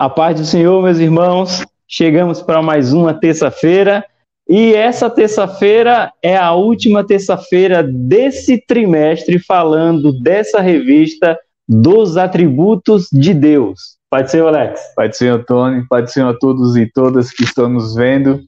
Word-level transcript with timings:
A 0.00 0.08
paz 0.08 0.40
do 0.40 0.46
Senhor, 0.46 0.82
meus 0.82 0.96
irmãos. 0.96 1.62
Chegamos 1.86 2.40
para 2.40 2.62
mais 2.62 2.94
uma 2.94 3.12
terça-feira. 3.12 4.02
E 4.48 4.72
essa 4.72 5.10
terça-feira 5.10 6.10
é 6.22 6.38
a 6.38 6.54
última 6.54 7.06
terça-feira 7.06 7.82
desse 7.82 8.56
trimestre, 8.66 9.38
falando 9.38 10.18
dessa 10.18 10.58
revista 10.58 11.38
dos 11.68 12.16
atributos 12.16 13.08
de 13.12 13.34
Deus. 13.34 13.98
Pai 14.08 14.22
do 14.22 14.30
Senhor, 14.30 14.48
Alex. 14.48 14.80
Pai 14.96 15.10
do 15.10 15.16
Senhor, 15.16 15.44
Tony. 15.44 15.86
Pai 15.86 16.00
do 16.00 16.10
Senhor 16.10 16.30
a 16.30 16.38
todos 16.38 16.76
e 16.76 16.90
todas 16.90 17.30
que 17.30 17.44
estão 17.44 17.68
nos 17.68 17.94
vendo. 17.94 18.40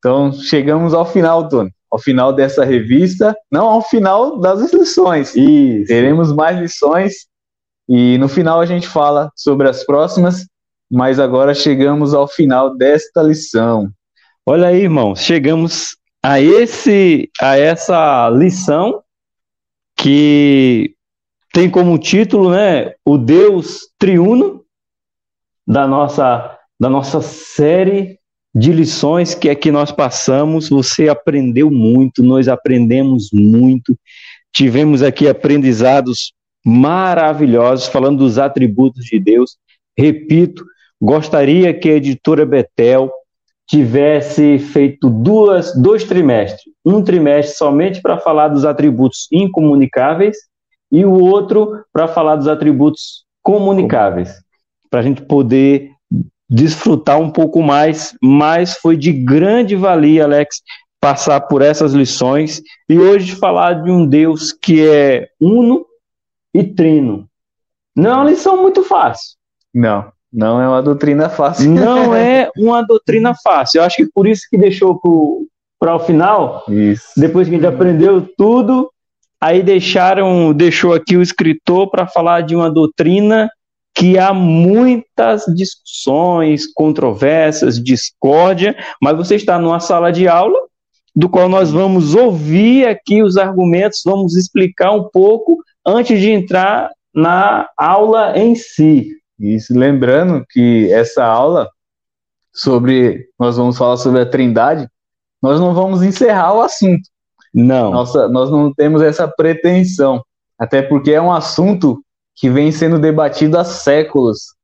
Então, 0.00 0.32
chegamos 0.32 0.92
ao 0.92 1.06
final, 1.06 1.48
Tony. 1.48 1.70
Ao 1.88 2.00
final 2.00 2.32
dessa 2.32 2.64
revista, 2.64 3.32
não 3.48 3.68
ao 3.68 3.80
final 3.80 4.40
das 4.40 4.72
lições. 4.72 5.34
Teremos 5.86 6.32
mais 6.32 6.58
lições 6.58 7.28
e 7.88 8.18
no 8.18 8.28
final 8.28 8.58
a 8.58 8.66
gente 8.66 8.88
fala 8.88 9.30
sobre 9.36 9.68
as 9.68 9.86
próximas, 9.86 10.44
mas 10.90 11.18
agora 11.18 11.54
chegamos 11.54 12.14
ao 12.14 12.28
final 12.28 12.76
desta 12.76 13.22
lição. 13.22 13.90
Olha 14.44 14.68
aí, 14.68 14.82
irmãos, 14.82 15.20
chegamos 15.20 15.96
a 16.22 16.40
esse 16.40 17.30
a 17.40 17.58
essa 17.58 18.28
lição 18.30 19.02
que 19.96 20.94
tem 21.52 21.70
como 21.70 21.98
título, 21.98 22.50
né, 22.50 22.92
o 23.04 23.16
Deus 23.16 23.88
triuno 23.98 24.64
da 25.66 25.86
nossa 25.86 26.58
da 26.78 26.90
nossa 26.90 27.20
série 27.22 28.18
de 28.54 28.72
lições 28.72 29.34
que 29.34 29.50
aqui 29.50 29.70
nós 29.70 29.90
passamos. 29.90 30.68
Você 30.68 31.08
aprendeu 31.08 31.70
muito, 31.70 32.22
nós 32.22 32.48
aprendemos 32.48 33.28
muito. 33.32 33.98
Tivemos 34.52 35.02
aqui 35.02 35.28
aprendizados 35.28 36.32
maravilhosos 36.64 37.86
falando 37.86 38.18
dos 38.18 38.38
atributos 38.38 39.04
de 39.04 39.18
Deus. 39.18 39.56
Repito, 39.96 40.64
gostaria 41.06 41.72
que 41.72 41.88
a 41.88 41.94
editora 41.94 42.44
Betel 42.44 43.12
tivesse 43.64 44.58
feito 44.58 45.08
duas, 45.08 45.72
dois 45.80 46.02
trimestres. 46.02 46.64
Um 46.84 47.00
trimestre 47.00 47.56
somente 47.56 48.02
para 48.02 48.18
falar 48.18 48.48
dos 48.48 48.64
atributos 48.64 49.28
incomunicáveis 49.30 50.36
e 50.90 51.04
o 51.04 51.12
outro 51.12 51.84
para 51.92 52.08
falar 52.08 52.34
dos 52.34 52.48
atributos 52.48 53.24
comunicáveis, 53.40 54.34
para 54.90 54.98
a 54.98 55.02
gente 55.04 55.22
poder 55.22 55.92
desfrutar 56.50 57.20
um 57.20 57.30
pouco 57.30 57.62
mais, 57.62 58.16
mas 58.20 58.76
foi 58.76 58.96
de 58.96 59.12
grande 59.12 59.76
valia, 59.76 60.24
Alex, 60.24 60.60
passar 61.00 61.40
por 61.42 61.62
essas 61.62 61.92
lições 61.92 62.60
e 62.88 62.98
hoje 62.98 63.36
falar 63.36 63.74
de 63.74 63.90
um 63.92 64.04
Deus 64.04 64.52
que 64.52 64.84
é 64.84 65.28
uno 65.40 65.86
e 66.52 66.64
trino. 66.64 67.28
Não 67.94 68.10
é 68.10 68.14
uma 68.14 68.30
lição 68.30 68.60
muito 68.60 68.82
fácil. 68.82 69.36
Não, 69.72 70.10
não 70.36 70.60
é 70.60 70.68
uma 70.68 70.82
doutrina 70.82 71.30
fácil. 71.30 71.70
Não 71.70 72.12
é 72.14 72.50
uma 72.58 72.82
doutrina 72.82 73.34
fácil. 73.42 73.78
Eu 73.78 73.84
acho 73.84 73.96
que 73.96 74.06
por 74.14 74.28
isso 74.28 74.42
que 74.50 74.58
deixou 74.58 75.00
para 75.80 75.96
o 75.96 75.98
final, 75.98 76.62
isso. 76.68 77.12
depois 77.16 77.48
que 77.48 77.54
a 77.54 77.56
gente 77.58 77.66
aprendeu 77.66 78.20
tudo, 78.36 78.90
aí 79.40 79.62
deixaram, 79.62 80.52
deixou 80.52 80.92
aqui 80.92 81.16
o 81.16 81.22
escritor 81.22 81.90
para 81.90 82.06
falar 82.06 82.42
de 82.42 82.54
uma 82.54 82.70
doutrina 82.70 83.48
que 83.94 84.18
há 84.18 84.34
muitas 84.34 85.44
discussões, 85.54 86.70
controvérsias, 86.70 87.82
discórdia, 87.82 88.76
mas 89.00 89.16
você 89.16 89.36
está 89.36 89.58
numa 89.58 89.80
sala 89.80 90.12
de 90.12 90.28
aula 90.28 90.58
do 91.14 91.30
qual 91.30 91.48
nós 91.48 91.70
vamos 91.70 92.14
ouvir 92.14 92.86
aqui 92.86 93.22
os 93.22 93.38
argumentos, 93.38 94.02
vamos 94.04 94.36
explicar 94.36 94.92
um 94.92 95.08
pouco 95.08 95.56
antes 95.86 96.20
de 96.20 96.30
entrar 96.30 96.90
na 97.14 97.70
aula 97.74 98.38
em 98.38 98.54
si. 98.54 99.16
Isso, 99.38 99.78
lembrando 99.78 100.44
que 100.48 100.90
essa 100.92 101.24
aula 101.24 101.68
sobre, 102.52 103.28
nós 103.38 103.56
vamos 103.56 103.76
falar 103.76 103.96
sobre 103.98 104.20
a 104.20 104.26
Trindade, 104.26 104.88
nós 105.42 105.60
não 105.60 105.74
vamos 105.74 106.02
encerrar 106.02 106.54
o 106.54 106.62
assunto. 106.62 107.08
Não. 107.52 107.90
Nossa, 107.90 108.28
nós 108.28 108.50
não 108.50 108.72
temos 108.72 109.02
essa 109.02 109.28
pretensão, 109.28 110.22
até 110.58 110.82
porque 110.82 111.12
é 111.12 111.20
um 111.20 111.32
assunto 111.32 112.02
que 112.34 112.50
vem 112.50 112.72
sendo 112.72 112.98
debatido 112.98 113.58
há 113.58 113.64
séculos. 113.64 114.54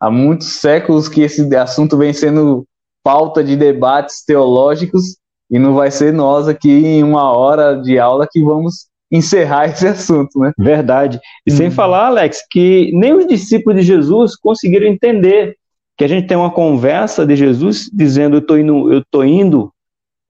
Há 0.00 0.10
muitos 0.10 0.48
séculos 0.54 1.08
que 1.08 1.22
esse 1.22 1.54
assunto 1.56 1.96
vem 1.96 2.12
sendo 2.12 2.66
pauta 3.02 3.42
de 3.42 3.56
debates 3.56 4.24
teológicos 4.24 5.16
e 5.50 5.58
não 5.58 5.74
vai 5.74 5.90
ser 5.90 6.12
nós 6.12 6.48
aqui 6.48 6.70
em 6.70 7.02
uma 7.02 7.30
hora 7.32 7.74
de 7.74 7.98
aula 7.98 8.26
que 8.30 8.42
vamos 8.42 8.86
encerrar 9.12 9.66
esse 9.70 9.86
assunto, 9.86 10.38
né? 10.38 10.52
Verdade. 10.58 11.20
E 11.46 11.52
hum. 11.52 11.56
sem 11.56 11.70
falar, 11.70 12.06
Alex, 12.06 12.40
que 12.50 12.90
nem 12.94 13.12
os 13.12 13.26
discípulos 13.26 13.78
de 13.78 13.86
Jesus 13.86 14.34
conseguiram 14.34 14.86
entender 14.86 15.56
que 15.96 16.04
a 16.04 16.08
gente 16.08 16.26
tem 16.26 16.36
uma 16.36 16.50
conversa 16.50 17.26
de 17.26 17.36
Jesus 17.36 17.90
dizendo 17.92 18.36
eu 18.36 18.46
tô 18.46 18.56
indo, 18.56 18.92
eu 18.92 19.04
tô 19.10 19.22
indo, 19.22 19.70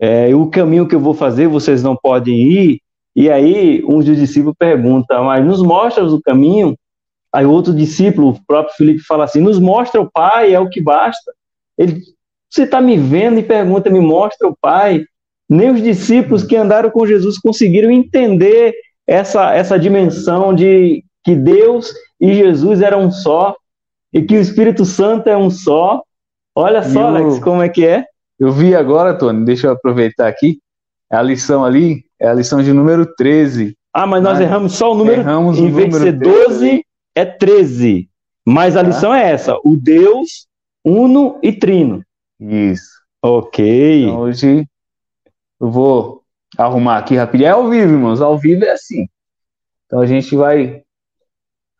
é, 0.00 0.34
o 0.34 0.48
caminho 0.48 0.88
que 0.88 0.94
eu 0.94 1.00
vou 1.00 1.14
fazer 1.14 1.46
vocês 1.46 1.82
não 1.82 1.96
podem 1.96 2.36
ir. 2.42 2.80
E 3.14 3.30
aí 3.30 3.82
um 3.84 4.00
dos 4.00 4.16
discípulos 4.16 4.56
pergunta, 4.58 5.22
mas 5.22 5.44
nos 5.44 5.62
mostra 5.62 6.04
o 6.04 6.20
caminho? 6.20 6.76
Aí 7.32 7.46
outro 7.46 7.72
discípulo, 7.72 8.30
o 8.30 8.46
próprio 8.46 8.76
Felipe, 8.76 9.00
fala 9.00 9.24
assim, 9.24 9.40
nos 9.40 9.58
mostra 9.58 10.00
o 10.00 10.10
Pai, 10.10 10.52
é 10.52 10.60
o 10.60 10.68
que 10.68 10.82
basta. 10.82 11.32
Ele, 11.78 12.02
você 12.50 12.64
está 12.64 12.80
me 12.80 12.98
vendo 12.98 13.38
e 13.38 13.42
pergunta, 13.42 13.88
me 13.88 14.00
mostra 14.00 14.46
o 14.46 14.56
Pai. 14.60 15.04
Nem 15.52 15.70
os 15.70 15.82
discípulos 15.82 16.42
que 16.42 16.56
andaram 16.56 16.90
com 16.90 17.06
Jesus 17.06 17.38
conseguiram 17.38 17.90
entender 17.90 18.72
essa, 19.06 19.52
essa 19.54 19.78
dimensão 19.78 20.54
de 20.54 21.04
que 21.22 21.36
Deus 21.36 21.92
e 22.18 22.32
Jesus 22.32 22.80
eram 22.80 23.02
um 23.02 23.10
só 23.10 23.54
e 24.10 24.22
que 24.22 24.34
o 24.34 24.40
Espírito 24.40 24.86
Santo 24.86 25.28
é 25.28 25.36
um 25.36 25.50
só. 25.50 26.02
Olha 26.54 26.82
só, 26.82 27.00
eu, 27.00 27.06
Alex, 27.08 27.38
como 27.40 27.60
é 27.60 27.68
que 27.68 27.84
é. 27.84 28.06
Eu 28.40 28.50
vi 28.50 28.74
agora, 28.74 29.12
Tony, 29.12 29.44
deixa 29.44 29.66
eu 29.66 29.72
aproveitar 29.72 30.26
aqui. 30.26 30.58
A 31.10 31.20
lição 31.20 31.62
ali 31.62 32.02
é 32.18 32.28
a 32.28 32.34
lição 32.34 32.62
de 32.62 32.72
número 32.72 33.04
13. 33.14 33.76
Ah, 33.92 34.06
mas 34.06 34.22
nós 34.22 34.40
erramos 34.40 34.72
só 34.72 34.92
o 34.92 34.94
número. 34.94 35.20
Erramos 35.20 35.58
em 35.58 35.70
vez 35.70 35.90
de 35.90 35.98
ser 35.98 36.12
12, 36.12 36.82
é 37.14 37.26
13. 37.26 38.08
Mas 38.42 38.74
a 38.74 38.80
ah. 38.80 38.84
lição 38.84 39.14
é 39.14 39.30
essa: 39.30 39.54
o 39.62 39.76
Deus 39.76 40.46
uno 40.82 41.38
e 41.42 41.52
trino. 41.52 42.02
Isso. 42.40 42.90
Ok. 43.22 44.04
Então, 44.04 44.20
hoje 44.20 44.66
eu 45.62 45.70
vou 45.70 46.22
arrumar 46.58 46.98
aqui 46.98 47.14
rapidinho. 47.14 47.46
É 47.46 47.52
ao 47.52 47.70
vivo, 47.70 47.92
irmãos. 47.92 48.20
Ao 48.20 48.36
vivo 48.36 48.64
é 48.64 48.72
assim. 48.72 49.06
Então 49.86 50.00
a 50.00 50.06
gente 50.06 50.34
vai 50.34 50.82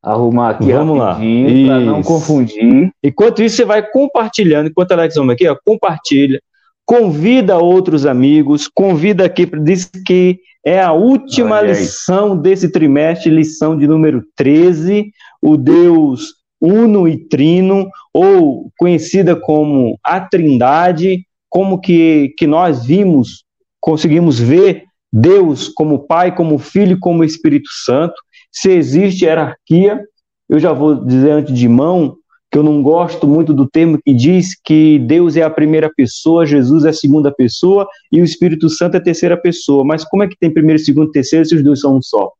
arrumar 0.00 0.50
aqui 0.50 0.72
Vamos 0.72 1.00
rapidinho 1.00 1.66
para 1.66 1.81
não 1.81 2.00
confundir. 2.00 2.93
Enquanto 3.03 3.43
isso, 3.43 3.56
você 3.56 3.65
vai 3.65 3.84
compartilhando. 3.84 4.69
Enquanto 4.69 4.93
Alex 4.93 5.16
vamos 5.16 5.34
aqui, 5.34 5.48
ó, 5.48 5.56
compartilha. 5.65 6.41
Convida 6.87 7.59
outros 7.59 8.06
amigos. 8.06 8.69
Convida 8.72 9.25
aqui. 9.25 9.47
Diz 9.47 9.91
que 10.06 10.38
é 10.64 10.81
a 10.81 10.93
última 10.93 11.60
lição 11.60 12.37
desse 12.37 12.70
trimestre, 12.70 13.31
lição 13.31 13.76
de 13.76 13.88
número 13.88 14.22
13. 14.37 15.10
O 15.43 15.56
Deus 15.56 16.34
Uno 16.60 17.09
e 17.09 17.16
Trino, 17.16 17.91
ou 18.14 18.70
conhecida 18.78 19.34
como 19.34 19.99
a 20.04 20.20
Trindade, 20.20 21.26
como 21.50 21.81
que, 21.81 22.32
que 22.38 22.47
nós 22.47 22.87
vimos 22.87 23.44
conseguimos 23.82 24.38
ver 24.38 24.84
Deus 25.12 25.69
como 25.69 26.06
Pai, 26.06 26.34
como 26.34 26.59
Filho, 26.59 26.97
como 26.98 27.25
Espírito 27.25 27.69
Santo. 27.84 28.15
Se 28.50 28.70
existe 28.70 29.25
hierarquia, 29.25 30.00
eu 30.48 30.59
já 30.59 30.72
vou 30.72 31.04
dizer 31.04 31.32
antes 31.32 31.59
de 31.59 31.69
mão 31.69 32.16
que 32.50 32.59
eu 32.59 32.62
não 32.62 32.82
gosto 32.82 33.26
muito 33.26 33.53
do 33.53 33.69
termo 33.69 33.98
que 34.03 34.12
diz 34.12 34.50
que 34.62 34.98
Deus 34.98 35.37
é 35.37 35.43
a 35.43 35.50
primeira 35.50 35.91
pessoa, 35.94 36.47
Jesus 36.47 36.84
é 36.84 36.91
a 36.91 36.94
segunda 36.94 37.32
pessoa 37.32 37.88
e 38.10 38.20
o 38.20 38.25
Espírito 38.25 38.69
Santo 38.69 38.94
é 38.94 38.98
a 38.98 39.03
terceira 39.03 39.37
pessoa. 39.37 39.84
Mas 39.84 40.04
como 40.04 40.22
é 40.22 40.28
que 40.28 40.37
tem 40.38 40.53
primeiro, 40.53 40.78
segundo, 40.78 41.10
terceiro 41.10 41.44
se 41.44 41.54
os 41.54 41.64
dois 41.64 41.81
são 41.81 41.97
um 41.97 42.03
só? 42.03 42.31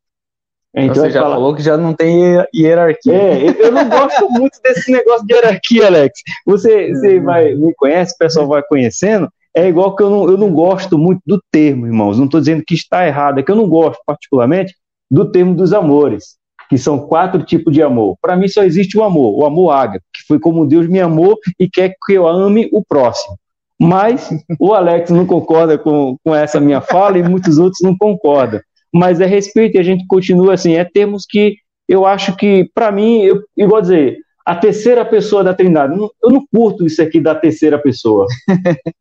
Então, 0.75 0.95
Você 0.95 1.11
já 1.11 1.23
fala... 1.23 1.35
falou 1.35 1.55
que 1.55 1.63
já 1.63 1.77
não 1.77 1.93
tem 1.93 2.43
hierarquia. 2.55 3.13
É, 3.13 3.67
eu 3.67 3.73
não 3.73 3.89
gosto 3.89 4.31
muito 4.31 4.59
desse 4.63 4.91
negócio 4.91 5.27
de 5.27 5.35
hierarquia, 5.35 5.87
Alex. 5.87 6.21
Você, 6.47 6.95
você 6.95 7.19
uhum. 7.19 7.25
vai, 7.25 7.55
me 7.55 7.75
conhece, 7.75 8.15
o 8.15 8.19
pessoal 8.19 8.47
vai 8.47 8.63
conhecendo. 8.63 9.29
É 9.55 9.69
igual 9.69 9.95
que 9.95 10.03
eu 10.03 10.11
não, 10.11 10.31
eu 10.31 10.39
não 10.39 10.53
gosto 10.53 10.97
muito 10.97 11.21
do 11.27 11.41
termo, 11.51 11.87
irmãos. 11.87 12.19
Não 12.19 12.25
estou 12.25 12.41
dizendo 12.41 12.63
que 12.67 12.75
está 12.75 13.07
errado, 13.07 13.39
é 13.39 13.43
que 13.43 13.51
eu 13.51 13.57
não 13.57 13.69
gosto 13.69 14.01
particularmente 14.07 14.75
do 15.11 15.31
termo 15.31 15.55
dos 15.55 15.75
amores, 15.75 16.37
que 16.71 16.79
são 16.79 17.07
quatro 17.07 17.43
tipos 17.43 17.73
de 17.73 17.83
amor. 17.83 18.17
Para 18.21 18.35
mim 18.35 18.49
só 18.49 18.63
existe 18.63 18.97
o 18.97 19.03
amor, 19.03 19.39
o 19.39 19.45
amor 19.45 19.71
ágape, 19.73 20.05
que 20.15 20.27
foi 20.27 20.39
como 20.39 20.67
Deus 20.67 20.89
me 20.89 21.01
amou 21.01 21.39
e 21.59 21.69
quer 21.69 21.95
que 22.07 22.15
eu 22.15 22.27
ame 22.27 22.69
o 22.73 22.83
próximo. 22.83 23.37
Mas 23.79 24.31
o 24.59 24.73
Alex 24.73 25.11
não 25.11 25.27
concorda 25.27 25.77
com, 25.77 26.17
com 26.25 26.35
essa 26.35 26.61
minha 26.61 26.81
fala 26.81 27.19
e 27.19 27.23
muitos 27.23 27.59
outros 27.59 27.81
não 27.83 27.97
concordam. 27.97 28.61
Mas 28.95 29.21
é 29.21 29.27
respeito 29.27 29.77
e 29.77 29.81
a 29.81 29.83
gente 29.83 30.07
continua 30.07 30.55
assim. 30.55 30.75
É 30.75 30.85
termos 30.85 31.27
que 31.29 31.57
eu 31.89 32.07
acho 32.07 32.37
que, 32.37 32.71
para 32.75 32.93
mim, 32.93 33.23
eu, 33.23 33.43
igual 33.57 33.83
dizer, 33.83 34.19
a 34.45 34.55
terceira 34.55 35.05
pessoa 35.05 35.45
da 35.45 35.55
Trindade. 35.55 35.95
Eu 36.23 36.31
não 36.31 36.45
curto 36.53 36.87
isso 36.87 37.03
aqui 37.03 37.21
da 37.21 37.35
terceira 37.35 37.79
pessoa, 37.79 38.27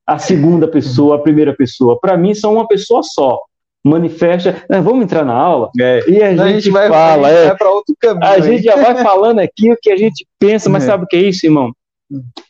a 0.05 0.17
segunda 0.19 0.67
pessoa, 0.67 1.15
a 1.15 1.19
primeira 1.19 1.55
pessoa. 1.55 1.99
Para 1.99 2.17
mim, 2.17 2.33
são 2.33 2.53
uma 2.53 2.67
pessoa 2.67 3.01
só. 3.03 3.39
Manifesta. 3.83 4.63
Né, 4.69 4.79
vamos 4.79 5.03
entrar 5.03 5.25
na 5.25 5.33
aula 5.33 5.71
é. 5.79 6.03
e 6.07 6.21
a, 6.21 6.27
a 6.27 6.31
gente, 6.31 6.65
gente, 6.65 6.69
vai, 6.69 6.87
fala. 6.87 7.29
É, 7.29 7.47
vai 7.47 7.57
para 7.57 7.71
outro 7.71 7.95
caminho. 7.99 8.23
A 8.23 8.39
gente 8.39 8.63
já 8.63 8.75
vai 8.75 8.95
falando 9.01 9.39
aqui 9.39 9.71
o 9.71 9.77
que 9.81 9.91
a 9.91 9.97
gente 9.97 10.25
pensa, 10.37 10.69
mas 10.69 10.83
é. 10.83 10.87
sabe 10.87 11.03
o 11.03 11.07
que 11.07 11.15
é 11.15 11.21
isso, 11.21 11.45
irmão? 11.45 11.73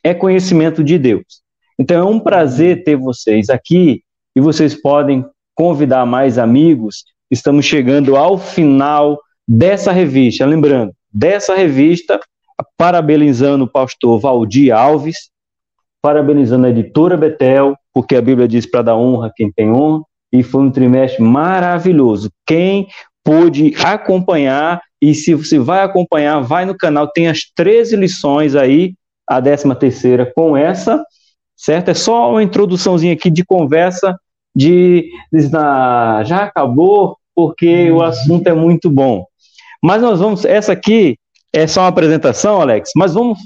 é 0.04 0.14
conhecimento 0.14 0.84
de 0.84 0.98
Deus. 0.98 1.42
Então 1.78 1.98
é 1.98 2.10
um 2.10 2.20
prazer 2.20 2.84
ter 2.84 2.96
vocês 2.96 3.50
aqui 3.50 4.02
e 4.36 4.42
vocês 4.42 4.80
podem 4.80 5.26
convidar 5.56 6.06
mais 6.06 6.38
amigos. 6.38 7.04
Estamos 7.30 7.66
chegando 7.66 8.16
ao 8.16 8.38
final 8.38 9.20
dessa 9.48 9.92
revista. 9.92 10.46
Lembrando, 10.46 10.94
dessa 11.12 11.56
revista, 11.56 12.20
parabenizando 12.78 13.66
o 13.66 13.72
pastor 13.72 14.20
Valdir 14.20 14.76
Alves, 14.76 15.30
parabenizando 16.02 16.66
a 16.66 16.70
editora 16.70 17.16
Betel, 17.16 17.76
porque 17.94 18.16
a 18.16 18.22
Bíblia 18.22 18.48
diz 18.48 18.66
para 18.66 18.82
dar 18.82 18.96
honra 18.96 19.28
a 19.28 19.32
quem 19.34 19.52
tem 19.52 19.72
honra, 19.72 20.04
e 20.32 20.44
foi 20.44 20.64
um 20.64 20.72
trimestre 20.72 21.22
maravilhoso. 21.22 22.32
Quem 22.46 22.88
pôde 23.24 23.74
acompanhar, 23.84 24.82
e 25.02 25.14
se 25.14 25.34
você 25.34 25.60
vai 25.60 25.84
acompanhar, 25.84 26.40
vai 26.40 26.66
no 26.66 26.76
canal, 26.76 27.08
tem 27.08 27.28
as 27.28 27.40
13 27.56 27.96
lições 27.96 28.56
aí, 28.56 28.94
a 29.28 29.42
13 29.42 29.76
terceira 29.76 30.32
com 30.36 30.58
essa, 30.58 31.04
certo? 31.56 31.90
É 31.90 31.94
só 31.94 32.32
uma 32.32 32.44
introduçãozinha 32.44 33.14
aqui 33.14 33.30
de 33.30 33.46
conversa, 33.46 34.18
de, 34.56 35.10
de 35.32 35.42
já 35.50 36.44
acabou, 36.44 37.18
porque 37.36 37.92
o 37.92 38.02
assunto 38.02 38.48
é 38.48 38.54
muito 38.54 38.90
bom. 38.90 39.26
Mas 39.84 40.02
nós 40.02 40.20
vamos, 40.20 40.46
essa 40.46 40.74
aqui 40.74 41.18
é 41.54 41.68
só 41.68 41.82
uma 41.82 41.88
apresentação, 41.88 42.62
Alex, 42.62 42.92
mas 42.96 43.14
vamos, 43.14 43.40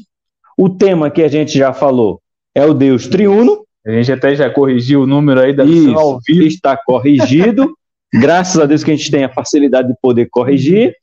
o 0.58 0.70
tema 0.70 1.10
que 1.10 1.24
a 1.24 1.28
gente 1.28 1.58
já 1.58 1.74
falou 1.74 2.22
é 2.54 2.66
o 2.66 2.74
Deus 2.74 3.08
triuno. 3.08 3.66
A 3.86 3.92
gente 3.92 4.12
até 4.12 4.36
já 4.36 4.50
corrigiu 4.50 5.04
o 5.04 5.08
número 5.08 5.42
aí 5.42 5.54
da 5.54 5.64
Isso, 5.64 5.98
ao 5.98 6.20
vivo. 6.26 6.44
está 6.44 6.76
corrigido. 6.78 7.76
Graças 8.14 8.60
a 8.60 8.66
Deus 8.66 8.84
que 8.84 8.92
a 8.92 8.96
gente 8.96 9.12
tem 9.12 9.24
a 9.24 9.34
facilidade 9.34 9.90
de 9.90 9.96
poder 10.02 10.28
corrigir. 10.30 10.96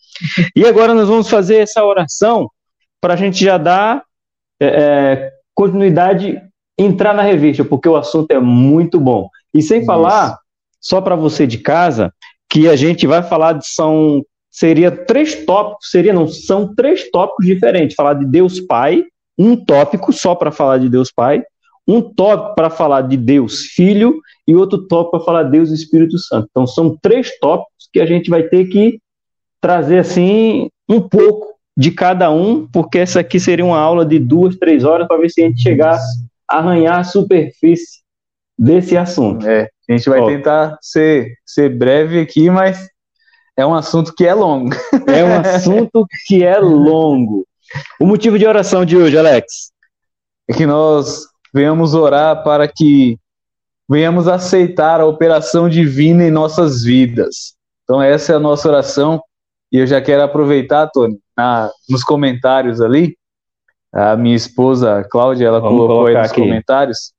E 0.56 0.64
agora 0.64 0.94
nós 0.94 1.08
vamos 1.08 1.28
fazer 1.28 1.56
essa 1.56 1.84
oração 1.84 2.50
para 3.00 3.14
a 3.14 3.16
gente 3.16 3.44
já 3.44 3.58
dar 3.58 4.02
é, 4.60 4.66
é, 4.66 5.32
continuidade, 5.54 6.40
entrar 6.78 7.12
na 7.12 7.22
revista, 7.22 7.64
porque 7.64 7.88
o 7.88 7.96
assunto 7.96 8.30
é 8.30 8.40
muito 8.40 8.98
bom. 8.98 9.28
E 9.52 9.60
sem 9.60 9.78
Isso. 9.78 9.86
falar, 9.86 10.38
só 10.80 11.00
para 11.00 11.14
você 11.14 11.46
de 11.46 11.58
casa, 11.58 12.12
que 12.48 12.68
a 12.68 12.76
gente 12.76 13.06
vai 13.06 13.22
falar 13.22 13.54
de 13.54 13.66
são 13.66 14.24
seria 14.52 14.90
três 14.90 15.46
tópicos, 15.46 15.90
seria 15.90 16.12
não, 16.12 16.28
são 16.28 16.74
três 16.74 17.10
tópicos 17.10 17.46
diferentes, 17.46 17.96
falar 17.96 18.14
de 18.14 18.26
Deus 18.26 18.60
Pai, 18.60 19.02
um 19.38 19.56
tópico 19.56 20.12
só 20.12 20.34
para 20.34 20.52
falar 20.52 20.78
de 20.78 20.90
Deus 20.90 21.10
Pai, 21.10 21.42
um 21.88 22.02
tópico 22.02 22.54
para 22.54 22.68
falar 22.68 23.00
de 23.02 23.16
Deus 23.16 23.62
Filho 23.74 24.20
e 24.46 24.54
outro 24.54 24.86
tópico 24.86 25.16
para 25.16 25.24
falar 25.24 25.42
de 25.44 25.52
Deus 25.52 25.70
Espírito 25.70 26.18
Santo. 26.18 26.48
Então 26.50 26.66
são 26.66 26.96
três 27.00 27.38
tópicos 27.40 27.88
que 27.90 27.98
a 27.98 28.06
gente 28.06 28.28
vai 28.28 28.42
ter 28.42 28.66
que 28.66 29.00
trazer 29.60 29.98
assim 29.98 30.68
um 30.88 31.00
pouco 31.00 31.52
de 31.74 31.90
cada 31.90 32.30
um, 32.30 32.68
porque 32.70 32.98
essa 32.98 33.20
aqui 33.20 33.40
seria 33.40 33.64
uma 33.64 33.78
aula 33.78 34.04
de 34.04 34.18
duas, 34.18 34.56
três 34.56 34.84
horas 34.84 35.08
para 35.08 35.16
ver 35.16 35.30
se 35.30 35.42
a 35.42 35.46
gente 35.46 35.62
chegar 35.62 35.98
a 36.48 36.58
arranhar 36.58 36.98
a 36.98 37.04
superfície 37.04 38.02
desse 38.58 38.96
assunto. 38.96 39.48
É, 39.48 39.70
a 39.88 39.92
gente 39.92 40.08
vai 40.10 40.20
Ó, 40.20 40.26
tentar 40.26 40.76
ser, 40.82 41.32
ser 41.46 41.70
breve 41.70 42.20
aqui, 42.20 42.50
mas 42.50 42.86
é 43.56 43.66
um 43.66 43.74
assunto 43.74 44.14
que 44.14 44.26
é 44.26 44.34
longo. 44.34 44.74
É 45.06 45.24
um 45.24 45.40
assunto 45.40 46.06
que 46.26 46.42
é 46.42 46.58
longo. 46.58 47.46
O 48.00 48.06
motivo 48.06 48.38
de 48.38 48.46
oração 48.46 48.84
de 48.84 48.96
hoje, 48.96 49.16
Alex? 49.16 49.72
É 50.48 50.54
que 50.54 50.66
nós 50.66 51.26
venhamos 51.52 51.94
orar 51.94 52.42
para 52.42 52.66
que 52.66 53.18
venhamos 53.88 54.26
aceitar 54.28 55.00
a 55.00 55.06
operação 55.06 55.68
divina 55.68 56.24
em 56.24 56.30
nossas 56.30 56.82
vidas. 56.82 57.54
Então, 57.84 58.00
essa 58.00 58.32
é 58.32 58.36
a 58.36 58.40
nossa 58.40 58.68
oração. 58.68 59.22
E 59.70 59.78
eu 59.78 59.86
já 59.86 60.00
quero 60.00 60.22
aproveitar, 60.22 60.88
Tony, 60.88 61.18
na, 61.36 61.70
nos 61.88 62.02
comentários 62.02 62.80
ali. 62.80 63.16
A 63.92 64.16
minha 64.16 64.36
esposa, 64.36 65.06
Cláudia, 65.10 65.46
ela 65.46 65.60
Vamos 65.60 65.78
colocou 65.78 66.06
aí 66.06 66.14
nos 66.14 66.30
aqui. 66.30 66.40
comentários 66.40 67.12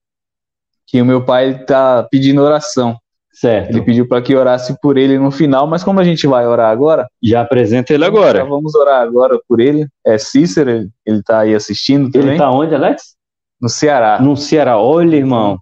que 0.87 1.01
o 1.01 1.05
meu 1.05 1.23
pai 1.23 1.61
está 1.61 2.03
pedindo 2.09 2.41
oração. 2.41 2.97
Certo. 3.33 3.71
Ele 3.71 3.81
pediu 3.81 4.07
para 4.07 4.21
que 4.21 4.35
orasse 4.35 4.77
por 4.79 4.97
ele 4.97 5.17
no 5.17 5.31
final, 5.31 5.65
mas 5.65 5.83
como 5.83 5.99
a 5.99 6.03
gente 6.03 6.27
vai 6.27 6.45
orar 6.45 6.69
agora? 6.69 7.07
Já 7.21 7.41
apresenta 7.41 7.93
ele 7.93 8.05
agora. 8.05 8.39
Já 8.39 8.45
vamos 8.45 8.75
orar 8.75 9.01
agora 9.01 9.39
por 9.47 9.59
ele. 9.59 9.87
É 10.05 10.17
Cícero, 10.19 10.69
ele, 10.69 11.19
está 11.19 11.39
aí 11.39 11.55
assistindo 11.55 12.11
também. 12.11 12.27
Ele 12.27 12.35
está 12.35 12.51
onde, 12.51 12.75
Alex? 12.75 13.15
No 13.59 13.69
Ceará. 13.69 14.21
No 14.21 14.37
Ceará. 14.37 14.77
Olha, 14.77 15.15
irmão, 15.15 15.57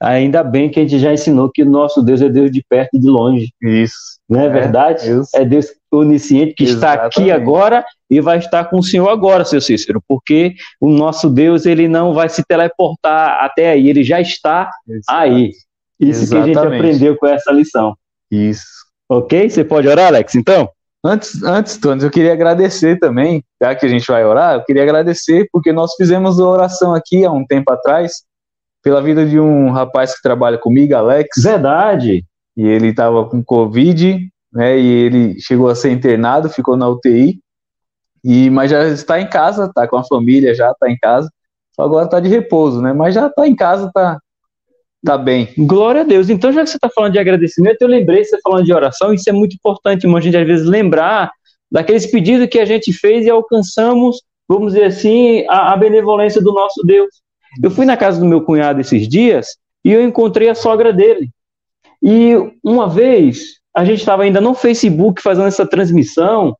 ainda 0.00 0.44
bem 0.44 0.68
que 0.68 0.78
a 0.78 0.82
gente 0.82 0.98
já 0.98 1.12
ensinou 1.12 1.50
que 1.50 1.62
o 1.62 1.70
nosso 1.70 2.02
Deus 2.02 2.20
é 2.20 2.28
Deus 2.28 2.50
de 2.50 2.62
perto 2.68 2.90
e 2.94 3.00
de 3.00 3.08
longe. 3.08 3.48
Isso. 3.62 4.18
Não 4.28 4.40
é, 4.40 4.46
é 4.46 4.48
verdade? 4.50 5.10
Isso. 5.10 5.30
É 5.34 5.44
Deus 5.44 5.66
onisciente 5.90 6.54
que 6.54 6.64
Exatamente. 6.64 7.08
está 7.08 7.20
aqui 7.20 7.30
agora 7.30 7.84
e 8.10 8.20
vai 8.20 8.38
estar 8.38 8.64
com 8.64 8.78
o 8.78 8.82
Senhor 8.82 9.08
agora, 9.08 9.44
seu 9.44 9.60
Cícero, 9.60 10.02
porque 10.06 10.54
o 10.80 10.90
nosso 10.90 11.30
Deus 11.30 11.64
ele 11.64 11.88
não 11.88 12.12
vai 12.12 12.28
se 12.28 12.42
teleportar 12.44 13.42
até 13.42 13.70
aí, 13.70 13.88
ele 13.88 14.02
já 14.02 14.20
está 14.20 14.70
aí. 15.08 15.52
Isso 16.00 16.22
Exatamente. 16.22 16.52
que 16.52 16.58
a 16.58 16.62
gente 16.64 16.74
aprendeu 16.74 17.16
com 17.16 17.26
essa 17.26 17.52
lição. 17.52 17.96
Isso. 18.30 18.64
Ok? 19.08 19.48
Você 19.48 19.64
pode 19.64 19.88
orar, 19.88 20.08
Alex, 20.08 20.34
então? 20.34 20.68
Antes, 21.04 21.42
antes, 21.42 21.76
Tony, 21.76 22.02
eu 22.02 22.10
queria 22.10 22.32
agradecer 22.32 22.98
também, 22.98 23.44
já 23.62 23.74
que 23.74 23.84
a 23.84 23.88
gente 23.88 24.06
vai 24.06 24.24
orar, 24.24 24.54
eu 24.54 24.64
queria 24.64 24.82
agradecer 24.82 25.46
porque 25.52 25.70
nós 25.70 25.94
fizemos 25.96 26.40
a 26.40 26.48
oração 26.48 26.94
aqui 26.94 27.26
há 27.26 27.30
um 27.30 27.46
tempo 27.46 27.70
atrás 27.70 28.22
pela 28.82 29.02
vida 29.02 29.26
de 29.26 29.38
um 29.38 29.70
rapaz 29.70 30.14
que 30.14 30.22
trabalha 30.22 30.58
comigo, 30.58 30.94
Alex. 30.94 31.42
Verdade. 31.42 32.24
E 32.56 32.66
ele 32.66 32.88
estava 32.88 33.28
com 33.28 33.42
Covid, 33.42 34.30
né? 34.52 34.78
E 34.78 34.86
ele 34.86 35.40
chegou 35.40 35.68
a 35.68 35.74
ser 35.74 35.90
internado, 35.90 36.48
ficou 36.48 36.76
na 36.76 36.88
UTI. 36.88 37.38
E, 38.22 38.48
mas 38.50 38.70
já 38.70 38.86
está 38.88 39.20
em 39.20 39.28
casa, 39.28 39.66
está 39.66 39.86
com 39.86 39.96
a 39.96 40.04
família, 40.04 40.54
já 40.54 40.70
está 40.70 40.90
em 40.90 40.96
casa. 40.98 41.30
Só 41.72 41.82
agora 41.82 42.04
está 42.04 42.20
de 42.20 42.28
repouso, 42.28 42.80
né? 42.80 42.92
Mas 42.92 43.14
já 43.14 43.26
está 43.26 43.46
em 43.46 43.56
casa, 43.56 43.88
está 43.88 44.18
Tá 45.04 45.18
bem. 45.18 45.50
Glória 45.58 46.00
a 46.00 46.04
Deus. 46.04 46.30
Então, 46.30 46.50
já 46.50 46.62
que 46.64 46.70
você 46.70 46.78
está 46.78 46.88
falando 46.88 47.12
de 47.12 47.18
agradecimento, 47.18 47.82
eu 47.82 47.88
lembrei, 47.88 48.24
você 48.24 48.38
falando 48.40 48.64
de 48.64 48.72
oração, 48.72 49.12
isso 49.12 49.28
é 49.28 49.32
muito 49.32 49.54
importante, 49.54 50.04
irmão, 50.04 50.16
a 50.16 50.20
gente 50.20 50.36
às 50.36 50.46
vezes 50.46 50.66
lembrar 50.66 51.30
daqueles 51.70 52.06
pedidos 52.06 52.48
que 52.48 52.58
a 52.58 52.64
gente 52.64 52.90
fez 52.90 53.26
e 53.26 53.30
alcançamos, 53.30 54.22
vamos 54.48 54.72
dizer 54.72 54.86
assim, 54.86 55.44
a, 55.46 55.74
a 55.74 55.76
benevolência 55.76 56.40
do 56.40 56.54
nosso 56.54 56.82
Deus. 56.86 57.10
Eu 57.62 57.70
fui 57.70 57.84
na 57.84 57.98
casa 57.98 58.18
do 58.18 58.24
meu 58.24 58.40
cunhado 58.40 58.80
esses 58.80 59.06
dias 59.06 59.58
e 59.84 59.92
eu 59.92 60.02
encontrei 60.02 60.48
a 60.48 60.54
sogra 60.54 60.90
dele. 60.90 61.28
E 62.02 62.32
uma 62.62 62.88
vez, 62.88 63.58
a 63.76 63.84
gente 63.84 63.98
estava 63.98 64.22
ainda 64.22 64.40
no 64.40 64.54
Facebook 64.54 65.20
fazendo 65.20 65.48
essa 65.48 65.66
transmissão 65.66 66.56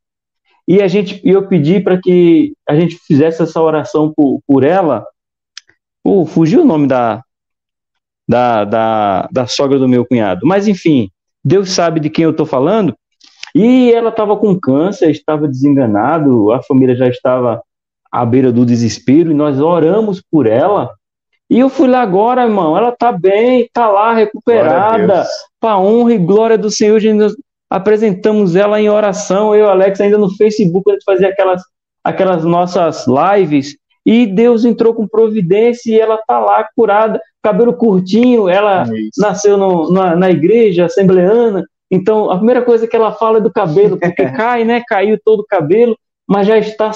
e 0.68 0.82
a 0.82 0.88
gente, 0.88 1.18
eu 1.24 1.48
pedi 1.48 1.80
para 1.80 1.98
que 1.98 2.52
a 2.68 2.74
gente 2.74 2.98
fizesse 3.06 3.42
essa 3.42 3.60
oração 3.60 4.12
por, 4.14 4.40
por 4.46 4.64
ela. 4.64 5.06
Oh, 6.04 6.26
fugiu 6.26 6.60
o 6.60 6.66
nome 6.66 6.86
da, 6.86 7.22
da, 8.28 8.64
da, 8.64 9.28
da 9.30 9.46
sogra 9.46 9.78
do 9.78 9.88
meu 9.88 10.04
cunhado. 10.04 10.46
Mas, 10.46 10.66
enfim, 10.66 11.10
Deus 11.44 11.70
sabe 11.70 12.00
de 12.00 12.10
quem 12.10 12.24
eu 12.24 12.30
estou 12.30 12.46
falando. 12.46 12.94
E 13.54 13.92
ela 13.92 14.08
estava 14.08 14.36
com 14.36 14.58
câncer, 14.58 15.10
estava 15.10 15.46
desenganado, 15.46 16.50
a 16.52 16.62
família 16.62 16.96
já 16.96 17.06
estava 17.06 17.62
à 18.10 18.24
beira 18.24 18.50
do 18.50 18.66
desespero 18.66 19.30
e 19.30 19.34
nós 19.34 19.60
oramos 19.60 20.20
por 20.30 20.46
ela. 20.46 20.90
E 21.48 21.60
eu 21.60 21.68
fui 21.68 21.86
lá 21.86 22.00
agora, 22.00 22.42
irmão, 22.42 22.76
ela 22.76 22.88
está 22.88 23.12
bem, 23.12 23.60
está 23.60 23.88
lá 23.88 24.12
recuperada, 24.12 25.24
para 25.60 25.78
honra 25.78 26.14
e 26.14 26.18
glória 26.18 26.58
do 26.58 26.70
Senhor. 26.70 27.00
Nós 27.14 27.34
apresentamos 27.70 28.56
ela 28.56 28.80
em 28.80 28.88
oração, 28.88 29.54
eu 29.54 29.66
e 29.66 29.68
Alex 29.68 30.00
ainda 30.00 30.18
no 30.18 30.34
Facebook, 30.36 30.90
a 30.90 30.94
gente 30.94 31.04
fazia 31.04 31.28
aquelas, 31.28 31.62
aquelas 32.02 32.44
nossas 32.44 33.04
lives, 33.06 33.76
e 34.04 34.26
Deus 34.26 34.64
entrou 34.64 34.94
com 34.94 35.06
providência 35.06 35.90
e 35.90 35.98
ela 35.98 36.16
está 36.16 36.38
lá 36.38 36.66
curada 36.76 37.20
cabelo 37.42 37.74
curtinho, 37.74 38.48
ela 38.48 38.84
é 38.84 38.90
nasceu 39.18 39.58
no, 39.58 39.92
na, 39.92 40.16
na, 40.16 40.30
igreja 40.30 40.86
assembleana, 40.86 41.62
então 41.90 42.30
a 42.30 42.36
primeira 42.36 42.62
coisa 42.62 42.86
que 42.86 42.96
ela 42.96 43.12
fala 43.12 43.36
é 43.36 43.40
do 43.40 43.52
cabelo, 43.52 43.98
porque 43.98 44.24
cai, 44.32 44.64
né? 44.64 44.82
Caiu 44.88 45.18
todo 45.22 45.40
o 45.40 45.46
cabelo, 45.46 45.96
mas 46.26 46.46
já 46.46 46.56
está 46.56 46.90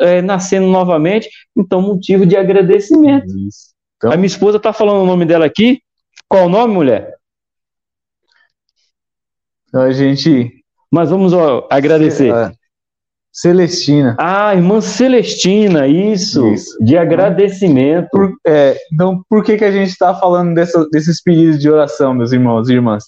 é, 0.00 0.22
nascendo 0.22 0.66
novamente, 0.66 1.28
então 1.54 1.82
motivo 1.82 2.24
de 2.24 2.36
agradecimento. 2.36 3.26
Então... 3.96 4.10
A 4.10 4.16
minha 4.16 4.26
esposa 4.26 4.56
está 4.56 4.72
falando 4.72 5.02
o 5.02 5.06
nome 5.06 5.26
dela 5.26 5.44
aqui. 5.44 5.80
Qual 6.26 6.46
o 6.46 6.48
nome, 6.48 6.72
mulher? 6.72 7.14
Então 9.68 9.82
a 9.82 9.92
gente. 9.92 10.50
Mas 10.90 11.10
vamos 11.10 11.32
ó, 11.32 11.68
agradecer. 11.70 12.34
É, 12.34 12.52
Celestina. 13.32 14.14
Ah, 14.20 14.54
irmã 14.54 14.82
Celestina, 14.82 15.86
isso, 15.86 16.46
isso. 16.48 16.76
de 16.84 16.98
agradecimento. 16.98 18.08
Por, 18.10 18.34
é, 18.46 18.76
então, 18.92 19.22
por 19.28 19.42
que, 19.42 19.56
que 19.56 19.64
a 19.64 19.72
gente 19.72 19.88
está 19.88 20.14
falando 20.14 20.54
dessa, 20.54 20.86
desses 20.90 21.22
pedidos 21.22 21.58
de 21.58 21.70
oração, 21.70 22.12
meus 22.12 22.30
irmãos 22.30 22.68
e 22.68 22.74
irmãs? 22.74 23.04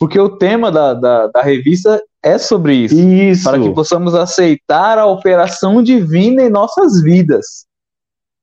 Porque 0.00 0.18
o 0.18 0.30
tema 0.30 0.72
da, 0.72 0.94
da, 0.94 1.26
da, 1.26 1.42
revista 1.42 2.02
é 2.22 2.38
sobre 2.38 2.74
isso. 2.74 2.94
Isso. 2.94 3.44
Para 3.44 3.60
que 3.60 3.70
possamos 3.70 4.14
aceitar 4.14 4.98
a 4.98 5.06
operação 5.06 5.82
divina 5.82 6.42
em 6.42 6.50
nossas 6.50 7.02
vidas. 7.02 7.66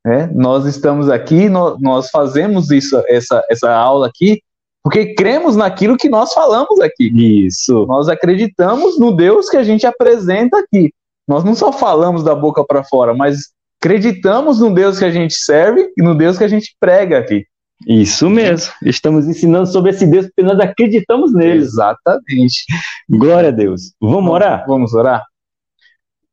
É, 0.06 0.28
nós 0.28 0.66
estamos 0.66 1.10
aqui, 1.10 1.50
nós, 1.50 1.80
nós 1.80 2.10
fazemos 2.10 2.70
isso, 2.70 3.02
essa, 3.08 3.44
essa 3.50 3.72
aula 3.72 4.08
aqui, 4.08 4.42
porque 4.84 5.14
cremos 5.16 5.56
naquilo 5.56 5.98
que 5.98 6.10
nós 6.10 6.34
falamos 6.34 6.80
aqui. 6.82 7.08
Isso. 7.46 7.86
Nós 7.88 8.10
acreditamos 8.10 9.00
no 9.00 9.16
Deus 9.16 9.50
que 9.50 9.58
a 9.58 9.64
gente 9.64 9.88
apresenta 9.88 10.60
aqui. 10.60 10.92
Nós 11.28 11.44
não 11.44 11.56
só 11.56 11.72
falamos 11.72 12.24
da 12.24 12.36
boca 12.36 12.64
para 12.66 12.84
fora, 12.84 13.14
mas 13.14 13.50
acreditamos 13.82 14.60
no 14.60 14.74
Deus 14.74 15.00
que 15.00 15.06
a 15.06 15.12
gente 15.12 15.34
serve 15.34 15.92
e 15.98 16.04
no 16.04 16.16
Deus 16.16 16.38
que 16.38 16.44
a 16.44 16.48
gente 16.48 16.76
prega 16.80 17.20
aqui. 17.20 17.46
Isso 17.88 18.30
mesmo. 18.30 18.72
Estamos 18.84 19.28
ensinando 19.28 19.68
sobre 19.68 19.92
esse 19.92 20.06
Deus 20.06 20.26
porque 20.28 20.44
nós 20.44 20.60
acreditamos 20.60 21.34
nele. 21.34 21.64
Exatamente. 21.64 22.66
Glória 23.10 23.50
a 23.50 23.52
Deus. 23.52 23.94
Vamos 24.02 24.32
orar? 24.32 24.66
Vamos 24.68 24.94
orar? 24.94 25.24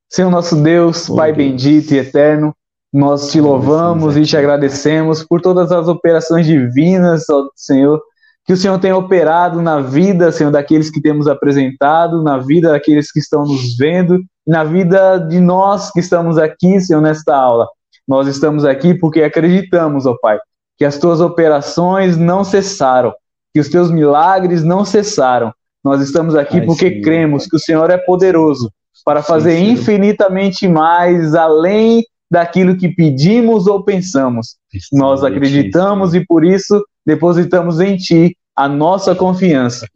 Senhor 0.08 0.30
nosso 0.30 0.56
Deus, 0.56 1.08
oh, 1.08 1.16
Pai 1.16 1.32
Deus. 1.32 1.48
bendito 1.48 1.94
e 1.94 1.98
eterno, 1.98 2.54
nós 2.92 3.30
te 3.30 3.40
louvamos 3.40 4.16
e 4.16 4.24
te 4.24 4.36
agradecemos 4.36 5.22
por 5.22 5.40
todas 5.40 5.70
as 5.70 5.86
operações 5.86 6.46
divinas, 6.46 7.28
ó 7.30 7.48
Senhor, 7.54 8.02
que 8.44 8.52
o 8.52 8.56
Senhor 8.56 8.76
tem 8.80 8.92
operado 8.92 9.62
na 9.62 9.80
vida, 9.80 10.32
Senhor, 10.32 10.50
daqueles 10.50 10.90
que 10.90 11.00
temos 11.00 11.28
apresentado, 11.28 12.24
na 12.24 12.38
vida 12.38 12.72
daqueles 12.72 13.12
que 13.12 13.20
estão 13.20 13.44
nos 13.44 13.76
vendo, 13.76 14.20
na 14.50 14.64
vida 14.64 15.16
de 15.16 15.38
nós 15.38 15.92
que 15.92 16.00
estamos 16.00 16.36
aqui, 16.36 16.80
Senhor, 16.80 17.00
nesta 17.00 17.36
aula. 17.36 17.68
Nós 18.06 18.26
estamos 18.26 18.64
aqui 18.64 18.94
porque 18.94 19.22
acreditamos, 19.22 20.06
ó 20.06 20.16
Pai, 20.20 20.40
que 20.76 20.84
as 20.84 20.98
tuas 20.98 21.20
operações 21.20 22.16
não 22.16 22.42
cessaram, 22.42 23.14
que 23.54 23.60
os 23.60 23.68
teus 23.68 23.92
milagres 23.92 24.64
não 24.64 24.84
cessaram. 24.84 25.52
Nós 25.84 26.02
estamos 26.02 26.34
aqui 26.34 26.58
Ai, 26.58 26.66
porque 26.66 26.88
Senhor. 26.90 27.02
cremos 27.04 27.46
que 27.46 27.54
o 27.54 27.60
Senhor 27.60 27.90
é 27.90 27.96
poderoso 27.96 28.72
para 29.04 29.22
fazer 29.22 29.56
sim, 29.56 29.70
infinitamente 29.70 30.66
mais 30.66 31.32
além 31.36 32.02
daquilo 32.28 32.76
que 32.76 32.88
pedimos 32.88 33.68
ou 33.68 33.84
pensamos. 33.84 34.56
Sim, 34.68 34.98
Nós 34.98 35.22
acreditamos 35.22 36.12
e 36.12 36.26
por 36.26 36.44
isso 36.44 36.84
depositamos 37.06 37.78
em 37.78 37.96
Ti 37.96 38.36
a 38.56 38.68
nossa 38.68 39.14
confiança. 39.14 39.86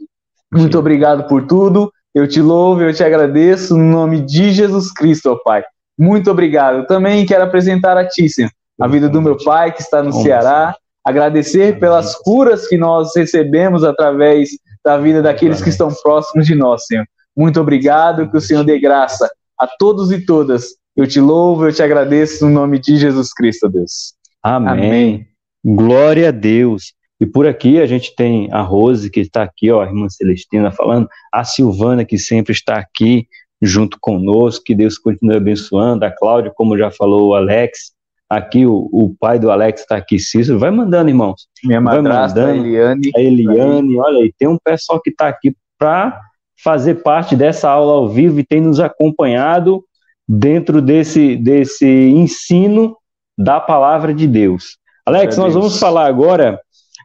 Muito 0.52 0.78
obrigado 0.78 1.26
por 1.26 1.44
tudo. 1.44 1.90
Eu 2.14 2.28
te 2.28 2.40
louvo, 2.40 2.82
eu 2.82 2.94
te 2.94 3.02
agradeço 3.02 3.76
no 3.76 3.84
nome 3.84 4.20
de 4.20 4.52
Jesus 4.52 4.92
Cristo, 4.92 5.30
ó 5.30 5.36
Pai. 5.36 5.64
Muito 5.98 6.30
obrigado. 6.30 6.86
Também 6.86 7.26
quero 7.26 7.44
apresentar 7.44 7.96
a 7.96 8.06
Ti, 8.06 8.28
Senhor 8.28 8.50
a 8.80 8.88
vida 8.88 9.08
do 9.08 9.22
meu 9.22 9.36
pai 9.36 9.72
que 9.72 9.80
está 9.80 10.02
no 10.02 10.12
Ceará, 10.12 10.76
agradecer 11.04 11.78
pelas 11.78 12.16
curas 12.16 12.66
que 12.66 12.76
nós 12.76 13.14
recebemos 13.14 13.84
através 13.84 14.50
da 14.84 14.98
vida 14.98 15.22
daqueles 15.22 15.62
que 15.62 15.68
estão 15.68 15.92
próximos 16.02 16.46
de 16.46 16.54
nós, 16.54 16.86
Senhor. 16.86 17.06
Muito 17.36 17.60
obrigado, 17.60 18.30
que 18.30 18.36
o 18.36 18.40
Senhor 18.40 18.64
dê 18.64 18.78
graça 18.78 19.28
a 19.58 19.66
todos 19.66 20.10
e 20.12 20.24
todas. 20.24 20.74
Eu 20.96 21.06
te 21.06 21.20
louvo, 21.20 21.66
eu 21.66 21.72
te 21.72 21.82
agradeço 21.82 22.46
no 22.46 22.52
nome 22.52 22.78
de 22.78 22.96
Jesus 22.96 23.32
Cristo, 23.32 23.68
Deus. 23.68 24.14
Amém. 24.42 24.72
Amém. 24.72 25.26
Glória 25.64 26.28
a 26.28 26.32
Deus. 26.32 26.92
E 27.24 27.26
por 27.26 27.46
aqui 27.46 27.80
a 27.80 27.86
gente 27.86 28.14
tem 28.14 28.52
a 28.52 28.60
Rose, 28.60 29.10
que 29.10 29.20
está 29.20 29.42
aqui, 29.42 29.70
ó, 29.70 29.80
a 29.80 29.86
irmã 29.86 30.10
Celestina 30.10 30.70
falando, 30.70 31.08
a 31.32 31.42
Silvana, 31.42 32.04
que 32.04 32.18
sempre 32.18 32.52
está 32.52 32.76
aqui 32.76 33.26
junto 33.62 33.96
conosco, 33.98 34.62
que 34.62 34.74
Deus 34.74 34.98
continue 34.98 35.36
abençoando, 35.36 36.04
a 36.04 36.10
Cláudia, 36.10 36.52
como 36.54 36.76
já 36.76 36.90
falou 36.90 37.28
o 37.28 37.34
Alex, 37.34 37.94
Aqui 38.28 38.66
o, 38.66 38.88
o 38.90 39.14
pai 39.20 39.38
do 39.38 39.50
Alex 39.50 39.82
está 39.82 39.96
aqui, 39.96 40.18
Cícero. 40.18 40.58
Vai 40.58 40.70
mandando, 40.70 41.08
irmãos. 41.08 41.46
Minha 41.62 41.80
madrasta, 41.80 42.42
Vai 42.42 42.54
mandando. 42.54 42.66
a 42.66 42.68
Eliane. 42.68 43.10
A 43.14 43.20
Eliane, 43.20 43.98
olha 43.98 44.18
aí, 44.22 44.32
tem 44.36 44.48
um 44.48 44.58
pessoal 44.62 45.00
que 45.00 45.10
está 45.10 45.28
aqui 45.28 45.54
para 45.78 46.20
fazer 46.62 46.96
parte 46.96 47.36
dessa 47.36 47.70
aula 47.70 47.92
ao 47.92 48.08
vivo 48.08 48.40
e 48.40 48.44
tem 48.44 48.60
nos 48.60 48.80
acompanhado 48.80 49.84
dentro 50.26 50.80
desse, 50.82 51.36
desse 51.36 51.86
ensino 51.86 52.96
da 53.38 53.60
palavra 53.60 54.12
de 54.12 54.26
Deus. 54.26 54.78
Alex, 55.06 55.36
nós 55.36 55.52
vamos 55.54 55.78
falar 55.78 56.06
agora 56.06 56.58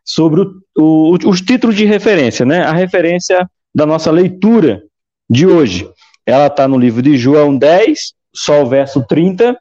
sobre 0.04 0.42
o, 0.42 0.54
o, 0.78 1.18
os 1.30 1.42
títulos 1.42 1.76
de 1.76 1.86
referência, 1.86 2.46
né? 2.46 2.64
A 2.64 2.72
referência 2.72 3.50
da 3.74 3.86
nossa 3.86 4.12
leitura 4.12 4.84
de 5.30 5.46
hoje. 5.46 5.90
Ela 6.26 6.48
está 6.48 6.68
no 6.68 6.78
livro 6.78 7.02
de 7.02 7.18
João 7.18 7.58
10, 7.58 8.14
só 8.34 8.64
o 8.64 8.68
verso 8.68 9.06
30, 9.08 9.58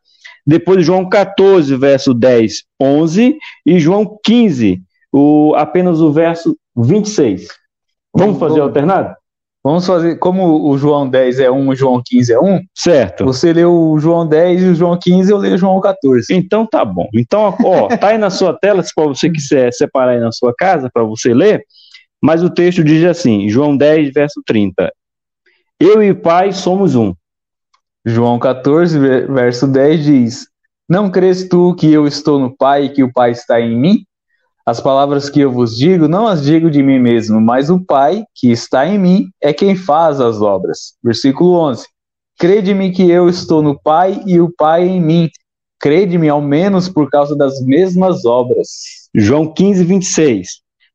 depois 0.47 0.85
João 0.85 1.09
14, 1.09 1.76
verso 1.76 2.14
10, 2.14 2.64
11, 2.80 3.37
e 3.66 3.78
João 3.78 4.18
15, 4.25 4.80
o, 5.12 5.54
apenas 5.57 6.00
o 6.00 6.12
verso 6.12 6.57
26. 6.76 7.49
Vamos 8.14 8.38
fazer 8.38 8.61
alternado? 8.61 9.14
Vamos 9.62 9.86
fazer, 9.86 10.16
como 10.18 10.70
o 10.70 10.78
João 10.78 11.08
10 11.08 11.40
é 11.40 11.50
1, 11.50 11.68
o 11.68 11.74
João 11.74 12.00
15 12.04 12.32
é 12.32 12.38
1. 12.38 12.60
Certo. 12.74 13.24
Você 13.24 13.52
leu 13.52 13.74
o 13.74 13.98
João 13.98 14.26
10 14.26 14.62
e 14.62 14.66
o 14.66 14.74
João 14.74 14.98
15, 14.98 15.30
eu 15.30 15.36
leio 15.36 15.56
o 15.56 15.58
João 15.58 15.80
14. 15.80 16.32
Então 16.32 16.64
tá 16.66 16.84
bom. 16.84 17.08
Então, 17.12 17.54
ó, 17.64 17.88
tá 17.88 18.08
aí 18.08 18.18
na 18.18 18.30
sua 18.30 18.56
tela, 18.58 18.82
se 18.82 18.92
você 18.96 19.28
quiser 19.28 19.72
separar 19.72 20.12
aí 20.12 20.20
na 20.20 20.32
sua 20.32 20.54
casa 20.56 20.88
para 20.92 21.02
você 21.02 21.34
ler, 21.34 21.64
mas 22.22 22.42
o 22.42 22.50
texto 22.50 22.82
diz 22.84 23.04
assim, 23.04 23.48
João 23.48 23.76
10, 23.76 24.12
verso 24.12 24.40
30. 24.46 24.92
Eu 25.80 26.02
e 26.02 26.10
o 26.10 26.16
Pai 26.16 26.52
somos 26.52 26.94
um. 26.94 27.14
João 28.04 28.38
14, 28.38 28.98
verso 28.98 29.66
10 29.66 30.04
diz: 30.04 30.48
Não 30.88 31.10
crês 31.10 31.48
tu 31.48 31.74
que 31.74 31.92
eu 31.92 32.06
estou 32.06 32.38
no 32.38 32.56
Pai 32.56 32.86
e 32.86 32.88
que 32.88 33.02
o 33.02 33.12
Pai 33.12 33.32
está 33.32 33.60
em 33.60 33.76
mim? 33.76 34.04
As 34.68 34.82
palavras 34.82 35.30
que 35.30 35.40
eu 35.40 35.50
vos 35.50 35.75
digo, 35.78 36.06
não 36.06 36.26
as 36.26 36.42
digo 36.42 36.70
de 36.70 36.82
mim 36.82 36.98
mesmo, 36.98 37.40
mas 37.40 37.70
o 37.70 37.82
Pai 37.82 38.26
que 38.34 38.50
está 38.50 38.87
em 38.87 38.98
mim 38.98 39.30
é 39.42 39.50
quem 39.50 39.75
faz 39.75 40.20
as 40.20 40.42
obras. 40.42 40.92
Versículo 41.02 41.54
11: 41.54 41.87
Crede-me 42.38 42.92
que 42.92 43.10
eu 43.10 43.30
estou 43.30 43.62
no 43.62 43.80
Pai 43.80 44.22
e 44.26 44.38
o 44.38 44.52
Pai 44.54 44.87
em 44.87 45.00
mim. 45.00 45.30
Crede-me 45.80 46.28
ao 46.28 46.42
menos 46.42 46.87
por 46.87 47.08
causa 47.08 47.34
das 47.34 47.64
mesmas 47.64 48.26
obras. 48.26 48.68
João 49.14 49.50
15, 49.50 49.84
26. 49.84 50.48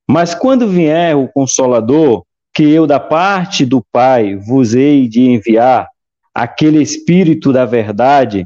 Mas 0.07 0.35
quando 0.35 0.69
vier 0.69 1.17
o 1.17 1.27
Consolador, 1.27 2.23
que 2.53 2.69
eu 2.71 2.85
da 2.85 2.99
parte 2.99 3.65
do 3.65 3.83
Pai 3.91 4.35
vos 4.35 4.75
hei 4.75 5.07
de 5.07 5.21
enviar, 5.21 5.87
aquele 6.31 6.79
Espírito 6.79 7.51
da 7.51 7.65
verdade 7.65 8.45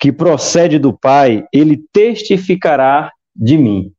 que 0.00 0.10
procede 0.10 0.80
do 0.80 0.92
Pai, 0.92 1.44
ele 1.52 1.80
testificará 1.92 3.08
de 3.36 3.56
mim. 3.56 3.92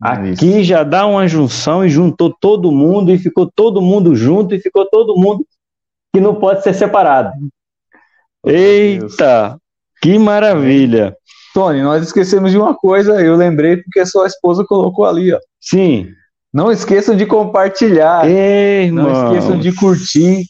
Aqui 0.00 0.62
já 0.62 0.84
dá 0.84 1.06
uma 1.06 1.26
junção 1.26 1.84
e 1.84 1.88
juntou 1.88 2.32
todo 2.40 2.70
mundo 2.70 3.12
e 3.12 3.18
ficou 3.18 3.50
todo 3.50 3.82
mundo 3.82 4.14
junto 4.14 4.54
e 4.54 4.60
ficou 4.60 4.86
todo 4.88 5.16
mundo 5.16 5.44
que 6.14 6.20
não 6.20 6.34
pode 6.36 6.62
ser 6.62 6.72
separado. 6.74 7.32
Oh, 8.44 8.50
Eita, 8.50 9.58
que 10.00 10.18
maravilha! 10.18 11.16
Tony, 11.52 11.82
nós 11.82 12.04
esquecemos 12.04 12.52
de 12.52 12.58
uma 12.58 12.74
coisa, 12.74 13.20
eu 13.20 13.34
lembrei 13.34 13.78
porque 13.78 14.06
sua 14.06 14.26
esposa 14.26 14.64
colocou 14.64 15.04
ali, 15.04 15.32
ó. 15.32 15.38
Sim. 15.60 16.08
Não 16.52 16.70
esqueçam 16.70 17.16
de 17.16 17.26
compartilhar. 17.26 18.28
Ei, 18.28 18.90
não 18.90 19.10
esqueçam 19.12 19.58
de 19.58 19.74
curtir 19.74 20.44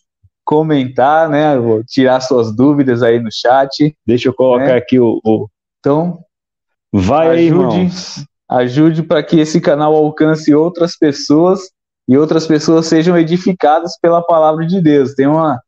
comentar, 0.44 1.28
né? 1.28 1.58
Vou 1.58 1.84
tirar 1.84 2.20
suas 2.20 2.54
dúvidas 2.54 3.02
aí 3.02 3.20
no 3.20 3.28
chat. 3.30 3.94
Deixa 4.06 4.28
eu 4.28 4.34
colocar 4.34 4.66
né? 4.66 4.76
aqui 4.76 4.98
o, 4.98 5.20
o, 5.22 5.46
Então, 5.78 6.20
vai 6.92 7.46
ajude, 7.46 7.90
ajude 8.48 9.02
para 9.02 9.22
que 9.22 9.38
esse 9.38 9.60
canal 9.60 9.94
alcance 9.94 10.54
outras 10.54 10.96
pessoas 10.96 11.60
e 12.08 12.16
outras 12.16 12.46
pessoas 12.46 12.86
sejam 12.86 13.16
edificadas 13.18 13.98
pela 14.00 14.22
palavra 14.22 14.66
de 14.66 14.80
Deus. 14.80 15.14
Tem 15.14 15.26
uma 15.26 15.60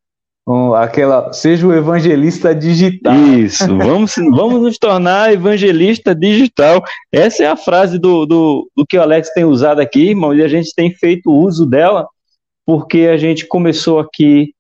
um, 0.47 0.75
aquela 0.75 1.33
seja 1.33 1.67
o 1.67 1.73
evangelista 1.73 2.55
digital. 2.55 3.15
Isso, 3.15 3.67
vamos, 3.77 4.15
vamos 4.17 4.63
nos 4.63 4.79
tornar 4.79 5.33
evangelista 5.33 6.15
digital. 6.15 6.83
Essa 7.13 7.45
é 7.45 7.47
a 7.47 7.57
frase 7.57 7.99
do, 7.99 8.27
do, 8.27 8.71
do 8.77 8.87
que 8.87 8.97
o 8.97 9.03
Alex 9.03 9.33
tem 9.33 9.45
usado 9.45 9.81
aqui, 9.81 10.09
irmão, 10.09 10.35
e 10.35 10.43
a 10.43 10.49
gente 10.49 10.75
tem 10.75 10.93
feito 10.93 11.31
uso 11.31 11.67
dela, 11.67 12.09
porque 12.67 13.09
a 13.13 13.17
gente 13.17 13.47
começou 13.47 14.01
aqui 14.01 14.55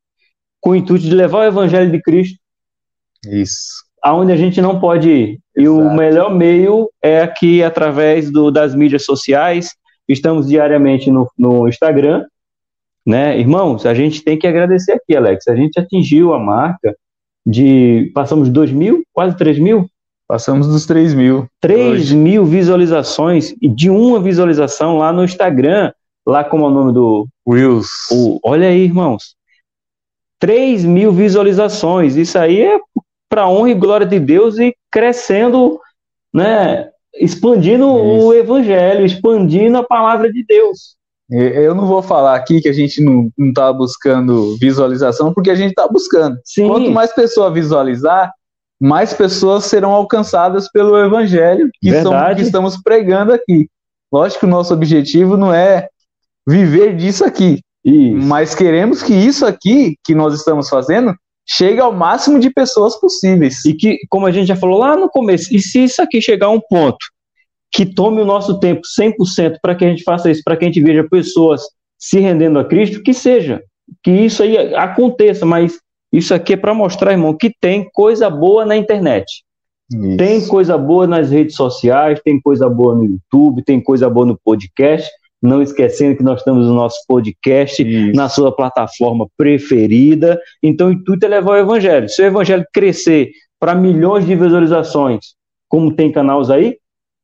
com 0.61 0.71
o 0.71 0.77
intuito 0.77 1.05
de 1.05 1.15
levar 1.15 1.39
o 1.39 1.49
evangelho 1.49 1.91
de 1.91 2.01
Cristo. 2.01 2.39
Isso. 3.27 3.83
Aonde 4.03 4.33
a 4.33 4.37
gente 4.37 4.61
não 4.61 4.79
pode 4.79 5.41
E 5.61 5.69
o 5.69 5.93
melhor 5.93 6.35
meio 6.35 6.91
é 7.03 7.21
aqui 7.21 7.63
através 7.63 8.31
do, 8.31 8.51
das 8.51 8.75
mídias 8.75 9.05
sociais. 9.05 9.75
Estamos 10.09 10.49
diariamente 10.49 11.11
no, 11.11 11.31
no 11.39 11.69
Instagram. 11.69 12.25
Né? 13.07 13.39
Irmãos, 13.39 13.85
a 13.85 13.93
gente 13.93 14.25
tem 14.25 14.39
que 14.39 14.47
agradecer 14.47 14.93
aqui, 14.93 15.15
Alex. 15.15 15.47
A 15.49 15.55
gente 15.55 15.79
atingiu 15.79 16.33
a 16.33 16.39
marca 16.39 16.97
de. 17.45 18.11
Passamos 18.15 18.49
de 18.49 18.55
2 18.55 18.73
mil, 18.73 19.03
quase 19.13 19.37
3 19.37 19.59
mil? 19.59 19.87
Passamos 20.27 20.67
dos 20.67 20.87
3 20.87 21.13
mil. 21.13 21.47
3 21.61 21.93
hoje. 21.93 22.17
mil 22.17 22.47
visualizações 22.47 23.55
e 23.61 23.69
de 23.69 23.91
uma 23.91 24.19
visualização 24.19 24.97
lá 24.97 25.13
no 25.13 25.25
Instagram, 25.25 25.93
lá 26.27 26.43
como 26.43 26.65
é 26.65 26.69
o 26.69 26.71
nome 26.71 26.93
do. 26.95 27.27
Reels. 27.47 27.89
O, 28.11 28.39
olha 28.43 28.69
aí, 28.69 28.85
irmãos. 28.85 29.35
3 30.39 30.87
mil 30.87 31.13
visualizações. 31.13 32.17
Isso 32.17 32.39
aí 32.39 32.63
é 32.63 32.81
para 33.31 33.49
honra 33.49 33.71
e 33.71 33.75
glória 33.75 34.07
de 34.07 34.19
Deus 34.19 34.59
e 34.59 34.75
crescendo, 34.91 35.81
né? 36.35 36.91
Expandindo 37.15 37.85
Isso. 37.85 38.27
o 38.27 38.35
evangelho, 38.35 39.07
expandindo 39.07 39.79
a 39.79 39.85
palavra 39.85 40.31
de 40.31 40.45
Deus. 40.45 40.97
Eu 41.31 41.77
não 41.77 41.87
vou 41.87 42.03
falar 42.03 42.35
aqui 42.35 42.61
que 42.61 42.69
a 42.69 42.73
gente 42.73 43.01
não 43.01 43.31
está 43.39 43.73
buscando 43.73 44.57
visualização, 44.59 45.33
porque 45.33 45.51
a 45.51 45.55
gente 45.55 45.71
está 45.71 45.87
buscando. 45.87 46.37
Sim. 46.45 46.67
Quanto 46.67 46.91
mais 46.91 47.15
pessoa 47.15 47.53
visualizar, 47.53 48.33
mais 48.81 49.15
pessoas 49.15 49.65
serão 49.65 49.93
alcançadas 49.93 50.69
pelo 50.71 50.99
evangelho 50.99 51.71
que, 51.81 51.93
são, 52.03 52.13
que 52.35 52.43
estamos 52.43 52.83
pregando 52.83 53.33
aqui. 53.33 53.69
Lógico 54.13 54.41
que 54.41 54.47
o 54.47 54.51
nosso 54.51 54.75
objetivo 54.75 55.37
não 55.37 55.55
é 55.55 55.89
viver 56.45 56.97
disso 56.97 57.25
aqui, 57.25 57.61
isso. 57.85 58.27
Mas 58.27 58.55
queremos 58.55 59.03
que 59.03 59.15
isso 59.15 59.47
aqui 59.47 59.97
que 60.05 60.15
nós 60.15 60.35
estamos 60.35 60.69
fazendo 60.69 61.15
chegue 61.53 61.81
ao 61.81 61.93
máximo 61.93 62.39
de 62.39 62.49
pessoas 62.51 62.99
possíveis. 62.99 63.65
E 63.65 63.75
que, 63.75 63.99
como 64.09 64.27
a 64.27 64.31
gente 64.31 64.47
já 64.47 64.57
falou 64.57 64.79
lá 64.79 64.97
no 64.97 65.09
começo, 65.09 65.55
e 65.55 65.59
se 65.59 65.83
isso 65.85 66.01
aqui 66.01 66.23
chegar 66.23 66.47
a 66.47 66.51
um 66.51 66.61
ponto 66.61 67.05
que 67.73 67.85
tome 67.85 68.21
o 68.21 68.25
nosso 68.25 68.59
tempo 68.61 68.83
100% 68.83 69.59
para 69.61 69.75
que 69.75 69.85
a 69.85 69.89
gente 69.89 70.03
faça 70.03 70.31
isso, 70.31 70.43
para 70.45 70.57
que 70.57 70.65
a 70.65 70.69
gente 70.69 70.83
veja 70.83 71.07
pessoas 71.09 71.63
se 71.99 72.19
rendendo 72.19 72.59
a 72.59 72.65
Cristo, 72.65 73.03
que 73.03 73.13
seja, 73.13 73.63
que 74.03 74.11
isso 74.11 74.43
aí 74.43 74.75
aconteça, 74.75 75.45
mas 75.45 75.79
isso 76.13 76.35
aqui 76.35 76.55
é 76.55 76.57
para 76.57 76.75
mostrar, 76.75 77.13
irmão, 77.13 77.37
que 77.37 77.53
tem 77.61 77.89
coisa 77.93 78.29
boa 78.31 78.65
na 78.65 78.77
internet. 78.77 79.45
Isso. 79.93 80.17
Tem 80.17 80.47
coisa 80.47 80.79
boa 80.79 81.07
nas 81.07 81.31
redes 81.31 81.57
sociais, 81.57 82.21
tem 82.25 82.41
coisa 82.41 82.69
boa 82.69 82.95
no 82.95 83.05
YouTube, 83.05 83.65
tem 83.65 83.81
coisa 83.81 84.09
boa 84.09 84.27
no 84.27 84.39
podcast. 84.45 85.09
Não 85.43 85.63
esquecendo 85.63 86.17
que 86.17 86.23
nós 86.23 86.43
temos 86.43 86.67
o 86.67 86.75
nosso 86.75 86.99
podcast 87.07 87.83
Isso. 87.83 88.17
na 88.17 88.29
sua 88.29 88.55
plataforma 88.55 89.27
preferida. 89.37 90.41
Então, 90.63 90.89
o 90.89 90.93
intuito 90.93 91.25
é 91.25 91.29
levar 91.29 91.53
o 91.53 91.57
evangelho. 91.57 92.09
Se 92.09 92.23
o 92.23 92.27
evangelho 92.27 92.65
crescer 92.73 93.31
para 93.59 93.75
milhões 93.75 94.27
de 94.27 94.35
visualizações, 94.35 95.35
como 95.69 95.95
tem 95.95 96.13
canais 96.13 96.51
aí, 96.51 96.77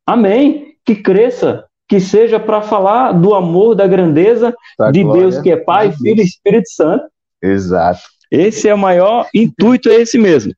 amém. 0.07 0.75
Que 0.85 0.95
cresça, 0.95 1.65
que 1.89 2.01
seja 2.01 2.39
para 2.39 2.63
falar 2.63 3.13
do 3.13 3.35
amor, 3.35 3.75
da 3.75 3.87
grandeza 3.87 4.55
da 4.79 4.91
de 4.91 5.03
Deus 5.03 5.39
que 5.41 5.51
é 5.51 5.57
Pai, 5.57 5.93
Filho 5.93 6.21
e 6.21 6.25
Espírito 6.25 6.71
Santo. 6.71 7.05
Exato. 7.43 8.01
Esse 8.31 8.69
é 8.69 8.75
o 8.75 8.79
maior 8.79 9.29
intuito, 9.35 9.89
é 9.89 9.97
esse 9.97 10.19
mesmo. 10.19 10.53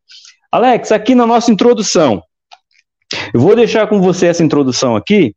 Alex, 0.51 0.93
aqui 0.93 1.15
na 1.15 1.27
nossa 1.27 1.51
introdução, 1.51 2.23
eu 3.33 3.41
vou 3.41 3.55
deixar 3.55 3.87
com 3.87 4.01
você 4.01 4.27
essa 4.27 4.43
introdução 4.43 4.97
aqui. 4.97 5.35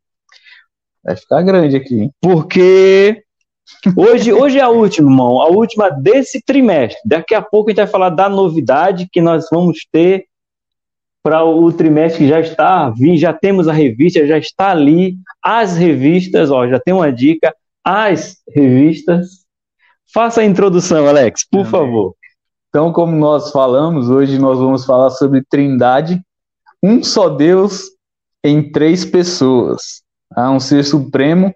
Vai 1.04 1.16
ficar 1.16 1.42
grande 1.42 1.76
aqui, 1.76 2.02
hein? 2.02 2.12
Porque 2.20 3.22
hoje, 3.96 4.32
hoje 4.32 4.58
é 4.58 4.62
a 4.62 4.68
última, 4.68 5.10
irmão, 5.10 5.40
a 5.40 5.48
última 5.48 5.90
desse 5.90 6.40
trimestre. 6.40 7.00
Daqui 7.04 7.34
a 7.34 7.42
pouco 7.42 7.68
a 7.68 7.72
gente 7.72 7.78
vai 7.78 7.86
falar 7.86 8.10
da 8.10 8.28
novidade 8.28 9.08
que 9.10 9.20
nós 9.20 9.46
vamos 9.50 9.86
ter 9.90 10.26
para 11.22 11.44
o 11.44 11.72
trimestre 11.72 12.24
que 12.24 12.28
já 12.28 12.40
está, 12.40 12.92
já 13.14 13.32
temos 13.32 13.68
a 13.68 13.72
revista, 13.72 14.26
já 14.26 14.38
está 14.38 14.70
ali, 14.70 15.16
as 15.42 15.76
revistas, 15.76 16.50
ó, 16.50 16.66
já 16.66 16.80
tem 16.80 16.92
uma 16.92 17.12
dica, 17.12 17.54
as 17.84 18.38
revistas. 18.48 19.42
Faça 20.12 20.40
a 20.40 20.44
introdução, 20.44 21.06
Alex, 21.06 21.46
por 21.48 21.60
Amém. 21.60 21.70
favor. 21.70 22.14
Então, 22.68 22.92
como 22.92 23.16
nós 23.16 23.50
falamos, 23.50 24.08
hoje 24.08 24.38
nós 24.38 24.58
vamos 24.58 24.84
falar 24.84 25.10
sobre 25.10 25.44
Trindade, 25.48 26.20
um 26.82 27.02
só 27.02 27.28
Deus 27.28 27.84
em 28.44 28.72
três 28.72 29.04
pessoas. 29.04 30.01
Há 30.36 30.50
um 30.50 30.60
ser 30.60 30.84
supremo, 30.84 31.52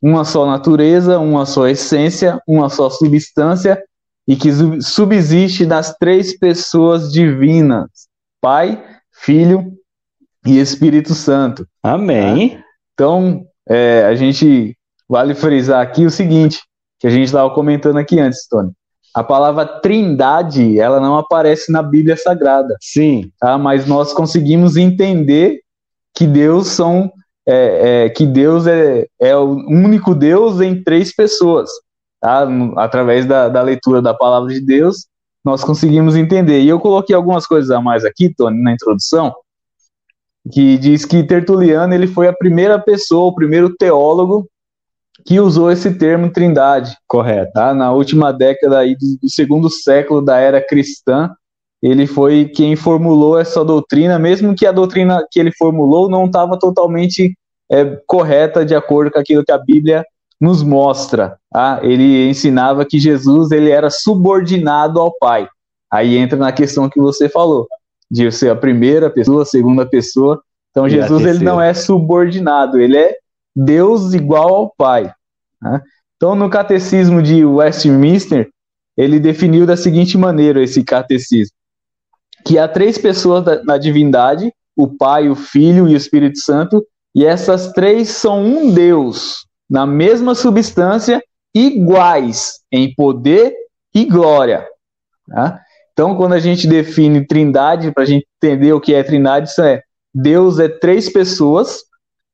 uma 0.00 0.24
só 0.24 0.46
natureza, 0.46 1.18
uma 1.18 1.44
só 1.44 1.66
essência, 1.66 2.40
uma 2.46 2.68
só 2.68 2.88
substância 2.88 3.82
e 4.26 4.36
que 4.36 4.50
subsiste 4.82 5.64
das 5.64 5.96
três 5.96 6.38
pessoas 6.38 7.12
divinas: 7.12 7.88
Pai, 8.40 8.84
Filho 9.12 9.72
e 10.46 10.58
Espírito 10.58 11.14
Santo. 11.14 11.66
Amém. 11.82 12.50
Tá? 12.50 12.64
Então, 12.94 13.46
é, 13.68 14.04
a 14.04 14.14
gente 14.14 14.76
vale 15.08 15.34
frisar 15.34 15.80
aqui 15.80 16.04
o 16.04 16.10
seguinte, 16.10 16.60
que 17.00 17.06
a 17.06 17.10
gente 17.10 17.24
estava 17.24 17.50
comentando 17.54 17.96
aqui 17.96 18.20
antes, 18.20 18.46
Tony. 18.46 18.72
A 19.14 19.24
palavra 19.24 19.66
trindade, 19.66 20.78
ela 20.78 21.00
não 21.00 21.16
aparece 21.16 21.72
na 21.72 21.82
Bíblia 21.82 22.16
Sagrada. 22.16 22.76
Sim. 22.80 23.32
Tá? 23.40 23.56
Mas 23.56 23.86
nós 23.86 24.12
conseguimos 24.12 24.76
entender 24.76 25.60
que 26.14 26.26
Deus 26.26 26.68
são 26.68 27.10
é, 27.50 28.04
é, 28.04 28.08
que 28.10 28.26
Deus 28.26 28.66
é, 28.66 29.06
é 29.18 29.34
o 29.34 29.52
único 29.52 30.14
Deus 30.14 30.60
em 30.60 30.82
três 30.82 31.14
pessoas. 31.14 31.70
Tá? 32.20 32.46
Através 32.76 33.24
da, 33.24 33.48
da 33.48 33.62
leitura 33.62 34.02
da 34.02 34.12
palavra 34.12 34.52
de 34.52 34.60
Deus, 34.60 35.06
nós 35.42 35.64
conseguimos 35.64 36.14
entender. 36.14 36.60
E 36.60 36.68
eu 36.68 36.78
coloquei 36.78 37.16
algumas 37.16 37.46
coisas 37.46 37.70
a 37.70 37.80
mais 37.80 38.04
aqui, 38.04 38.34
Tony, 38.34 38.62
na 38.62 38.72
introdução, 38.72 39.34
que 40.52 40.76
diz 40.76 41.06
que 41.06 41.22
Tertuliano 41.22 41.94
ele 41.94 42.06
foi 42.06 42.28
a 42.28 42.34
primeira 42.34 42.78
pessoa, 42.78 43.28
o 43.28 43.34
primeiro 43.34 43.74
teólogo 43.74 44.46
que 45.24 45.40
usou 45.40 45.72
esse 45.72 45.94
termo 45.94 46.30
trindade. 46.30 46.94
Correto. 47.06 47.52
Tá? 47.52 47.72
Na 47.72 47.92
última 47.92 48.30
década 48.30 48.78
aí 48.80 48.94
do, 48.94 49.18
do 49.22 49.30
segundo 49.30 49.70
século 49.70 50.20
da 50.20 50.38
era 50.38 50.60
cristã, 50.60 51.30
ele 51.82 52.06
foi 52.06 52.46
quem 52.46 52.74
formulou 52.74 53.38
essa 53.38 53.64
doutrina, 53.64 54.18
mesmo 54.18 54.54
que 54.54 54.66
a 54.66 54.72
doutrina 54.72 55.24
que 55.30 55.38
ele 55.38 55.52
formulou 55.52 56.08
não 56.08 56.26
estava 56.26 56.58
totalmente 56.58 57.36
é, 57.70 57.84
correta 58.06 58.64
de 58.64 58.74
acordo 58.74 59.10
com 59.10 59.18
aquilo 59.18 59.44
que 59.44 59.52
a 59.52 59.58
Bíblia 59.58 60.04
nos 60.40 60.62
mostra. 60.62 61.38
Tá? 61.50 61.80
Ele 61.82 62.28
ensinava 62.28 62.84
que 62.84 62.98
Jesus 62.98 63.50
ele 63.50 63.70
era 63.70 63.90
subordinado 63.90 65.00
ao 65.00 65.12
Pai. 65.18 65.48
Aí 65.90 66.16
entra 66.16 66.38
na 66.38 66.52
questão 66.52 66.88
que 66.88 67.00
você 67.00 67.28
falou, 67.28 67.66
de 68.10 68.30
ser 68.32 68.50
a 68.50 68.56
primeira 68.56 69.08
pessoa, 69.08 69.42
a 69.42 69.46
segunda 69.46 69.86
pessoa. 69.86 70.42
Então 70.70 70.86
e 70.86 70.90
Jesus 70.90 71.24
ele 71.24 71.44
não 71.44 71.60
é 71.60 71.72
subordinado, 71.74 72.80
ele 72.80 72.96
é 72.96 73.14
Deus 73.54 74.14
igual 74.14 74.54
ao 74.54 74.72
Pai. 74.76 75.12
Né? 75.60 75.80
Então, 76.16 76.34
no 76.34 76.50
catecismo 76.50 77.22
de 77.22 77.44
Westminster, 77.44 78.48
ele 78.96 79.20
definiu 79.20 79.64
da 79.64 79.76
seguinte 79.76 80.18
maneira 80.18 80.62
esse 80.62 80.82
catecismo: 80.82 81.54
que 82.44 82.58
há 82.58 82.66
três 82.68 82.98
pessoas 82.98 83.44
na 83.64 83.78
divindade, 83.78 84.52
o 84.76 84.86
Pai, 84.86 85.28
o 85.28 85.34
Filho 85.34 85.88
e 85.88 85.94
o 85.94 85.96
Espírito 85.96 86.38
Santo, 86.38 86.84
e 87.14 87.24
essas 87.24 87.72
três 87.72 88.10
são 88.10 88.44
um 88.44 88.72
Deus, 88.72 89.46
na 89.68 89.86
mesma 89.86 90.34
substância, 90.34 91.22
iguais 91.54 92.60
em 92.70 92.94
poder 92.94 93.54
e 93.94 94.04
glória. 94.04 94.66
Tá? 95.28 95.60
Então, 95.92 96.16
quando 96.16 96.34
a 96.34 96.38
gente 96.38 96.66
define 96.66 97.26
trindade, 97.26 97.90
para 97.90 98.04
a 98.04 98.06
gente 98.06 98.26
entender 98.40 98.72
o 98.72 98.80
que 98.80 98.94
é 98.94 99.02
trindade, 99.02 99.48
isso 99.48 99.62
é 99.62 99.82
Deus 100.14 100.58
é 100.58 100.68
três 100.68 101.12
pessoas, 101.12 101.82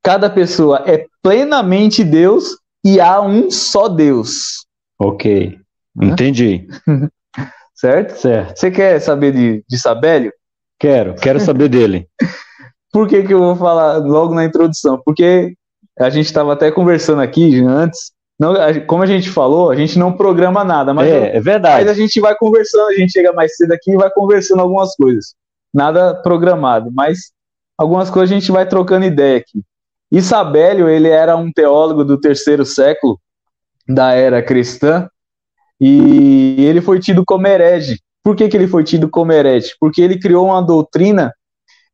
cada 0.02 0.28
pessoa 0.28 0.82
é 0.86 1.06
plenamente 1.22 2.04
Deus 2.04 2.58
e 2.84 3.00
há 3.00 3.22
um 3.22 3.50
só 3.50 3.88
Deus. 3.88 4.66
Ok, 4.98 5.58
entendi. 6.00 6.66
certo? 7.74 8.16
Certo. 8.16 8.56
Você 8.56 8.70
quer 8.70 9.00
saber 9.00 9.32
de, 9.32 9.64
de 9.68 9.78
Sabélio? 9.78 10.32
Quero, 10.78 11.14
quero 11.14 11.40
saber 11.40 11.68
dele. 11.68 12.08
Por 12.92 13.08
que, 13.08 13.24
que 13.24 13.34
eu 13.34 13.38
vou 13.38 13.56
falar 13.56 13.96
logo 13.96 14.34
na 14.34 14.44
introdução? 14.44 15.00
Porque 15.04 15.54
a 15.98 16.10
gente 16.10 16.26
estava 16.26 16.52
até 16.52 16.70
conversando 16.70 17.20
aqui 17.20 17.60
antes. 17.60 18.12
Não, 18.38 18.54
como 18.86 19.02
a 19.02 19.06
gente 19.06 19.30
falou, 19.30 19.70
a 19.70 19.76
gente 19.76 19.98
não 19.98 20.16
programa 20.16 20.64
nada, 20.64 20.92
mas 20.92 21.08
é, 21.08 21.16
eu, 21.16 21.24
é 21.24 21.40
verdade. 21.40 21.84
Mas 21.84 21.88
a 21.88 21.94
gente 21.94 22.20
vai 22.20 22.34
conversando, 22.36 22.88
a 22.88 22.94
gente 22.94 23.12
chega 23.12 23.32
mais 23.32 23.56
cedo 23.56 23.72
aqui 23.72 23.92
e 23.92 23.96
vai 23.96 24.10
conversando 24.10 24.60
algumas 24.60 24.94
coisas. 24.96 25.34
Nada 25.72 26.14
programado, 26.14 26.90
mas 26.92 27.32
algumas 27.78 28.10
coisas 28.10 28.36
a 28.36 28.38
gente 28.38 28.50
vai 28.50 28.66
trocando 28.66 29.06
ideia 29.06 29.38
aqui. 29.38 29.62
Isabélio, 30.10 30.88
ele 30.88 31.08
era 31.08 31.36
um 31.36 31.50
teólogo 31.52 32.04
do 32.04 32.18
terceiro 32.18 32.64
século 32.64 33.18
da 33.88 34.12
era 34.12 34.42
cristã 34.42 35.08
e 35.80 36.64
ele 36.64 36.80
foi 36.80 36.98
tido 37.00 37.24
como 37.24 37.46
herege. 37.46 37.98
Por 38.22 38.34
que, 38.34 38.48
que 38.48 38.56
ele 38.56 38.68
foi 38.68 38.84
tido 38.84 39.08
como 39.08 39.32
herege? 39.32 39.74
Porque 39.78 40.00
ele 40.00 40.18
criou 40.18 40.46
uma 40.46 40.62
doutrina 40.62 41.32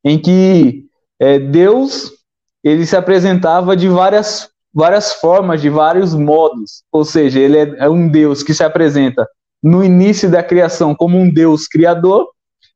em 0.04 0.18
que 0.18 0.84
é, 1.18 1.38
Deus 1.38 2.12
ele 2.62 2.86
se 2.86 2.96
apresentava 2.96 3.76
de 3.76 3.88
várias, 3.88 4.48
várias 4.72 5.14
formas, 5.14 5.60
de 5.60 5.68
vários 5.68 6.14
modos. 6.14 6.82
Ou 6.92 7.04
seja, 7.04 7.40
ele 7.40 7.58
é, 7.58 7.74
é 7.78 7.88
um 7.88 8.08
Deus 8.08 8.42
que 8.42 8.54
se 8.54 8.62
apresenta 8.62 9.26
no 9.62 9.84
início 9.84 10.30
da 10.30 10.42
criação 10.42 10.94
como 10.94 11.18
um 11.18 11.32
Deus 11.32 11.66
criador, 11.66 12.28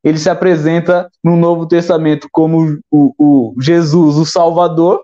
ele 0.03 0.19
se 0.19 0.29
apresenta 0.29 1.09
no 1.23 1.37
Novo 1.37 1.67
Testamento 1.67 2.29
como 2.31 2.79
o, 2.91 3.15
o 3.19 3.55
Jesus, 3.61 4.17
o 4.17 4.27
Salvador, 4.27 5.03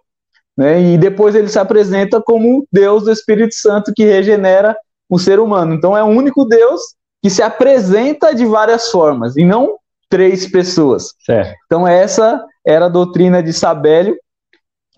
né? 0.57 0.83
E 0.83 0.99
depois 0.99 1.35
ele 1.35 1.49
se 1.49 1.59
apresenta 1.59 2.21
como 2.21 2.67
Deus 2.71 3.05
do 3.05 3.11
Espírito 3.11 3.55
Santo 3.55 3.95
que 3.97 4.05
regenera 4.05 4.77
o 5.11 5.18
ser 5.18 5.40
humano. 5.40 5.75
Então 5.75 5.96
é 5.96 6.03
o 6.03 6.07
único 6.07 6.44
Deus 6.44 6.81
que 7.20 7.29
se 7.29 7.42
apresenta 7.42 8.35
de 8.35 8.46
várias 8.46 8.90
formas 8.90 9.37
e 9.37 9.44
não 9.44 9.77
três 10.09 10.46
pessoas. 10.46 11.12
Certo. 11.25 11.55
Então 11.66 11.87
essa 11.87 12.42
era 12.64 12.87
a 12.87 12.88
doutrina 12.88 13.42
de 13.42 13.53
Sabélio, 13.53 14.16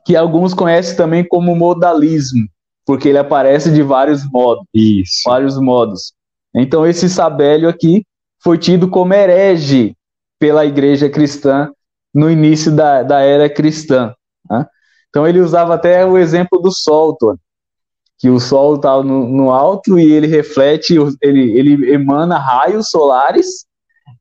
que 0.05 0.14
alguns 0.14 0.53
conhecem 0.53 0.96
também 0.96 1.27
como 1.27 1.57
modalismo, 1.57 2.46
porque 2.85 3.09
ele 3.09 3.18
aparece 3.18 3.72
de 3.72 3.83
vários 3.83 4.25
modos. 4.31 4.64
Isso. 4.75 5.22
Vários 5.25 5.59
modos. 5.59 6.12
Então 6.55 6.87
esse 6.87 7.09
Sabélio 7.09 7.68
aqui 7.68 8.05
foi 8.42 8.59
tido 8.59 8.88
como 8.88 9.14
herege 9.14 9.96
pela 10.38 10.66
igreja 10.66 11.09
cristã 11.09 11.70
no 12.12 12.31
início 12.31 12.70
da, 12.75 13.03
da 13.03 13.20
era 13.20 13.48
cristã. 13.48 14.12
Né? 14.51 14.66
Então 15.09 15.27
ele 15.27 15.40
usava 15.40 15.75
até 15.75 16.05
o 16.05 16.18
exemplo 16.18 16.59
do 16.59 16.70
sol, 16.72 17.16
Tony, 17.16 17.38
que 18.22 18.30
o 18.30 18.38
sol 18.38 18.76
está 18.76 19.02
no, 19.02 19.28
no, 19.28 19.50
alto 19.50 19.98
e 19.98 20.12
ele 20.12 20.28
reflete, 20.28 20.94
ele, 21.20 21.58
ele 21.58 21.92
emana 21.92 22.38
raios 22.38 22.88
solares 22.88 23.66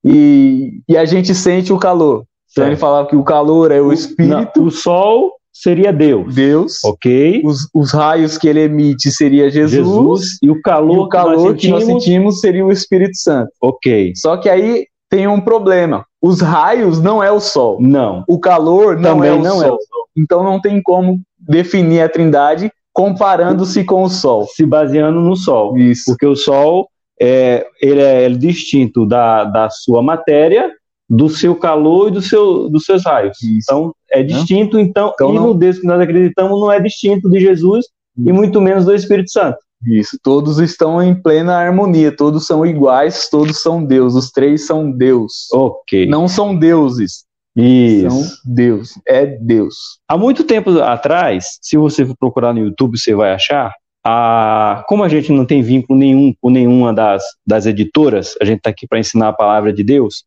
e, 0.03 0.81
e 0.89 0.97
a 0.97 1.05
gente 1.05 1.35
sente 1.35 1.71
o 1.71 1.77
calor. 1.77 2.23
Então 2.51 2.65
ele 2.65 2.75
falava 2.75 3.07
que 3.07 3.15
o 3.15 3.23
calor 3.23 3.69
é 3.69 3.79
o 3.79 3.93
espírito. 3.93 4.59
Não, 4.59 4.65
o 4.65 4.71
sol 4.71 5.33
seria 5.53 5.93
Deus. 5.93 6.33
Deus. 6.33 6.83
Ok. 6.83 7.43
Os, 7.45 7.69
os 7.75 7.91
raios 7.91 8.39
que 8.39 8.47
ele 8.47 8.61
emite 8.61 9.11
seria 9.11 9.51
Jesus. 9.51 9.85
Jesus 9.85 10.37
e 10.41 10.49
o 10.49 10.59
calor, 10.63 10.95
e 10.95 10.99
o 11.01 11.07
calor 11.07 11.55
que, 11.55 11.67
nós 11.67 11.83
que, 11.83 11.91
nós 11.91 12.03
sentimos 12.03 12.39
seria 12.39 12.65
o 12.65 12.71
Espírito 12.71 13.15
Santo. 13.17 13.51
Ok. 13.61 14.13
Só 14.15 14.35
que 14.35 14.49
aí 14.49 14.87
tem 15.11 15.27
um 15.27 15.39
problema. 15.39 16.07
Os 16.19 16.41
raios 16.41 16.99
não 16.99 17.23
é 17.23 17.31
o 17.31 17.39
Sol. 17.39 17.77
Não. 17.79 18.23
O 18.27 18.39
calor 18.39 18.95
não, 18.95 19.13
Também 19.13 19.29
é, 19.29 19.33
o 19.33 19.43
não 19.43 19.59
sol. 19.59 19.63
é 19.63 19.71
o 19.71 19.79
Sol. 19.79 20.07
Então 20.17 20.43
não 20.43 20.59
tem 20.59 20.81
como 20.81 21.21
definir 21.39 22.01
a 22.01 22.09
Trindade 22.09 22.71
comparando-se 22.93 23.83
com 23.83 24.03
o 24.03 24.09
Sol. 24.09 24.47
Se 24.47 24.65
baseando 24.65 25.19
no 25.21 25.35
Sol. 25.35 25.77
Isso. 25.77 26.03
Porque 26.07 26.25
o 26.25 26.35
Sol 26.35 26.87
é, 27.19 27.65
ele 27.81 28.01
é 28.01 28.29
distinto 28.29 29.05
da, 29.05 29.43
da 29.43 29.69
sua 29.69 30.01
matéria, 30.01 30.71
do 31.09 31.29
seu 31.29 31.55
calor 31.55 32.07
e 32.07 32.11
do 32.11 32.21
seu, 32.21 32.69
dos 32.69 32.85
seus 32.85 33.03
raios. 33.03 33.37
Isso. 33.41 33.57
Então, 33.63 33.93
é 34.09 34.23
distinto, 34.23 34.79
então, 34.79 35.11
Então 35.13 35.31
e 35.31 35.35
não- 35.35 35.47
no 35.47 35.53
Deus 35.53 35.79
que 35.79 35.85
nós 35.87 35.99
acreditamos 35.99 36.59
não 36.59 36.71
é 36.71 36.79
distinto 36.79 37.29
de 37.29 37.39
Jesus 37.39 37.85
e 38.17 38.31
muito 38.31 38.59
menos 38.61 38.85
do 38.85 38.93
Espírito 38.95 39.31
Santo. 39.31 39.57
Isso. 39.85 40.17
Todos 40.21 40.59
estão 40.59 41.01
em 41.01 41.13
plena 41.15 41.55
harmonia. 41.57 42.15
Todos 42.15 42.45
são 42.45 42.63
iguais. 42.65 43.27
Todos 43.29 43.61
são 43.61 43.83
Deus. 43.83 44.13
Os 44.15 44.29
três 44.29 44.67
são 44.67 44.91
Deus. 44.91 45.47
Ok. 45.51 46.05
Não 46.05 46.27
são 46.27 46.55
deuses. 46.55 47.23
Isso. 47.55 48.09
São 48.09 48.53
Deus. 48.53 48.93
É 49.07 49.25
Deus. 49.25 49.99
Há 50.07 50.17
muito 50.17 50.43
tempo 50.43 50.79
atrás, 50.79 51.59
se 51.61 51.77
você 51.77 52.05
for 52.05 52.15
procurar 52.17 52.53
no 52.53 52.59
YouTube, 52.59 52.97
você 52.97 53.13
vai 53.13 53.33
achar. 53.33 53.73
A, 54.03 54.83
como 54.87 55.03
a 55.03 55.09
gente 55.09 55.31
não 55.31 55.45
tem 55.45 55.61
vínculo 55.61 55.99
nenhum 55.99 56.33
com 56.41 56.49
nenhuma 56.49 56.93
das, 56.93 57.23
das 57.45 57.65
editoras, 57.65 58.35
a 58.41 58.45
gente 58.45 58.57
está 58.57 58.69
aqui 58.69 58.87
para 58.87 58.99
ensinar 58.99 59.29
a 59.29 59.33
palavra 59.33 59.71
de 59.71 59.83
Deus. 59.83 60.23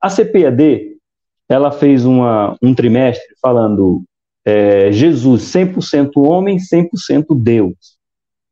A 0.00 0.08
CPAD, 0.08 0.96
ela 1.48 1.70
fez 1.70 2.04
uma, 2.04 2.56
um 2.62 2.74
trimestre 2.74 3.34
falando 3.42 4.02
é, 4.44 4.90
Jesus 4.92 5.42
100% 5.52 6.12
homem, 6.16 6.56
100% 6.56 7.26
Deus. 7.36 7.98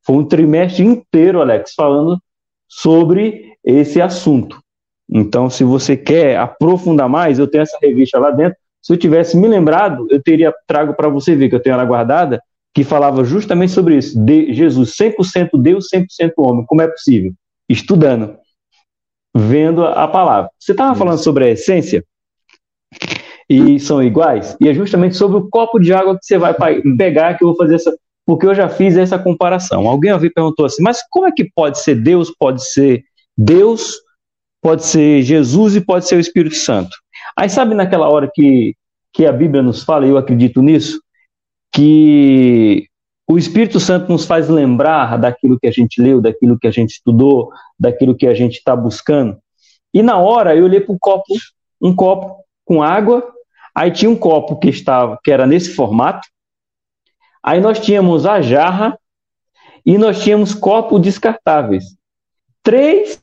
Foi 0.05 0.17
um 0.17 0.25
trimestre 0.25 0.85
inteiro, 0.85 1.41
Alex, 1.41 1.73
falando 1.75 2.21
sobre 2.69 3.55
esse 3.65 4.01
assunto. 4.01 4.61
Então, 5.09 5.49
se 5.49 5.63
você 5.65 5.97
quer 5.97 6.37
aprofundar 6.37 7.09
mais, 7.09 7.39
eu 7.39 7.47
tenho 7.47 7.63
essa 7.63 7.79
revista 7.81 8.19
lá 8.19 8.31
dentro. 8.31 8.59
Se 8.83 8.93
eu 8.93 8.97
tivesse 8.97 9.37
me 9.37 9.49
lembrado, 9.49 10.07
eu 10.11 10.23
teria 10.23 10.53
trago 10.67 10.95
para 10.95 11.09
você 11.09 11.35
ver 11.35 11.49
que 11.49 11.55
eu 11.55 11.63
tenho 11.63 11.75
ela 11.75 11.85
guardada, 11.85 12.41
que 12.75 12.85
falava 12.85 13.25
justamente 13.25 13.73
sobre 13.73 13.97
isso. 13.97 14.19
De 14.23 14.53
Jesus 14.53 14.95
100% 14.97 15.59
Deus, 15.59 15.89
100% 15.89 16.35
homem. 16.39 16.65
Como 16.67 16.83
é 16.83 16.89
possível? 16.89 17.33
Estudando, 17.69 18.37
vendo 19.35 19.85
a 19.85 20.07
palavra. 20.07 20.51
Você 20.59 20.73
estava 20.73 20.95
falando 20.95 21.19
sobre 21.19 21.45
a 21.45 21.51
essência 21.51 22.05
e 23.49 23.79
são 23.79 24.03
iguais, 24.03 24.57
e 24.61 24.69
é 24.69 24.75
justamente 24.75 25.17
sobre 25.17 25.39
o 25.39 25.49
copo 25.49 25.79
de 25.79 25.93
água 25.93 26.19
que 26.19 26.25
você 26.25 26.37
vai 26.37 26.53
pa- 26.53 26.83
pegar 26.99 27.35
que 27.35 27.45
eu 27.45 27.49
vou 27.49 27.57
fazer 27.57 27.77
essa, 27.77 27.97
porque 28.27 28.45
eu 28.45 28.55
já 28.55 28.69
fiz 28.69 28.97
essa 28.97 29.19
comparação. 29.19 29.87
Alguém 29.87 30.17
vez 30.19 30.33
perguntou 30.33 30.67
assim, 30.67 30.83
mas 30.83 30.99
como 31.11 31.27
é 31.27 31.33
que 31.33 31.49
pode 31.55 31.81
ser 31.81 31.95
Deus, 31.95 32.33
pode 32.37 32.65
ser 32.73 33.05
Deus, 33.39 33.95
pode 34.67 34.85
ser 34.85 35.23
Jesus 35.23 35.77
e 35.77 35.81
pode 35.81 36.09
ser 36.09 36.17
o 36.17 36.21
Espírito 36.21 36.57
Santo? 36.57 36.97
Aí 37.39 37.49
sabe 37.49 37.73
naquela 37.73 38.09
hora 38.09 38.29
que, 38.35 38.75
que 39.13 39.25
a 39.25 39.31
Bíblia 39.31 39.63
nos 39.63 39.85
fala, 39.85 40.05
e 40.05 40.09
eu 40.09 40.19
acredito 40.19 40.61
nisso, 40.61 41.01
que 41.73 42.89
o 43.29 43.39
Espírito 43.39 43.79
Santo 43.79 44.11
nos 44.11 44.25
faz 44.25 44.49
lembrar 44.49 45.19
daquilo 45.19 45.57
que 45.57 45.69
a 45.69 45.71
gente 45.71 46.03
leu, 46.03 46.21
daquilo 46.21 46.59
que 46.59 46.67
a 46.67 46.73
gente 46.73 46.95
estudou, 46.95 47.53
daquilo 47.79 48.17
que 48.17 48.27
a 48.27 48.35
gente 48.35 48.55
está 48.55 48.75
buscando. 48.75 49.39
E 49.95 50.03
na 50.03 50.19
hora 50.19 50.57
eu 50.57 50.65
olhei 50.65 50.81
para 50.81 50.97
o 50.97 50.99
copo, 50.99 51.33
um 51.81 51.95
copo 51.95 52.45
com 52.65 52.83
água, 52.83 53.25
aí 53.73 53.93
tinha 53.93 54.11
um 54.11 54.17
copo 54.17 54.57
que 54.57 54.69
estava, 54.69 55.17
que 55.23 55.31
era 55.31 55.47
nesse 55.47 55.77
formato. 55.77 56.27
Aí 57.41 57.61
nós 57.61 57.79
tínhamos 57.79 58.27
a 58.27 58.41
jarra 58.41 58.99
e 59.85 59.97
nós 59.97 60.25
tínhamos 60.25 60.55
copos 60.55 61.01
descartáveis. 61.01 61.85
Três 62.65 63.23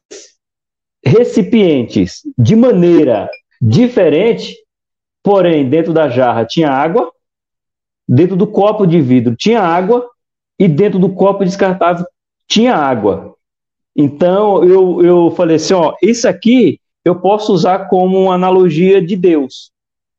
recipientes 1.04 2.22
de 2.38 2.56
maneira 2.56 3.30
diferente, 3.62 4.56
porém 5.22 5.70
dentro 5.70 5.94
da 5.94 6.10
jarra 6.10 6.46
tinha 6.46 6.70
água, 6.70 7.12
dentro 8.08 8.36
do 8.36 8.48
copo 8.48 8.86
de 8.86 9.02
vidro 9.02 9.36
tinha 9.36 9.62
água 9.62 10.08
e 10.60 10.68
dentro 10.68 11.00
do 11.00 11.10
copo 11.10 11.44
descartável 11.44 12.06
tinha 12.48 12.76
água. 12.76 13.36
Então 13.96 14.64
eu, 14.64 15.04
eu 15.04 15.32
falei 15.32 15.58
assim, 15.58 15.74
ó, 15.74 15.96
isso 16.02 16.28
aqui 16.28 16.80
eu 17.06 17.20
posso 17.20 17.54
usar 17.54 17.90
como 17.90 18.20
uma 18.24 18.36
analogia 18.36 19.02
de 19.02 19.16
Deus. 19.16 19.72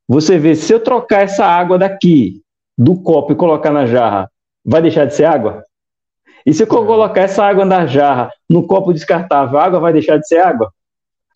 Você 0.07 0.39
vê, 0.39 0.55
se 0.55 0.73
eu 0.73 0.81
trocar 0.81 1.23
essa 1.23 1.47
água 1.47 1.79
daqui 1.79 2.43
do 2.77 2.97
copo 2.97 3.33
e 3.33 3.37
colocar 3.37 3.73
na 3.73 3.87
jarra, 3.87 4.31
vai 4.65 4.83
deixar 4.83 5.07
de 5.07 5.15
ser 5.15 5.25
água? 5.25 5.65
E 6.47 6.53
se 6.53 6.63
eu 6.63 6.67
Não. 6.67 6.87
colocar 6.87 7.23
essa 7.23 7.45
água 7.45 7.65
na 7.65 7.87
jarra 7.87 8.31
no 8.49 8.67
copo 8.67 8.93
descartável, 8.93 9.59
a 9.59 9.65
água 9.65 9.81
vai 9.81 9.93
deixar 9.93 10.19
de 10.19 10.27
ser 10.27 10.39
água? 10.39 10.73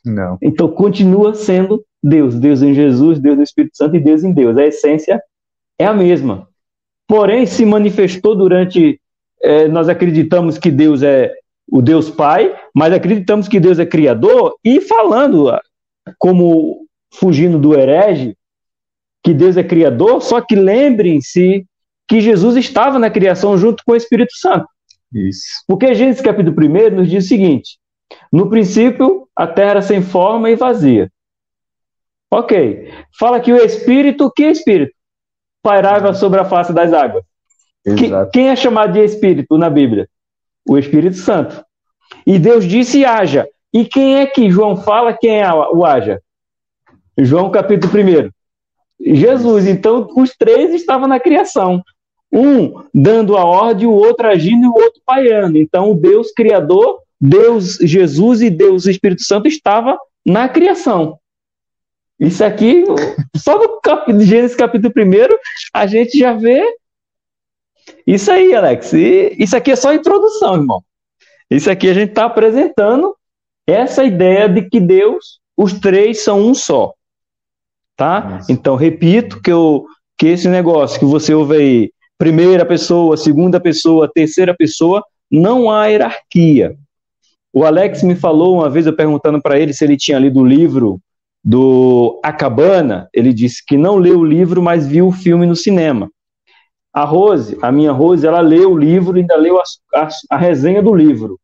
Não. 0.05 0.38
Então 0.42 0.68
continua 0.68 1.35
sendo 1.35 1.85
Deus, 2.03 2.35
Deus 2.35 2.62
em 2.62 2.75
Jesus, 2.75 3.18
Deus 3.18 3.37
no 3.37 3.42
Espírito 3.42 3.77
Santo 3.77 3.97
e 3.97 4.01
Deus 4.01 4.23
em 4.23 4.33
Deus. 4.33 4.57
A 4.57 4.64
essência 4.66 5.21
é 5.79 5.85
a 5.87 5.94
mesma. 5.94 6.49
Porém, 7.07 7.47
se 7.47 7.64
manifestou 7.64 8.37
durante. 8.37 9.01
eh, 9.42 9.68
nós 9.68 9.88
acreditamos 9.88 10.59
que 10.59 10.71
Deus 10.71 11.03
é 11.03 11.33
o 11.71 11.83
Deus 11.83 12.11
Pai, 12.11 12.55
mas 12.75 12.92
acreditamos 12.92 13.47
que 13.47 13.61
Deus 13.61 13.79
é 13.79 13.87
Criador, 13.87 14.55
e 14.64 14.81
falando, 14.81 15.51
ah, 15.51 15.61
como 16.18 16.87
fugindo 17.14 17.59
do 17.59 17.75
herege, 17.75 18.35
que 19.23 19.35
Deus 19.35 19.57
é 19.57 19.62
Criador, 19.62 20.23
só 20.23 20.40
que 20.40 20.57
lembrem-se 20.57 21.66
que 22.09 22.21
Jesus 22.21 22.57
estava 22.57 22.99
na 22.99 23.11
criação 23.11 23.59
junto 23.59 23.83
com 23.85 23.92
o 23.92 23.97
Espírito 23.97 24.35
Santo. 24.37 24.66
Isso. 25.12 25.42
Porque 25.66 25.94
Gênesis 25.94 26.21
capítulo 26.23 26.57
1 26.61 26.90
nos 26.97 27.09
diz 27.11 27.25
o 27.25 27.29
seguinte: 27.29 27.79
no 28.33 28.49
princípio 28.51 29.29
a 29.35 29.47
terra 29.47 29.71
era 29.71 29.83
sem 29.83 30.03
forma 30.03 30.51
e 30.51 30.57
vazia. 30.57 31.11
Ok. 32.31 32.92
Fala 33.18 33.40
que 33.40 33.53
o 33.53 33.57
Espírito, 33.57 34.31
que 34.31 34.44
Espírito? 34.44 34.92
Pairava 35.62 36.12
sobre 36.12 36.38
a 36.40 36.44
face 36.44 36.73
das 36.73 36.92
águas. 36.92 37.25
Que- 37.97 38.09
quem 38.33 38.49
é 38.51 38.57
chamado 38.57 38.92
de 38.92 39.01
Espírito 39.03 39.57
na 39.57 39.71
Bíblia? 39.71 40.09
O 40.68 40.77
Espírito 40.77 41.16
Santo. 41.16 41.64
E 42.27 42.38
Deus 42.38 42.64
disse 42.66 43.05
haja. 43.05 43.49
E 43.73 43.85
quem 43.85 44.16
é 44.16 44.27
que 44.27 44.51
João 44.51 44.77
fala 44.77 45.16
quem 45.16 45.40
é 45.40 45.53
o 45.53 45.85
haja? 45.85 46.21
João 47.18 47.51
capítulo 47.51 47.92
1. 47.92 48.31
Jesus. 49.14 49.66
Então 49.66 50.09
os 50.16 50.35
três 50.37 50.75
estavam 50.75 51.09
na 51.09 51.18
criação. 51.18 51.83
Um 52.31 52.83
dando 52.93 53.37
a 53.37 53.45
ordem, 53.45 53.87
o 53.87 53.93
outro 53.93 54.27
agindo 54.27 54.64
e 54.64 54.69
o 54.69 54.75
outro 54.75 55.01
pairando. 55.05 55.59
Então 55.59 55.93
o 55.93 55.95
Deus 55.95 56.31
Criador, 56.33 57.01
Deus 57.21 57.77
Jesus 57.77 58.43
e 58.43 58.51
Deus 58.51 58.87
Espírito 58.87 59.23
Santo 59.23 59.49
estava 59.49 59.99
na 60.25 60.49
criação. 60.49 61.19
Isso 62.19 62.45
aqui, 62.45 62.85
só 63.37 63.59
no 63.59 63.81
cap... 63.81 64.12
Gênesis 64.25 64.57
capítulo 64.57 64.93
1, 64.97 65.37
a 65.73 65.87
gente 65.87 66.19
já 66.19 66.33
vê 66.33 66.62
isso 68.07 68.31
aí, 68.31 68.55
Alex. 68.55 68.93
E 68.93 69.37
isso 69.38 69.57
aqui 69.57 69.71
é 69.71 69.77
só 69.77 69.93
introdução, 69.93 70.57
irmão. 70.57 70.83
Isso 71.51 71.71
aqui 71.71 71.88
a 71.88 71.95
gente 71.95 72.11
está 72.11 72.25
apresentando 72.25 73.14
essa 73.67 74.05
ideia 74.05 74.49
de 74.49 74.62
que 74.62 74.81
Deus, 74.81 75.41
os 75.57 75.75
três 75.75 76.23
são 76.23 76.41
um 76.41 76.55
só. 76.55 76.95
Tá? 77.97 78.41
Então, 78.49 78.77
repito 78.77 79.41
que, 79.43 79.51
eu, 79.51 79.87
que 80.17 80.29
esse 80.29 80.49
negócio 80.49 80.99
que 80.99 81.05
você 81.05 81.35
ouve 81.35 81.57
aí, 81.57 81.93
primeira 82.18 82.66
pessoa, 82.66 83.16
segunda 83.16 83.61
pessoa, 83.61 84.11
terceira 84.12 84.54
pessoa, 84.54 85.02
não 85.31 85.70
há 85.70 85.87
hierarquia. 85.87 86.76
O 87.52 87.64
Alex 87.64 88.02
me 88.02 88.14
falou 88.14 88.57
uma 88.57 88.68
vez, 88.68 88.87
eu 88.87 88.94
perguntando 88.94 89.40
para 89.40 89.59
ele 89.59 89.72
se 89.72 89.85
ele 89.85 89.96
tinha 89.96 90.18
lido 90.18 90.40
o 90.40 90.46
livro 90.46 91.00
do 91.42 92.20
A 92.22 92.33
Cabana, 92.33 93.09
ele 93.14 93.33
disse 93.33 93.64
que 93.64 93.76
não 93.76 93.96
leu 93.96 94.18
o 94.18 94.24
livro, 94.24 94.61
mas 94.61 94.87
viu 94.87 95.07
o 95.07 95.12
filme 95.12 95.46
no 95.46 95.57
cinema. 95.57 96.11
A 96.92 97.04
Rose, 97.04 97.57
a 97.62 97.70
minha 97.70 97.92
Rose, 97.92 98.26
ela 98.26 98.40
leu 98.40 98.72
o 98.72 98.78
livro 98.78 99.16
e 99.16 99.20
ainda 99.20 99.37
leu 99.37 99.59
a, 99.59 99.62
a, 99.94 100.09
a 100.31 100.37
resenha 100.37 100.83
do 100.83 100.94
livro, 100.94 101.38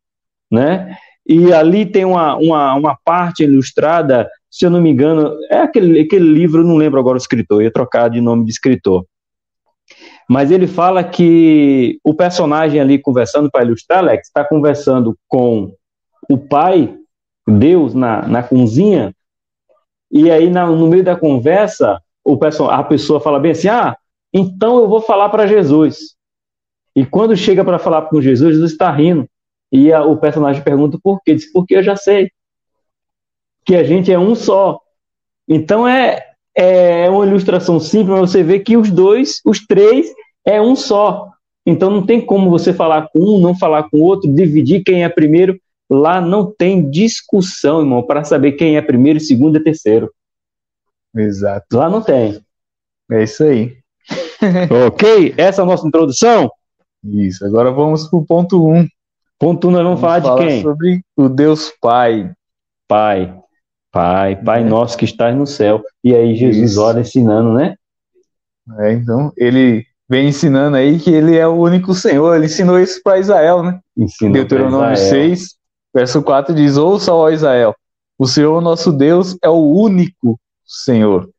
né? 0.51 0.97
E 1.27 1.53
ali 1.53 1.87
tem 1.87 2.05
uma, 2.05 2.37
uma, 2.37 2.75
uma 2.75 2.99
parte 3.03 3.45
ilustrada, 3.45 4.29
se 4.51 4.67
eu 4.67 4.71
não 4.71 4.81
me 4.81 4.91
engano, 4.91 5.35
é 5.51 5.59
aquele, 5.59 6.01
aquele 6.01 6.27
livro, 6.27 6.63
não 6.63 6.77
lembro 6.77 7.01
agora 7.01 7.17
o 7.17 7.21
escritor, 7.21 7.63
ia 7.63 7.73
trocar 7.73 8.11
de 8.11 8.21
nome 8.21 8.45
de 8.45 8.51
escritor. 8.51 9.07
Mas 10.29 10.51
ele 10.51 10.67
fala 10.67 11.05
que 11.05 11.99
o 12.03 12.15
personagem 12.15 12.81
ali 12.81 12.99
conversando 12.99 13.51
para 13.51 13.65
ilustrar, 13.65 13.99
Alex, 13.99 14.29
está 14.29 14.45
conversando 14.45 15.17
com 15.29 15.75
o 16.31 16.39
pai, 16.39 16.97
Deus, 17.47 17.95
na, 17.95 18.27
na 18.27 18.43
cozinha, 18.43 19.15
e 20.11 20.31
aí 20.31 20.49
na, 20.49 20.67
no 20.67 20.87
meio 20.87 21.05
da 21.05 21.17
conversa, 21.17 22.01
o 22.25 22.39
a 22.71 22.83
pessoa 22.85 23.21
fala 23.21 23.39
bem 23.39 23.51
assim: 23.53 23.69
ah, 23.69 23.97
então 24.33 24.79
eu 24.79 24.89
vou 24.89 25.01
falar 25.01 25.29
para 25.29 25.47
Jesus. 25.47 26.15
E 26.97 27.05
quando 27.05 27.37
chega 27.37 27.65
para 27.65 27.79
falar 27.79 28.03
com 28.03 28.23
Jesus, 28.23 28.55
Jesus 28.55 28.73
está 28.73 28.91
rindo. 28.91 29.29
E 29.71 29.93
a- 29.93 30.05
o 30.05 30.17
personagem 30.17 30.63
pergunta 30.63 30.99
por 31.03 31.21
quê? 31.23 31.35
Diz, 31.35 31.53
porque 31.53 31.75
eu 31.77 31.83
já 31.83 31.97
sei. 31.97 32.31
Que 33.65 33.75
a 33.75 33.83
gente 33.83 34.13
é 34.13 34.19
um 34.19 34.35
só. 34.35 34.81
Então 35.49 35.87
é, 35.87 36.34
é 36.57 37.11
uma 37.11 37.27
ilustração 37.27 37.81
simples, 37.81 38.21
mas 38.21 38.31
você 38.31 38.43
vê 38.43 38.61
que 38.61 38.77
os 38.77 38.91
dois, 38.91 39.41
os 39.45 39.65
três, 39.67 40.07
é 40.45 40.61
um 40.61 40.77
só. 40.77 41.31
Então 41.67 41.91
não 41.91 42.05
tem 42.05 42.21
como 42.21 42.51
você 42.51 42.73
falar 42.73 43.09
com 43.13 43.21
um, 43.21 43.41
não 43.41 43.57
falar 43.57 43.89
com 43.89 43.99
o 43.99 44.03
outro, 44.03 44.33
dividir 44.33 44.85
quem 44.85 45.03
é 45.03 45.09
primeiro, 45.09 45.59
lá 45.91 46.21
não 46.21 46.51
tem 46.51 46.89
discussão, 46.91 47.81
irmão, 47.81 48.03
para 48.03 48.25
saber 48.25 48.53
quem 48.53 48.77
é 48.77 48.83
primeiro, 48.83 49.19
segundo 49.19 49.57
e 49.57 49.63
terceiro. 49.63 50.13
Exato. 51.17 51.77
Lá 51.77 51.89
não 51.89 52.03
tem. 52.03 52.41
É 53.11 53.23
isso 53.23 53.45
aí. 53.45 53.77
ok? 54.87 55.35
Essa 55.37 55.63
é 55.63 55.65
a 55.65 55.67
nossa 55.67 55.87
introdução? 55.87 56.51
Isso. 57.05 57.45
Agora 57.45 57.71
vamos 57.71 58.09
para 58.09 58.19
o 58.19 58.27
ponto 58.27 58.67
1. 58.67 58.75
Um. 58.75 58.89
Ponto 59.39 59.69
1, 59.69 59.71
um, 59.71 59.73
nós 59.73 59.83
vamos, 59.83 60.01
vamos 60.01 60.23
falar, 60.23 60.23
falar 60.23 60.41
de 60.41 60.47
quem? 60.47 60.63
Sobre 60.63 61.01
o 61.17 61.29
Deus 61.29 61.73
Pai. 61.81 62.33
Pai. 62.89 63.44
Pai, 63.95 64.35
Pai 64.35 64.63
é. 64.63 64.65
nosso 64.65 64.99
que 64.99 65.05
estás 65.05 65.37
no 65.37 65.47
céu. 65.47 65.81
E 66.03 66.13
aí 66.13 66.35
Jesus 66.35 66.73
Isso. 66.73 66.83
ora 66.83 67.01
ensinando, 67.01 67.55
né? 67.55 67.77
É, 68.81 68.93
então, 68.93 69.33
ele 69.37 69.87
vem 70.09 70.29
ensinando 70.29 70.77
aí 70.77 70.99
que 70.99 71.11
ele 71.11 71.37
é 71.37 71.47
o 71.47 71.55
único 71.55 71.95
Senhor. 71.95 72.35
Ele 72.35 72.47
ensinou 72.47 72.81
isso 72.81 73.01
para 73.05 73.21
Israel, 73.21 73.63
né? 73.63 73.79
Ensinou 73.97 74.33
Deuteronômio 74.33 74.97
6, 74.97 75.55
verso 75.95 76.21
4 76.25 76.53
diz: 76.53 76.77
Ouça, 76.77 77.15
ó 77.15 77.31
Israel, 77.31 77.73
o 78.19 78.27
Senhor 78.27 78.61
nosso 78.61 78.91
Deus 78.91 79.37
é 79.41 79.49
o 79.49 79.63
único 79.63 80.41
Senhor. 80.67 81.31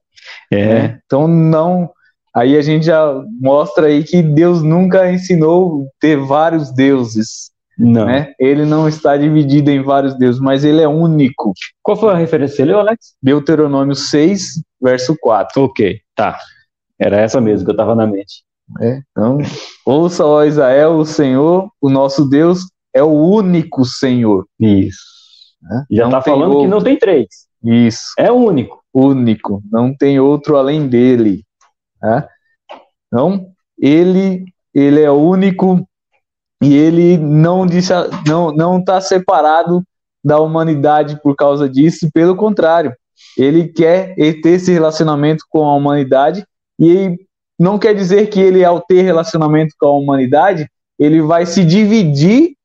É. 0.49 0.65
Né? 0.65 0.99
Então, 1.05 1.27
não. 1.27 1.91
Aí 2.33 2.55
a 2.57 2.61
gente 2.61 2.85
já 2.85 3.21
mostra 3.41 3.87
aí 3.87 4.01
que 4.01 4.21
Deus 4.21 4.63
nunca 4.63 5.11
ensinou 5.11 5.89
ter 5.99 6.17
vários 6.17 6.73
deuses. 6.73 7.51
Não. 7.77 8.05
Né? 8.05 8.33
Ele 8.39 8.65
não 8.65 8.87
está 8.87 9.17
dividido 9.17 9.69
em 9.69 9.81
vários 9.81 10.17
deuses, 10.17 10.39
mas 10.39 10.63
ele 10.63 10.81
é 10.81 10.87
único. 10.87 11.53
Qual 11.83 11.97
foi 11.97 12.11
a 12.11 12.17
referência 12.17 12.65
dele, 12.65 12.77
Alex? 12.77 13.15
Deuteronômio 13.21 13.95
6, 13.95 14.61
verso 14.81 15.15
4. 15.19 15.61
Ok, 15.61 15.99
tá. 16.15 16.37
Era 16.99 17.17
essa 17.17 17.41
mesmo 17.41 17.65
que 17.65 17.71
eu 17.71 17.75
estava 17.75 17.93
na 17.93 18.07
mente. 18.07 18.43
É, 18.81 18.99
então, 19.11 19.37
ouça, 19.85 20.25
ó 20.25 20.43
Israel, 20.43 20.95
o 20.95 21.05
Senhor, 21.05 21.69
o 21.79 21.89
nosso 21.89 22.27
Deus, 22.27 22.61
é 22.93 23.03
o 23.03 23.11
único 23.11 23.85
Senhor. 23.85 24.47
Isso. 24.59 25.15
É? 25.71 25.95
Já 25.95 26.05
está 26.05 26.21
falando 26.21 26.53
outro. 26.53 26.61
que 26.61 26.67
não 26.67 26.81
tem 26.81 26.97
três. 26.97 27.27
Isso. 27.63 28.13
É 28.17 28.31
único. 28.31 28.81
Único. 28.93 29.61
Não 29.71 29.95
tem 29.95 30.19
outro 30.19 30.57
além 30.57 30.87
dele. 30.87 31.43
É? 32.03 32.27
Então, 33.07 33.47
ele, 33.77 34.45
ele 34.73 35.01
é 35.01 35.11
único 35.11 35.87
e 36.61 36.75
ele 36.75 37.17
não 37.17 37.65
deixa, 37.65 38.09
não 38.25 38.51
não 38.51 38.79
está 38.79 38.99
separado 39.01 39.83
da 40.23 40.39
humanidade 40.39 41.19
por 41.21 41.35
causa 41.35 41.69
disso. 41.69 42.09
Pelo 42.13 42.35
contrário, 42.35 42.95
ele 43.37 43.67
quer 43.67 44.15
ter 44.15 44.49
esse 44.49 44.71
relacionamento 44.71 45.43
com 45.49 45.63
a 45.63 45.75
humanidade 45.75 46.45
e 46.79 47.17
não 47.59 47.77
quer 47.77 47.93
dizer 47.93 48.27
que 48.27 48.39
ele, 48.39 48.63
ao 48.63 48.81
ter 48.81 49.01
relacionamento 49.01 49.73
com 49.79 49.87
a 49.87 49.97
humanidade, 49.97 50.67
ele 50.99 51.21
vai 51.21 51.45
se 51.45 51.63
dividir 51.63 52.55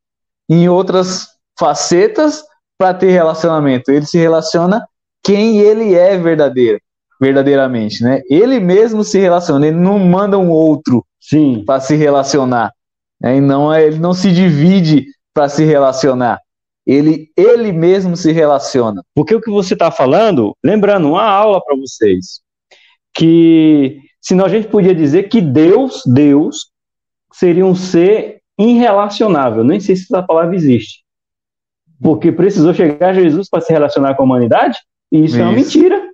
em 0.49 0.69
outras 0.69 1.29
facetas 1.59 2.43
para 2.79 2.95
ter 2.95 3.11
relacionamento. 3.11 3.91
Ele 3.91 4.07
se 4.07 4.19
relaciona 4.19 4.85
quem 5.23 5.59
ele 5.59 5.95
é 5.95 6.17
verdadeiro, 6.17 6.81
verdadeiramente, 7.21 8.03
né? 8.03 8.23
Ele 8.29 8.59
mesmo 8.59 9.05
se 9.05 9.19
relaciona, 9.19 9.67
ele 9.67 9.77
não 9.77 9.99
manda 9.99 10.39
um 10.39 10.51
outro 10.51 11.05
sim 11.21 11.63
para 11.65 11.81
se 11.81 11.95
relacionar. 11.95 12.73
Né? 13.21 13.37
E 13.37 13.41
não 13.41 13.73
é, 13.73 13.85
ele 13.87 13.99
não 13.99 14.15
se 14.15 14.33
divide 14.33 15.07
para 15.35 15.49
se 15.49 15.65
relacionar. 15.65 16.41
Ele, 16.87 17.31
ele 17.37 17.73
mesmo 17.73 18.17
se 18.17 18.33
relaciona. 18.33 19.03
Porque 19.15 19.35
o 19.35 19.41
que 19.41 19.51
você 19.51 19.75
está 19.75 19.91
falando, 19.91 20.57
lembrando, 20.65 21.09
uma 21.09 21.25
aula 21.25 21.63
para 21.63 21.77
vocês, 21.77 22.41
que 23.15 23.99
senão 24.21 24.45
a 24.45 24.49
gente 24.49 24.69
podia 24.69 24.95
dizer 24.95 25.29
que 25.29 25.41
Deus, 25.41 26.03
Deus, 26.07 26.71
seria 27.33 27.65
um 27.65 27.75
ser 27.75 28.41
irrelacionável. 28.59 29.63
Nem 29.63 29.81
sei 29.81 29.97
se 29.97 30.05
essa 30.05 30.23
palavra 30.23 30.55
existe. 30.55 31.05
Porque 32.03 32.33
precisou 32.33 32.73
chegar 32.73 33.15
Jesus 33.15 33.49
para 33.49 33.61
se 33.61 33.73
relacionar 33.73 34.15
com 34.15 34.23
a 34.23 34.27
humanidade? 34.27 34.79
E 35.13 35.19
isso, 35.19 35.35
isso, 35.35 35.39
é 35.39 35.43
uma 35.43 35.53
mentira. 35.53 36.11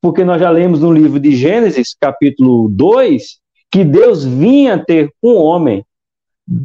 Porque 0.00 0.24
nós 0.24 0.40
já 0.40 0.50
lemos 0.50 0.80
no 0.80 0.92
livro 0.92 1.18
de 1.18 1.34
Gênesis, 1.34 1.94
capítulo 1.98 2.68
2, 2.68 3.40
que 3.70 3.84
Deus 3.84 4.24
vinha 4.24 4.78
ter 4.84 5.10
o 5.22 5.34
homem. 5.34 5.84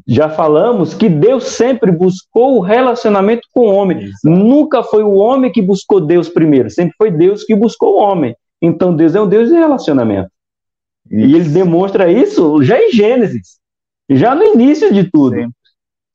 Já 0.08 0.30
falamos 0.30 0.94
que 0.94 1.08
Deus 1.08 1.46
sempre 1.46 1.92
buscou 1.92 2.58
o 2.58 2.62
relacionamento 2.62 3.48
com 3.54 3.68
o 3.68 3.74
homem. 3.74 4.06
Exato. 4.06 4.18
Nunca 4.24 4.84
foi 4.84 5.04
o 5.04 5.14
homem 5.14 5.52
que 5.52 5.62
buscou 5.62 6.02
Deus 6.02 6.28
primeiro, 6.28 6.70
sempre 6.70 6.96
foi 6.98 7.12
Deus 7.12 7.44
que 7.44 7.56
buscou 7.56 7.96
o 7.96 8.00
homem. 8.00 8.36
Então 8.62 8.96
Deus 8.96 9.16
é 9.16 9.22
um 9.22 9.28
Deus 9.28 9.50
de 9.50 9.56
relacionamento. 9.56 10.30
Isso. 11.10 11.28
E 11.28 11.36
ele 11.36 11.50
demonstra 11.50 12.12
isso 12.12 12.62
já 12.64 12.80
em 12.80 12.92
Gênesis. 12.92 13.60
Já 14.10 14.34
no 14.34 14.44
início 14.44 14.94
de 14.94 15.10
tudo. 15.10 15.36
Sempre. 15.36 15.54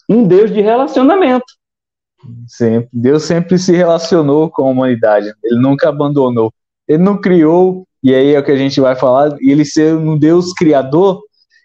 Um 0.08 0.26
Deus 0.26 0.50
de 0.50 0.60
relacionamento. 0.60 1.46
Sempre. 2.46 2.88
Deus 2.92 3.22
sempre 3.22 3.58
se 3.58 3.72
relacionou 3.72 4.50
com 4.50 4.64
a 4.64 4.70
humanidade. 4.70 5.32
Ele 5.42 5.60
nunca 5.60 5.88
abandonou. 5.88 6.52
Ele 6.86 7.02
não 7.02 7.16
criou, 7.18 7.86
e 8.02 8.14
aí 8.14 8.34
é 8.34 8.38
o 8.38 8.44
que 8.44 8.50
a 8.50 8.56
gente 8.56 8.80
vai 8.80 8.96
falar, 8.96 9.36
ele 9.40 9.64
ser 9.64 9.94
um 9.94 10.18
Deus 10.18 10.52
criador, 10.52 11.22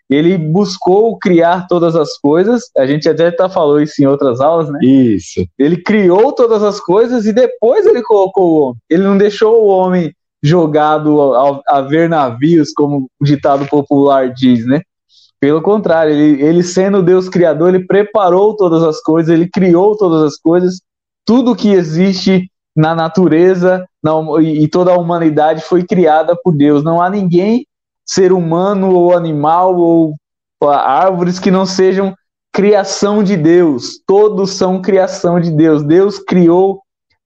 ele 0.10 0.38
buscou 0.38 1.17
criar 1.17 1.67
todas 1.67 1.96
as 1.96 2.17
coisas. 2.17 2.63
A 2.78 2.86
gente 2.86 3.10
até 3.10 3.30
tá 3.30 3.50
falou 3.50 3.82
isso 3.82 4.02
em 4.02 4.06
outras 4.06 4.39
aulas, 4.39 4.70
né? 4.70 4.80
Isso. 4.82 5.46
Ele 5.58 5.78
criou 5.78 6.32
todas 6.32 6.63
as 6.63 6.80
coisas 6.80 7.26
e 7.26 7.34
depois 7.34 7.86
ele 7.86 8.02
colocou 8.02 8.50
o 8.50 8.62
homem. 8.62 8.82
Ele 8.89 9.04
não 9.04 9.17
deixou 9.17 9.63
o 9.63 9.67
homem 9.67 10.13
jogado 10.41 11.34
a, 11.34 11.62
a 11.67 11.82
ver 11.82 12.08
navios, 12.08 12.72
como 12.74 13.10
o 13.20 13.26
ditado 13.26 13.67
popular 13.67 14.34
diz, 14.34 14.65
né? 14.65 14.82
Pelo 15.39 15.62
contrário, 15.62 16.13
ele, 16.13 16.41
ele 16.41 16.63
sendo 16.63 17.04
Deus 17.04 17.30
criador, 17.30 17.70
ele 17.70 17.86
preparou 17.86 18.56
todas 18.56 18.82
as 18.82 19.02
coisas, 19.02 19.32
ele 19.32 19.48
criou 19.48 19.96
todas 19.96 20.24
as 20.24 20.38
coisas, 20.38 20.80
tudo 21.26 21.56
que 21.56 21.70
existe 21.70 22.50
na 22.76 22.96
natureza 22.96 23.86
na, 24.04 24.13
e 24.41 24.67
toda 24.67 24.91
a 24.91 24.98
humanidade 24.98 25.62
foi 25.62 25.84
criada 25.84 26.36
por 26.36 26.56
Deus. 26.56 26.84
Não 26.84 27.02
há 27.02 27.10
ninguém, 27.10 27.67
ser 28.08 28.32
humano 28.32 28.91
ou 28.93 29.15
animal 29.15 29.78
ou 29.78 30.15
árvores 30.63 31.39
que 31.39 31.52
não 31.52 31.65
sejam 31.65 32.15
criação 32.54 33.24
de 33.24 33.38
Deus. 33.38 34.00
Todos 34.06 34.52
são 34.52 34.82
criação 34.82 35.39
de 35.39 35.52
Deus. 35.52 35.84
Deus 35.84 36.17
criou 36.17 36.82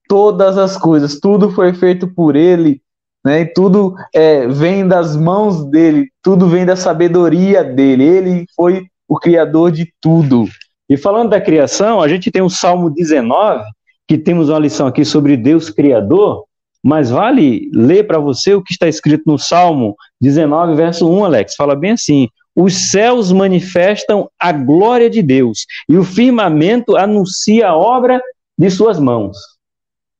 todas 0.08 0.58
as 0.58 0.76
coisas, 0.76 1.20
tudo 1.20 1.52
foi 1.52 1.74
feito 1.74 2.08
por 2.14 2.36
Ele 2.36 2.82
né? 3.24 3.46
Tudo 3.46 3.96
é, 4.14 4.48
vem 4.48 4.88
das 4.88 5.16
mãos 5.16 5.64
dele, 5.66 6.10
tudo 6.22 6.48
vem 6.48 6.66
da 6.66 6.76
sabedoria 6.76 7.64
dele. 7.64 8.04
Ele 8.04 8.46
foi 8.56 8.88
o 9.08 9.18
criador 9.18 9.72
de 9.72 9.92
tudo. 10.02 10.46
E 10.90 10.98
falando 10.98 11.30
da 11.30 11.40
criação, 11.40 12.02
a 12.02 12.08
gente 12.08 12.32
tem 12.32 12.42
o 12.42 12.50
Salmo 12.50 12.90
19, 12.90 13.64
que 14.08 14.18
temos 14.18 14.50
uma 14.50 14.60
lição 14.60 14.88
aqui 14.88 15.06
sobre 15.06 15.38
Deus 15.38 15.70
Criador, 15.70 16.46
mas 16.84 17.10
vale 17.10 17.70
ler 17.74 18.08
para 18.08 18.20
você 18.20 18.54
o 18.54 18.64
que 18.64 18.74
está 18.74 18.88
escrito 18.88 19.24
no 19.28 19.38
Salmo 19.38 19.96
19, 20.20 20.76
verso 20.76 21.10
1, 21.10 21.26
Alex. 21.26 21.56
Fala 21.56 21.76
bem 21.76 21.92
assim: 21.92 22.28
Os 22.56 22.90
céus 22.90 23.32
manifestam 23.32 24.30
a 24.40 24.52
glória 24.52 25.10
de 25.10 25.22
Deus, 25.22 25.66
e 25.88 25.98
o 25.98 26.04
firmamento 26.04 26.98
anuncia 26.98 27.70
a 27.70 27.76
obra 27.76 28.22
de 28.58 28.70
suas 28.70 29.00
mãos. 29.00 29.38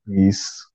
Isso. 0.08 0.70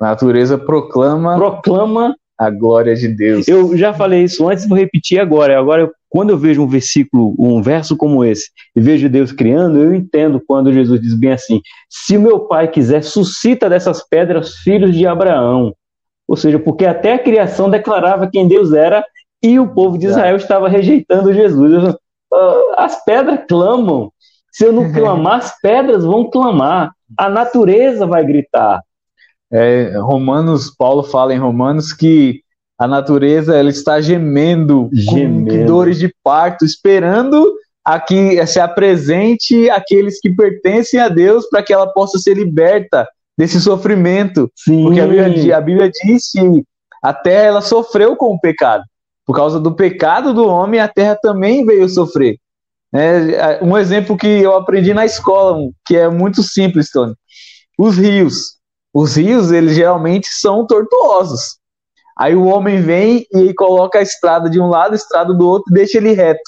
A 0.00 0.06
natureza 0.06 0.58
proclama, 0.58 1.36
proclama 1.36 2.14
a 2.38 2.50
glória 2.50 2.94
de 2.94 3.08
Deus. 3.08 3.46
Eu 3.48 3.76
já 3.76 3.92
falei 3.92 4.24
isso 4.24 4.48
antes, 4.48 4.66
vou 4.68 4.76
repetir 4.76 5.20
agora. 5.20 5.58
Agora, 5.58 5.90
quando 6.08 6.30
eu 6.30 6.38
vejo 6.38 6.62
um 6.62 6.68
versículo, 6.68 7.34
um 7.38 7.62
verso 7.62 7.96
como 7.96 8.24
esse, 8.24 8.50
e 8.74 8.80
vejo 8.80 9.08
Deus 9.08 9.32
criando, 9.32 9.78
eu 9.78 9.94
entendo 9.94 10.40
quando 10.44 10.72
Jesus 10.72 11.00
diz 11.00 11.14
bem 11.14 11.32
assim: 11.32 11.60
se 11.88 12.16
meu 12.18 12.40
pai 12.40 12.68
quiser, 12.68 13.02
suscita 13.02 13.68
dessas 13.68 14.06
pedras 14.06 14.54
filhos 14.56 14.94
de 14.94 15.06
Abraão. 15.06 15.74
Ou 16.26 16.36
seja, 16.36 16.58
porque 16.58 16.86
até 16.86 17.14
a 17.14 17.18
criação 17.18 17.68
declarava 17.68 18.30
quem 18.30 18.48
Deus 18.48 18.72
era 18.72 19.04
e 19.42 19.58
o 19.58 19.68
povo 19.68 19.98
de 19.98 20.06
Israel 20.06 20.36
estava 20.36 20.68
rejeitando 20.68 21.34
Jesus. 21.34 21.94
Ah, 22.32 22.74
as 22.78 23.04
pedras 23.04 23.40
clamam. 23.46 24.10
Se 24.50 24.64
eu 24.64 24.72
não 24.72 24.92
clamar, 24.92 25.38
as 25.38 25.60
pedras 25.60 26.04
vão 26.04 26.30
clamar. 26.30 26.92
A 27.18 27.28
natureza 27.28 28.06
vai 28.06 28.24
gritar. 28.24 28.80
É, 29.52 29.96
Romanos, 29.98 30.70
Paulo 30.76 31.02
fala 31.02 31.34
em 31.34 31.38
Romanos 31.38 31.92
que 31.92 32.40
a 32.78 32.88
natureza 32.88 33.56
ela 33.56 33.70
está 33.70 34.00
gemendo, 34.00 34.90
gemendo. 34.92 35.50
com 35.50 35.66
dores 35.66 35.98
de 35.98 36.12
parto, 36.22 36.64
esperando 36.64 37.54
a 37.84 38.00
que 38.00 38.44
se 38.46 38.58
apresente 38.58 39.68
aqueles 39.70 40.18
que 40.18 40.30
pertencem 40.30 40.98
a 40.98 41.08
Deus 41.08 41.46
para 41.48 41.62
que 41.62 41.72
ela 41.72 41.86
possa 41.86 42.18
ser 42.18 42.34
liberta 42.34 43.06
desse 43.38 43.60
sofrimento. 43.60 44.50
Sim. 44.56 44.84
Porque 44.84 45.00
a 45.00 45.06
Bíblia, 45.06 45.56
a 45.56 45.60
Bíblia 45.60 45.90
diz 45.90 46.30
que 46.32 46.64
a 47.02 47.12
terra 47.12 47.42
ela 47.42 47.60
sofreu 47.60 48.16
com 48.16 48.34
o 48.34 48.40
pecado. 48.40 48.82
Por 49.26 49.36
causa 49.36 49.60
do 49.60 49.74
pecado 49.74 50.32
do 50.34 50.46
homem, 50.46 50.80
a 50.80 50.88
terra 50.88 51.16
também 51.20 51.64
veio 51.64 51.88
sofrer. 51.88 52.38
É, 52.92 53.58
um 53.62 53.76
exemplo 53.76 54.16
que 54.16 54.26
eu 54.26 54.54
aprendi 54.54 54.94
na 54.94 55.04
escola, 55.04 55.58
que 55.84 55.96
é 55.96 56.08
muito 56.08 56.42
simples, 56.42 56.90
Tony. 56.90 57.14
Os 57.78 57.98
rios. 57.98 58.54
Os 58.94 59.16
rios, 59.16 59.50
eles 59.50 59.74
geralmente 59.74 60.28
são 60.30 60.64
tortuosos. 60.64 61.58
Aí 62.16 62.34
o 62.34 62.44
homem 62.44 62.80
vem 62.80 63.26
e 63.32 63.52
coloca 63.54 63.98
a 63.98 64.02
estrada 64.02 64.48
de 64.48 64.60
um 64.60 64.68
lado, 64.68 64.92
a 64.92 64.96
estrada 64.96 65.34
do 65.34 65.48
outro 65.48 65.72
e 65.72 65.74
deixa 65.74 65.98
ele 65.98 66.12
reto. 66.12 66.40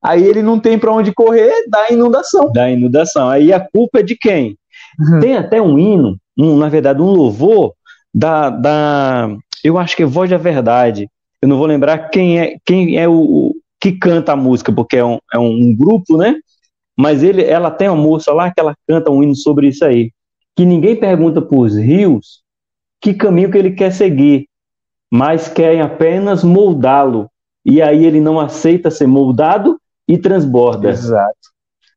Aí 0.00 0.24
ele 0.24 0.40
não 0.40 0.60
tem 0.60 0.78
para 0.78 0.92
onde 0.92 1.12
correr, 1.12 1.52
dá 1.68 1.90
inundação. 1.90 2.52
Da 2.52 2.70
inundação. 2.70 3.28
Aí 3.28 3.52
a 3.52 3.58
culpa 3.58 3.98
é 3.98 4.02
de 4.04 4.16
quem? 4.16 4.56
Uhum. 5.00 5.18
Tem 5.18 5.36
até 5.36 5.60
um 5.60 5.76
hino, 5.76 6.16
um, 6.38 6.56
na 6.56 6.68
verdade, 6.68 7.02
um 7.02 7.10
louvor 7.10 7.72
da, 8.14 8.50
da. 8.50 9.36
Eu 9.64 9.76
acho 9.76 9.96
que 9.96 10.04
é 10.04 10.06
Voz 10.06 10.30
da 10.30 10.38
Verdade. 10.38 11.08
Eu 11.42 11.48
não 11.48 11.58
vou 11.58 11.66
lembrar 11.66 12.10
quem 12.10 12.38
é, 12.38 12.56
quem 12.64 12.96
é 12.96 13.08
o, 13.08 13.52
que 13.80 13.92
canta 13.92 14.32
a 14.32 14.36
música, 14.36 14.72
porque 14.72 14.96
é 14.96 15.04
um, 15.04 15.18
é 15.32 15.38
um 15.38 15.74
grupo, 15.74 16.16
né? 16.16 16.36
Mas 16.96 17.22
ele, 17.22 17.44
ela 17.44 17.70
tem 17.70 17.88
uma 17.88 18.00
moça 18.00 18.32
lá 18.32 18.52
que 18.52 18.60
ela 18.60 18.74
canta 18.86 19.10
um 19.10 19.22
hino 19.22 19.34
sobre 19.34 19.68
isso 19.68 19.84
aí. 19.84 20.12
Que 20.58 20.66
ninguém 20.66 20.96
pergunta 20.96 21.40
para 21.40 21.56
os 21.56 21.76
rios 21.76 22.42
que 23.00 23.14
caminho 23.14 23.48
que 23.48 23.56
ele 23.56 23.70
quer 23.70 23.92
seguir, 23.92 24.48
mas 25.08 25.46
querem 25.46 25.80
apenas 25.80 26.42
moldá-lo. 26.42 27.30
E 27.64 27.80
aí 27.80 28.04
ele 28.04 28.20
não 28.20 28.40
aceita 28.40 28.90
ser 28.90 29.06
moldado 29.06 29.80
e 30.08 30.18
transborda. 30.18 30.88
Exato. 30.88 31.38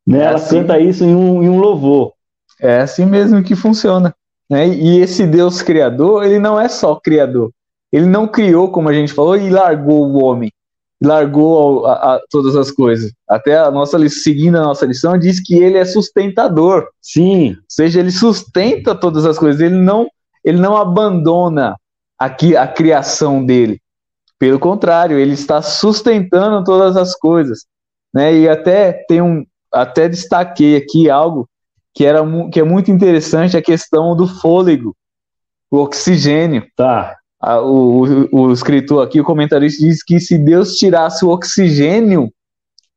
Né? 0.06 0.19
É 0.19 0.26
Ela 0.26 0.36
assim, 0.36 0.60
canta 0.60 0.80
isso 0.80 1.04
em 1.04 1.15
um, 1.15 1.41
em 1.41 1.50
um 1.50 1.60
louvor. 1.60 2.13
É 2.60 2.82
assim 2.82 3.04
mesmo 3.04 3.41
que 3.41 3.56
funciona. 3.56 4.13
Né? 4.47 4.67
E 4.67 5.00
esse 5.00 5.26
Deus 5.26 5.63
criador, 5.63 6.24
ele 6.24 6.38
não 6.38 6.60
é 6.60 6.69
só 6.69 6.93
criador. 6.93 7.52
Ele 7.91 8.06
não 8.06 8.28
criou, 8.28 8.71
como 8.71 8.89
a 8.89 8.93
gente 8.93 9.12
falou, 9.12 9.36
e 9.36 9.50
largou 9.50 10.08
o 10.08 10.24
homem. 10.24 10.52
Largou 11.01 11.85
a, 11.85 11.93
a, 11.93 12.21
todas 12.29 12.55
as 12.55 12.69
coisas. 12.69 13.11
Até 13.27 13.57
a 13.57 13.71
nossa 13.71 13.97
seguindo 14.09 14.57
a 14.57 14.61
nossa 14.61 14.85
lição 14.85 15.17
diz 15.17 15.39
que 15.39 15.55
ele 15.55 15.77
é 15.77 15.85
sustentador. 15.85 16.87
Sim. 17.01 17.51
Ou 17.51 17.63
seja, 17.67 17.99
ele 17.99 18.11
sustenta 18.11 18.93
todas 18.93 19.25
as 19.25 19.37
coisas. 19.37 19.61
Ele 19.61 19.75
não 19.75 20.07
ele 20.43 20.59
não 20.59 20.75
abandona 20.75 21.75
aqui 22.17 22.55
a 22.55 22.67
criação 22.67 23.43
dele. 23.43 23.79
Pelo 24.37 24.59
contrário, 24.59 25.19
ele 25.19 25.33
está 25.33 25.61
sustentando 25.61 26.63
todas 26.63 26.97
as 26.97 27.15
coisas, 27.15 27.65
né? 28.13 28.33
E 28.33 28.49
até 28.49 28.91
tem 29.07 29.21
um, 29.21 29.45
até 29.71 30.09
destaquei 30.09 30.75
aqui 30.75 31.09
algo 31.09 31.47
que 31.93 32.05
era 32.05 32.21
que 32.51 32.59
é 32.59 32.63
muito 32.63 32.89
interessante 32.89 33.57
a 33.57 33.61
questão 33.61 34.15
do 34.15 34.27
fôlego, 34.27 34.95
o 35.69 35.77
oxigênio. 35.77 36.65
Tá. 36.75 37.17
O, 37.43 38.27
o, 38.32 38.41
o 38.47 38.54
escritor 38.54 39.06
aqui, 39.06 39.19
o 39.19 39.25
comentarista 39.25 39.84
diz 39.86 40.04
que 40.04 40.19
se 40.19 40.38
Deus 40.38 40.75
tirasse 40.75 41.25
o 41.25 41.30
oxigênio 41.30 42.32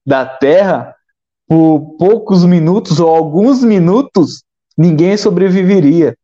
da 0.07 0.27
Terra 0.27 0.95
por 1.47 1.97
poucos 1.99 2.45
minutos 2.45 3.01
ou 3.01 3.09
alguns 3.09 3.63
minutos, 3.63 4.43
ninguém 4.77 5.17
sobreviveria. 5.17 6.17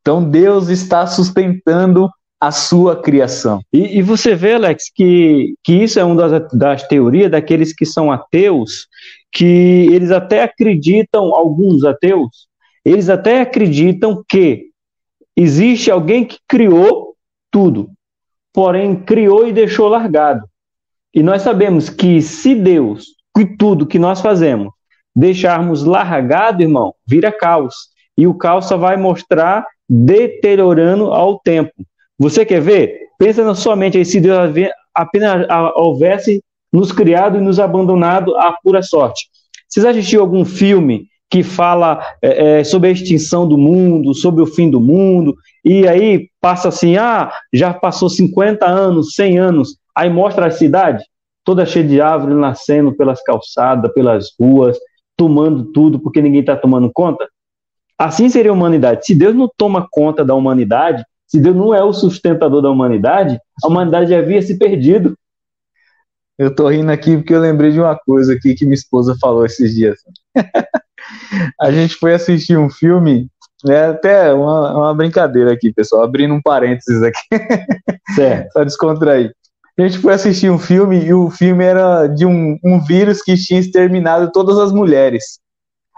Então 0.00 0.22
Deus 0.22 0.68
está 0.68 1.06
sustentando 1.06 2.08
a 2.40 2.50
sua 2.50 3.00
criação. 3.00 3.60
E, 3.70 3.98
e, 3.98 4.02
você 4.02 4.34
vê, 4.34 4.54
Alex, 4.54 4.84
que, 4.94 5.54
que 5.62 5.74
isso 5.74 6.00
é 6.00 6.04
uma 6.04 6.16
das, 6.16 6.52
das 6.52 6.88
teorias 6.88 7.30
daqueles 7.30 7.74
que 7.74 7.84
são 7.84 8.10
ateus, 8.10 8.86
que 9.30 9.88
eles 9.90 10.10
até 10.10 10.42
acreditam, 10.42 11.34
alguns 11.34 11.84
ateus, 11.84 12.48
eles 12.82 13.10
até 13.10 13.42
acreditam 13.42 14.24
que 14.26 14.69
existe 15.42 15.90
alguém 15.90 16.24
que 16.24 16.38
criou 16.46 17.14
tudo, 17.50 17.90
porém 18.52 18.96
criou 18.96 19.46
e 19.46 19.52
deixou 19.52 19.88
largado. 19.88 20.46
E 21.14 21.22
nós 21.22 21.42
sabemos 21.42 21.88
que 21.88 22.20
se 22.20 22.54
Deus, 22.54 23.06
que 23.34 23.44
tudo 23.56 23.86
que 23.86 23.98
nós 23.98 24.20
fazemos, 24.20 24.72
deixarmos 25.14 25.82
largado, 25.84 26.62
irmão, 26.62 26.94
vira 27.06 27.32
caos. 27.32 27.74
E 28.16 28.26
o 28.26 28.34
caos 28.34 28.66
só 28.66 28.76
vai 28.76 28.96
mostrar 28.96 29.64
deteriorando 29.88 31.12
ao 31.12 31.40
tempo. 31.40 31.72
Você 32.18 32.44
quer 32.44 32.60
ver? 32.60 33.08
Pensa 33.18 33.44
na 33.44 33.54
sua 33.54 33.74
mente 33.74 33.98
aí, 33.98 34.04
se 34.04 34.20
Deus 34.20 34.38
apenas 34.94 35.46
houvesse 35.74 36.42
nos 36.72 36.92
criado 36.92 37.38
e 37.38 37.40
nos 37.40 37.58
abandonado 37.58 38.36
à 38.36 38.52
pura 38.52 38.82
sorte. 38.82 39.28
Vocês 39.68 39.84
assistiram 39.86 40.22
algum 40.22 40.44
filme 40.44 41.08
que 41.30 41.42
fala 41.42 42.04
é, 42.20 42.60
é, 42.60 42.64
sobre 42.64 42.88
a 42.88 42.92
extinção 42.92 43.46
do 43.48 43.56
mundo, 43.56 44.14
sobre 44.14 44.42
o 44.42 44.46
fim 44.46 44.68
do 44.68 44.80
mundo, 44.80 45.36
e 45.64 45.86
aí 45.86 46.28
passa 46.40 46.68
assim, 46.68 46.96
ah, 46.96 47.32
já 47.52 47.72
passou 47.72 48.10
50 48.10 48.66
anos, 48.66 49.14
100 49.14 49.38
anos, 49.38 49.76
aí 49.94 50.10
mostra 50.10 50.46
a 50.46 50.50
cidade 50.50 51.04
toda 51.44 51.66
cheia 51.66 51.86
de 51.86 52.00
árvores 52.00 52.36
nascendo 52.36 52.92
pelas 52.92 53.22
calçadas, 53.22 53.92
pelas 53.92 54.28
ruas, 54.38 54.78
tomando 55.16 55.64
tudo 55.72 55.98
porque 55.98 56.22
ninguém 56.22 56.40
está 56.40 56.56
tomando 56.56 56.90
conta? 56.92 57.28
Assim 57.98 58.28
seria 58.28 58.50
a 58.50 58.54
humanidade. 58.54 59.04
Se 59.04 59.14
Deus 59.14 59.34
não 59.34 59.50
toma 59.56 59.86
conta 59.90 60.24
da 60.24 60.34
humanidade, 60.34 61.04
se 61.26 61.40
Deus 61.40 61.56
não 61.56 61.74
é 61.74 61.82
o 61.82 61.92
sustentador 61.92 62.62
da 62.62 62.70
humanidade, 62.70 63.38
a 63.62 63.68
humanidade 63.68 64.10
já 64.10 64.18
havia 64.18 64.40
se 64.40 64.58
perdido. 64.58 65.14
Eu 66.38 66.54
tô 66.54 66.68
rindo 66.68 66.90
aqui 66.90 67.16
porque 67.16 67.34
eu 67.34 67.40
lembrei 67.40 67.70
de 67.70 67.80
uma 67.80 67.96
coisa 67.96 68.32
aqui 68.32 68.54
que 68.54 68.64
minha 68.64 68.74
esposa 68.74 69.16
falou 69.20 69.44
esses 69.44 69.74
dias. 69.74 69.98
a 71.60 71.70
gente 71.70 71.94
foi 71.96 72.14
assistir 72.14 72.56
um 72.56 72.70
filme, 72.70 73.28
é 73.68 73.86
até 73.86 74.32
uma, 74.32 74.76
uma 74.76 74.94
brincadeira 74.94 75.52
aqui, 75.52 75.72
pessoal, 75.72 76.02
abrindo 76.02 76.34
um 76.34 76.42
parênteses 76.42 77.02
aqui. 77.02 77.20
Certo. 78.14 78.52
Só 78.52 78.64
descontrair. 78.64 79.32
A 79.78 79.82
gente 79.82 79.98
foi 79.98 80.12
assistir 80.12 80.50
um 80.50 80.58
filme 80.58 81.04
e 81.04 81.14
o 81.14 81.30
filme 81.30 81.64
era 81.64 82.06
de 82.06 82.26
um, 82.26 82.58
um 82.62 82.80
vírus 82.80 83.22
que 83.22 83.34
tinha 83.36 83.60
exterminado 83.60 84.30
todas 84.30 84.58
as 84.58 84.72
mulheres. 84.72 85.38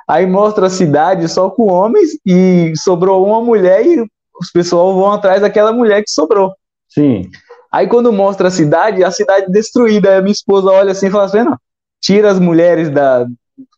Aí 0.08 0.26
mostra 0.26 0.66
a 0.66 0.70
cidade 0.70 1.28
só 1.28 1.50
com 1.50 1.72
homens 1.72 2.10
e 2.26 2.72
sobrou 2.76 3.26
uma 3.26 3.40
mulher 3.40 3.84
e 3.84 4.04
os 4.38 4.50
pessoal 4.52 4.94
vão 4.94 5.12
atrás 5.12 5.40
daquela 5.40 5.72
mulher 5.72 6.02
que 6.02 6.10
sobrou. 6.10 6.52
Sim. 6.88 7.30
Aí 7.72 7.86
quando 7.86 8.12
mostra 8.12 8.48
a 8.48 8.50
cidade, 8.50 9.02
a 9.02 9.10
cidade 9.10 9.50
destruída, 9.50 10.10
aí 10.10 10.16
a 10.16 10.22
minha 10.22 10.32
esposa 10.32 10.70
olha 10.70 10.92
assim 10.92 11.06
e 11.06 11.10
fala 11.10 11.24
assim, 11.24 11.42
não, 11.42 11.56
tira 12.00 12.30
as 12.30 12.38
mulheres 12.38 12.90
da, 12.90 13.26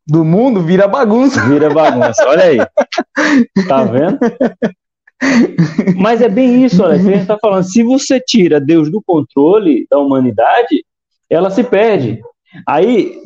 do 0.07 0.25
mundo, 0.25 0.61
vira 0.61 0.87
bagunça. 0.87 1.41
Vira 1.49 1.71
bagunça, 1.71 2.27
olha 2.27 2.45
aí. 2.45 2.59
Tá 3.67 3.85
vendo? 3.85 4.19
Mas 5.97 6.21
é 6.21 6.29
bem 6.29 6.65
isso, 6.65 6.83
olha, 6.83 6.99
que 6.99 7.09
a 7.09 7.13
gente 7.13 7.23
está 7.23 7.39
falando. 7.39 7.65
Se 7.65 7.83
você 7.83 8.21
tira 8.21 8.61
Deus 8.61 8.91
do 8.91 9.03
controle 9.03 9.87
da 9.91 9.99
humanidade, 9.99 10.85
ela 11.31 11.51
se 11.51 11.65
perde. 11.65 12.21
Aí 12.67 13.19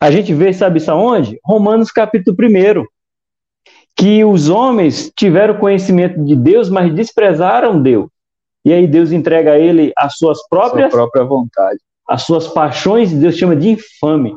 a 0.00 0.10
gente 0.10 0.32
vê, 0.32 0.52
sabe 0.52 0.78
isso 0.78 0.90
aonde? 0.90 1.38
Romanos 1.44 1.90
capítulo 1.90 2.36
1. 2.40 2.84
Que 3.96 4.24
os 4.24 4.48
homens 4.48 5.12
tiveram 5.16 5.58
conhecimento 5.58 6.24
de 6.24 6.34
Deus, 6.34 6.70
mas 6.70 6.94
desprezaram 6.94 7.82
Deus. 7.82 8.08
E 8.64 8.72
aí 8.72 8.86
Deus 8.86 9.10
entrega 9.12 9.52
a 9.52 9.58
ele 9.58 9.92
as 9.96 10.16
suas 10.16 10.38
próprias. 10.48 10.90
Sua 10.90 11.00
própria 11.00 11.24
vontade. 11.24 11.78
As 12.08 12.22
suas 12.22 12.48
paixões, 12.48 13.12
Deus 13.12 13.36
chama 13.36 13.56
de 13.56 13.70
infame. 13.70 14.34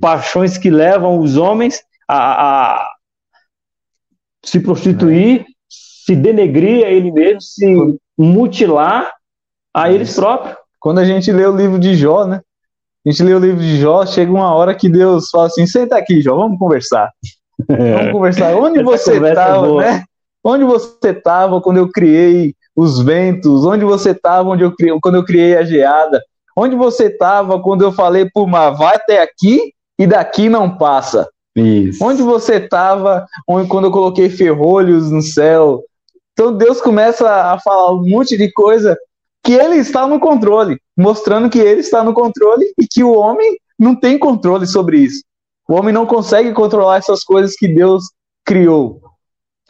Paixões 0.00 0.58
que 0.58 0.70
levam 0.70 1.18
os 1.18 1.36
homens 1.36 1.82
a, 2.08 2.78
a 2.78 2.88
se 4.44 4.60
prostituir, 4.60 5.42
é. 5.42 5.44
se 5.68 6.16
denegrir 6.16 6.84
a 6.84 6.90
ele 6.90 7.10
mesmo, 7.10 7.40
se 7.40 7.98
mutilar 8.16 9.12
a 9.74 9.90
eles 9.90 10.14
próprios. 10.14 10.56
Quando 10.80 10.98
a 10.98 11.04
gente 11.04 11.30
lê 11.32 11.46
o 11.46 11.56
livro 11.56 11.78
de 11.78 11.94
Jó, 11.94 12.24
né? 12.24 12.40
a 13.06 13.10
gente 13.10 13.22
lê 13.22 13.34
o 13.34 13.38
livro 13.38 13.60
de 13.60 13.78
Jó, 13.78 14.04
chega 14.06 14.30
uma 14.30 14.52
hora 14.54 14.74
que 14.74 14.88
Deus 14.88 15.30
fala 15.30 15.46
assim: 15.46 15.66
senta 15.66 15.96
aqui, 15.96 16.20
Jó, 16.20 16.36
vamos 16.36 16.58
conversar. 16.58 17.10
Vamos 17.68 18.12
conversar. 18.12 18.54
Onde 18.54 18.84
você 18.84 19.16
estava, 19.16 19.80
né? 19.80 20.04
Onde 20.44 20.62
você 20.62 21.10
estava 21.10 21.60
quando 21.60 21.78
eu 21.78 21.90
criei 21.90 22.54
os 22.76 23.02
ventos? 23.02 23.66
Onde 23.66 23.84
você 23.84 24.12
estava 24.12 24.56
eu 24.56 24.72
criei, 24.76 24.96
quando 25.02 25.16
eu 25.16 25.24
criei 25.24 25.56
a 25.56 25.64
geada? 25.64 26.22
Onde 26.60 26.74
você 26.74 27.04
estava 27.04 27.62
quando 27.62 27.82
eu 27.82 27.92
falei 27.92 28.28
para 28.28 28.42
o 28.42 28.46
mar, 28.48 28.70
vai 28.70 28.96
até 28.96 29.22
aqui 29.22 29.72
e 29.96 30.08
daqui 30.08 30.48
não 30.48 30.76
passa? 30.76 31.30
Isso. 31.54 32.04
Onde 32.04 32.20
você 32.20 32.56
estava 32.56 33.24
quando 33.46 33.84
eu 33.84 33.92
coloquei 33.92 34.28
ferrolhos 34.28 35.08
no 35.08 35.22
céu? 35.22 35.84
Então 36.32 36.52
Deus 36.52 36.80
começa 36.80 37.30
a 37.52 37.60
falar 37.60 37.92
um 37.92 38.04
monte 38.04 38.36
de 38.36 38.50
coisa 38.50 38.98
que 39.44 39.52
ele 39.52 39.76
está 39.76 40.04
no 40.08 40.18
controle, 40.18 40.80
mostrando 40.96 41.48
que 41.48 41.60
ele 41.60 41.80
está 41.80 42.02
no 42.02 42.12
controle 42.12 42.64
e 42.76 42.88
que 42.88 43.04
o 43.04 43.12
homem 43.12 43.56
não 43.78 43.94
tem 43.94 44.18
controle 44.18 44.66
sobre 44.66 44.98
isso. 44.98 45.22
O 45.68 45.74
homem 45.74 45.94
não 45.94 46.06
consegue 46.06 46.52
controlar 46.52 46.96
essas 46.96 47.22
coisas 47.22 47.54
que 47.54 47.68
Deus 47.68 48.02
criou. 48.44 49.00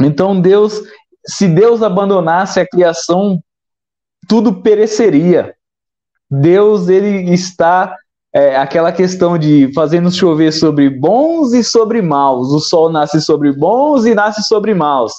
Então 0.01 0.41
Deus, 0.41 0.81
se 1.27 1.47
Deus 1.47 1.83
abandonasse 1.83 2.59
a 2.59 2.67
criação, 2.67 3.43
tudo 4.27 4.63
pereceria. 4.63 5.55
Deus 6.31 6.89
ele 6.89 7.33
está 7.33 7.97
é, 8.35 8.57
aquela 8.57 8.93
questão 8.93 9.39
de 9.39 9.73
fazendo 9.75 10.11
chover 10.13 10.53
sobre 10.53 10.91
bons 10.91 11.53
e 11.53 11.65
sobre 11.65 12.03
maus. 12.03 12.53
O 12.53 12.61
sol 12.61 12.91
nasce 12.91 13.21
sobre 13.21 13.53
bons 13.53 14.05
e 14.05 14.15
nasce 14.15 14.43
sobre 14.43 14.75
maus. 14.75 15.13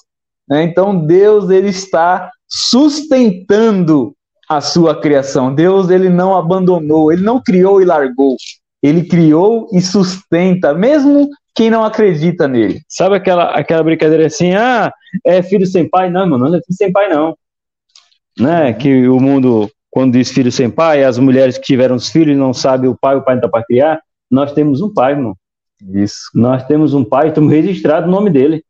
Né? 0.48 0.64
Então 0.64 0.96
Deus 1.06 1.50
ele 1.50 1.70
está 1.70 2.32
sustentando 2.48 4.14
a 4.50 4.62
sua 4.62 5.00
criação. 5.00 5.54
Deus 5.54 5.90
ele 5.90 6.10
não 6.10 6.36
abandonou, 6.36 7.12
ele 7.12 7.22
não 7.22 7.42
criou 7.42 7.82
e 7.82 7.86
largou. 7.86 8.36
Ele 8.82 9.04
criou 9.04 9.68
e 9.74 9.82
sustenta, 9.82 10.74
mesmo 10.74 11.30
quem 11.54 11.70
não 11.70 11.84
acredita 11.84 12.48
nele. 12.48 12.82
Sabe 12.88 13.16
aquela, 13.16 13.52
aquela 13.52 13.84
brincadeira 13.84 14.26
assim, 14.26 14.54
ah, 14.54 14.92
é 15.26 15.44
filho 15.44 15.68
sem 15.68 15.88
pai? 15.88 16.10
Não, 16.10 16.26
mano, 16.26 16.50
não 16.50 16.56
é 16.56 16.62
filho 16.62 16.78
sem 16.78 16.92
pai, 16.92 17.10
não. 17.10 17.38
Né? 18.40 18.74
Que 18.74 19.08
o 19.10 19.20
mundo, 19.20 19.70
quando 19.90 20.14
diz 20.14 20.32
filho 20.32 20.52
sem 20.52 20.70
pai, 20.70 21.04
as 21.04 21.18
mulheres 21.18 21.58
que 21.58 21.66
tiveram 21.66 21.96
os 21.96 22.10
filhos 22.10 22.38
não 22.38 22.54
sabem 22.54 22.90
o 22.90 22.98
pai, 22.98 23.16
o 23.16 23.22
pai 23.22 23.36
não 23.36 23.40
está 23.40 23.50
para 23.50 23.66
criar. 23.66 24.02
nós 24.30 24.52
temos 24.54 24.82
um 24.82 24.94
pai, 24.94 25.14
irmão. 25.14 25.36
Isso. 25.94 26.30
Nós 26.36 26.66
temos 26.66 26.94
um 26.94 27.04
pai, 27.04 27.30
estamos 27.30 27.52
registrado 27.52 28.08
o 28.08 28.12
nome 28.12 28.30
dele. 28.30 28.64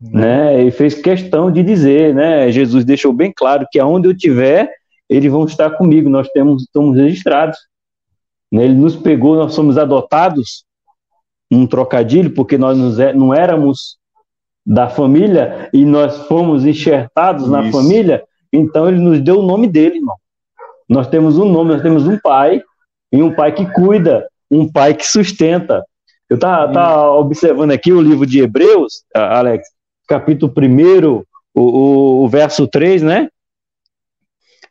Né? 0.00 0.64
E 0.64 0.70
fez 0.70 0.94
questão 0.94 1.50
de 1.50 1.62
dizer, 1.62 2.14
né? 2.14 2.50
Jesus 2.50 2.84
deixou 2.84 3.12
bem 3.12 3.32
claro 3.34 3.66
que 3.70 3.78
aonde 3.78 4.08
eu 4.08 4.12
estiver, 4.12 4.70
eles 5.08 5.30
vão 5.30 5.44
estar 5.44 5.70
comigo. 5.70 6.08
Nós 6.08 6.28
temos, 6.28 6.62
estamos 6.62 6.96
registrados. 6.96 7.58
Né? 8.50 8.64
Ele 8.64 8.74
nos 8.74 8.96
pegou, 8.96 9.36
nós 9.36 9.52
somos 9.52 9.76
adotados, 9.76 10.64
um 11.50 11.66
trocadilho, 11.66 12.32
porque 12.32 12.56
nós 12.56 12.78
não 13.14 13.34
éramos 13.34 13.98
da 14.64 14.88
família 14.88 15.68
e 15.72 15.84
nós 15.84 16.26
fomos 16.28 16.64
enxertados 16.64 17.42
Isso. 17.42 17.50
na 17.50 17.70
família. 17.70 18.22
Então 18.52 18.88
ele 18.88 19.00
nos 19.00 19.20
deu 19.20 19.40
o 19.40 19.46
nome 19.46 19.66
dele, 19.66 19.96
irmão. 19.96 20.16
Nós 20.90 21.06
temos 21.06 21.38
um 21.38 21.44
nome, 21.48 21.70
nós 21.70 21.82
temos 21.82 22.04
um 22.08 22.18
pai 22.18 22.60
e 23.12 23.22
um 23.22 23.32
pai 23.32 23.52
que 23.52 23.64
cuida, 23.72 24.26
um 24.50 24.70
pai 24.70 24.92
que 24.92 25.06
sustenta. 25.06 25.84
Eu 26.28 26.34
estava 26.34 26.72
tá 26.72 27.12
observando 27.12 27.70
aqui 27.70 27.92
o 27.92 28.00
livro 28.00 28.26
de 28.26 28.40
Hebreus, 28.40 29.04
Alex, 29.14 29.68
capítulo 30.08 30.52
1, 30.52 31.06
o, 31.14 31.24
o, 31.54 32.24
o, 32.24 32.28
verso 32.28 32.66
3, 32.66 33.02
né? 33.02 33.28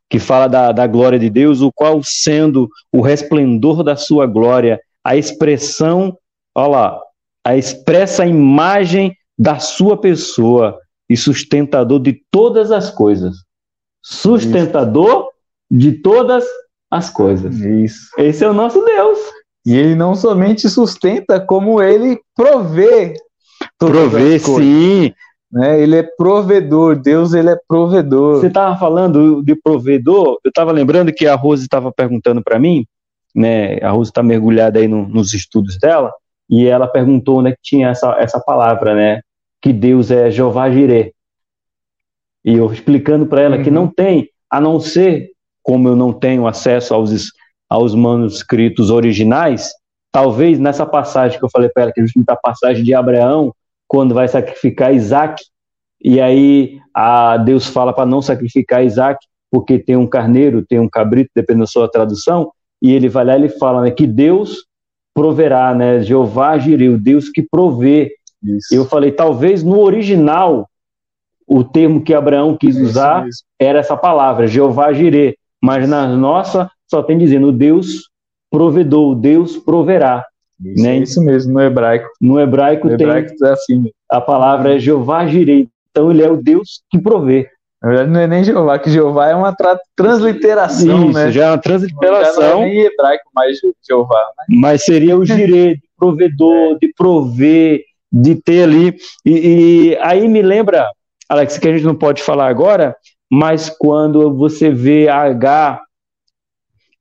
Que 0.10 0.20
fala 0.20 0.48
da, 0.48 0.74
da 0.74 0.86
glória 0.86 1.18
de 1.18 1.30
Deus, 1.30 1.62
o 1.62 1.72
qual 1.72 2.02
sendo 2.04 2.70
o 2.92 3.00
resplendor 3.00 3.82
da 3.82 3.96
sua 3.96 4.26
glória, 4.26 4.78
a 5.02 5.16
expressão, 5.16 6.18
olha 6.54 6.68
lá, 6.68 7.02
a 7.46 7.56
expressa 7.56 8.26
imagem 8.26 9.16
da 9.38 9.58
sua 9.58 9.96
pessoa 9.96 10.78
e 11.10 11.16
sustentador 11.16 12.02
de 12.02 12.22
todas 12.30 12.74
as 12.74 12.92
coisas. 12.92 13.38
Sustentador. 14.04 15.30
De 15.70 15.92
todas 15.94 16.44
as 16.90 17.10
coisas. 17.10 17.60
Isso. 17.60 18.10
Esse 18.18 18.44
é 18.44 18.50
o 18.50 18.54
nosso 18.54 18.84
Deus. 18.84 19.20
E 19.66 19.76
ele 19.76 19.96
não 19.96 20.16
somente 20.16 20.70
sustenta, 20.70 21.40
como 21.40 21.82
ele 21.82 22.20
provê. 22.36 23.14
Provê, 23.78 24.40
sim. 24.40 25.14
Né? 25.52 25.82
Ele 25.82 25.96
é 25.98 26.04
provedor, 26.04 26.96
Deus 26.96 27.34
ele 27.34 27.50
é 27.50 27.58
provedor. 27.68 28.40
Você 28.40 28.48
estava 28.48 28.78
falando 28.78 29.44
de 29.44 29.56
provedor, 29.56 30.40
eu 30.44 30.50
estava 30.50 30.72
lembrando 30.72 31.12
que 31.12 31.26
a 31.26 31.36
Rose 31.36 31.64
estava 31.64 31.92
perguntando 31.92 32.42
para 32.44 32.60
mim, 32.60 32.86
né? 33.36 33.78
A 33.82 33.90
Rose 33.90 34.12
está 34.12 34.22
mergulhada 34.22 34.80
aí 34.80 34.88
no, 34.88 35.08
nos 35.08 35.34
estudos 35.34 35.78
dela, 35.80 36.12
e 36.50 36.68
ela 36.68 36.88
perguntou 36.88 37.40
onde 37.40 37.50
é 37.50 37.52
que 37.54 37.62
tinha 37.64 37.90
essa, 37.90 38.16
essa 38.20 38.40
palavra, 38.40 38.94
né? 38.96 39.22
Que 39.62 39.74
Deus 39.74 40.12
é 40.12 40.30
Jeová 40.30 40.70
Jireh. 40.70 41.14
E 42.46 42.56
eu 42.56 42.72
explicando 42.72 43.26
para 43.26 43.42
ela 43.42 43.58
uhum. 43.58 43.64
que 43.64 43.72
não 43.72 43.88
tem, 43.88 44.30
a 44.50 44.62
não 44.62 44.80
ser, 44.80 45.32
como 45.70 45.88
eu 45.88 45.96
não 45.96 46.12
tenho 46.12 46.48
acesso 46.48 46.96
aos, 46.96 47.32
aos 47.70 47.94
manuscritos 47.94 48.90
originais, 48.90 49.70
talvez 50.12 50.58
nessa 50.58 50.84
passagem 50.84 51.38
que 51.38 51.46
eu 51.46 51.50
falei 51.52 51.70
para 51.70 51.84
ela, 51.84 51.92
que 51.92 52.02
é 52.02 52.06
a 52.28 52.36
passagem 52.36 52.84
de 52.84 52.92
Abraão, 52.96 53.54
quando 53.88 54.16
vai 54.16 54.28
sacrificar 54.28 54.96
Isaac, 54.96 55.44
e 56.04 56.20
aí 56.20 56.80
a 56.92 57.38
Deus 57.38 57.68
fala 57.68 57.94
para 57.94 58.08
não 58.08 58.20
sacrificar 58.20 58.84
Isaac, 58.84 59.24
porque 59.52 59.78
tem 59.78 59.96
um 59.96 60.08
carneiro, 60.08 60.66
tem 60.66 60.80
um 60.80 60.90
cabrito, 60.90 61.30
dependendo 61.36 61.66
da 61.66 61.72
sua 61.72 61.88
tradução, 61.88 62.52
e 62.82 62.92
ele 62.92 63.08
vai 63.08 63.24
lá 63.24 63.34
e 63.38 63.42
ele 63.42 63.50
fala 63.50 63.84
né, 63.84 63.92
que 63.92 64.08
Deus 64.08 64.66
proverá, 65.14 65.76
né? 65.76 66.02
Jeová 66.02 66.58
Jireu, 66.58 66.98
Deus 66.98 67.30
que 67.30 67.44
provê. 67.44 68.12
Isso. 68.44 68.74
Eu 68.74 68.86
falei, 68.86 69.12
talvez 69.12 69.62
no 69.62 69.80
original, 69.80 70.68
o 71.46 71.64
termo 71.64 72.02
que 72.02 72.16
Abraão 72.16 72.58
quis 72.58 72.76
usar 72.76 73.28
era 73.60 73.78
essa 73.78 73.96
palavra, 73.96 74.48
Jeová 74.48 74.92
Jireh, 74.94 75.36
mas 75.62 75.88
na 75.88 76.08
nossa 76.08 76.70
só 76.88 77.04
tem 77.04 77.18
dizendo 77.18 77.52
Deus 77.52 78.10
provedor, 78.50 79.16
Deus 79.16 79.58
proverá. 79.58 80.26
Isso, 80.64 80.84
né? 80.84 80.98
isso 80.98 81.24
mesmo, 81.24 81.54
no 81.54 81.62
hebraico. 81.62 82.10
No 82.20 82.40
hebraico, 82.40 82.88
no 82.88 82.94
hebraico 82.94 83.34
tem 83.38 83.48
é 83.48 83.52
assim. 83.52 83.92
a 84.10 84.20
palavra 84.20 84.76
é 84.76 84.80
Jeová 84.80 85.26
Jirei. 85.26 85.70
Então 85.92 86.12
ele 86.12 86.24
é 86.24 86.30
o 86.30 86.38
Deus 86.38 86.82
que 86.90 87.00
provê. 87.00 87.50
Na 87.82 87.90
verdade, 87.90 88.12
não 88.12 88.20
é 88.20 88.28
nem 88.28 88.44
Jeová, 88.44 88.78
que 88.78 88.90
Jeová 88.90 89.30
é 89.30 89.36
uma 89.36 89.56
tra 89.56 89.80
transliteração, 89.96 91.10
Isso, 91.10 91.18
né? 91.18 91.32
já 91.32 91.46
é 91.46 91.48
uma 91.52 91.58
transliteração. 91.58 92.44
Já 92.44 92.50
não 92.50 92.64
é 92.64 92.66
nem 92.66 92.80
hebraico 92.82 93.24
mais 93.34 93.58
Jeová. 93.88 94.22
Né? 94.38 94.58
Mas 94.60 94.84
seria 94.84 95.18
o 95.18 95.26
Jirei, 95.26 95.76
de 95.76 95.84
provedor, 95.98 96.78
de 96.78 96.92
prover, 96.94 97.84
de 98.12 98.36
ter 98.36 98.64
ali. 98.64 98.96
E, 99.26 99.92
e, 99.94 99.98
aí 100.02 100.28
me 100.28 100.42
lembra, 100.42 100.90
Alex, 101.30 101.58
que 101.58 101.70
a 101.70 101.72
gente 101.72 101.86
não 101.86 101.96
pode 101.96 102.22
falar 102.22 102.48
agora, 102.48 102.96
mas 103.30 103.70
quando 103.70 104.34
você 104.34 104.72
vê 104.72 105.08
a 105.08 105.22
H 105.22 105.82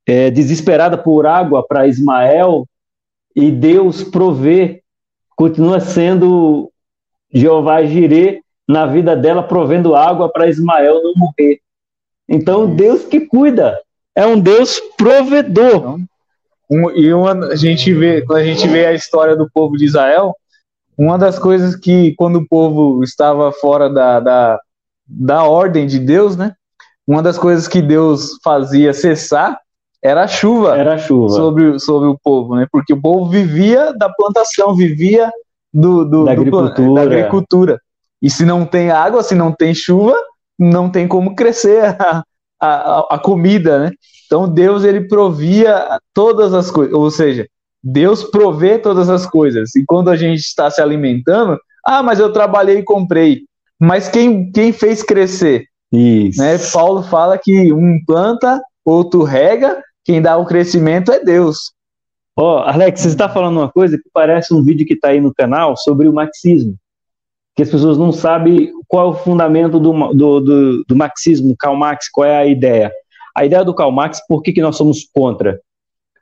é, 0.07 0.31
desesperada 0.31 0.97
por 0.99 1.27
água 1.27 1.67
para 1.67 1.87
Ismael, 1.87 2.67
e 3.35 3.53
Deus 3.53 4.03
provê, 4.03 4.83
continua 5.37 5.79
sendo 5.79 6.73
Jeová 7.33 7.85
Jirê 7.85 8.43
na 8.67 8.85
vida 8.85 9.15
dela, 9.15 9.43
provendo 9.43 9.95
água 9.95 10.29
para 10.29 10.49
Ismael 10.49 11.03
não 11.03 11.13
morrer. 11.15 11.61
Então, 12.29 12.75
Deus 12.75 13.05
que 13.05 13.21
cuida, 13.21 13.81
é 14.15 14.27
um 14.27 14.41
Deus 14.41 14.81
provedor. 14.97 15.77
Então, 15.77 16.01
um, 16.71 16.91
e 16.91 17.15
uma, 17.15 17.47
a 17.47 17.57
gente 17.57 17.95
vê, 17.95 18.23
quando 18.23 18.41
a 18.41 18.45
gente 18.45 18.67
vê 18.67 18.87
a 18.87 18.93
história 18.93 19.37
do 19.37 19.49
povo 19.49 19.77
de 19.77 19.85
Israel, 19.85 20.35
uma 20.97 21.17
das 21.17 21.39
coisas 21.39 21.77
que, 21.77 22.15
quando 22.17 22.41
o 22.41 22.49
povo 22.49 23.03
estava 23.05 23.53
fora 23.53 23.89
da, 23.89 24.21
da, 24.21 24.61
da 25.09 25.45
ordem 25.45 25.87
de 25.87 25.99
Deus, 25.99 26.37
né? 26.37 26.55
Uma 27.07 27.23
das 27.23 27.39
coisas 27.39 27.67
que 27.67 27.81
Deus 27.81 28.39
fazia 28.45 28.93
cessar 28.93 29.59
era 30.03 30.25
a 30.25 30.29
chuva, 30.29 30.77
era 30.77 30.95
a 30.95 30.99
chuva. 30.99 31.31
Sobre, 31.31 31.79
sobre 31.81 32.09
o 32.09 32.19
povo, 32.23 32.55
né? 32.55 32.67
Porque 32.71 32.93
o 32.93 33.01
povo 33.01 33.31
vivia 33.31 33.93
da 33.95 34.09
plantação, 34.09 34.75
vivia 34.75 35.31
do, 35.73 36.05
do, 36.05 36.25
da, 36.25 36.33
agricultura. 36.33 36.89
Do, 36.89 36.95
da 36.95 37.03
agricultura. 37.03 37.81
E 38.21 38.31
se 38.31 38.45
não 38.45 38.65
tem 38.65 38.91
água, 38.91 39.23
se 39.23 39.35
não 39.35 39.53
tem 39.53 39.75
chuva, 39.75 40.17
não 40.59 40.91
tem 40.91 41.09
como 41.09 41.35
crescer 41.35 41.97
a, 42.01 42.23
a, 42.61 43.15
a 43.15 43.19
comida, 43.19 43.79
né? 43.79 43.91
Então 44.27 44.49
Deus 44.49 44.85
ele 44.85 45.09
provia 45.09 45.99
todas 46.13 46.53
as 46.53 46.71
coisas, 46.71 46.95
ou 46.95 47.11
seja, 47.11 47.47
Deus 47.83 48.25
provê 48.25 48.79
todas 48.79 49.09
as 49.09 49.27
coisas. 49.27 49.75
E 49.75 49.85
quando 49.87 50.11
a 50.11 50.17
gente 50.17 50.41
está 50.41 50.71
se 50.71 50.81
alimentando, 50.81 51.59
ah, 51.85 52.03
mas 52.03 52.19
eu 52.19 52.33
trabalhei 52.33 52.79
e 52.79 52.85
comprei. 52.85 53.43
Mas 53.81 54.09
quem, 54.09 54.51
quem 54.51 54.73
fez 54.73 55.03
crescer? 55.03 55.67
Isso. 55.93 56.41
Né? 56.41 56.59
Paulo 56.73 57.03
fala 57.03 57.39
que 57.39 57.73
um 57.73 57.99
planta, 58.05 58.61
outro 58.85 59.23
rega, 59.23 59.83
quem 60.05 60.21
dá 60.21 60.37
o 60.37 60.47
crescimento 60.47 61.13
é 61.13 61.23
Deus. 61.23 61.73
Ó, 62.37 62.57
oh, 62.57 62.59
Alex, 62.59 63.01
você 63.01 63.09
está 63.09 63.29
falando 63.29 63.59
uma 63.59 63.71
coisa 63.71 63.97
que 63.97 64.09
parece 64.13 64.55
um 64.55 64.63
vídeo 64.63 64.87
que 64.87 64.95
está 64.95 65.09
aí 65.09 65.21
no 65.21 65.35
canal 65.35 65.77
sobre 65.77 66.09
o 66.09 66.13
marxismo. 66.13 66.77
Que 67.55 67.63
as 67.63 67.71
pessoas 67.71 67.99
não 67.99 68.13
sabem 68.13 68.73
qual 68.87 69.09
é 69.09 69.11
o 69.11 69.19
fundamento 69.19 69.81
do, 69.81 70.15
do, 70.15 70.41
do, 70.41 70.85
do 70.85 70.97
marxismo, 70.97 71.57
Karl 71.59 71.77
Marx, 71.77 72.09
qual 72.09 72.27
é 72.27 72.37
a 72.37 72.47
ideia. 72.47 72.93
A 73.37 73.45
ideia 73.45 73.65
do 73.65 73.75
Karl 73.75 73.91
Marx, 73.91 74.21
por 74.29 74.43
que, 74.43 74.53
que 74.53 74.63
nós 74.63 74.77
somos 74.77 75.05
contra? 75.13 75.61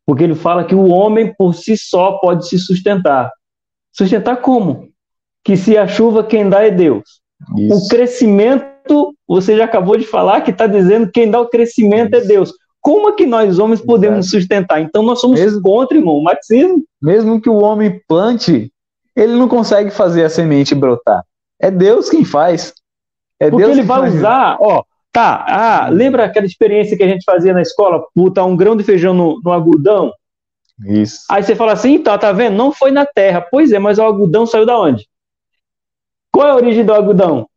Porque 0.07 0.25
ele 0.25 0.35
fala 0.35 0.65
que 0.65 0.75
o 0.75 0.89
homem 0.89 1.35
por 1.37 1.55
si 1.55 1.77
só 1.77 2.13
pode 2.13 2.49
se 2.49 2.59
sustentar. 2.59 3.31
Sustentar 3.93 4.37
como? 4.37 4.89
Que 5.45 5.57
se 5.57 5.77
a 5.77 5.87
chuva 5.87 6.25
quem 6.25 6.49
dá 6.49 6.63
é 6.63 6.71
Deus. 6.71 7.21
Isso. 7.57 7.77
O 7.77 7.89
crescimento, 7.89 9.15
você 9.27 9.57
já 9.57 9.65
acabou 9.65 9.97
de 9.97 10.07
falar 10.07 10.41
que 10.41 10.51
está 10.51 10.67
dizendo 10.67 11.07
que 11.07 11.21
quem 11.21 11.31
dá 11.31 11.41
o 11.41 11.49
crescimento 11.49 12.17
Isso. 12.17 12.25
é 12.25 12.29
Deus 12.29 12.53
como 12.87 13.09
é 13.09 13.13
que 13.15 13.27
nós 13.27 13.59
homens 13.59 13.81
podemos 13.81 14.27
Exato. 14.27 14.41
sustentar? 14.41 14.81
Então 14.81 15.03
nós 15.03 15.21
somos 15.21 15.41
mesmo, 15.41 15.61
contra, 15.61 15.99
irmão, 15.99 16.15
o 16.15 16.23
marxismo. 16.23 16.85
Mesmo 17.03 17.41
que 17.41 17.51
o 17.51 17.57
homem 17.57 18.01
plante, 18.07 18.73
ele 19.17 19.35
não 19.35 19.49
consegue 19.49 19.91
fazer 19.91 20.23
a 20.23 20.31
semente 20.31 20.73
brotar. 20.73 21.25
É 21.61 21.69
Deus 21.69 22.09
quem 22.09 22.25
faz. 22.25 22.73
É 23.41 23.51
Porque 23.51 23.65
Deus 23.65 23.77
ele 23.77 23.85
vai 23.85 24.03
faz. 24.03 24.15
usar, 24.15 24.57
ó, 24.61 24.85
tá, 25.11 25.45
ah, 25.49 25.89
lembra 25.89 26.27
aquela 26.27 26.47
experiência 26.47 26.97
que 26.97 27.03
a 27.03 27.09
gente 27.09 27.25
fazia 27.25 27.53
na 27.53 27.61
escola, 27.61 28.05
botar 28.15 28.45
um 28.45 28.57
grão 28.57 28.77
de 28.77 28.85
feijão 28.85 29.13
no, 29.13 29.41
no 29.45 29.51
algodão? 29.51 30.13
Isso. 30.87 31.25
Aí 31.29 31.43
você 31.43 31.57
fala 31.57 31.73
assim, 31.73 31.99
tá, 31.99 32.17
tá 32.17 32.31
vendo? 32.31 32.57
Não 32.57 32.71
foi 32.71 32.93
na 32.93 33.05
terra. 33.05 33.41
Pois 33.41 33.73
é, 33.73 33.81
mas 33.81 33.99
o 33.99 34.03
algodão 34.03 34.47
saiu 34.47 34.65
da 34.65 34.79
onde? 34.79 35.09
Qual 36.37 36.47
é 36.47 36.51
a 36.51 36.57
origem 36.57 36.85
do 36.85 36.93
algodão? 36.93 37.49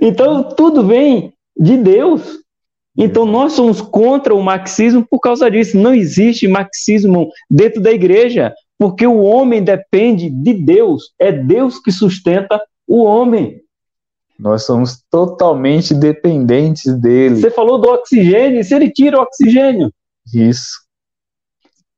Então 0.00 0.42
tudo 0.42 0.82
vem 0.82 1.34
de 1.54 1.76
Deus. 1.76 2.38
Então 2.96 3.26
nós 3.26 3.52
somos 3.52 3.82
contra 3.82 4.34
o 4.34 4.42
marxismo 4.42 5.06
por 5.06 5.20
causa 5.20 5.50
disso. 5.50 5.76
Não 5.76 5.92
existe 5.92 6.48
marxismo 6.48 7.28
dentro 7.50 7.82
da 7.82 7.92
igreja, 7.92 8.54
porque 8.78 9.06
o 9.06 9.18
homem 9.18 9.62
depende 9.62 10.30
de 10.30 10.54
Deus. 10.54 11.12
É 11.18 11.30
Deus 11.30 11.78
que 11.78 11.92
sustenta 11.92 12.58
o 12.88 13.02
homem. 13.02 13.60
Nós 14.38 14.64
somos 14.64 15.04
totalmente 15.10 15.92
dependentes 15.92 16.98
dele. 16.98 17.36
Você 17.36 17.50
falou 17.50 17.78
do 17.78 17.90
oxigênio, 17.90 18.64
se 18.64 18.74
ele 18.74 18.90
tira 18.90 19.18
o 19.18 19.22
oxigênio. 19.22 19.92
Isso. 20.32 20.80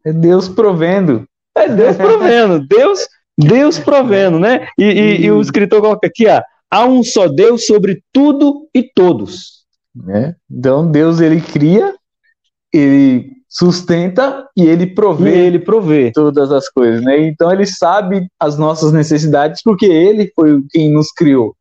É 0.05 0.13
Deus 0.13 0.49
provendo. 0.49 1.25
É 1.55 1.69
Deus 1.69 1.97
provendo. 1.97 2.59
Deus, 2.67 3.07
Deus 3.37 3.79
provendo, 3.79 4.39
né? 4.39 4.69
E, 4.79 4.85
e, 4.85 5.25
e 5.25 5.31
o 5.31 5.41
escritor 5.41 5.81
coloca 5.81 6.07
aqui, 6.07 6.27
ó, 6.29 6.41
há 6.71 6.85
um 6.87 7.03
só 7.03 7.29
Deus 7.29 7.67
sobre 7.67 8.03
tudo 8.13 8.69
e 8.75 8.83
todos. 8.83 9.65
Né? 9.95 10.35
Então 10.51 10.91
Deus 10.91 11.21
ele 11.21 11.41
cria, 11.41 11.95
ele 12.73 13.33
sustenta 13.49 14.49
e 14.57 14.67
ele 14.67 14.87
provê, 14.87 15.37
e 15.37 15.47
ele 15.47 15.59
provê 15.61 16.11
todas 16.11 16.51
as 16.51 16.69
coisas, 16.69 17.03
né? 17.03 17.21
Então 17.29 17.53
ele 17.53 17.65
sabe 17.65 18.27
as 18.39 18.59
nossas 18.59 18.93
necessidades 18.93 19.63
porque 19.63 19.87
ele 19.87 20.33
foi 20.35 20.61
quem 20.71 20.93
nos 20.93 21.13
criou. 21.13 21.55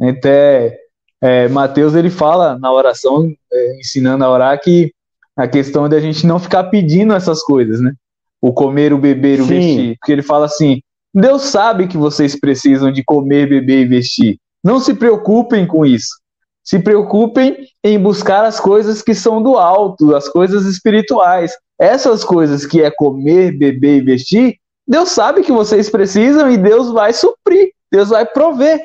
Até 0.00 0.78
é, 1.20 1.48
Mateus 1.48 1.94
ele 1.94 2.08
fala 2.08 2.58
na 2.58 2.72
oração, 2.72 3.30
é, 3.52 3.78
ensinando 3.78 4.24
a 4.24 4.30
orar 4.30 4.58
que 4.58 4.92
a 5.36 5.46
questão 5.46 5.84
é 5.84 5.88
de 5.88 5.96
a 5.96 6.00
gente 6.00 6.26
não 6.26 6.38
ficar 6.38 6.64
pedindo 6.64 7.12
essas 7.12 7.42
coisas, 7.42 7.80
né? 7.80 7.92
O 8.40 8.52
comer, 8.52 8.92
o 8.92 8.98
beber, 8.98 9.40
o 9.40 9.44
Sim. 9.44 9.54
vestir, 9.54 9.96
porque 9.98 10.12
ele 10.12 10.22
fala 10.22 10.46
assim: 10.46 10.80
Deus 11.14 11.42
sabe 11.42 11.86
que 11.86 11.96
vocês 11.96 12.38
precisam 12.38 12.90
de 12.90 13.04
comer, 13.04 13.48
beber 13.48 13.82
e 13.82 13.88
vestir. 13.88 14.38
Não 14.62 14.80
se 14.80 14.94
preocupem 14.94 15.66
com 15.66 15.86
isso. 15.86 16.08
Se 16.64 16.78
preocupem 16.78 17.68
em 17.84 17.98
buscar 17.98 18.44
as 18.44 18.58
coisas 18.58 19.02
que 19.02 19.14
são 19.14 19.42
do 19.42 19.56
alto, 19.56 20.16
as 20.16 20.28
coisas 20.28 20.64
espirituais. 20.64 21.52
Essas 21.78 22.24
coisas 22.24 22.66
que 22.66 22.82
é 22.82 22.90
comer, 22.90 23.56
beber 23.56 23.98
e 23.98 24.00
vestir, 24.00 24.56
Deus 24.86 25.10
sabe 25.10 25.42
que 25.42 25.52
vocês 25.52 25.88
precisam 25.88 26.50
e 26.50 26.56
Deus 26.56 26.90
vai 26.92 27.12
suprir, 27.12 27.70
Deus 27.92 28.08
vai 28.08 28.26
prover. 28.26 28.80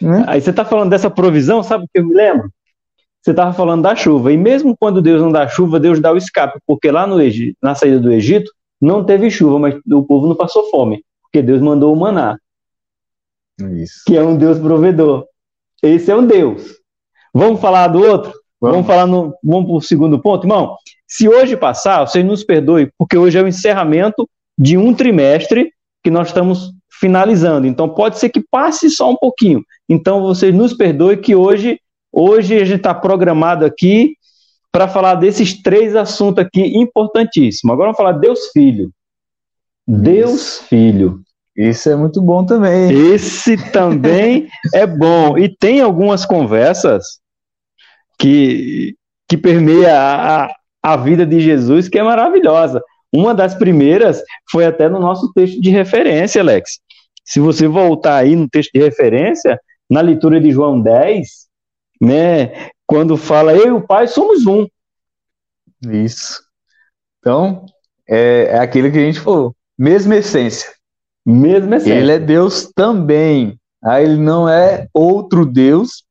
Né? 0.00 0.24
Aí 0.26 0.40
você 0.40 0.50
está 0.50 0.64
falando 0.64 0.90
dessa 0.90 1.10
provisão, 1.10 1.62
sabe 1.62 1.84
o 1.84 1.88
que 1.92 2.00
eu 2.00 2.06
me 2.06 2.14
lembro? 2.14 2.50
Você 3.22 3.30
estava 3.30 3.52
falando 3.52 3.82
da 3.82 3.96
chuva. 3.96 4.32
E 4.32 4.36
mesmo 4.36 4.76
quando 4.78 5.02
Deus 5.02 5.20
não 5.22 5.32
dá 5.32 5.48
chuva, 5.48 5.80
Deus 5.80 6.00
dá 6.00 6.12
o 6.12 6.16
escape, 6.16 6.60
porque 6.66 6.90
lá 6.90 7.06
no 7.06 7.20
Egito, 7.20 7.56
na 7.62 7.74
saída 7.74 7.98
do 7.98 8.12
Egito 8.12 8.50
não 8.80 9.04
teve 9.04 9.30
chuva, 9.30 9.58
mas 9.58 9.74
o 9.90 10.02
povo 10.02 10.28
não 10.28 10.36
passou 10.36 10.70
fome, 10.70 11.02
porque 11.38 11.42
Deus 11.42 11.60
mandou 11.60 11.92
o 11.92 11.96
maná. 11.96 12.36
Isso. 13.60 14.02
Que 14.06 14.16
é 14.16 14.22
um 14.22 14.36
Deus 14.36 14.58
provedor. 14.58 15.26
Esse 15.82 16.10
é 16.10 16.16
um 16.16 16.26
Deus. 16.26 16.74
Vamos 17.32 17.60
falar 17.60 17.88
do 17.88 18.00
outro? 18.00 18.32
Vamos, 18.60 18.76
vamos 18.76 18.86
falar 18.86 19.06
no. 19.06 19.34
Vamos 19.42 19.66
para 19.66 19.76
o 19.76 19.80
segundo 19.80 20.20
ponto, 20.20 20.44
irmão. 20.44 20.76
Se 21.06 21.28
hoje 21.28 21.56
passar, 21.56 22.06
vocês 22.06 22.24
nos 22.24 22.44
perdoem, 22.44 22.90
porque 22.98 23.16
hoje 23.16 23.38
é 23.38 23.42
o 23.42 23.48
encerramento 23.48 24.28
de 24.58 24.76
um 24.76 24.92
trimestre 24.92 25.72
que 26.02 26.10
nós 26.10 26.28
estamos 26.28 26.72
finalizando. 26.90 27.66
Então 27.66 27.88
pode 27.88 28.18
ser 28.18 28.28
que 28.30 28.42
passe 28.50 28.90
só 28.90 29.10
um 29.10 29.16
pouquinho. 29.16 29.62
Então 29.88 30.20
vocês 30.20 30.54
nos 30.54 30.74
perdoem 30.74 31.20
que 31.20 31.36
hoje, 31.36 31.80
hoje 32.12 32.56
a 32.56 32.64
gente 32.64 32.78
está 32.78 32.92
programado 32.92 33.64
aqui 33.64 34.14
para 34.72 34.88
falar 34.88 35.14
desses 35.14 35.62
três 35.62 35.94
assuntos 35.94 36.44
aqui 36.44 36.62
importantíssimos. 36.76 37.72
Agora 37.72 37.92
vamos 37.92 37.96
falar 37.96 38.12
Deus 38.12 38.48
Filho. 38.52 38.90
Deus 39.86 40.58
Filho. 40.62 41.22
Isso 41.58 41.90
é 41.90 41.96
muito 41.96 42.22
bom 42.22 42.46
também. 42.46 42.88
Esse 43.12 43.56
também 43.72 44.48
é 44.72 44.86
bom. 44.86 45.36
E 45.36 45.48
tem 45.48 45.80
algumas 45.80 46.24
conversas 46.24 47.18
que, 48.16 48.94
que 49.28 49.36
permeia 49.36 49.92
a, 49.92 50.54
a 50.80 50.96
vida 50.96 51.26
de 51.26 51.40
Jesus 51.40 51.88
que 51.88 51.98
é 51.98 52.02
maravilhosa. 52.04 52.80
Uma 53.12 53.34
das 53.34 53.56
primeiras 53.56 54.22
foi 54.48 54.66
até 54.66 54.88
no 54.88 55.00
nosso 55.00 55.32
texto 55.32 55.60
de 55.60 55.70
referência, 55.70 56.40
Alex. 56.40 56.78
Se 57.24 57.40
você 57.40 57.66
voltar 57.66 58.18
aí 58.18 58.36
no 58.36 58.48
texto 58.48 58.70
de 58.72 58.78
referência, 58.78 59.60
na 59.90 60.00
leitura 60.00 60.40
de 60.40 60.52
João 60.52 60.80
10, 60.80 61.48
né, 62.00 62.68
quando 62.86 63.16
fala 63.16 63.52
eu 63.52 63.66
e 63.66 63.72
o 63.72 63.84
Pai 63.84 64.06
somos 64.06 64.46
um. 64.46 64.64
Isso. 65.90 66.40
Então, 67.18 67.66
é, 68.08 68.44
é 68.52 68.58
aquilo 68.60 68.92
que 68.92 68.98
a 68.98 69.02
gente 69.02 69.18
falou, 69.18 69.56
mesma 69.76 70.14
essência. 70.14 70.77
Mesmo 71.30 71.74
assim. 71.74 71.90
Ele 71.90 72.12
é 72.12 72.18
Deus 72.18 72.72
também. 72.74 73.60
Ah, 73.84 74.00
ele 74.00 74.16
não 74.16 74.48
é 74.48 74.88
outro 74.94 75.44
Deus 75.44 76.02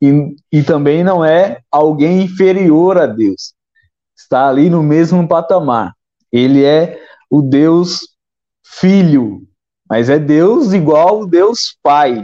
e, 0.00 0.36
e 0.52 0.62
também 0.62 1.02
não 1.02 1.24
é 1.24 1.60
alguém 1.72 2.22
inferior 2.22 2.98
a 2.98 3.06
Deus. 3.06 3.54
Está 4.14 4.46
ali 4.46 4.68
no 4.68 4.82
mesmo 4.82 5.26
patamar. 5.26 5.94
Ele 6.30 6.66
é 6.66 7.00
o 7.30 7.40
Deus 7.40 8.00
Filho, 8.62 9.40
mas 9.88 10.10
é 10.10 10.18
Deus 10.18 10.74
igual 10.74 11.22
o 11.22 11.26
Deus 11.26 11.74
Pai. 11.82 12.22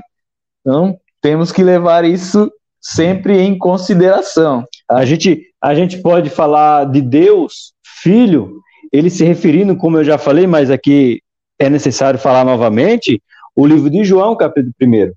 Então, 0.61 0.99
temos 1.23 1.51
que 1.51 1.63
levar 1.63 2.05
isso 2.05 2.53
sempre 2.79 3.41
em 3.41 3.57
consideração. 3.57 4.67
A 4.91 5.07
gente, 5.07 5.47
a 5.63 5.75
gente 5.75 6.03
pode 6.03 6.29
falar 6.29 6.85
de 6.91 7.01
Deus 7.01 7.73
Filho, 8.03 8.61
ele 8.93 9.09
se 9.09 9.25
referindo, 9.25 9.75
como 9.75 9.97
eu 9.97 10.05
já 10.05 10.19
falei, 10.19 10.47
mas 10.47 10.71
aqui 10.71 11.23
é 11.59 11.71
necessário 11.71 12.19
falar 12.19 12.45
novamente 12.45 13.23
o 13.55 13.67
livro 13.67 13.89
de 13.89 14.05
João, 14.05 14.37
capítulo 14.37 14.73
1. 14.83 15.13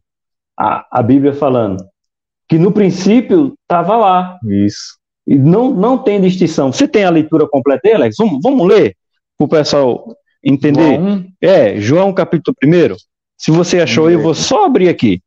A, 0.60 1.00
a 1.00 1.04
Bíblia 1.04 1.34
falando 1.34 1.78
que 2.48 2.58
no 2.58 2.72
princípio 2.72 3.56
estava 3.64 3.98
lá. 3.98 4.40
Isso. 4.46 4.98
E 5.26 5.36
não, 5.36 5.72
não 5.72 5.98
tem 5.98 6.22
distinção. 6.22 6.72
Você 6.72 6.88
tem 6.88 7.04
a 7.04 7.10
leitura 7.10 7.48
completa, 7.48 7.94
Alex? 7.94 8.16
Vamos, 8.18 8.40
vamos 8.42 8.68
ler 8.68 8.96
para 9.38 9.46
o 9.46 9.50
pessoal 9.50 10.16
entender? 10.44 10.96
João. 10.96 11.26
É, 11.42 11.82
João 11.82 12.14
capítulo 12.14 12.56
1. 12.64 12.96
Se 13.38 13.52
você 13.52 13.82
achou, 13.82 14.10
eu 14.10 14.22
vou 14.22 14.34
só 14.34 14.66
abrir 14.66 14.88
aqui. 14.88 15.22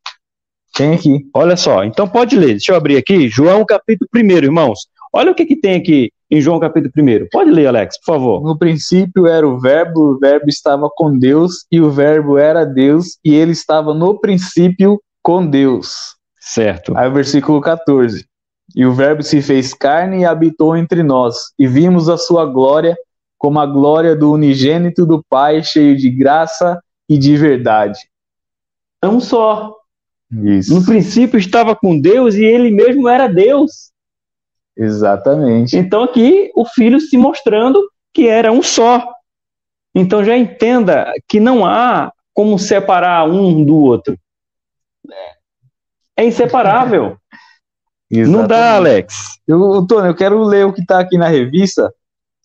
Tem 0.75 0.95
aqui. 0.95 1.27
Olha 1.35 1.57
só, 1.57 1.85
então 1.85 2.09
pode 2.09 2.37
ler. 2.37 2.53
Deixa 2.53 2.73
eu 2.73 2.77
abrir 2.77 2.97
aqui. 2.97 3.29
João 3.29 3.65
capítulo 3.65 4.09
1, 4.15 4.19
irmãos. 4.39 4.89
Olha 5.13 5.31
o 5.31 5.35
que, 5.35 5.45
que 5.45 5.57
tem 5.57 5.75
aqui 5.75 6.11
em 6.31 6.41
João 6.41 6.61
capítulo 6.61 6.93
1. 6.97 7.29
Pode 7.31 7.51
ler, 7.51 7.67
Alex, 7.67 7.99
por 7.99 8.15
favor. 8.15 8.43
No 8.43 8.57
princípio 8.57 9.27
era 9.27 9.47
o 9.47 9.59
Verbo, 9.59 10.13
o 10.13 10.19
Verbo 10.19 10.47
estava 10.49 10.89
com 10.89 11.19
Deus, 11.19 11.67
e 11.71 11.81
o 11.81 11.91
Verbo 11.91 12.39
era 12.39 12.65
Deus, 12.65 13.19
e 13.25 13.35
ele 13.35 13.53
estava 13.53 13.93
no 13.93 14.19
princípio 14.19 15.01
com 15.23 15.45
Deus. 15.45 16.17
Certo. 16.39 16.97
Aí 16.97 17.09
o 17.09 17.13
versículo 17.13 17.61
14. 17.61 18.25
E 18.77 18.87
o 18.87 18.93
Verbo 18.93 19.23
se 19.23 19.43
fez 19.43 19.75
carne 19.75 20.21
e 20.21 20.25
habitou 20.25 20.77
entre 20.77 21.03
nós, 21.03 21.53
e 21.59 21.67
vimos 21.67 22.09
a 22.09 22.17
sua 22.17 22.47
glória, 22.47 22.97
como 23.37 23.59
a 23.59 23.67
glória 23.67 24.15
do 24.15 24.33
unigênito 24.33 25.05
do 25.05 25.25
Pai, 25.29 25.63
cheio 25.65 25.97
de 25.97 26.09
graça 26.11 26.81
e 27.09 27.19
de 27.19 27.37
verdade. 27.37 27.99
É 29.03 29.09
um 29.09 29.19
só. 29.19 29.75
Isso. 30.31 30.73
No 30.75 30.85
princípio 30.85 31.39
estava 31.39 31.75
com 31.75 31.99
Deus 31.99 32.37
e 32.37 32.45
ele 32.45 32.71
mesmo 32.71 33.09
era 33.09 33.27
Deus. 33.27 33.90
Exatamente. 34.77 35.77
Então 35.77 36.03
aqui 36.03 36.51
o 36.55 36.65
filho 36.65 37.01
se 37.01 37.17
mostrando 37.17 37.81
que 38.13 38.27
era 38.27 38.51
um 38.53 38.63
só. 38.63 39.07
Então 39.95 40.25
já 40.25 40.37
entenda 40.37 41.13
que 41.29 41.41
não 41.41 41.67
há 41.67 42.13
como 42.33 42.59
separar 42.59 43.29
um 43.29 43.65
do 43.65 43.77
outro. 43.77 44.17
É 46.17 46.25
inseparável. 46.25 47.17
não 48.11 48.47
dá, 48.47 48.77
Alex. 48.77 49.41
Eu, 49.47 49.87
Tony, 49.87 50.09
eu 50.09 50.15
quero 50.15 50.43
ler 50.43 50.67
o 50.67 50.73
que 50.73 50.81
está 50.81 51.01
aqui 51.01 51.19
na 51.19 51.29
revista 51.29 51.93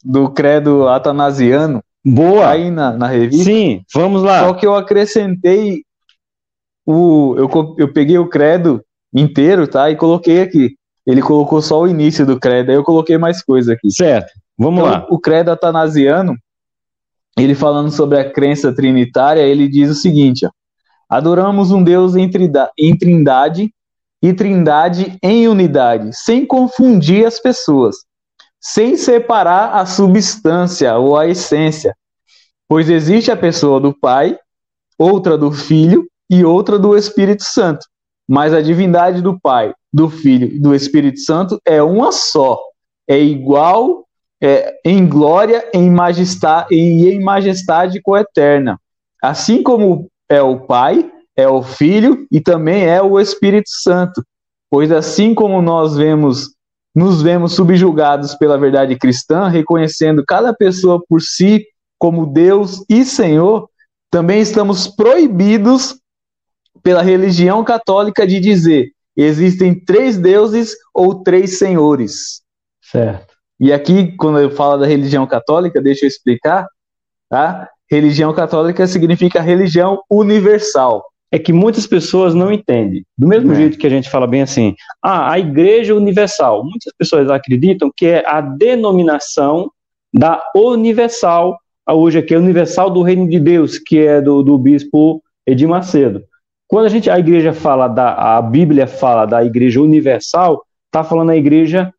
do 0.04 0.30
credo 0.32 0.88
atanasiano. 0.88 1.84
Boa. 2.04 2.50
Aí 2.50 2.70
na, 2.70 2.92
na 2.92 3.08
revista. 3.08 3.46
Sim, 3.46 3.84
vamos 3.94 4.22
lá. 4.22 4.42
Só 4.42 4.54
que 4.54 4.66
eu 4.66 4.76
acrescentei 4.76 5.84
o. 6.86 7.36
Eu, 7.38 7.76
eu 7.80 7.92
peguei 7.92 8.18
o 8.18 8.30
credo 8.30 8.84
inteiro, 9.14 9.68
tá? 9.68 9.90
E 9.90 9.96
coloquei 9.96 10.42
aqui. 10.42 10.76
Ele 11.06 11.22
colocou 11.22 11.62
só 11.62 11.82
o 11.82 11.88
início 11.88 12.26
do 12.26 12.40
credo, 12.40 12.70
aí 12.72 12.76
eu 12.76 12.84
coloquei 12.84 13.18
mais 13.18 13.44
coisa 13.44 13.74
aqui. 13.74 13.92
Certo, 13.92 14.32
vamos 14.58 14.80
então, 14.80 14.92
lá. 14.92 15.08
O 15.10 15.20
credo 15.20 15.52
atanasiano, 15.52 16.36
ele 17.38 17.54
falando 17.54 17.92
sobre 17.92 18.20
a 18.20 18.32
crença 18.32 18.74
trinitária, 18.74 19.42
ele 19.42 19.68
diz 19.68 19.90
o 19.90 19.96
seguinte: 19.96 20.46
ó, 20.46 20.50
adoramos 21.10 21.72
um 21.72 21.84
Deus 21.84 22.16
em, 22.16 22.30
em 22.78 22.98
trindade 22.98 23.72
e 24.22 24.34
trindade 24.34 25.18
em 25.22 25.48
unidade, 25.48 26.10
sem 26.14 26.46
confundir 26.46 27.26
as 27.26 27.40
pessoas, 27.40 27.98
sem 28.60 28.98
separar 28.98 29.76
a 29.76 29.86
substância 29.86 30.98
ou 30.98 31.16
a 31.16 31.28
essência, 31.28 31.96
pois 32.68 32.90
existe 32.90 33.30
a 33.30 33.38
pessoa 33.38 33.80
do 33.80 33.94
Pai, 33.94 34.40
outra 34.98 35.38
do 35.38 35.52
Filho 35.52 36.08
e 36.28 36.44
outra 36.44 36.80
do 36.80 36.98
Espírito 36.98 37.44
Santo, 37.44 37.86
mas 38.28 38.54
a 38.54 38.62
divindade 38.62 39.22
do 39.22 39.40
Pai 39.40 39.72
do 39.96 40.10
Filho 40.10 40.48
e 40.48 40.60
do 40.60 40.76
Espírito 40.76 41.22
Santo 41.22 41.58
é 41.66 41.82
uma 41.82 42.12
só. 42.12 42.60
É 43.08 43.18
igual 43.18 44.06
é, 44.44 44.78
em 44.84 45.08
glória 45.08 45.66
em 45.74 45.90
majestade, 45.90 46.76
e 46.76 47.10
em 47.10 47.22
majestade 47.22 48.02
coeterna. 48.02 48.78
Assim 49.24 49.64
como 49.64 50.10
é 50.28 50.42
o 50.42 50.60
Pai, 50.60 51.10
é 51.34 51.48
o 51.48 51.64
Filho 51.64 52.28
e 52.30 52.42
também 52.42 52.84
é 52.84 53.02
o 53.02 53.18
Espírito 53.18 53.70
Santo. 53.70 54.22
Pois 54.70 54.92
assim 54.92 55.34
como 55.34 55.62
nós 55.62 55.96
vemos, 55.96 56.50
nos 56.94 57.22
vemos 57.22 57.54
subjugados 57.54 58.36
pela 58.36 58.58
verdade 58.58 58.98
cristã, 58.98 59.48
reconhecendo 59.48 60.26
cada 60.28 60.54
pessoa 60.54 61.02
por 61.08 61.22
si 61.22 61.66
como 61.98 62.26
Deus 62.26 62.84
e 62.90 63.06
Senhor, 63.06 63.70
também 64.12 64.42
estamos 64.42 64.90
proibidos 64.90 65.98
pela 66.84 67.02
religião 67.02 67.64
católica 67.64 68.28
de 68.28 68.42
dizer 68.42 68.95
existem 69.24 69.74
três 69.74 70.18
deuses 70.18 70.76
ou 70.94 71.24
três 71.24 71.58
senhores. 71.58 72.42
Certo. 72.82 73.34
E 73.60 73.72
aqui, 73.72 74.16
quando 74.18 74.40
eu 74.40 74.52
falo 74.52 74.78
da 74.78 74.86
religião 74.86 75.26
católica, 75.26 75.82
deixa 75.82 76.06
eu 76.06 76.10
explicar, 76.10 76.68
tá? 77.30 77.70
Religião 77.90 78.34
católica 78.34 78.86
significa 78.88 79.42
religião 79.42 80.02
universal. 80.10 81.06
É 81.32 81.40
que 81.40 81.54
muitas 81.54 81.88
pessoas 81.88 82.34
não 82.34 82.52
entendem. 82.52 83.06
Do 83.18 83.28
mesmo 83.28 83.52
é. 83.54 83.56
jeito 83.56 83.78
que 83.78 83.88
a 83.88 83.90
gente 83.90 84.10
fala 84.10 84.28
bem 84.28 84.42
assim, 84.42 84.76
ah, 85.02 85.32
a 85.32 85.40
igreja 85.40 85.96
universal. 85.96 86.64
Muitas 86.64 86.94
pessoas 86.98 87.30
acreditam 87.30 87.92
que 87.96 88.06
é 88.06 88.24
a 88.28 88.42
denominação 88.42 89.70
da 90.14 90.42
Universal, 90.56 91.58
hoje 91.90 92.20
aqui 92.20 92.34
é 92.34 92.38
Universal 92.38 92.90
do 92.90 93.02
Reino 93.02 93.28
de 93.28 93.38
Deus, 93.38 93.78
que 93.78 94.00
é 94.00 94.22
do, 94.22 94.42
do 94.42 94.58
bispo 94.58 95.22
Edir 95.46 95.68
Macedo. 95.68 96.24
Quando 96.68 96.86
a 96.86 96.90
gente 96.90 97.10
a 97.10 97.20
igreja 97.20 97.54
fala 97.54 97.88
da 97.88 98.38
a 98.38 98.42
Bíblia 98.42 98.88
fala 98.88 99.26
da 99.26 99.44
igreja 99.44 99.82
universal, 99.82 100.64
está 100.88 101.04
falando 101.04 101.30
a 101.30 101.36
igreja 101.36 101.94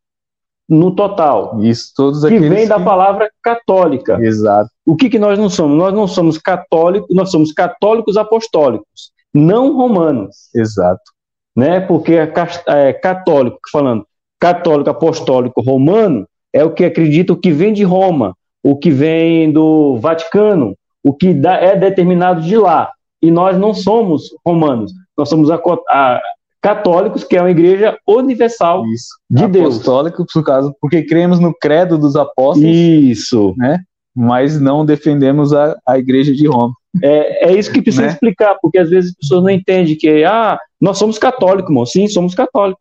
no 0.68 0.94
total. 0.94 1.60
Isso, 1.62 1.92
todos 1.94 2.20
que 2.20 2.26
aqueles 2.26 2.48
vem 2.48 2.66
da 2.66 2.80
palavra 2.80 3.30
católica. 3.42 4.18
Exato. 4.20 4.70
O 4.84 4.96
que, 4.96 5.08
que 5.08 5.18
nós 5.18 5.38
não 5.38 5.48
somos? 5.48 5.78
Nós 5.78 5.94
não 5.94 6.08
somos 6.08 6.38
católicos, 6.38 7.14
nós 7.14 7.30
somos 7.30 7.52
católicos 7.52 8.16
apostólicos, 8.16 9.12
não 9.32 9.76
romanos. 9.76 10.50
Exato. 10.54 11.12
Né? 11.54 11.80
Porque 11.80 12.14
é, 12.14 12.32
é 12.66 12.92
católico, 12.92 13.58
falando 13.70 14.06
católico 14.38 14.90
apostólico 14.90 15.62
romano, 15.62 16.26
é 16.52 16.64
o 16.64 16.72
que 16.72 16.84
acredita 16.84 17.32
o 17.32 17.36
que 17.36 17.52
vem 17.52 17.72
de 17.72 17.84
Roma, 17.84 18.36
o 18.62 18.76
que 18.76 18.90
vem 18.90 19.52
do 19.52 19.96
Vaticano, 19.98 20.76
o 21.02 21.14
que 21.14 21.32
dá, 21.32 21.54
é 21.54 21.76
determinado 21.76 22.42
de 22.42 22.56
lá. 22.56 22.92
E 23.26 23.30
nós 23.30 23.58
não 23.58 23.74
somos 23.74 24.30
romanos, 24.46 24.92
nós 25.18 25.28
somos 25.28 25.50
a, 25.50 25.60
a, 25.88 26.22
católicos, 26.62 27.24
que 27.24 27.36
é 27.36 27.40
uma 27.40 27.50
igreja 27.50 27.98
universal 28.06 28.86
Isso. 28.86 29.08
de 29.28 29.42
Apostólico, 29.42 30.18
Deus. 30.18 30.32
por 30.32 30.44
causa, 30.44 30.72
porque 30.80 31.02
cremos 31.02 31.40
no 31.40 31.52
credo 31.52 31.98
dos 31.98 32.14
apóstolos. 32.14 32.70
Isso. 32.70 33.52
Né? 33.56 33.80
Mas 34.14 34.60
não 34.60 34.86
defendemos 34.86 35.52
a, 35.52 35.76
a 35.84 35.98
igreja 35.98 36.32
de 36.32 36.46
Roma. 36.46 36.72
É, 37.02 37.48
é 37.48 37.52
isso 37.52 37.72
que 37.72 37.82
precisa 37.82 38.04
né? 38.04 38.12
explicar, 38.12 38.56
porque 38.62 38.78
às 38.78 38.90
vezes 38.90 39.10
as 39.10 39.16
pessoas 39.16 39.42
não 39.42 39.50
entendem 39.50 39.96
que, 39.96 40.22
ah, 40.22 40.56
nós 40.80 40.96
somos 40.96 41.18
católicos, 41.18 41.68
irmão. 41.68 41.84
Sim, 41.84 42.06
somos 42.06 42.32
católicos. 42.32 42.80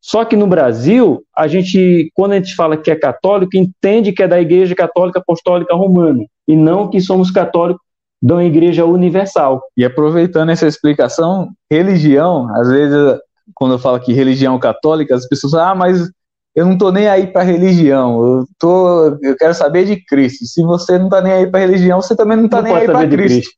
Só 0.00 0.24
que 0.24 0.34
no 0.34 0.48
Brasil, 0.48 1.22
a 1.36 1.46
gente, 1.46 2.10
quando 2.14 2.32
a 2.32 2.36
gente 2.36 2.56
fala 2.56 2.76
que 2.76 2.90
é 2.90 2.96
católico, 2.96 3.56
entende 3.56 4.12
que 4.12 4.24
é 4.24 4.28
da 4.28 4.40
Igreja 4.40 4.74
Católica 4.74 5.20
Apostólica 5.20 5.74
Romana, 5.76 6.24
e 6.48 6.56
não 6.56 6.88
que 6.88 7.00
somos 7.00 7.30
católicos 7.30 7.82
de 8.20 8.32
uma 8.32 8.44
igreja 8.44 8.84
universal. 8.84 9.62
E 9.76 9.84
aproveitando 9.84 10.50
essa 10.50 10.66
explicação, 10.66 11.50
religião, 11.70 12.48
às 12.56 12.68
vezes, 12.68 13.18
quando 13.54 13.74
eu 13.74 13.78
falo 13.78 14.00
que 14.00 14.12
religião 14.12 14.58
católica, 14.58 15.14
as 15.14 15.26
pessoas 15.26 15.52
falam, 15.52 15.68
ah, 15.68 15.74
mas 15.74 16.10
eu 16.54 16.66
não 16.66 16.76
tô 16.76 16.90
nem 16.90 17.06
aí 17.08 17.26
para 17.26 17.42
religião, 17.42 18.20
eu 18.24 18.46
tô, 18.58 19.16
eu 19.22 19.36
quero 19.36 19.54
saber 19.54 19.84
de 19.84 20.04
Cristo. 20.04 20.44
Se 20.44 20.62
você 20.62 20.98
não 20.98 21.08
tá 21.08 21.20
nem 21.20 21.32
aí 21.32 21.46
para 21.46 21.60
religião, 21.60 22.02
você 22.02 22.16
também 22.16 22.36
não 22.36 22.48
tá 22.48 22.56
não 22.56 22.64
nem 22.64 22.76
aí 22.76 22.86
para 22.86 23.06
Cristo. 23.06 23.16
Cristo. 23.16 23.52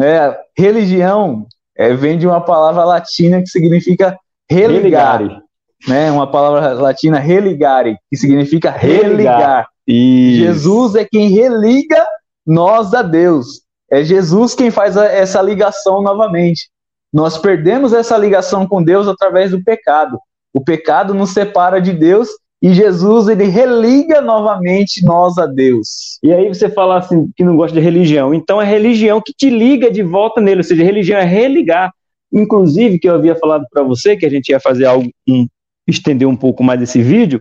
É, 0.00 0.36
religião 0.56 1.46
é, 1.76 1.94
vem 1.94 2.18
de 2.18 2.26
uma 2.26 2.40
palavra 2.40 2.84
latina 2.84 3.40
que 3.40 3.48
significa 3.48 4.18
religar, 4.50 5.18
religar. 5.18 5.42
né? 5.88 6.10
Uma 6.10 6.30
palavra 6.30 6.74
latina 6.74 7.18
religare, 7.18 7.96
que 8.10 8.16
significa 8.16 8.70
religar. 8.70 9.68
religar. 9.86 10.44
Jesus 10.44 10.94
é 10.96 11.04
quem 11.04 11.30
religa 11.30 12.04
nós 12.46 12.92
a 12.92 13.02
Deus. 13.02 13.63
É 13.94 14.04
Jesus 14.04 14.54
quem 14.54 14.70
faz 14.70 14.96
a, 14.96 15.06
essa 15.06 15.40
ligação 15.40 16.02
novamente. 16.02 16.68
Nós 17.12 17.38
perdemos 17.38 17.92
essa 17.92 18.16
ligação 18.16 18.66
com 18.66 18.82
Deus 18.82 19.06
através 19.06 19.52
do 19.52 19.62
pecado. 19.62 20.18
O 20.52 20.60
pecado 20.60 21.14
nos 21.14 21.30
separa 21.30 21.80
de 21.80 21.92
Deus 21.92 22.28
e 22.60 22.72
Jesus 22.72 23.28
ele 23.28 23.44
religa 23.44 24.20
novamente 24.20 25.04
nós 25.04 25.36
a 25.38 25.46
Deus. 25.46 26.18
E 26.22 26.32
aí 26.32 26.48
você 26.48 26.68
fala 26.68 26.98
assim 26.98 27.30
que 27.36 27.44
não 27.44 27.56
gosta 27.56 27.78
de 27.78 27.84
religião. 27.84 28.32
Então 28.32 28.60
é 28.60 28.64
religião 28.64 29.20
que 29.20 29.32
te 29.32 29.50
liga 29.50 29.90
de 29.90 30.02
volta 30.02 30.40
nele, 30.40 30.60
ou 30.60 30.64
seja, 30.64 30.82
religião 30.82 31.18
é 31.18 31.24
religar. 31.24 31.92
Inclusive 32.32 32.98
que 32.98 33.08
eu 33.08 33.14
havia 33.14 33.36
falado 33.36 33.66
para 33.70 33.82
você 33.82 34.16
que 34.16 34.26
a 34.26 34.30
gente 34.30 34.48
ia 34.48 34.58
fazer 34.58 34.86
algo 34.86 35.08
um, 35.28 35.46
estender 35.86 36.26
um 36.26 36.36
pouco 36.36 36.64
mais 36.64 36.80
esse 36.80 37.02
vídeo, 37.02 37.40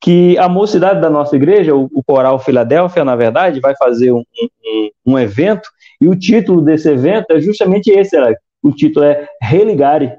que 0.00 0.38
a 0.38 0.48
mocidade 0.48 1.00
da 1.00 1.10
nossa 1.10 1.36
igreja, 1.36 1.74
o, 1.74 1.90
o 1.92 2.02
Coral 2.02 2.38
Filadélfia, 2.38 3.04
na 3.04 3.16
verdade, 3.16 3.60
vai 3.60 3.74
fazer 3.76 4.12
um, 4.12 4.22
um, 4.64 4.90
um, 5.06 5.18
evento, 5.18 5.68
e 6.02 6.08
o 6.08 6.16
título 6.16 6.60
desse 6.60 6.90
evento 6.90 7.30
é 7.30 7.40
justamente 7.40 7.88
esse, 7.88 8.16
Alex. 8.16 8.40
o 8.60 8.72
título 8.72 9.06
é 9.06 9.28
Religare. 9.40 10.12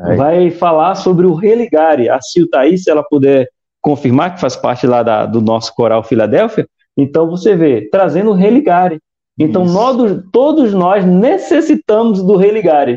Aí. 0.00 0.16
Vai 0.16 0.50
falar 0.50 0.94
sobre 0.94 1.26
o 1.26 1.34
Religare. 1.34 2.08
A 2.08 2.18
Sil 2.24 2.48
tá 2.48 2.60
aí, 2.60 2.78
se 2.78 2.90
ela 2.90 3.02
puder 3.02 3.50
confirmar, 3.82 4.34
que 4.34 4.40
faz 4.40 4.56
parte 4.56 4.86
lá 4.86 5.02
da, 5.02 5.26
do 5.26 5.42
nosso 5.42 5.74
Coral 5.74 6.02
Filadélfia, 6.02 6.66
então 6.96 7.28
você 7.28 7.54
vê, 7.54 7.86
trazendo 7.90 8.30
o 8.30 8.34
Religare. 8.34 8.98
Então 9.38 9.66
nós, 9.66 10.22
todos 10.32 10.72
nós 10.72 11.04
necessitamos 11.04 12.22
do 12.22 12.36
Religare. 12.36 12.96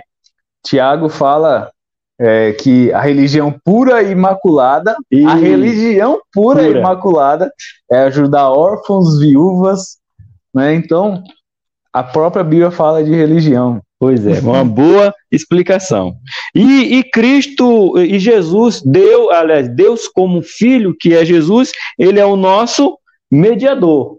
Tiago 0.65 1.09
fala 1.09 1.71
é, 2.17 2.53
que 2.53 2.93
a 2.93 3.01
religião 3.01 3.53
pura 3.65 4.01
e 4.01 4.11
imaculada, 4.11 4.95
e... 5.11 5.25
a 5.25 5.33
religião 5.33 6.21
pura, 6.31 6.63
pura, 6.63 6.77
e 6.77 6.79
imaculada 6.79 7.51
é 7.91 8.03
ajudar 8.03 8.49
órfãos, 8.49 9.19
viúvas, 9.19 9.97
né? 10.53 10.73
Então, 10.73 11.21
a 11.93 12.03
própria 12.03 12.43
Bíblia 12.43 12.71
fala 12.71 13.03
de 13.03 13.11
religião. 13.11 13.81
Pois 13.99 14.25
é, 14.25 14.39
uma 14.39 14.65
boa 14.65 15.13
explicação. 15.31 16.15
E, 16.55 16.97
e, 16.97 17.03
Cristo 17.03 17.99
e 17.99 18.17
Jesus 18.17 18.81
deu, 18.81 19.29
aliás, 19.29 19.69
Deus 19.69 20.07
como 20.07 20.41
filho, 20.41 20.95
que 20.99 21.13
é 21.13 21.23
Jesus, 21.23 21.71
ele 21.99 22.19
é 22.19 22.25
o 22.25 22.35
nosso 22.35 22.97
mediador. 23.29 24.17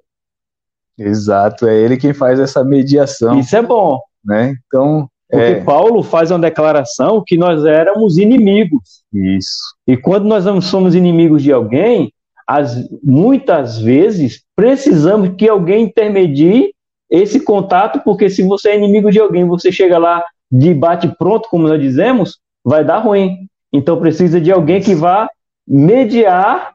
Exato, 0.96 1.66
é 1.66 1.76
ele 1.76 1.96
quem 1.96 2.14
faz 2.14 2.38
essa 2.38 2.62
mediação. 2.62 3.40
Isso 3.40 3.56
é 3.56 3.62
bom. 3.62 3.98
Né? 4.24 4.54
Então, 4.66 5.08
porque 5.28 5.44
é. 5.44 5.64
Paulo 5.64 6.02
faz 6.02 6.30
uma 6.30 6.38
declaração 6.38 7.22
que 7.26 7.36
nós 7.36 7.64
éramos 7.64 8.18
inimigos. 8.18 9.02
Isso. 9.12 9.74
E 9.86 9.96
quando 9.96 10.26
nós 10.26 10.44
somos 10.64 10.94
inimigos 10.94 11.42
de 11.42 11.50
alguém, 11.50 12.12
as, 12.46 12.76
muitas 13.02 13.80
vezes 13.80 14.42
precisamos 14.54 15.34
que 15.36 15.48
alguém 15.48 15.84
intermedie 15.84 16.74
esse 17.12 17.40
contato, 17.40 18.00
porque 18.02 18.30
se 18.30 18.42
você 18.42 18.70
é 18.70 18.76
inimigo 18.78 19.10
de 19.10 19.20
alguém, 19.20 19.46
você 19.46 19.70
chega 19.70 19.98
lá 19.98 20.24
de 20.50 20.72
bate 20.72 21.06
pronto, 21.18 21.46
como 21.50 21.68
nós 21.68 21.78
dizemos, 21.78 22.38
vai 22.64 22.82
dar 22.82 23.00
ruim. 23.00 23.46
Então 23.70 24.00
precisa 24.00 24.40
de 24.40 24.50
alguém 24.50 24.80
que 24.80 24.94
vá 24.94 25.28
mediar 25.68 26.72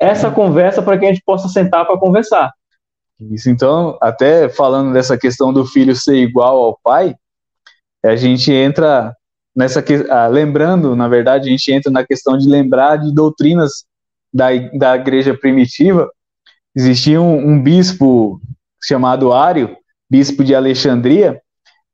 essa 0.00 0.30
conversa 0.30 0.80
para 0.80 0.96
que 0.96 1.04
a 1.04 1.08
gente 1.08 1.22
possa 1.22 1.48
sentar 1.48 1.86
para 1.86 1.98
conversar. 1.98 2.50
Isso, 3.20 3.50
então, 3.50 3.98
até 4.00 4.48
falando 4.48 4.92
dessa 4.92 5.18
questão 5.18 5.52
do 5.52 5.66
filho 5.66 5.94
ser 5.94 6.16
igual 6.16 6.56
ao 6.62 6.78
pai, 6.82 7.14
a 8.02 8.16
gente 8.16 8.50
entra 8.50 9.14
nessa 9.54 9.84
ah, 10.08 10.28
lembrando, 10.28 10.96
na 10.96 11.08
verdade, 11.08 11.48
a 11.48 11.50
gente 11.50 11.70
entra 11.70 11.90
na 11.90 12.06
questão 12.06 12.38
de 12.38 12.48
lembrar 12.48 12.96
de 12.96 13.12
doutrinas 13.12 13.84
da, 14.32 14.46
da 14.72 14.96
igreja 14.96 15.36
primitiva. 15.36 16.08
Existia 16.74 17.20
um, 17.20 17.50
um 17.50 17.62
bispo 17.62 18.40
chamado 18.82 19.32
Ário, 19.32 19.76
bispo 20.10 20.44
de 20.44 20.54
Alexandria, 20.54 21.40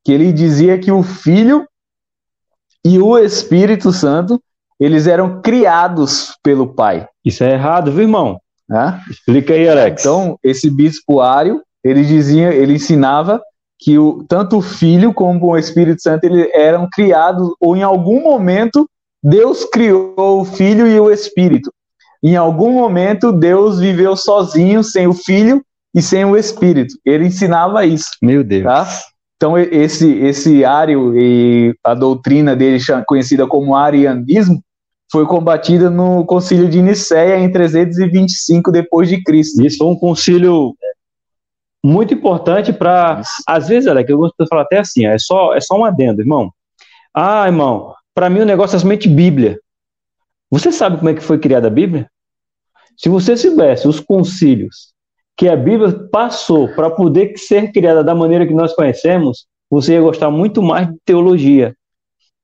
que 0.04 0.12
ele 0.12 0.32
dizia 0.32 0.78
que 0.78 0.92
o 0.92 1.02
Filho 1.02 1.66
e 2.84 2.98
o 2.98 3.18
Espírito 3.18 3.92
Santo 3.92 4.40
eles 4.78 5.06
eram 5.06 5.40
criados 5.40 6.36
pelo 6.42 6.74
Pai. 6.74 7.06
Isso 7.24 7.44
é 7.44 7.52
errado, 7.52 7.92
viu, 7.92 8.02
irmão? 8.02 8.40
Explica 9.08 9.54
aí, 9.54 9.68
Alex. 9.68 10.02
Então, 10.02 10.38
esse 10.42 10.70
bispo 10.70 11.20
Ário, 11.20 11.62
ele 11.82 12.04
dizia, 12.04 12.52
ele 12.52 12.74
ensinava 12.74 13.40
que 13.78 13.98
o, 13.98 14.24
tanto 14.28 14.58
o 14.58 14.62
Filho 14.62 15.12
como 15.12 15.46
o 15.46 15.58
Espírito 15.58 16.02
Santo 16.02 16.24
ele, 16.24 16.50
eram 16.54 16.88
criados, 16.90 17.48
ou 17.60 17.76
em 17.76 17.82
algum 17.82 18.22
momento 18.22 18.88
Deus 19.22 19.64
criou 19.64 20.40
o 20.40 20.44
Filho 20.44 20.86
e 20.86 20.98
o 20.98 21.10
Espírito. 21.10 21.72
Em 22.22 22.36
algum 22.36 22.72
momento 22.72 23.32
Deus 23.32 23.78
viveu 23.78 24.16
sozinho, 24.16 24.82
sem 24.82 25.06
o 25.06 25.14
Filho 25.14 25.64
e 25.94 26.02
sem 26.02 26.24
o 26.24 26.36
Espírito. 26.36 26.96
Ele 27.04 27.26
ensinava 27.26 27.86
isso. 27.86 28.10
Meu 28.20 28.42
Deus. 28.42 28.64
Tá? 28.64 28.88
Então 29.36 29.58
esse 29.58 30.10
esse 30.18 30.64
ário 30.64 31.18
e 31.18 31.74
a 31.84 31.94
doutrina 31.94 32.56
dele 32.56 32.78
conhecida 33.06 33.46
como 33.46 33.76
arianismo 33.76 34.62
foi 35.10 35.26
combatida 35.26 35.90
no 35.90 36.24
Concílio 36.24 36.68
de 36.68 36.80
Nicéia 36.82 37.38
em 37.38 37.50
325 37.50 38.72
depois 38.72 39.08
de 39.08 39.22
Cristo. 39.22 39.64
Isso 39.64 39.78
foi 39.78 39.86
um 39.86 39.96
concílio 39.96 40.74
muito 41.84 42.14
importante 42.14 42.72
para. 42.72 43.20
Às 43.46 43.68
vezes, 43.68 43.92
que 44.04 44.12
eu 44.12 44.18
gosto 44.18 44.34
de 44.40 44.48
falar 44.48 44.62
até 44.62 44.78
assim, 44.78 45.06
é 45.06 45.18
só, 45.18 45.54
é 45.54 45.60
só 45.60 45.76
um 45.76 45.84
adendo, 45.84 46.22
irmão. 46.22 46.50
Ah, 47.14 47.46
irmão, 47.46 47.94
para 48.14 48.30
mim 48.30 48.40
o 48.40 48.46
negócio 48.46 48.76
é 48.76 48.78
somente 48.78 49.08
Bíblia. 49.08 49.60
Você 50.50 50.72
sabe 50.72 50.96
como 50.96 51.10
é 51.10 51.14
que 51.14 51.20
foi 51.20 51.38
criada 51.38 51.66
a 51.68 51.70
Bíblia? 51.70 52.08
Se 52.96 53.08
você 53.08 53.36
soubesse 53.36 53.86
os 53.86 54.00
concílios 54.00 54.93
que 55.36 55.48
a 55.48 55.56
Bíblia 55.56 55.92
passou 56.10 56.68
para 56.68 56.90
poder 56.90 57.36
ser 57.36 57.72
criada 57.72 58.04
da 58.04 58.14
maneira 58.14 58.46
que 58.46 58.54
nós 58.54 58.72
conhecemos, 58.74 59.46
você 59.70 59.94
ia 59.94 60.00
gostar 60.00 60.30
muito 60.30 60.62
mais 60.62 60.88
de 60.88 60.96
teologia. 61.04 61.74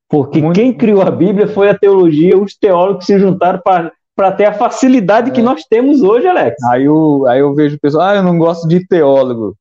Porque 0.09 0.41
muito... 0.41 0.57
quem 0.57 0.73
criou 0.73 1.03
a 1.03 1.11
Bíblia 1.11 1.47
foi 1.47 1.71
a 1.71 1.79
teologia, 1.79 2.37
os 2.37 2.57
teólogos 2.57 3.07
se 3.07 3.19
juntaram 3.19 3.61
para 3.63 3.93
para 4.21 4.33
ter 4.33 4.45
a 4.45 4.53
facilidade 4.53 5.31
é. 5.31 5.33
que 5.33 5.41
nós 5.41 5.65
temos 5.65 6.03
hoje, 6.03 6.27
Alex. 6.27 6.63
Aí 6.65 6.85
eu, 6.85 7.25
aí 7.27 7.41
eu 7.41 7.55
vejo 7.55 7.77
o 7.77 7.81
pessoal, 7.81 8.09
ah, 8.09 8.17
eu 8.17 8.23
não 8.23 8.37
gosto 8.37 8.69
de 8.69 8.87
teólogo. 8.87 9.57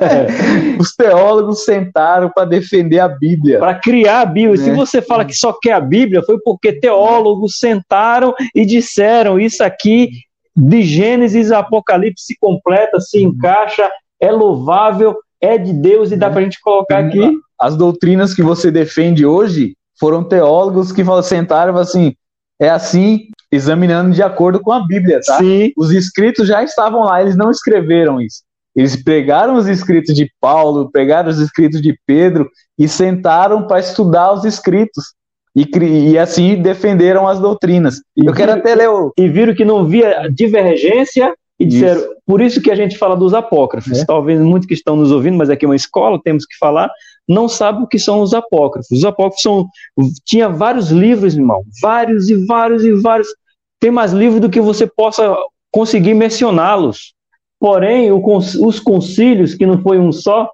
É. 0.00 0.76
Os 0.80 0.94
teólogos 0.94 1.62
sentaram 1.62 2.30
para 2.30 2.46
defender 2.46 3.00
a 3.00 3.08
Bíblia. 3.08 3.58
Para 3.58 3.74
criar 3.74 4.22
a 4.22 4.24
Bíblia. 4.24 4.54
É. 4.54 4.64
Se 4.64 4.70
você 4.70 5.02
fala 5.02 5.26
que 5.26 5.34
só 5.34 5.52
quer 5.52 5.72
a 5.72 5.80
Bíblia, 5.80 6.22
foi 6.22 6.38
porque 6.40 6.72
teólogos 6.72 7.58
sentaram 7.58 8.34
e 8.54 8.64
disseram: 8.64 9.38
Isso 9.38 9.62
aqui 9.62 10.08
de 10.56 10.82
Gênesis 10.82 11.50
a 11.50 11.58
Apocalipse 11.58 12.24
se 12.26 12.36
completa, 12.38 13.00
se 13.00 13.22
encaixa, 13.22 13.90
é 14.20 14.30
louvável, 14.30 15.16
é 15.40 15.58
de 15.58 15.72
Deus 15.72 16.12
e 16.12 16.16
dá 16.16 16.30
para 16.30 16.40
a 16.40 16.44
gente 16.44 16.60
colocar 16.60 16.98
aqui. 16.98 17.32
As 17.60 17.76
doutrinas 17.76 18.34
que 18.34 18.42
você 18.42 18.70
defende 18.70 19.26
hoje 19.26 19.76
foram 19.98 20.24
teólogos 20.24 20.92
que 20.92 21.02
sentaram 21.22 21.76
assim: 21.76 22.14
é 22.60 22.68
assim, 22.68 23.28
examinando 23.50 24.12
de 24.12 24.22
acordo 24.22 24.60
com 24.60 24.72
a 24.72 24.84
Bíblia, 24.86 25.20
tá? 25.24 25.38
Sim. 25.38 25.72
Os 25.76 25.90
escritos 25.90 26.46
já 26.48 26.62
estavam 26.62 27.04
lá, 27.04 27.20
eles 27.20 27.36
não 27.36 27.50
escreveram 27.50 28.20
isso. 28.20 28.42
Eles 28.74 29.00
pegaram 29.00 29.54
os 29.54 29.68
escritos 29.68 30.14
de 30.14 30.28
Paulo, 30.40 30.90
pegaram 30.90 31.30
os 31.30 31.38
escritos 31.38 31.80
de 31.80 31.96
Pedro 32.06 32.48
e 32.76 32.88
sentaram 32.88 33.66
para 33.66 33.78
estudar 33.78 34.32
os 34.32 34.44
escritos. 34.44 35.14
E, 35.56 35.68
e, 36.10 36.18
assim 36.18 36.56
defenderam 36.56 37.28
as 37.28 37.38
doutrinas. 37.38 38.00
E 38.16 38.26
Eu 38.26 38.32
quero 38.32 38.52
até 38.52 38.74
ler 38.74 38.90
o... 38.90 39.12
E 39.16 39.28
viram 39.28 39.54
que 39.54 39.64
não 39.64 39.80
havia 39.80 40.28
divergência 40.28 41.32
e 41.58 41.64
disseram, 41.64 42.00
isso. 42.00 42.10
por 42.26 42.40
isso 42.40 42.60
que 42.60 42.70
a 42.70 42.74
gente 42.74 42.98
fala 42.98 43.16
dos 43.16 43.32
apócrifos. 43.32 44.00
É. 44.00 44.04
Talvez 44.04 44.40
muitos 44.40 44.66
que 44.66 44.74
estão 44.74 44.96
nos 44.96 45.12
ouvindo, 45.12 45.38
mas 45.38 45.50
aqui 45.50 45.64
é 45.64 45.68
uma 45.68 45.76
escola, 45.76 46.20
temos 46.22 46.44
que 46.44 46.56
falar, 46.58 46.90
não 47.28 47.48
sabem 47.48 47.84
o 47.84 47.86
que 47.86 47.98
são 47.98 48.20
os 48.20 48.34
apócrifos. 48.34 48.90
Os 48.90 49.04
apócrifos 49.04 49.42
são. 49.42 49.68
Tinha 50.24 50.48
vários 50.48 50.90
livros, 50.90 51.34
irmão. 51.34 51.62
Vários 51.80 52.28
e 52.28 52.34
vários 52.46 52.84
e 52.84 52.92
vários. 52.92 53.28
Tem 53.80 53.90
mais 53.90 54.12
livros 54.12 54.40
do 54.40 54.50
que 54.50 54.60
você 54.60 54.86
possa 54.86 55.34
conseguir 55.70 56.14
mencioná-los. 56.14 57.14
Porém, 57.58 58.10
o, 58.12 58.22
os 58.36 58.80
concílios, 58.80 59.54
que 59.54 59.64
não 59.64 59.80
foi 59.80 59.98
um 59.98 60.12
só, 60.12 60.50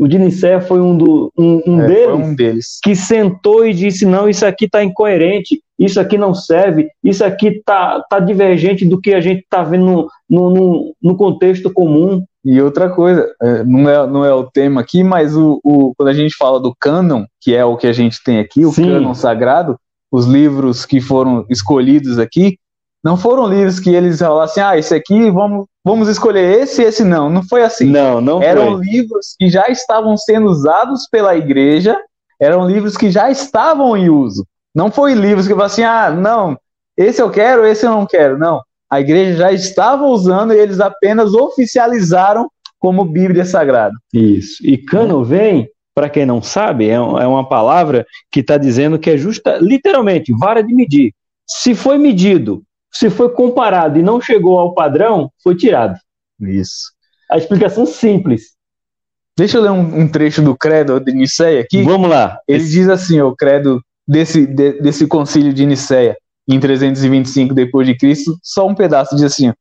o 0.00 0.08
de 0.08 0.18
Nicéia 0.18 0.62
foi 0.62 0.80
um, 0.80 0.96
do, 0.96 1.30
um, 1.36 1.60
um, 1.66 1.80
é, 1.82 1.86
deles, 1.86 2.14
um, 2.14 2.34
deles, 2.34 2.78
que 2.82 2.96
sentou 2.96 3.66
e 3.66 3.74
disse: 3.74 4.06
não, 4.06 4.30
isso 4.30 4.46
aqui 4.46 4.64
está 4.64 4.82
incoerente, 4.82 5.62
isso 5.78 6.00
aqui 6.00 6.16
não 6.16 6.32
serve, 6.32 6.88
isso 7.04 7.22
aqui 7.22 7.48
está 7.48 8.00
tá 8.08 8.18
divergente 8.18 8.86
do 8.86 8.98
que 8.98 9.12
a 9.12 9.20
gente 9.20 9.40
está 9.40 9.62
vendo 9.62 10.08
no, 10.26 10.50
no, 10.50 10.94
no, 11.02 11.16
contexto 11.18 11.70
comum. 11.70 12.24
E 12.42 12.62
outra 12.62 12.88
coisa, 12.88 13.30
é, 13.42 13.62
não 13.62 13.90
é, 13.90 14.06
não 14.06 14.24
é 14.24 14.32
o 14.32 14.44
tema 14.50 14.80
aqui, 14.80 15.04
mas 15.04 15.36
o, 15.36 15.60
o, 15.62 15.92
quando 15.94 16.08
a 16.08 16.14
gente 16.14 16.34
fala 16.34 16.58
do 16.58 16.74
cânon, 16.80 17.26
que 17.38 17.54
é 17.54 17.62
o 17.62 17.76
que 17.76 17.86
a 17.86 17.92
gente 17.92 18.24
tem 18.24 18.38
aqui, 18.38 18.64
o 18.64 18.72
Sim. 18.72 18.86
cânon 18.86 19.12
sagrado, 19.12 19.76
os 20.10 20.24
livros 20.24 20.86
que 20.86 20.98
foram 20.98 21.44
escolhidos 21.50 22.18
aqui, 22.18 22.56
não 23.04 23.18
foram 23.18 23.46
livros 23.46 23.78
que 23.78 23.90
eles 23.90 24.18
falaram 24.18 24.40
assim, 24.40 24.60
ah, 24.60 24.78
esse 24.78 24.94
aqui 24.94 25.30
vamos 25.30 25.66
vamos 25.84 26.08
escolher 26.08 26.60
esse 26.60 26.82
e 26.82 26.84
esse 26.84 27.04
não. 27.04 27.30
Não 27.30 27.42
foi 27.42 27.62
assim. 27.62 27.86
Não, 27.86 28.20
não 28.20 28.42
Eram 28.42 28.76
foi. 28.76 28.86
livros 28.86 29.34
que 29.38 29.48
já 29.48 29.68
estavam 29.68 30.16
sendo 30.16 30.46
usados 30.46 31.08
pela 31.10 31.36
igreja, 31.36 31.98
eram 32.40 32.66
livros 32.66 32.96
que 32.96 33.10
já 33.10 33.30
estavam 33.30 33.96
em 33.96 34.08
uso. 34.08 34.46
Não 34.74 34.90
foi 34.90 35.14
livros 35.14 35.46
que 35.46 35.52
falaram 35.52 35.72
assim, 35.72 35.82
ah, 35.82 36.10
não, 36.10 36.56
esse 36.96 37.20
eu 37.20 37.30
quero, 37.30 37.66
esse 37.66 37.84
eu 37.84 37.90
não 37.90 38.06
quero. 38.06 38.38
Não. 38.38 38.60
A 38.90 39.00
igreja 39.00 39.38
já 39.38 39.52
estava 39.52 40.04
usando 40.06 40.52
e 40.52 40.58
eles 40.58 40.80
apenas 40.80 41.34
oficializaram 41.34 42.50
como 42.78 43.04
Bíblia 43.04 43.44
Sagrada. 43.44 43.94
Isso. 44.12 44.66
E 44.66 44.78
cano 44.78 45.22
vem, 45.22 45.68
para 45.94 46.08
quem 46.08 46.24
não 46.24 46.42
sabe, 46.42 46.88
é, 46.88 46.94
é 46.94 46.98
uma 46.98 47.48
palavra 47.48 48.06
que 48.32 48.40
está 48.40 48.56
dizendo 48.56 48.98
que 48.98 49.10
é 49.10 49.16
justa, 49.16 49.58
literalmente, 49.60 50.32
vara 50.32 50.62
de 50.62 50.74
medir. 50.74 51.12
Se 51.46 51.74
foi 51.74 51.98
medido 51.98 52.62
se 52.92 53.10
foi 53.10 53.30
comparado 53.30 53.98
e 53.98 54.02
não 54.02 54.20
chegou 54.20 54.58
ao 54.58 54.74
padrão, 54.74 55.30
foi 55.42 55.56
tirado. 55.56 55.98
Isso. 56.40 56.92
A 57.30 57.38
explicação 57.38 57.86
simples. 57.86 58.54
Deixa 59.36 59.58
eu 59.58 59.62
ler 59.62 59.70
um, 59.70 60.00
um 60.00 60.08
trecho 60.08 60.42
do 60.42 60.56
credo 60.56 60.98
de 61.00 61.12
Niceia 61.12 61.60
aqui. 61.60 61.82
Vamos 61.82 62.10
lá. 62.10 62.38
Ele 62.46 62.62
Esse... 62.62 62.72
diz 62.72 62.88
assim, 62.88 63.20
o 63.20 63.34
credo 63.34 63.80
desse, 64.06 64.46
de, 64.46 64.80
desse 64.80 65.06
concílio 65.06 65.52
de 65.52 65.64
Niceia, 65.64 66.16
em 66.48 66.58
325 66.58 67.54
depois 67.54 67.86
de 67.86 67.96
Cristo, 67.96 68.36
só 68.42 68.66
um 68.66 68.74
pedaço 68.74 69.14
diz 69.14 69.24
assim: 69.24 69.52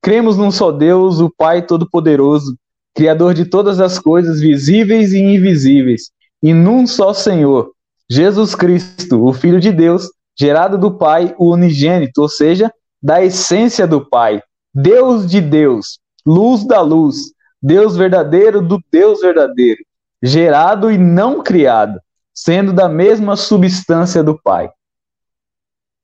Cremos 0.00 0.36
num 0.36 0.50
só 0.50 0.72
Deus, 0.72 1.20
o 1.20 1.30
Pai 1.30 1.64
todo-poderoso, 1.64 2.56
criador 2.94 3.34
de 3.34 3.44
todas 3.44 3.80
as 3.80 3.98
coisas 3.98 4.40
visíveis 4.40 5.12
e 5.12 5.20
invisíveis, 5.20 6.10
e 6.42 6.52
num 6.52 6.86
só 6.86 7.12
Senhor, 7.12 7.70
Jesus 8.10 8.54
Cristo, 8.54 9.24
o 9.24 9.32
Filho 9.32 9.60
de 9.60 9.70
Deus, 9.70 10.10
gerado 10.38 10.78
do 10.78 10.96
Pai, 10.96 11.34
o 11.38 11.50
unigênito, 11.52 12.22
ou 12.22 12.28
seja, 12.28 12.72
da 13.02 13.22
essência 13.22 13.86
do 13.86 14.08
Pai, 14.08 14.42
Deus 14.74 15.26
de 15.30 15.40
Deus, 15.40 15.98
luz 16.24 16.64
da 16.64 16.80
luz, 16.80 17.32
Deus 17.60 17.96
verdadeiro 17.96 18.62
do 18.62 18.78
Deus 18.90 19.20
verdadeiro, 19.20 19.80
gerado 20.22 20.90
e 20.90 20.98
não 20.98 21.42
criado, 21.42 22.00
sendo 22.34 22.72
da 22.72 22.88
mesma 22.88 23.36
substância 23.36 24.22
do 24.22 24.40
Pai. 24.40 24.70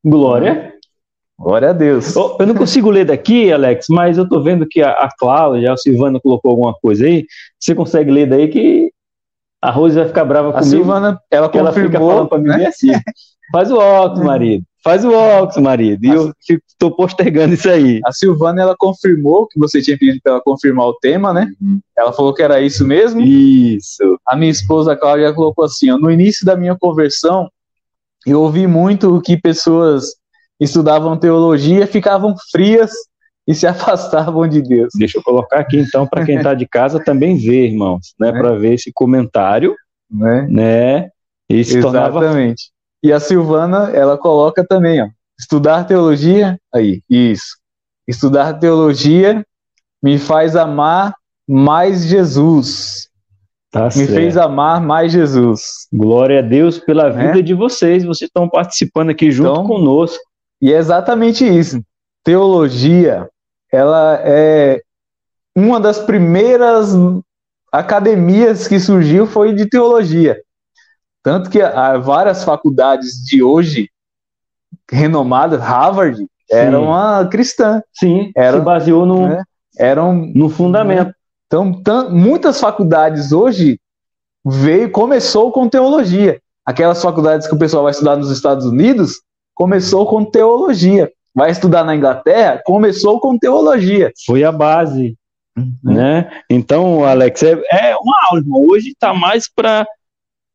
Glória. 0.05 0.75
Glória 1.39 1.71
a 1.71 1.73
Deus. 1.73 2.17
Eu 2.17 2.47
não 2.47 2.55
consigo 2.55 2.91
ler 2.91 3.05
daqui, 3.05 3.53
Alex, 3.53 3.87
mas 3.89 4.19
eu 4.19 4.25
estou 4.25 4.43
vendo 4.43 4.67
que 4.69 4.83
a, 4.83 5.09
Cláudia, 5.17 5.73
a 5.73 5.77
Silvana 5.77 6.19
colocou 6.21 6.51
alguma 6.51 6.75
coisa 6.75 7.07
aí. 7.07 7.25
Você 7.61 7.77
consegue 7.77 8.11
ler 8.11 8.27
daí 8.27 8.49
que 8.49 8.93
a 9.61 9.71
Rose 9.71 9.97
vai 9.97 10.07
ficar 10.07 10.25
brava 10.25 10.51
a 10.51 10.53
comigo. 10.53 10.67
A 10.67 10.71
Silvana, 10.71 11.21
ela 11.31 11.51
ela 11.53 11.73
fica 11.73 11.99
falando 11.99 12.29
para 12.29 12.39
mim 12.39 12.49
né? 12.49 12.67
assim. 12.67 12.93
Faz 13.51 13.71
o 13.71 13.77
óculos, 13.77 14.25
marido. 14.25 14.65
Faz 14.85 15.05
o 15.05 15.13
óculos, 15.13 15.57
marido. 15.57 16.05
E 16.05 16.09
eu 16.09 16.33
estou 16.49 16.95
postergando 16.95 17.55
isso 17.55 17.69
aí. 17.69 18.01
A 18.05 18.13
Silvana, 18.13 18.63
ela 18.63 18.77
confirmou 18.79 19.47
que 19.47 19.59
você 19.59 19.83
tinha 19.83 19.99
pedido 19.99 20.21
para 20.23 20.35
ela 20.35 20.43
confirmar 20.43 20.87
o 20.87 20.95
tema, 20.95 21.33
né? 21.33 21.51
Uhum. 21.61 21.81
Ela 21.97 22.13
falou 22.13 22.33
que 22.35 22.43
era 22.43 22.61
isso 22.61 22.87
mesmo. 22.87 23.21
Isso. 23.21 24.19
A 24.27 24.37
minha 24.37 24.51
esposa, 24.51 24.93
a 24.93 24.97
Cláudia, 24.97 25.33
colocou 25.33 25.65
assim, 25.65 25.91
ó, 25.91 25.99
no 25.99 26.11
início 26.11 26.47
da 26.47 26.57
minha 26.57 26.77
conversão, 26.77 27.51
eu 28.27 28.43
ouvi 28.43 28.67
muito 28.67 29.21
que 29.23 29.37
pessoas 29.37 30.05
estudavam 30.61 31.17
teologia, 31.17 31.87
ficavam 31.87 32.35
frias 32.51 32.93
e 33.49 33.55
se 33.55 33.67
afastavam 33.67 34.47
de 34.47 34.61
Deus. 34.61 34.91
Deixa 34.95 35.19
eu 35.19 35.23
colocar 35.23 35.61
aqui 35.61 35.79
então 35.79 36.07
para 36.07 36.25
quem 36.25 36.37
está 36.37 36.53
de 36.53 36.69
casa 36.69 37.03
também 37.03 37.37
ver, 37.39 37.71
irmãos, 37.71 38.15
né, 38.21 38.29
é. 38.29 38.33
para 38.33 38.53
ver 38.59 38.75
esse 38.75 38.93
comentário, 38.93 39.75
né? 40.11 40.47
né? 40.49 41.11
E 41.49 41.65
se 41.65 41.79
Exatamente. 41.79 42.13
Tornava... 42.13 42.55
E 43.03 43.13
a 43.13 43.19
Silvana, 43.19 43.91
ela 43.95 44.19
coloca 44.19 44.65
também, 44.67 45.01
ó, 45.01 45.09
estudar 45.41 45.85
teologia, 45.85 46.59
aí, 46.75 47.01
isso. 47.09 47.57
Estudar 48.07 48.55
teologia 48.55 49.45
me 50.03 50.19
faz 50.19 50.57
amar 50.57 51.15
mais 51.49 52.05
Jesus. 52.07 53.09
Tá 53.71 53.85
me 53.85 53.91
certo. 53.93 54.15
fez 54.15 54.37
amar 54.37 54.81
mais 54.81 55.13
Jesus. 55.13 55.87
Glória 55.93 56.41
a 56.41 56.43
Deus 56.43 56.79
pela 56.79 57.13
né? 57.13 57.27
vida 57.27 57.39
é? 57.41 57.43
de 57.43 57.55
vocês. 57.55 58.05
Vocês 58.05 58.29
estão 58.29 58.49
participando 58.49 59.11
aqui 59.11 59.31
junto 59.31 59.51
então, 59.51 59.67
conosco. 59.67 60.19
E 60.61 60.73
é 60.73 60.77
exatamente 60.77 61.45
isso. 61.45 61.81
Teologia, 62.25 63.29
ela 63.73 64.21
é 64.23 64.83
uma 65.57 65.81
das 65.81 65.99
primeiras 65.99 66.95
academias 67.73 68.67
que 68.67 68.79
surgiu 68.79 69.27
foi 69.27 69.55
de 69.55 69.67
teologia. 69.67 70.41
Tanto 71.23 71.51
que 71.51 71.61
há 71.61 71.99
várias 71.99 72.45
faculdades 72.45 73.23
de 73.25 73.43
hoje, 73.43 73.91
renomadas, 74.91 75.61
Harvard, 75.61 76.27
era 76.51 76.81
uma 76.81 77.27
cristã. 77.27 77.83
Sim, 77.93 78.33
era, 78.35 78.59
se 78.59 78.65
baseou 78.65 79.05
no, 79.05 79.29
né, 79.29 79.43
eram, 79.79 80.15
no 80.15 80.49
fundamento. 80.49 81.13
Então, 81.47 81.83
muitas 82.11 82.61
faculdades 82.61 83.33
hoje 83.33 83.81
veio, 84.45 84.91
começou 84.91 85.53
com 85.53 85.69
teologia. 85.69 86.41
Aquelas 86.65 87.03
faculdades 87.03 87.47
que 87.47 87.55
o 87.55 87.59
pessoal 87.59 87.83
vai 87.83 87.93
estudar 87.93 88.17
nos 88.17 88.31
Estados 88.31 88.67
Unidos, 88.67 89.21
começou 89.55 90.07
com 90.07 90.25
teologia. 90.25 91.11
Vai 91.35 91.51
estudar 91.51 91.85
na 91.85 91.95
Inglaterra, 91.95 92.61
começou 92.65 93.21
com 93.21 93.39
teologia. 93.39 94.13
Foi 94.27 94.45
a 94.45 94.53
base. 94.53 95.17
Uhum. 95.57 95.73
Né? 95.83 96.31
Então, 96.49 97.05
Alex, 97.05 97.43
é, 97.43 97.61
é 97.73 97.97
uma 97.97 98.17
aula. 98.31 98.43
Hoje 98.69 98.91
está 98.91 99.13
mais 99.13 99.49
para 99.49 99.87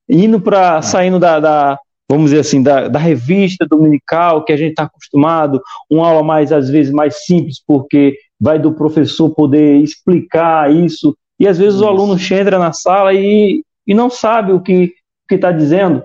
indo 0.10 0.40
para 0.40 0.82
saindo 0.82 1.20
da, 1.20 1.40
da, 1.40 1.80
vamos 2.10 2.26
dizer 2.32 2.42
assim, 2.42 2.62
da, 2.62 2.88
da 2.88 3.00
revista 3.00 3.66
dominical 3.66 4.44
que 4.44 4.52
a 4.52 4.58
gente 4.58 4.72
está 4.72 4.84
acostumado, 4.84 5.62
uma 5.90 6.08
aula 6.08 6.24
mais 6.24 6.52
às 6.52 6.70
vezes 6.70 6.92
mais 6.92 7.26
simples 7.26 7.62
porque 7.66 8.18
vai 8.40 8.60
do 8.60 8.74
professor 8.74 9.30
poder 9.30 9.78
explicar 9.78 10.72
isso 10.72 11.16
e 11.40 11.48
às 11.48 11.58
vezes 11.58 11.76
isso. 11.76 11.86
o 11.86 11.88
aluno 11.88 12.16
entra 12.16 12.60
na 12.60 12.74
sala 12.74 13.14
e, 13.14 13.64
e 13.88 13.94
não 13.94 14.10
sabe 14.10 14.52
o 14.52 14.62
que 14.62 14.94
que 15.28 15.36
está 15.36 15.52
dizendo. 15.52 16.04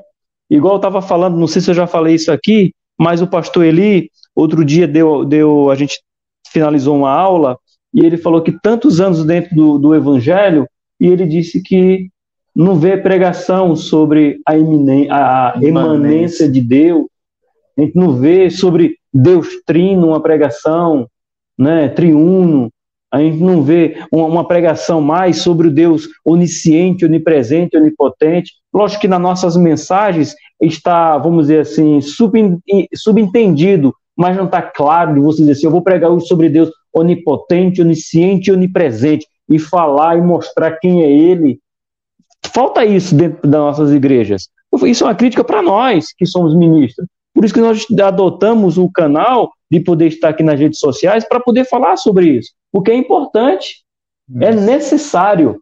Igual 0.50 0.74
eu 0.74 0.78
estava 0.78 1.02
falando, 1.02 1.36
não 1.36 1.46
sei 1.46 1.60
se 1.60 1.70
eu 1.70 1.74
já 1.74 1.86
falei 1.86 2.14
isso 2.14 2.32
aqui, 2.32 2.72
mas 2.98 3.20
o 3.20 3.26
pastor 3.26 3.64
Eli 3.64 4.10
outro 4.40 4.64
dia 4.64 4.86
deu, 4.86 5.24
deu 5.24 5.70
a 5.70 5.74
gente 5.74 6.00
finalizou 6.48 6.96
uma 6.96 7.10
aula 7.10 7.58
e 7.92 8.04
ele 8.04 8.16
falou 8.16 8.42
que 8.42 8.52
tantos 8.52 9.00
anos 9.00 9.24
dentro 9.24 9.54
do, 9.54 9.78
do 9.78 9.94
evangelho 9.94 10.66
e 11.00 11.06
ele 11.06 11.26
disse 11.26 11.62
que 11.62 12.08
não 12.54 12.76
vê 12.76 12.96
pregação 12.96 13.76
sobre 13.76 14.40
a, 14.46 14.52
a 14.52 15.62
emanência 15.62 16.48
de 16.48 16.60
Deus, 16.60 17.06
a 17.76 17.82
gente 17.82 17.96
não 17.96 18.14
vê 18.14 18.50
sobre 18.50 18.96
Deus 19.12 19.48
trino 19.64 20.08
uma 20.08 20.20
pregação, 20.20 21.08
né, 21.56 21.88
triuno, 21.88 22.70
a 23.10 23.20
gente 23.20 23.38
não 23.38 23.62
vê 23.62 24.02
uma, 24.12 24.46
pregação 24.46 25.00
mais 25.00 25.38
sobre 25.38 25.68
o 25.68 25.70
Deus 25.70 26.08
onisciente, 26.24 27.06
onipresente, 27.06 27.76
onipotente. 27.76 28.52
Lógico 28.72 29.00
que 29.00 29.08
nas 29.08 29.20
nossas 29.20 29.56
mensagens 29.56 30.34
está, 30.60 31.16
vamos 31.16 31.46
dizer 31.46 31.60
assim, 31.60 32.00
subentendido 32.94 33.94
mas 34.18 34.36
não 34.36 34.46
está 34.46 34.60
claro 34.60 35.14
de 35.14 35.20
você 35.20 35.38
dizer 35.38 35.52
assim, 35.52 35.66
eu 35.66 35.70
vou 35.70 35.80
pregar 35.80 36.10
hoje 36.10 36.26
sobre 36.26 36.48
Deus 36.48 36.70
onipotente, 36.92 37.80
onisciente 37.80 38.50
e 38.50 38.52
onipresente, 38.52 39.24
e 39.48 39.58
falar 39.58 40.18
e 40.18 40.20
mostrar 40.20 40.72
quem 40.78 41.02
é 41.02 41.10
Ele. 41.10 41.60
Falta 42.52 42.84
isso 42.84 43.14
dentro 43.14 43.48
das 43.48 43.60
nossas 43.60 43.92
igrejas. 43.92 44.48
Isso 44.84 45.04
é 45.04 45.06
uma 45.06 45.14
crítica 45.14 45.44
para 45.44 45.62
nós 45.62 46.12
que 46.12 46.26
somos 46.26 46.54
ministros. 46.54 47.06
Por 47.32 47.44
isso 47.44 47.54
que 47.54 47.60
nós 47.60 47.86
adotamos 48.02 48.76
o 48.76 48.90
canal 48.90 49.52
de 49.70 49.78
poder 49.78 50.08
estar 50.08 50.30
aqui 50.30 50.42
nas 50.42 50.58
redes 50.58 50.80
sociais 50.80 51.24
para 51.26 51.38
poder 51.38 51.64
falar 51.64 51.96
sobre 51.96 52.26
isso. 52.26 52.50
Porque 52.72 52.90
é 52.90 52.96
importante, 52.96 53.84
é 54.40 54.52
necessário. 54.52 55.60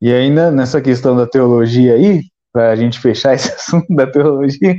E 0.00 0.10
ainda 0.12 0.50
nessa 0.50 0.80
questão 0.80 1.14
da 1.14 1.26
teologia 1.26 1.94
aí, 1.94 2.22
para 2.52 2.70
a 2.70 2.76
gente 2.76 2.98
fechar 2.98 3.34
esse 3.34 3.52
assunto 3.54 3.94
da 3.94 4.06
teologia, 4.06 4.74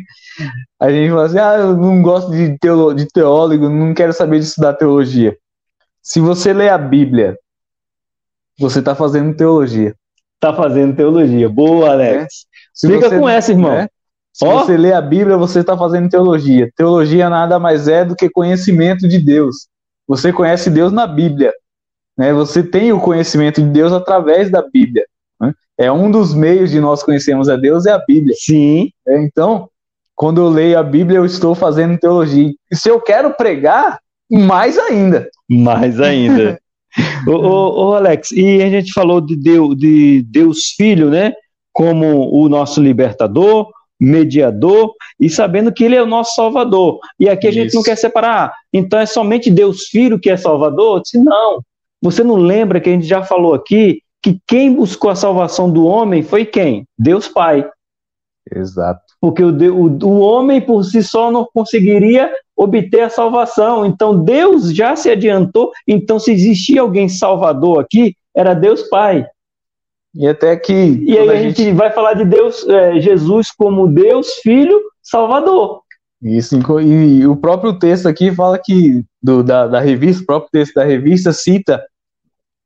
a 0.80 0.92
gente 0.92 1.10
fala 1.10 1.26
assim: 1.26 1.40
ah, 1.40 1.56
eu 1.58 1.78
não 1.78 2.02
gosto 2.02 2.32
de, 2.32 2.58
teolo, 2.60 2.94
de 2.94 3.08
teólogo, 3.08 3.70
não 3.70 3.94
quero 3.94 4.14
saber 4.14 4.40
de 4.40 4.46
estudar 4.46 4.74
teologia. 4.74 5.38
Se 6.02 6.20
você 6.20 6.54
lê 6.54 6.70
a 6.70 6.78
Bíblia, 6.78 7.38
você 8.60 8.80
está 8.80 8.96
fazendo 8.96 9.36
teologia. 9.36 9.96
Está 10.36 10.54
fazendo 10.54 10.96
teologia. 10.96 11.50
Boa, 11.50 11.92
Alex. 11.92 12.46
É? 12.84 12.88
Fica 12.88 13.10
você, 13.10 13.20
com 13.20 13.28
essa, 13.28 13.52
irmão. 13.52 13.74
É? 13.74 13.90
Se 14.32 14.46
oh. 14.46 14.60
você 14.60 14.78
lê 14.78 14.94
a 14.94 15.02
Bíblia, 15.02 15.36
você 15.36 15.60
está 15.60 15.76
fazendo 15.76 16.10
teologia. 16.10 16.70
Teologia 16.76 17.30
nada 17.30 17.58
mais 17.58 17.88
é 17.88 18.06
do 18.06 18.16
que 18.16 18.30
conhecimento 18.30 19.08
de 19.08 19.20
Deus. 19.20 19.68
Você 20.08 20.32
conhece 20.32 20.70
Deus 20.70 20.92
na 20.92 21.08
Bíblia. 21.08 21.52
Né? 22.16 22.32
Você 22.34 22.64
tem 22.64 22.94
o 22.94 23.02
conhecimento 23.02 23.62
de 23.62 23.68
Deus 23.68 23.92
através 23.92 24.50
da 24.50 24.62
Bíblia. 24.62 25.06
Né? 25.42 25.54
É 25.78 25.92
um 25.92 26.10
dos 26.10 26.34
meios 26.34 26.72
de 26.72 26.80
nós 26.80 27.04
conhecermos 27.04 27.50
a 27.50 27.56
Deus 27.56 27.86
é 27.86 27.92
a 27.92 27.98
Bíblia. 27.98 28.36
Sim. 28.38 28.92
É, 29.08 29.22
então, 29.22 29.70
quando 30.18 30.42
eu 30.42 30.50
leio 30.50 30.80
a 30.80 30.84
Bíblia, 30.84 31.20
eu 31.20 31.26
estou 31.26 31.54
fazendo 31.54 32.00
teologia. 32.00 32.52
E 32.72 32.76
se 32.76 32.90
eu 32.90 33.00
quero 33.00 33.36
pregar, 33.36 34.00
mais 34.30 34.76
ainda. 34.76 35.30
Mais 35.48 36.02
ainda. 36.02 36.60
ô, 37.28 37.34
ô, 37.34 37.86
ô, 37.86 37.94
Alex, 37.94 38.32
e 38.32 38.64
a 38.64 38.68
gente 38.68 38.92
falou 38.94 39.22
de 39.22 39.36
Deus, 39.36 39.78
de 39.78 40.24
Deus 40.24 40.74
Filho, 40.76 41.12
né? 41.12 41.34
Como 41.72 42.34
o 42.34 42.50
nosso 42.50 42.82
libertador, 42.82 43.70
mediador 44.00 44.92
e 45.20 45.30
sabendo 45.30 45.72
que 45.72 45.84
ele 45.84 45.96
é 45.96 46.02
o 46.02 46.08
nosso 46.08 46.34
salvador. 46.34 47.00
E 47.20 47.30
aqui 47.30 47.46
a 47.46 47.52
Isso. 47.52 47.60
gente 47.60 47.76
não 47.76 47.84
quer 47.84 47.96
separar. 47.96 48.52
Então 48.74 49.00
é 49.00 49.06
somente 49.06 49.52
Deus 49.52 49.84
Filho 49.84 50.20
que 50.20 50.32
é 50.32 50.36
salvador? 50.36 51.02
Disse, 51.04 51.20
não. 51.20 51.62
Você 52.02 52.24
não 52.24 52.38
lembra 52.38 52.82
que 52.82 52.90
a 52.90 52.94
gente 52.94 53.06
já 53.06 53.24
falou 53.24 53.54
aqui 53.54 54.02
que 54.24 54.40
quem 54.48 54.74
buscou 54.74 55.12
a 55.12 55.16
salvação 55.16 55.72
do 55.72 55.86
homem 55.86 56.24
foi 56.24 56.44
quem? 56.44 56.88
Deus 56.98 57.28
Pai. 57.28 57.70
Exato. 58.52 59.07
Porque 59.20 59.44
o, 59.44 59.50
o, 59.50 60.06
o 60.06 60.20
homem 60.20 60.62
por 60.62 60.84
si 60.84 61.02
só 61.04 61.32
não 61.32 61.48
conseguiria 61.54 62.32
obter 62.56 63.02
a 63.02 63.10
salvação. 63.10 63.86
Então 63.86 64.24
Deus 64.24 64.74
já 64.74 64.96
se 64.96 65.10
adiantou. 65.10 65.72
Então, 65.88 66.20
se 66.20 66.32
existia 66.32 66.82
alguém 66.82 67.10
salvador 67.10 67.80
aqui, 67.80 68.16
era 68.36 68.54
Deus 68.54 68.84
Pai. 68.84 69.26
E 70.14 70.28
até 70.28 70.56
que. 70.56 70.74
E 70.74 71.18
aí 71.18 71.30
a 71.30 71.36
gente... 71.36 71.64
gente... 71.64 71.76
vai 71.76 71.92
falar 71.92 72.14
de 72.14 72.26
Deus, 72.26 72.68
é, 72.68 73.00
Jesus 73.00 73.52
como 73.52 73.88
Deus, 73.88 74.34
Filho, 74.42 74.80
Salvador. 75.02 75.82
Isso, 76.20 76.60
e 76.82 77.28
o 77.28 77.36
próprio 77.36 77.78
texto 77.78 78.08
aqui 78.08 78.34
fala 78.34 78.58
que, 78.58 79.04
do, 79.22 79.44
da, 79.44 79.68
da 79.68 79.80
revista, 79.80 80.24
o 80.24 80.26
próprio 80.26 80.50
texto 80.52 80.74
da 80.74 80.84
revista 80.84 81.32
cita 81.32 81.84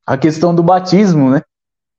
a 0.08 0.18
questão 0.18 0.56
do 0.56 0.64
batismo, 0.64 1.30
né? 1.30 1.42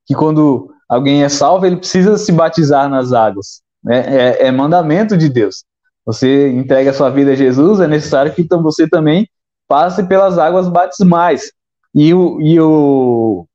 Que 0.07 0.15
quando 0.15 0.71
alguém 0.89 1.23
é 1.23 1.29
salvo, 1.29 1.67
ele 1.67 1.77
precisa 1.77 2.17
se 2.17 2.33
batizar 2.33 2.89
nas 2.89 3.13
águas. 3.13 3.61
Né? 3.83 4.01
É, 4.07 4.47
é 4.47 4.51
mandamento 4.51 5.17
de 5.17 5.29
Deus. 5.29 5.65
Você 6.05 6.51
entrega 6.51 6.91
a 6.91 6.95
sua 6.95 7.11
vida 7.11 7.33
a 7.33 7.37
Jesus, 7.37 7.81
é 7.81 7.87
necessário 7.87 8.33
que 8.33 8.43
então 8.43 8.63
você 8.63 8.89
também 8.89 9.29
passe 9.69 10.03
pelas 10.03 10.39
águas 10.39 10.69
batismais. 10.69 11.53
E 11.95 12.13
o, 12.13 12.41
e 12.41 12.61
o, 12.61 13.47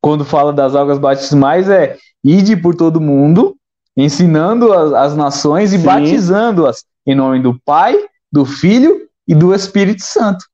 quando 0.00 0.24
fala 0.24 0.52
das 0.52 0.74
águas 0.74 0.98
batismais, 0.98 1.68
é 1.68 1.96
ide 2.24 2.56
por 2.56 2.74
todo 2.74 3.00
mundo, 3.00 3.56
ensinando 3.96 4.72
as, 4.72 4.92
as 4.92 5.16
nações 5.16 5.72
e 5.72 5.78
batizando-as 5.78 6.84
em 7.06 7.14
nome 7.14 7.40
do 7.40 7.58
Pai, 7.64 7.96
do 8.32 8.44
Filho 8.44 9.08
e 9.26 9.34
do 9.34 9.54
Espírito 9.54 10.02
Santo. 10.02 10.44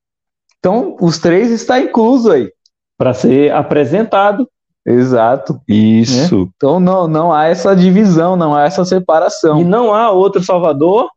Então, 0.59 0.97
os 1.01 1.19
três 1.19 1.51
está 1.51 1.79
incluso 1.79 2.31
aí. 2.31 2.51
Para 2.99 3.13
ser 3.15 3.53
apresentado. 3.53 4.49
Exato. 4.87 5.61
Isso. 5.69 6.45
Né? 6.45 6.51
Então, 6.57 6.79
não, 6.79 7.09
não 7.09 7.33
há 7.33 7.47
essa 7.47 7.75
divisão, 7.75 8.37
não 8.37 8.55
há 8.55 8.65
essa 8.65 8.85
separação. 8.85 9.61
E 9.61 9.65
não 9.65 9.93
há 9.93 10.11
outro 10.11 10.43
Salvador 10.43 11.11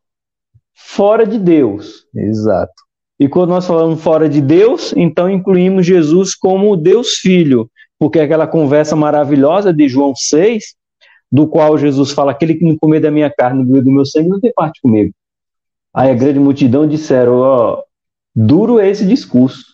fora 0.74 1.26
de 1.26 1.38
Deus. 1.38 2.05
Exato. 2.15 2.74
E 3.20 3.28
quando 3.28 3.49
nós 3.49 3.67
falamos 3.67 4.01
fora 4.01 4.28
de 4.28 4.41
Deus, 4.41 4.93
então 4.95 5.30
incluímos 5.30 5.86
Jesus 5.86 6.34
como 6.34 6.76
Deus 6.76 7.15
Filho 7.15 7.70
porque 7.99 8.17
é 8.17 8.24
aquela 8.24 8.47
conversa 8.47 8.95
maravilhosa 8.95 9.74
de 9.74 9.89
João 9.89 10.15
6, 10.15 10.63
do 11.30 11.45
qual 11.45 11.78
Jesus 11.78 12.11
fala: 12.11 12.32
aquele 12.32 12.55
que 12.55 12.63
não 12.63 12.78
comer 12.78 13.01
da 13.01 13.11
minha 13.11 13.30
carne 13.30 13.61
e 13.61 13.82
do 13.82 13.91
meu 13.91 14.05
sangue 14.05 14.30
não 14.30 14.39
tem 14.39 14.53
parte 14.53 14.80
comigo. 14.82 15.13
Aí 15.93 16.09
a 16.09 16.15
grande 16.15 16.39
multidão 16.39 16.88
disseram: 16.88 17.39
ó, 17.39 17.84
duro 18.34 18.80
é 18.80 18.89
esse 18.89 19.05
discurso. 19.05 19.65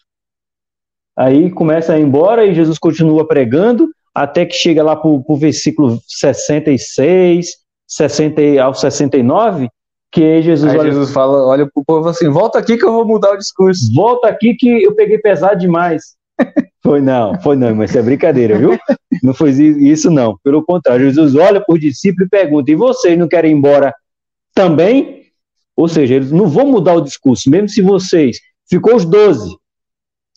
Aí 1.18 1.50
começa 1.50 1.94
a 1.94 2.00
ir 2.00 2.04
embora 2.04 2.46
e 2.46 2.54
Jesus 2.54 2.78
continua 2.78 3.28
pregando, 3.28 3.90
até 4.14 4.46
que 4.46 4.56
chega 4.56 4.84
lá 4.84 4.96
para 4.96 5.10
o 5.10 5.38
versículo 5.38 6.00
66, 6.08 7.48
60 7.88 8.42
ao 8.62 8.74
69, 8.74 9.70
que 10.12 10.42
Jesus, 10.42 10.72
Aí 10.72 10.80
olha, 10.80 10.92
Jesus 10.92 11.12
fala, 11.12 11.46
olha 11.46 11.66
para 11.66 11.82
o 11.82 11.86
povo 11.86 12.08
assim, 12.10 12.30
volta 12.30 12.58
aqui 12.58 12.78
que 12.78 12.86
eu 12.86 12.94
vou 12.94 13.06
mudar 13.06 13.34
o 13.34 13.38
discurso. 13.38 13.94
Volta 13.94 14.28
aqui 14.28 14.56
que 14.56 14.84
eu 14.84 14.96
peguei 14.96 15.18
pesado 15.18 15.60
demais. 15.60 16.16
Foi 16.82 17.02
não, 17.02 17.42
foi 17.42 17.56
não, 17.56 17.74
mas 17.74 17.90
isso 17.90 17.98
é 17.98 18.04
brincadeira, 18.04 18.60
viu? 18.60 18.78
Não 19.24 19.34
foi 19.34 19.50
isso 19.50 20.12
não. 20.12 20.38
Pelo 20.44 20.64
contrário, 20.64 21.06
Jesus 21.06 21.34
olha 21.34 21.60
por 21.60 21.80
discípulo 21.80 22.28
e 22.28 22.30
pergunta: 22.30 22.70
e 22.70 22.76
vocês 22.76 23.18
não 23.18 23.28
querem 23.28 23.50
ir 23.50 23.56
embora 23.56 23.92
também? 24.54 25.24
Ou 25.76 25.88
seja, 25.88 26.14
eles 26.14 26.32
não 26.32 26.48
vão 26.48 26.68
mudar 26.68 26.94
o 26.94 27.02
discurso, 27.02 27.50
mesmo 27.50 27.70
se 27.70 27.82
vocês. 27.82 28.38
Ficou 28.70 28.96
os 28.96 29.04
doze. 29.04 29.50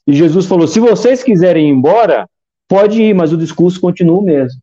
E 0.08 0.14
Jesus 0.14 0.46
falou: 0.46 0.66
se 0.66 0.80
vocês 0.80 1.22
quiserem 1.22 1.68
ir 1.68 1.70
embora, 1.70 2.26
pode 2.66 3.02
ir, 3.02 3.14
mas 3.14 3.30
o 3.30 3.36
discurso 3.36 3.78
continua 3.78 4.18
o 4.18 4.22
mesmo. 4.22 4.58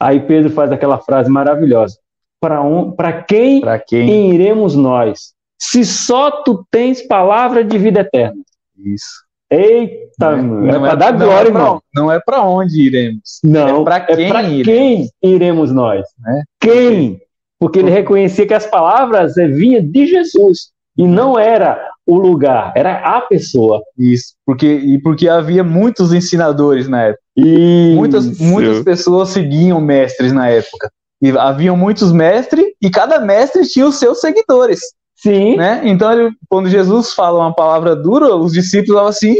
Aí 0.00 0.20
Pedro 0.20 0.50
faz 0.50 0.72
aquela 0.72 0.98
frase 0.98 1.30
maravilhosa: 1.30 1.98
para 2.40 2.62
um, 2.62 2.96
quem, 3.28 3.60
quem 3.86 4.34
iremos 4.34 4.74
nós? 4.74 5.34
Se 5.60 5.84
só 5.84 6.30
tu 6.42 6.66
tens 6.70 7.06
palavra 7.06 7.62
de 7.62 7.76
vida 7.76 8.00
eterna. 8.00 8.40
Isso. 8.78 9.22
Eita, 9.50 10.36
não 10.36 10.66
é, 10.66 10.76
é 10.76 10.78
para 10.80 10.92
é, 10.92 10.96
dar 10.96 11.12
glória, 11.12 11.28
não 11.28 11.36
é 11.36 11.46
irmão. 11.46 11.82
Não 11.94 12.12
é 12.12 12.20
para 12.20 12.42
onde 12.42 12.80
iremos. 12.80 13.40
Não, 13.44 13.82
é 13.82 13.84
para 13.84 14.00
quem, 14.00 14.30
é 14.30 14.62
quem, 14.64 15.10
iremos 15.22 15.70
nós. 15.70 16.06
Né? 16.18 16.42
Quem? 16.58 17.20
Porque 17.58 17.78
ele 17.78 17.90
reconhecia 17.90 18.46
que 18.46 18.54
as 18.54 18.66
palavras 18.66 19.34
vinham 19.34 19.86
de 19.86 20.06
Jesus 20.06 20.72
e 20.96 21.06
não 21.06 21.38
era 21.38 21.93
o 22.06 22.18
lugar, 22.18 22.72
era 22.76 22.98
a 22.98 23.20
pessoa. 23.22 23.82
Isso, 23.98 24.34
porque, 24.44 24.66
e 24.66 24.98
porque 25.00 25.28
havia 25.28 25.64
muitos 25.64 26.12
ensinadores 26.12 26.88
na 26.88 27.02
época. 27.04 27.22
Isso. 27.36 27.96
Muitas, 27.96 28.38
muitas 28.38 28.84
pessoas 28.84 29.30
seguiam 29.30 29.80
mestres 29.80 30.32
na 30.32 30.48
época. 30.48 30.90
E 31.22 31.30
haviam 31.30 31.76
muitos 31.76 32.12
mestres 32.12 32.66
e 32.82 32.90
cada 32.90 33.18
mestre 33.18 33.66
tinha 33.66 33.86
os 33.86 33.96
seus 33.96 34.20
seguidores. 34.20 34.80
Sim. 35.16 35.56
Né? 35.56 35.80
Então, 35.84 36.12
ele, 36.12 36.30
quando 36.48 36.68
Jesus 36.68 37.14
fala 37.14 37.40
uma 37.40 37.54
palavra 37.54 37.96
dura, 37.96 38.36
os 38.36 38.52
discípulos 38.52 38.96
falam 38.96 39.08
assim: 39.08 39.36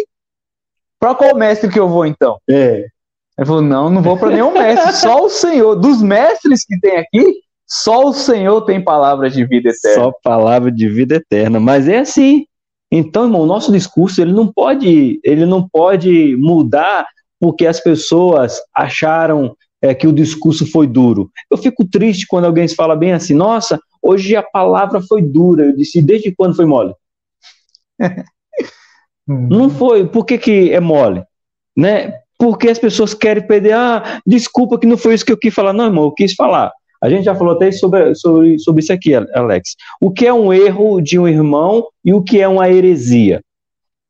para 0.99 1.15
qual 1.15 1.37
mestre 1.37 1.69
que 1.69 1.79
eu 1.79 1.89
vou 1.89 2.07
então? 2.07 2.39
É. 2.49 2.87
Ele 3.39 3.47
falou: 3.47 3.61
não, 3.61 3.91
não 3.91 4.01
vou 4.01 4.17
para 4.17 4.31
nenhum 4.31 4.53
mestre, 4.53 4.93
só 4.97 5.23
o 5.23 5.29
Senhor. 5.29 5.75
Dos 5.75 6.01
mestres 6.01 6.65
que 6.65 6.81
tem 6.81 6.97
aqui, 6.97 7.35
só 7.67 8.07
o 8.07 8.15
Senhor 8.15 8.63
tem 8.63 8.83
palavra 8.83 9.29
de 9.29 9.45
vida 9.45 9.69
eterna. 9.69 10.05
Só 10.05 10.13
palavra 10.23 10.73
de 10.73 10.89
vida 10.89 11.17
eterna. 11.17 11.61
Mas 11.61 11.87
é 11.87 11.99
assim. 11.99 12.47
Então, 12.97 13.25
irmão, 13.25 13.43
o 13.43 13.47
nosso 13.47 13.73
discurso 13.73 14.21
ele 14.21 14.33
não 14.33 14.47
pode, 14.47 15.21
ele 15.25 15.45
não 15.45 15.69
pode 15.69 16.37
mudar 16.37 17.07
porque 17.41 17.67
as 17.67 17.81
pessoas 17.81 18.61
acharam 18.75 19.57
é, 19.83 19.95
que 19.95 20.07
o 20.07 20.13
discurso 20.13 20.71
foi 20.71 20.87
duro. 20.87 21.31
Eu 21.51 21.59
fico 21.59 21.85
triste 21.85 22.27
quando 22.27 22.45
alguém 22.45 22.69
fala 22.69 22.95
bem 22.95 23.13
assim: 23.13 23.35
nossa, 23.35 23.79
Hoje 24.05 24.37
a 24.37 24.43
palavra 24.43 25.01
foi 25.01 25.23
dura. 25.23 25.65
Eu 25.65 25.75
disse, 25.75 26.03
desde 26.03 26.31
quando 26.31 26.55
foi 26.55 26.67
mole? 26.67 26.93
Não 29.27 29.71
foi. 29.71 30.07
Por 30.07 30.27
que, 30.27 30.37
que 30.37 30.71
é 30.71 30.79
mole? 30.79 31.25
Né? 31.75 32.13
Porque 32.39 32.69
as 32.69 32.79
pessoas 32.79 33.15
querem 33.15 33.47
perder. 33.47 33.73
Ah, 33.73 34.21
desculpa 34.27 34.79
que 34.79 34.87
não 34.87 34.99
foi 34.99 35.15
isso 35.15 35.25
que 35.25 35.33
eu 35.33 35.39
quis 35.39 35.55
falar. 35.55 35.73
Não, 35.73 35.87
irmão, 35.87 36.05
eu 36.05 36.13
quis 36.13 36.35
falar. 36.35 36.71
A 37.05 37.11
gente 37.11 37.25
já 37.25 37.35
falou 37.35 37.53
até 37.53 37.71
sobre, 37.71 38.15
sobre, 38.15 38.59
sobre 38.59 38.83
isso 38.83 38.91
aqui, 38.91 39.13
Alex. 39.15 39.77
O 40.01 40.11
que 40.11 40.27
é 40.27 40.33
um 40.33 40.51
erro 40.51 41.03
de 41.03 41.19
um 41.19 41.29
irmão 41.29 41.87
e 42.03 42.15
o 42.15 42.23
que 42.23 42.41
é 42.41 42.49
uma 42.49 42.67
heresia? 42.71 43.43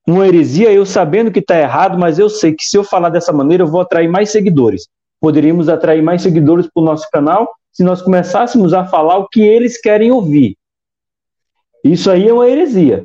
Uma 0.06 0.28
heresia, 0.28 0.70
eu 0.70 0.86
sabendo 0.86 1.32
que 1.32 1.40
está 1.40 1.58
errado, 1.58 1.98
mas 1.98 2.20
eu 2.20 2.30
sei 2.30 2.52
que 2.52 2.62
se 2.62 2.78
eu 2.78 2.84
falar 2.84 3.08
dessa 3.08 3.32
maneira, 3.32 3.64
eu 3.64 3.66
vou 3.66 3.80
atrair 3.80 4.06
mais 4.06 4.30
seguidores. 4.30 4.86
Poderíamos 5.20 5.68
atrair 5.68 6.04
mais 6.04 6.22
seguidores 6.22 6.68
para 6.72 6.80
o 6.80 6.86
nosso 6.86 7.10
canal 7.10 7.52
se 7.72 7.82
nós 7.82 8.00
começássemos 8.00 8.72
a 8.72 8.84
falar 8.84 9.18
o 9.18 9.28
que 9.28 9.42
eles 9.42 9.76
querem 9.80 10.12
ouvir. 10.12 10.56
Isso 11.82 12.08
aí 12.08 12.28
é 12.28 12.32
uma 12.32 12.48
heresia. 12.48 13.02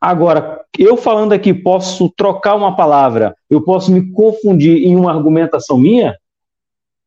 Agora, 0.00 0.62
eu 0.76 0.96
falando 0.96 1.32
aqui, 1.32 1.54
posso 1.54 2.12
trocar 2.16 2.56
uma 2.56 2.74
palavra, 2.74 3.36
eu 3.48 3.62
posso 3.62 3.92
me 3.92 4.10
confundir 4.10 4.82
em 4.82 4.96
uma 4.96 5.12
argumentação 5.12 5.78
minha? 5.78 6.16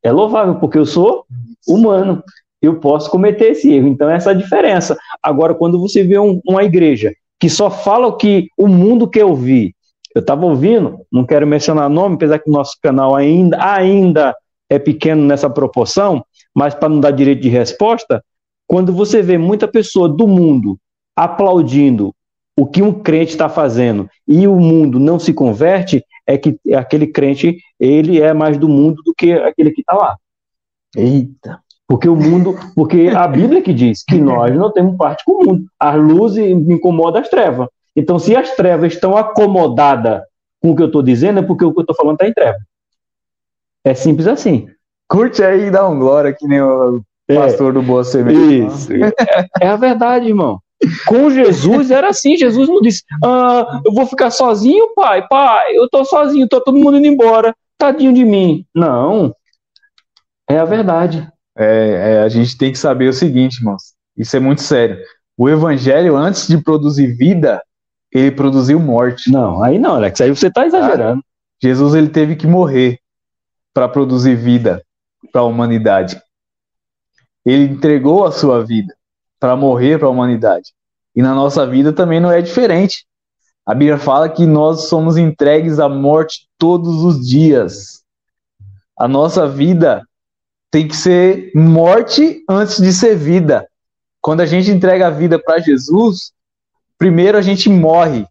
É 0.01 0.13
louvável, 0.13 0.55
porque 0.55 0.77
eu 0.77 0.85
sou 0.85 1.25
humano. 1.67 2.23
Eu 2.61 2.79
posso 2.79 3.09
cometer 3.09 3.51
esse 3.51 3.71
erro. 3.71 3.87
Então, 3.87 4.09
essa 4.09 4.31
é 4.31 4.33
a 4.33 4.37
diferença. 4.37 4.97
Agora, 5.21 5.53
quando 5.55 5.79
você 5.79 6.03
vê 6.03 6.19
um, 6.19 6.39
uma 6.47 6.63
igreja 6.63 7.13
que 7.39 7.49
só 7.49 7.71
fala 7.71 8.07
o 8.07 8.17
que 8.17 8.47
o 8.57 8.67
mundo 8.67 9.09
quer 9.09 9.25
ouvir, 9.25 9.73
eu 10.13 10.19
estava 10.19 10.45
ouvindo, 10.45 10.99
não 11.11 11.25
quero 11.25 11.47
mencionar 11.47 11.89
nome, 11.89 12.15
apesar 12.15 12.39
que 12.39 12.49
o 12.49 12.53
nosso 12.53 12.77
canal 12.81 13.15
ainda, 13.15 13.57
ainda 13.63 14.35
é 14.69 14.77
pequeno 14.77 15.23
nessa 15.23 15.49
proporção, 15.49 16.23
mas 16.53 16.75
para 16.75 16.89
não 16.89 16.99
dar 16.99 17.11
direito 17.11 17.41
de 17.41 17.49
resposta, 17.49 18.23
quando 18.67 18.93
você 18.93 19.21
vê 19.21 19.37
muita 19.37 19.67
pessoa 19.67 20.07
do 20.07 20.27
mundo 20.27 20.77
aplaudindo 21.15 22.13
o 22.57 22.65
que 22.65 22.81
um 22.81 22.93
crente 22.93 23.31
está 23.31 23.49
fazendo 23.49 24.09
e 24.27 24.47
o 24.47 24.55
mundo 24.55 24.99
não 24.99 25.17
se 25.17 25.33
converte, 25.33 26.03
é 26.27 26.37
que 26.37 26.57
aquele 26.73 27.07
crente 27.07 27.57
ele 27.79 28.21
é 28.21 28.33
mais 28.33 28.57
do 28.57 28.69
mundo 28.69 29.01
do 29.03 29.13
que 29.17 29.33
aquele 29.33 29.71
que 29.71 29.81
está 29.81 29.93
lá. 29.93 30.17
Eita! 30.95 31.59
Porque 31.87 32.07
o 32.07 32.15
mundo, 32.15 32.57
porque 32.73 33.09
a 33.13 33.27
Bíblia 33.27 33.61
que 33.61 33.73
diz 33.73 34.01
que 34.03 34.17
nós 34.17 34.55
não 34.55 34.71
temos 34.71 34.95
parte 34.95 35.25
com 35.25 35.33
o 35.33 35.45
mundo. 35.45 35.65
As 35.77 35.95
luzes 35.95 36.49
incomodam 36.49 37.21
as 37.21 37.27
trevas. 37.27 37.67
Então, 37.93 38.17
se 38.17 38.33
as 38.33 38.55
trevas 38.55 38.93
estão 38.93 39.17
acomodadas 39.17 40.21
com 40.61 40.71
o 40.71 40.75
que 40.75 40.81
eu 40.81 40.87
estou 40.87 41.03
dizendo, 41.03 41.39
é 41.39 41.43
porque 41.43 41.65
o 41.65 41.73
que 41.73 41.79
eu 41.79 41.81
estou 41.81 41.95
falando 41.95 42.13
está 42.13 42.27
em 42.27 42.33
treva. 42.33 42.57
É 43.83 43.93
simples 43.93 44.27
assim. 44.27 44.67
Curte 45.09 45.43
aí 45.43 45.65
e 45.65 45.71
dá 45.71 45.85
um 45.85 45.99
glória, 45.99 46.33
que 46.33 46.47
nem 46.47 46.61
o 46.61 47.01
é. 47.27 47.35
pastor 47.35 47.73
do 47.73 47.81
Boa 47.81 48.05
Semente. 48.05 48.65
Isso. 48.65 48.93
é, 48.93 49.11
é 49.61 49.67
a 49.67 49.75
verdade, 49.75 50.27
irmão. 50.27 50.59
Com 51.05 51.29
Jesus 51.29 51.91
era 51.91 52.09
assim, 52.09 52.37
Jesus 52.37 52.69
não 52.69 52.81
disse, 52.81 53.03
ah, 53.23 53.81
eu 53.85 53.93
vou 53.93 54.05
ficar 54.05 54.31
sozinho, 54.31 54.93
pai, 54.95 55.27
pai, 55.27 55.75
eu 55.75 55.89
tô 55.89 56.03
sozinho, 56.05 56.47
tô 56.47 56.61
todo 56.61 56.77
mundo 56.77 56.97
indo 56.97 57.05
embora, 57.05 57.53
tadinho 57.77 58.13
de 58.13 58.23
mim. 58.23 58.65
Não, 58.73 59.35
é 60.55 60.59
a 60.59 60.65
verdade. 60.65 61.27
É, 61.57 61.65
é, 61.65 62.23
a 62.23 62.29
gente 62.29 62.57
tem 62.57 62.71
que 62.71 62.77
saber 62.77 63.09
o 63.09 63.13
seguinte, 63.13 63.57
irmãos, 63.59 63.93
isso 64.17 64.35
é 64.35 64.39
muito 64.39 64.61
sério. 64.61 64.97
O 65.37 65.49
evangelho, 65.49 66.15
antes 66.15 66.47
de 66.47 66.57
produzir 66.57 67.07
vida, 67.07 67.61
ele 68.11 68.31
produziu 68.31 68.79
morte. 68.79 69.31
Não, 69.31 69.63
aí 69.63 69.79
não, 69.79 69.95
Alex, 69.95 70.21
aí 70.21 70.29
você 70.29 70.47
está 70.47 70.65
exagerando. 70.65 71.23
Jesus 71.61 71.93
ele 71.93 72.09
teve 72.09 72.35
que 72.35 72.47
morrer 72.47 72.99
para 73.73 73.87
produzir 73.87 74.35
vida 74.35 74.83
para 75.31 75.41
a 75.41 75.45
humanidade. 75.45 76.21
Ele 77.45 77.65
entregou 77.65 78.25
a 78.25 78.31
sua 78.31 78.63
vida 78.63 78.93
para 79.39 79.55
morrer 79.55 79.97
para 79.97 80.07
a 80.07 80.11
humanidade. 80.11 80.73
E 81.15 81.21
na 81.21 81.33
nossa 81.33 81.65
vida 81.65 81.91
também 81.91 82.19
não 82.19 82.31
é 82.31 82.41
diferente. 82.41 83.05
A 83.65 83.73
Bíblia 83.73 83.97
fala 83.97 84.29
que 84.29 84.45
nós 84.45 84.87
somos 84.87 85.17
entregues 85.17 85.79
à 85.79 85.87
morte 85.87 86.47
todos 86.57 87.03
os 87.03 87.27
dias. 87.27 88.01
A 88.97 89.07
nossa 89.07 89.47
vida 89.47 90.03
tem 90.71 90.87
que 90.87 90.95
ser 90.95 91.51
morte 91.53 92.43
antes 92.49 92.81
de 92.81 92.93
ser 92.93 93.15
vida. 93.15 93.67
Quando 94.21 94.41
a 94.41 94.45
gente 94.45 94.71
entrega 94.71 95.07
a 95.07 95.11
vida 95.11 95.37
para 95.37 95.59
Jesus, 95.59 96.31
primeiro 96.97 97.37
a 97.37 97.41
gente 97.41 97.69
morre. 97.69 98.25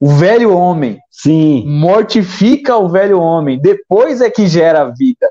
O 0.00 0.08
velho 0.08 0.56
homem. 0.56 0.98
Sim. 1.10 1.64
Mortifica 1.66 2.76
o 2.76 2.88
velho 2.88 3.18
homem. 3.18 3.60
Depois 3.60 4.20
é 4.20 4.30
que 4.30 4.46
gera 4.46 4.82
a 4.82 4.90
vida. 4.90 5.30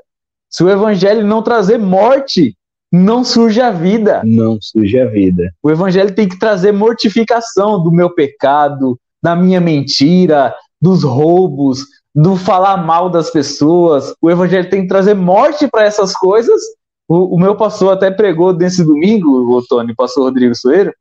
Se 0.50 0.62
o 0.62 0.70
evangelho 0.70 1.26
não 1.26 1.42
trazer 1.42 1.78
morte, 1.78 2.56
não 2.92 3.24
surge 3.24 3.60
a 3.60 3.70
vida. 3.70 4.22
Não 4.24 4.58
surge 4.60 5.00
a 5.00 5.06
vida. 5.06 5.52
O 5.62 5.70
evangelho 5.70 6.14
tem 6.14 6.28
que 6.28 6.38
trazer 6.38 6.72
mortificação 6.72 7.82
do 7.82 7.90
meu 7.90 8.10
pecado, 8.10 8.98
da 9.22 9.34
minha 9.34 9.60
mentira, 9.60 10.54
dos 10.80 11.02
roubos, 11.02 11.86
do 12.14 12.36
falar 12.36 12.76
mal 12.76 13.10
das 13.10 13.30
pessoas. 13.30 14.14
O 14.20 14.30
evangelho 14.30 14.70
tem 14.70 14.82
que 14.82 14.88
trazer 14.88 15.14
morte 15.14 15.66
para 15.68 15.84
essas 15.84 16.12
coisas. 16.14 16.60
O, 17.08 17.34
o, 17.34 17.38
meu 17.38 17.56
pastor 17.56 17.92
até 17.92 18.10
pregou 18.10 18.52
nesse 18.52 18.84
domingo, 18.84 19.56
o 19.56 19.62
Tony, 19.66 19.94
pastor 19.94 20.24
Rodrigo 20.24 20.54
Soeiro, 20.54 20.92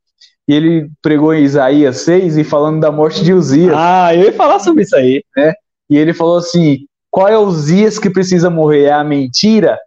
e 0.47 0.53
ele 0.53 0.89
pregou 1.01 1.33
em 1.33 1.43
Isaías 1.43 1.97
6 2.01 2.37
e 2.37 2.43
falando 2.43 2.81
da 2.81 2.91
morte 2.91 3.23
de 3.23 3.33
Uzias. 3.33 3.73
Ah, 3.75 4.13
eu 4.13 4.23
ia 4.23 4.33
falar 4.33 4.59
sobre 4.59 4.83
isso 4.83 4.95
aí. 4.95 5.23
Né? 5.37 5.53
E 5.89 5.97
ele 5.97 6.13
falou 6.13 6.37
assim: 6.37 6.79
qual 7.09 7.27
é 7.27 7.37
Uzias 7.37 7.97
que 7.97 8.09
precisa 8.09 8.49
morrer? 8.49 8.85
É 8.85 8.93
a 8.93 9.03
mentira? 9.03 9.79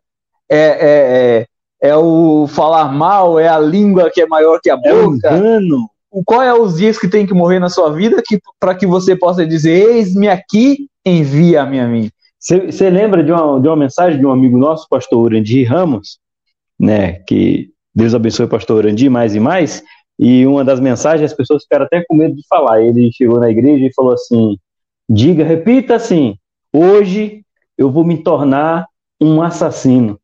É, 0.49 0.59
é, 0.59 1.41
é 1.41 1.47
é 1.81 1.95
o 1.97 2.47
falar 2.49 2.91
mal, 2.91 3.39
é 3.39 3.49
a 3.49 3.59
língua 3.59 4.11
que 4.11 4.21
é 4.21 4.27
maior 4.27 4.61
que 4.61 4.71
a 4.71 4.77
boca. 4.77 4.89
É 4.89 4.95
o 4.95 5.15
engano. 5.15 5.91
Qual 6.25 6.43
é 6.43 6.53
os 6.55 6.77
dias 6.77 6.99
que 6.99 7.09
tem 7.09 7.27
que 7.27 7.35
morrer 7.35 7.59
na 7.59 7.69
sua 7.69 7.93
vida 7.93 8.23
que, 8.25 8.41
para 8.59 8.75
que 8.75 8.87
você 8.87 9.15
possa 9.15 9.47
dizer: 9.47 9.89
Eis-me 9.91 10.29
aqui, 10.29 10.89
envia-me 11.05 11.81
a 11.81 11.87
mim? 11.87 12.11
Você 12.39 12.91
lembra 12.91 13.25
de 13.25 13.33
uma, 13.33 13.61
de 13.61 13.69
uma 13.69 13.77
mensagem 13.77 14.21
de 14.21 14.27
um 14.27 14.31
amigo 14.31 14.57
nosso, 14.57 14.87
pastor 14.89 15.19
Urandi 15.19 15.65
Ramos, 15.65 16.19
né? 16.79 17.15
Que 17.27 17.71
Deus 17.95 18.15
abençoe 18.15 18.47
o 18.47 18.49
pastor 18.49 18.85
Urandi 18.85 19.09
mais 19.09 19.35
e 19.35 19.41
mais. 19.41 19.83
E 20.19 20.47
uma 20.47 20.65
das 20.65 20.81
mensagens, 20.81 21.31
as 21.31 21.37
pessoas 21.37 21.65
ficaram 21.65 21.85
até 21.85 22.05
com 22.07 22.15
medo 22.15 22.35
de 22.35 22.43
falar. 22.49 22.81
Ele 22.83 23.11
chegou 23.13 23.41
na 23.41 23.51
igreja 23.51 23.85
e 23.85 23.95
falou 23.95 24.13
assim: 24.13 24.57
Diga, 25.09 25.45
repita 25.45 25.97
assim: 25.97 26.37
Hoje 26.73 27.43
eu 27.77 27.91
vou 27.91 28.05
me 28.05 28.23
tornar 28.23 28.87
um 29.21 29.43
assassino. 29.43 30.19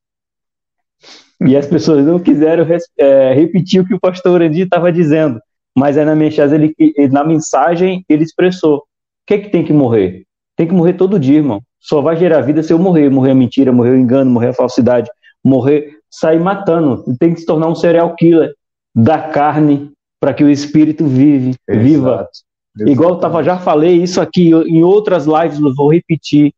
E 1.41 1.57
as 1.57 1.67
pessoas 1.67 2.07
não 2.07 2.21
quiseram 2.21 2.65
é, 2.99 3.35
repetir 3.35 3.81
o 3.81 3.87
que 3.87 3.95
o 3.95 4.01
pastor 4.01 4.43
Andi 4.43 4.63
estava 4.63 4.93
dizendo. 4.93 5.41
Mas 5.77 5.97
aí 5.97 6.05
na 6.05 6.15
mensagem, 6.15 6.75
ele, 6.79 7.09
na 7.09 7.25
mensagem 7.25 8.05
ele 8.09 8.23
expressou: 8.23 8.79
o 8.79 8.83
que, 9.27 9.35
é 9.35 9.39
que 9.39 9.51
tem 9.51 9.65
que 9.65 9.73
morrer? 9.73 10.25
Tem 10.57 10.67
que 10.67 10.75
morrer 10.75 10.95
todo 10.95 11.19
dia, 11.19 11.39
irmão. 11.39 11.63
Só 11.81 12.01
vai 12.01 12.17
gerar 12.17 12.43
vida 12.43 12.63
se 12.63 12.73
eu 12.73 12.79
morrer. 12.79 13.11
Morrer 13.11 13.33
a 13.33 13.35
mentira, 13.35 13.73
morrer 13.73 13.91
o 13.91 13.97
engano, 13.97 14.31
morrer 14.31 14.49
a 14.49 14.55
falsidade, 14.55 15.11
morrer, 15.43 15.99
sair 16.11 16.39
matando. 16.39 17.05
Tem 17.19 17.33
que 17.33 17.41
se 17.41 17.47
tornar 17.47 17.69
um 17.69 17.75
serial 17.75 18.15
killer 18.15 18.55
da 18.95 19.19
carne 19.19 19.91
para 20.21 20.35
que 20.35 20.45
o 20.45 20.51
espírito 20.51 21.07
vive, 21.07 21.57
Exato. 21.69 21.83
viva. 21.83 22.29
Igual 22.87 23.11
eu 23.11 23.17
tava, 23.17 23.43
já 23.43 23.59
falei 23.59 24.03
isso 24.03 24.21
aqui 24.21 24.51
em 24.51 24.83
outras 24.83 25.27
lives, 25.27 25.59
vou 25.77 25.93
repetir. 25.93 26.55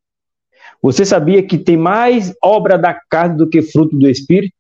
Você 0.82 1.04
sabia 1.04 1.42
que 1.42 1.56
tem 1.56 1.76
mais 1.76 2.34
obra 2.42 2.76
da 2.76 2.94
carne 3.08 3.38
do 3.38 3.48
que 3.48 3.62
fruto 3.62 3.96
do 3.96 4.08
espírito? 4.08 4.54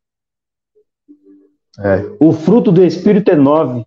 É. 1.78 2.04
O 2.20 2.32
fruto 2.32 2.70
do 2.70 2.84
Espírito 2.84 3.30
é 3.30 3.36
nove. 3.36 3.84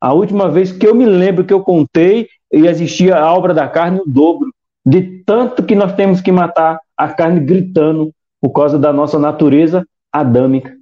A 0.00 0.12
última 0.12 0.48
vez 0.48 0.70
que 0.70 0.86
eu 0.86 0.94
me 0.94 1.04
lembro 1.04 1.44
que 1.44 1.52
eu 1.52 1.62
contei, 1.62 2.28
existia 2.50 3.18
a 3.18 3.32
obra 3.34 3.52
da 3.52 3.68
carne 3.68 4.00
o 4.00 4.08
dobro. 4.08 4.52
De 4.86 5.22
tanto 5.24 5.62
que 5.62 5.74
nós 5.74 5.92
temos 5.94 6.20
que 6.20 6.32
matar 6.32 6.80
a 6.96 7.08
carne 7.08 7.40
gritando 7.40 8.12
por 8.40 8.50
causa 8.50 8.78
da 8.78 8.92
nossa 8.92 9.18
natureza 9.18 9.84
adâmica. 10.12 10.78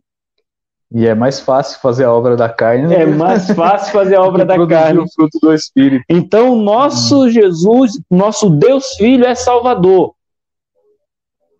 E 0.92 1.06
é 1.06 1.14
mais 1.14 1.40
fácil 1.40 1.80
fazer 1.80 2.04
a 2.04 2.12
obra 2.12 2.36
da 2.36 2.48
carne. 2.48 2.94
É 2.94 3.04
mais 3.04 3.50
fácil 3.52 3.92
fazer 3.92 4.14
a 4.14 4.22
obra 4.22 4.44
da 4.44 4.66
carne. 4.66 5.00
o 5.00 5.12
fruto 5.12 5.38
do 5.40 5.52
Espírito. 5.52 6.04
Então, 6.08 6.54
nosso 6.54 7.24
hum. 7.24 7.28
Jesus, 7.28 8.00
nosso 8.10 8.48
Deus 8.50 8.94
Filho 8.94 9.24
é 9.24 9.34
Salvador. 9.34 10.14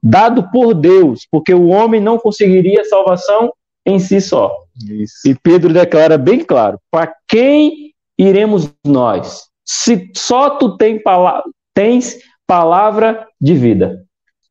Dado 0.00 0.48
por 0.52 0.72
Deus, 0.74 1.26
porque 1.30 1.52
o 1.52 1.66
homem 1.66 2.00
não 2.00 2.18
conseguiria 2.18 2.84
salvação 2.84 3.52
em 3.86 3.98
si 4.00 4.20
só. 4.20 4.52
Isso. 4.84 5.28
E 5.28 5.34
Pedro 5.34 5.72
declara 5.72 6.18
bem 6.18 6.44
claro: 6.44 6.78
para 6.90 7.14
quem 7.28 7.94
iremos 8.18 8.70
nós? 8.84 9.44
Se 9.64 10.10
só 10.14 10.50
tu 10.50 10.76
tem 10.76 11.00
pala 11.00 11.42
tens 11.72 12.18
palavra 12.46 13.26
de 13.40 13.54
vida. 13.54 14.04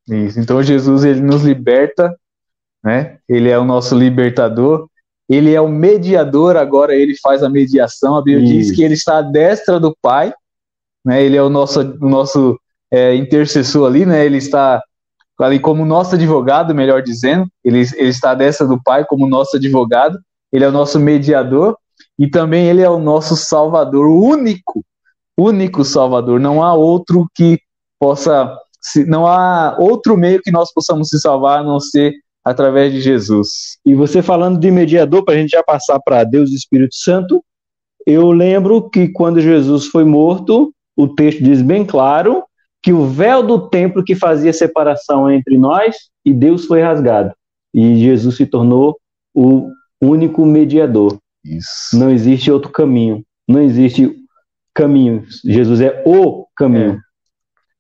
Isso. 0.08 0.40
Então 0.40 0.62
Jesus 0.62 1.04
ele 1.04 1.22
nos 1.22 1.44
liberta, 1.44 2.16
né? 2.84 3.18
Ele 3.28 3.50
é 3.50 3.58
o 3.58 3.66
nosso 3.66 3.98
libertador. 3.98 4.88
Ele 5.28 5.54
é 5.54 5.60
o 5.60 5.68
mediador. 5.68 6.56
Agora 6.56 6.96
ele 6.96 7.16
faz 7.18 7.42
a 7.42 7.50
mediação. 7.50 8.16
A 8.16 8.22
Bíblia 8.22 8.46
Isso. 8.46 8.54
diz 8.54 8.76
que 8.76 8.84
ele 8.84 8.94
está 8.94 9.18
à 9.18 9.22
destra 9.22 9.80
do 9.80 9.96
Pai, 10.02 10.34
né? 11.04 11.24
Ele 11.24 11.36
é 11.36 11.42
o 11.42 11.50
nosso 11.50 11.82
o 11.82 12.10
nosso 12.10 12.60
é, 12.92 13.16
intercessor 13.16 13.88
ali, 13.88 14.06
né? 14.06 14.24
Ele 14.24 14.38
está 14.38 14.84
como 15.62 15.86
nosso 15.86 16.16
advogado, 16.16 16.74
melhor 16.74 17.02
dizendo, 17.02 17.48
ele, 17.64 17.82
ele 17.96 18.10
está 18.10 18.34
dessa 18.34 18.66
do 18.66 18.82
Pai 18.82 19.06
como 19.06 19.28
nosso 19.28 19.58
advogado, 19.58 20.18
ele 20.52 20.64
é 20.64 20.68
o 20.68 20.72
nosso 20.72 21.00
mediador 21.00 21.78
e 22.18 22.30
também 22.30 22.68
ele 22.68 22.82
é 22.82 22.90
o 22.90 23.00
nosso 23.00 23.36
Salvador, 23.36 24.08
único, 24.08 24.84
único 25.38 25.84
Salvador. 25.84 26.40
Não 26.40 26.64
há 26.64 26.74
outro 26.74 27.28
que 27.36 27.60
possa, 28.00 28.58
não 29.08 29.28
há 29.28 29.76
outro 29.78 30.18
meio 30.18 30.42
que 30.42 30.52
nós 30.52 30.72
possamos 30.74 31.10
se 31.10 31.20
salvar 31.20 31.60
a 31.60 31.64
não 31.64 31.80
ser 31.80 32.14
através 32.44 32.94
de 32.94 33.02
Jesus. 33.02 33.78
E 33.86 33.94
você 33.96 34.22
falando 34.22 34.60
de 34.60 34.72
mediador, 34.72 35.26
para 35.26 35.34
a 35.34 35.38
gente 35.38 35.52
já 35.52 35.64
passar 35.64 36.00
para 36.00 36.24
Deus 36.24 36.52
e 36.52 36.56
Espírito 36.56 36.96
Santo, 36.96 37.44
eu 38.06 38.32
lembro 38.32 38.88
que 38.90 39.10
quando 39.10 39.42
Jesus 39.42 39.88
foi 39.88 40.06
morto, 40.06 40.72
o 40.96 41.08
texto 41.08 41.44
diz 41.44 41.62
bem 41.62 41.84
claro 41.84 42.44
que 42.86 42.94
o 42.94 43.08
véu 43.08 43.42
do 43.42 43.68
templo 43.68 44.04
que 44.04 44.14
fazia 44.14 44.54
separação 44.54 45.28
entre 45.32 45.58
nós 45.58 45.96
e 46.24 46.32
Deus 46.32 46.66
foi 46.66 46.84
rasgado. 46.84 47.34
E 47.74 48.00
Jesus 48.00 48.38
se 48.38 48.46
tornou 48.46 48.96
o 49.34 49.72
único 50.00 50.46
mediador. 50.46 51.18
Isso. 51.44 51.98
Não 51.98 52.12
existe 52.12 52.52
outro 52.52 52.72
caminho. 52.72 53.24
Não 53.48 53.60
existe 53.60 54.16
caminho. 54.72 55.24
Jesus 55.44 55.82
é 55.82 56.04
o 56.06 56.46
caminho 56.56 56.92
é. 56.92 57.00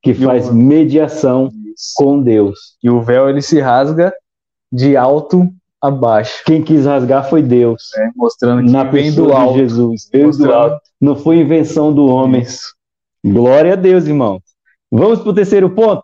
que 0.01 0.15
faz 0.15 0.49
o... 0.49 0.55
mediação 0.55 1.51
Isso. 1.53 1.93
com 1.97 2.19
Deus. 2.19 2.75
E 2.81 2.89
o 2.89 2.99
véu 2.99 3.29
ele 3.29 3.43
se 3.43 3.59
rasga 3.59 4.11
de 4.73 4.97
alto 4.97 5.47
a 5.79 5.91
baixo. 5.91 6.41
Quem 6.47 6.63
quis 6.63 6.87
rasgar 6.87 7.29
foi 7.29 7.43
Deus. 7.43 7.93
É, 7.95 8.09
mostrando 8.15 8.65
que 8.65 8.71
Na 8.71 8.83
vem 8.83 9.13
do 9.13 9.31
alto. 9.31 9.59
Jesus, 9.59 10.09
veio 10.11 10.31
do 10.31 10.51
alto. 10.51 10.81
Não 10.99 11.15
foi 11.15 11.37
invenção 11.37 11.93
do 11.93 12.07
homem. 12.07 12.41
Isso. 12.41 12.73
Glória 13.23 13.73
a 13.73 13.75
Deus, 13.75 14.07
irmão. 14.07 14.41
Vamos 14.91 15.19
para 15.19 15.29
o 15.29 15.33
terceiro 15.33 15.69
ponto? 15.69 16.03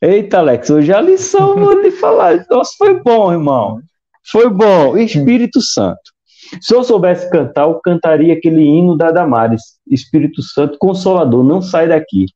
Eita, 0.00 0.38
Alex, 0.38 0.70
hoje 0.70 0.92
a 0.92 1.00
lição 1.00 1.54
vou 1.58 1.80
lhe 1.80 1.90
falar. 1.90 2.46
Nossa, 2.50 2.72
foi 2.78 3.00
bom, 3.00 3.32
irmão. 3.32 3.80
Foi 4.30 4.48
bom. 4.48 4.96
Espírito 4.96 5.60
Santo. 5.60 6.00
Se 6.60 6.74
eu 6.74 6.82
soubesse 6.82 7.30
cantar, 7.30 7.68
eu 7.68 7.80
cantaria 7.80 8.34
aquele 8.34 8.62
hino 8.62 8.96
da 8.96 9.10
Damares. 9.10 9.62
Espírito 9.88 10.42
Santo 10.42 10.78
Consolador, 10.78 11.44
não 11.44 11.62
sai 11.62 11.88
daqui. 11.88 12.26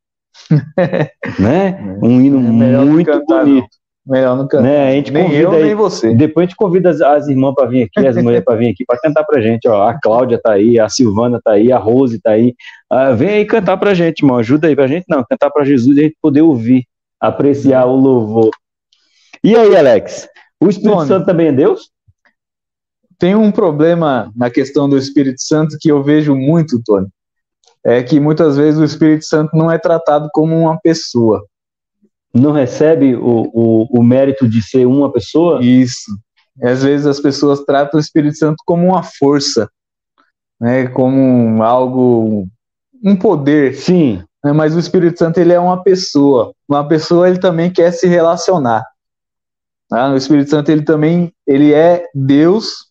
né? 1.38 1.98
Um 2.02 2.20
hino 2.20 2.38
é 2.38 2.84
muito 2.84 3.10
cantar, 3.10 3.44
bonito. 3.44 3.68
Melhor 4.06 4.36
cantar. 4.46 4.62
Né? 4.62 4.88
A 4.88 4.92
gente 4.92 5.10
nem 5.10 5.32
eu, 5.32 5.50
aí, 5.50 5.62
nem 5.62 5.74
você. 5.74 6.14
Depois 6.14 6.44
a 6.44 6.46
gente 6.46 6.56
convida 6.56 6.90
as, 6.90 7.00
as 7.00 7.26
irmãs 7.26 7.54
para 7.54 7.66
vir 7.66 7.84
aqui, 7.84 8.06
as 8.06 8.16
mulheres 8.16 8.44
para 8.44 8.56
vir 8.56 8.68
aqui 8.68 8.84
para 8.84 9.00
cantar 9.00 9.24
pra 9.24 9.40
gente. 9.40 9.66
Ó. 9.66 9.88
A 9.88 9.98
Cláudia 9.98 10.38
tá 10.42 10.52
aí, 10.52 10.78
a 10.78 10.88
Silvana 10.88 11.40
tá 11.42 11.52
aí, 11.52 11.72
a 11.72 11.78
Rose 11.78 12.20
tá 12.20 12.32
aí. 12.32 12.54
Ah, 12.90 13.12
vem 13.12 13.30
aí 13.30 13.44
cantar 13.46 13.78
pra 13.78 13.94
gente, 13.94 14.20
irmão. 14.20 14.36
Ajuda 14.36 14.68
aí 14.68 14.76
pra 14.76 14.86
gente, 14.86 15.06
não. 15.08 15.24
Cantar 15.24 15.50
pra 15.50 15.64
Jesus 15.64 15.96
e 15.96 16.00
a 16.00 16.02
gente 16.04 16.16
poder 16.20 16.42
ouvir, 16.42 16.84
apreciar 17.18 17.86
o 17.86 17.96
louvor. 17.96 18.50
E 19.42 19.56
aí, 19.56 19.74
Alex? 19.74 20.28
O 20.60 20.68
Espírito 20.68 20.96
Tony, 20.96 21.08
Santo 21.08 21.26
também 21.26 21.48
é 21.48 21.52
Deus? 21.52 21.90
Tem 23.18 23.34
um 23.34 23.50
problema 23.50 24.30
na 24.36 24.50
questão 24.50 24.88
do 24.88 24.98
Espírito 24.98 25.40
Santo 25.40 25.78
que 25.80 25.90
eu 25.90 26.02
vejo 26.02 26.34
muito, 26.34 26.80
Tony. 26.84 27.08
É 27.82 28.02
que 28.02 28.20
muitas 28.20 28.56
vezes 28.56 28.78
o 28.78 28.84
Espírito 28.84 29.24
Santo 29.24 29.56
não 29.56 29.70
é 29.70 29.78
tratado 29.78 30.28
como 30.32 30.58
uma 30.58 30.78
pessoa. 30.80 31.44
Não 32.34 32.50
recebe 32.50 33.14
o, 33.14 33.50
o, 33.54 34.00
o 34.00 34.02
mérito 34.02 34.48
de 34.48 34.60
ser 34.60 34.86
uma 34.86 35.12
pessoa? 35.12 35.64
Isso. 35.64 36.10
E 36.60 36.66
às 36.66 36.82
vezes 36.82 37.06
as 37.06 37.20
pessoas 37.20 37.64
tratam 37.64 37.98
o 37.98 38.00
Espírito 38.00 38.36
Santo 38.36 38.56
como 38.66 38.86
uma 38.86 39.02
força, 39.02 39.68
né, 40.60 40.88
como 40.88 41.62
algo, 41.62 42.48
um 43.02 43.16
poder. 43.16 43.74
Sim. 43.74 44.22
Né, 44.44 44.52
mas 44.52 44.74
o 44.74 44.78
Espírito 44.78 45.18
Santo 45.18 45.38
ele 45.38 45.52
é 45.52 45.60
uma 45.60 45.82
pessoa. 45.82 46.52
Uma 46.68 46.86
pessoa 46.86 47.28
ele 47.28 47.38
também 47.38 47.70
quer 47.70 47.92
se 47.92 48.06
relacionar. 48.06 48.84
Tá? 49.88 50.10
O 50.10 50.16
Espírito 50.16 50.50
Santo 50.50 50.70
ele 50.70 50.82
também 50.82 51.32
ele 51.46 51.72
é 51.72 52.04
Deus 52.14 52.86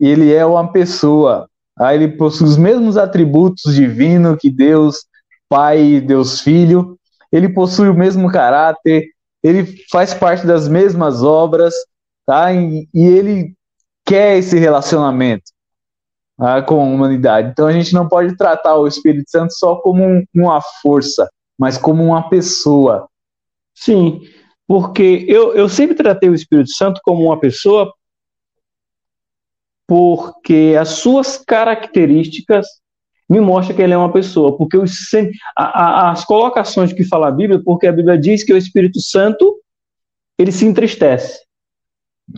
e 0.00 0.08
ele 0.08 0.32
é 0.32 0.46
uma 0.46 0.70
pessoa. 0.72 1.48
Tá? 1.76 1.94
Ele 1.94 2.08
possui 2.08 2.46
os 2.46 2.56
mesmos 2.56 2.96
atributos 2.96 3.74
divinos 3.74 4.38
que 4.40 4.50
Deus 4.50 5.04
Pai, 5.48 6.00
Deus 6.00 6.40
Filho. 6.40 6.98
Ele 7.34 7.48
possui 7.48 7.88
o 7.88 7.94
mesmo 7.94 8.30
caráter. 8.30 9.08
Ele 9.42 9.66
faz 9.90 10.14
parte 10.14 10.46
das 10.46 10.68
mesmas 10.68 11.24
obras, 11.24 11.74
tá? 12.24 12.52
E, 12.52 12.88
e 12.94 13.04
ele 13.04 13.56
quer 14.06 14.38
esse 14.38 14.56
relacionamento 14.56 15.42
tá? 16.38 16.62
com 16.62 16.80
a 16.80 16.84
humanidade. 16.84 17.50
Então 17.50 17.66
a 17.66 17.72
gente 17.72 17.92
não 17.92 18.08
pode 18.08 18.36
tratar 18.36 18.76
o 18.76 18.86
Espírito 18.86 19.28
Santo 19.28 19.52
só 19.52 19.74
como 19.74 20.04
um, 20.04 20.24
uma 20.32 20.60
força, 20.80 21.28
mas 21.58 21.76
como 21.76 22.04
uma 22.04 22.28
pessoa. 22.28 23.08
Sim, 23.74 24.20
porque 24.64 25.26
eu, 25.28 25.54
eu 25.54 25.68
sempre 25.68 25.96
tratei 25.96 26.28
o 26.28 26.34
Espírito 26.36 26.70
Santo 26.70 27.00
como 27.02 27.24
uma 27.24 27.40
pessoa 27.40 27.92
porque 29.88 30.76
as 30.80 30.90
suas 30.90 31.36
características 31.36 32.66
me 33.28 33.40
mostram 33.40 33.74
que 33.74 33.82
ele 33.82 33.94
é 33.94 33.96
uma 33.96 34.12
pessoa, 34.12 34.56
porque 34.56 34.76
os, 34.76 34.92
a, 35.56 35.64
a, 35.64 36.10
as 36.10 36.24
colocações 36.24 36.92
que 36.92 37.04
fala 37.04 37.28
a 37.28 37.32
Bíblia, 37.32 37.60
porque 37.64 37.86
a 37.86 37.92
Bíblia 37.92 38.18
diz 38.18 38.44
que 38.44 38.52
o 38.52 38.56
Espírito 38.56 39.00
Santo 39.00 39.60
ele 40.38 40.52
se 40.52 40.66
entristece. 40.66 41.40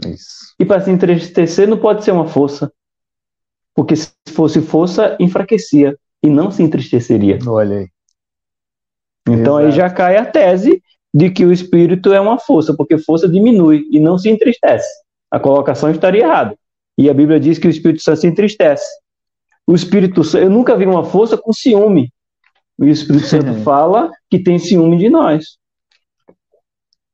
Isso. 0.06 0.54
E 0.58 0.64
para 0.64 0.80
se 0.80 0.90
entristecer 0.90 1.68
não 1.68 1.78
pode 1.78 2.04
ser 2.04 2.12
uma 2.12 2.26
força, 2.26 2.72
porque 3.74 3.96
se 3.96 4.12
fosse 4.28 4.60
força, 4.60 5.16
enfraquecia 5.18 5.96
e 6.22 6.28
não 6.28 6.50
se 6.50 6.62
entristeceria. 6.62 7.38
Olha 7.46 7.78
aí. 7.78 7.88
Então 9.28 9.58
Exato. 9.58 9.66
aí 9.66 9.72
já 9.72 9.90
cai 9.90 10.16
a 10.16 10.24
tese 10.24 10.82
de 11.12 11.30
que 11.30 11.44
o 11.44 11.52
espírito 11.52 12.12
é 12.12 12.20
uma 12.20 12.38
força, 12.38 12.74
porque 12.74 12.98
força 12.98 13.28
diminui 13.28 13.88
e 13.90 13.98
não 13.98 14.18
se 14.18 14.28
entristece. 14.28 14.88
A 15.30 15.40
colocação 15.40 15.90
estaria 15.90 16.22
errada. 16.22 16.56
E 16.98 17.10
a 17.10 17.14
Bíblia 17.14 17.40
diz 17.40 17.58
que 17.58 17.66
o 17.66 17.70
Espírito 17.70 18.02
Santo 18.02 18.20
se 18.20 18.26
entristece. 18.26 18.86
O 19.66 19.74
Espírito 19.74 20.22
Santo, 20.22 20.44
eu 20.44 20.50
nunca 20.50 20.76
vi 20.76 20.86
uma 20.86 21.04
força 21.04 21.36
com 21.36 21.52
ciúme. 21.52 22.12
O 22.78 22.84
Espírito 22.84 23.26
Santo 23.26 23.54
fala 23.62 24.10
que 24.30 24.38
tem 24.38 24.58
ciúme 24.58 24.96
de 24.98 25.08
nós. 25.08 25.56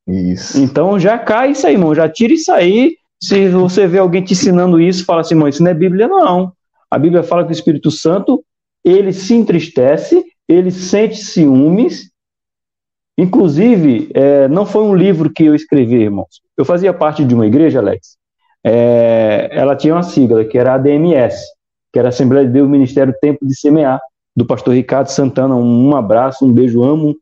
Isso. 0.07 0.59
Então 0.59 0.99
já 0.99 1.19
cai 1.19 1.53
isso 1.53 1.67
aí, 1.67 1.75
irmão. 1.75 1.95
Já 1.95 2.09
tira 2.09 2.35
isso 2.35 2.53
aí. 2.53 2.97
Se 3.23 3.49
você 3.49 3.87
vê 3.87 3.99
alguém 3.99 4.23
te 4.23 4.33
ensinando 4.33 4.81
isso, 4.81 5.05
fala 5.05 5.21
assim, 5.21 5.35
irmão, 5.35 5.49
isso 5.49 5.63
não 5.63 5.71
é 5.71 5.75
Bíblia, 5.75 6.09
não. 6.09 6.53
A 6.91 6.99
Bíblia 6.99 7.23
fala 7.23 7.45
que 7.45 7.51
o 7.51 7.53
Espírito 7.53 7.91
Santo, 7.91 8.45
ele 8.85 9.13
se 9.13 9.35
entristece, 9.35 10.23
ele 10.49 10.71
sente 10.71 11.17
ciúmes. 11.17 12.11
Inclusive, 13.17 14.11
é, 14.13 14.49
não 14.49 14.67
foi 14.67 14.83
um 14.83 14.95
livro 14.95 15.33
que 15.33 15.45
eu 15.45 15.55
escrevi, 15.55 16.03
irmãos. 16.03 16.43
Eu 16.57 16.65
fazia 16.65 16.93
parte 16.93 17.25
de 17.25 17.35
uma 17.35 17.47
igreja, 17.47 17.79
Alex, 17.79 18.17
é, 18.65 19.49
ela 19.53 19.77
tinha 19.77 19.95
uma 19.95 20.03
sigla, 20.03 20.45
que 20.45 20.59
era 20.59 20.73
a 20.73 20.75
ADMS, 20.75 21.45
que 21.93 21.99
era 21.99 22.09
a 22.09 22.11
Assembleia 22.11 22.47
de 22.47 22.53
Deus 22.53 22.69
Ministério 22.69 23.15
Tempo 23.21 23.47
de 23.47 23.55
Semear, 23.59 24.01
do 24.35 24.47
pastor 24.47 24.75
Ricardo 24.75 25.09
Santana. 25.09 25.55
Um 25.55 25.95
abraço, 25.95 26.45
um 26.45 26.53
beijo, 26.53 26.83
amo, 26.83 27.17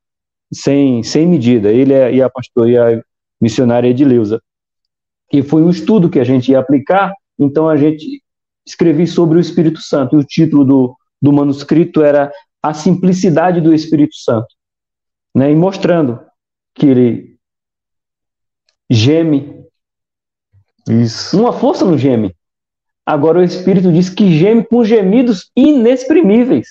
sem, 0.53 1.03
sem 1.03 1.27
medida. 1.27 1.71
Ele 1.71 1.93
é, 1.93 2.15
e 2.15 2.23
a 2.23 2.31
pastor 2.31 2.69
e 2.69 2.79
a 2.79 3.03
missionária 3.41 3.89
Edileuza. 3.89 4.41
E 5.33 5.43
foi 5.43 5.63
um 5.63 5.71
estudo 5.71 6.11
que 6.11 6.21
a 6.21 6.25
gente 6.25 6.51
ia 6.51 6.59
aplicar, 6.59 7.13
então 7.39 7.69
a 7.69 7.77
gente 7.77 8.23
escrevi 8.67 9.07
sobre 9.07 9.39
o 9.39 9.41
Espírito 9.41 9.81
Santo. 9.81 10.17
E 10.17 10.19
o 10.19 10.25
título 10.25 10.65
do, 10.65 10.97
do 11.21 11.33
manuscrito 11.33 12.03
era 12.03 12.33
A 12.63 12.75
Simplicidade 12.75 13.61
do 13.61 13.75
Espírito 13.75 14.17
Santo. 14.17 14.49
Né, 15.35 15.53
e 15.53 15.55
mostrando 15.55 16.19
que 16.75 16.87
ele 16.87 17.37
geme 18.91 19.65
isso. 20.89 21.39
Uma 21.41 21.53
força 21.53 21.85
no 21.85 21.97
geme. 21.97 22.35
Agora 23.05 23.39
o 23.39 23.43
Espírito 23.43 23.93
diz 23.93 24.09
que 24.09 24.39
geme 24.39 24.65
com 24.65 24.85
gemidos 24.85 25.51
inexprimíveis. 25.57 26.69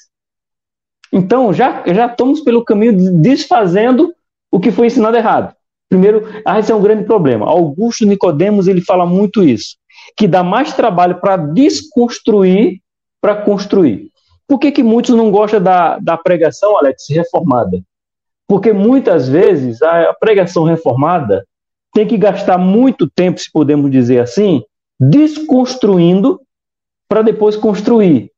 Então 1.11 1.51
já, 1.53 1.83
já 1.87 2.05
estamos 2.05 2.41
pelo 2.41 2.63
caminho 2.63 2.95
de 2.95 3.09
desfazendo 3.11 4.13
o 4.51 4.59
que 4.59 4.71
foi 4.71 4.87
ensinado 4.87 5.17
errado. 5.17 5.55
Primeiro, 5.89 6.27
ah, 6.45 6.59
esse 6.59 6.71
é 6.71 6.75
um 6.75 6.81
grande 6.81 7.03
problema. 7.03 7.47
Augusto 7.47 8.05
Nicodemos 8.05 8.67
ele 8.67 8.81
fala 8.81 9.05
muito 9.05 9.43
isso, 9.43 9.75
que 10.15 10.27
dá 10.27 10.43
mais 10.43 10.73
trabalho 10.73 11.19
para 11.19 11.35
desconstruir 11.35 12.79
para 13.21 13.35
construir. 13.35 14.09
Por 14.47 14.59
que, 14.59 14.71
que 14.71 14.83
muitos 14.83 15.15
não 15.15 15.29
gostam 15.29 15.61
da, 15.61 15.99
da 15.99 16.17
pregação, 16.17 16.77
Alex, 16.77 17.05
reformada? 17.09 17.81
Porque 18.47 18.73
muitas 18.73 19.29
vezes 19.29 19.81
a 19.81 20.13
pregação 20.19 20.63
reformada 20.63 21.45
tem 21.93 22.07
que 22.07 22.17
gastar 22.17 22.57
muito 22.57 23.09
tempo, 23.09 23.39
se 23.39 23.51
podemos 23.51 23.91
dizer 23.91 24.19
assim, 24.19 24.63
desconstruindo 24.99 26.41
para 27.07 27.21
depois 27.21 27.55
construir. 27.55 28.31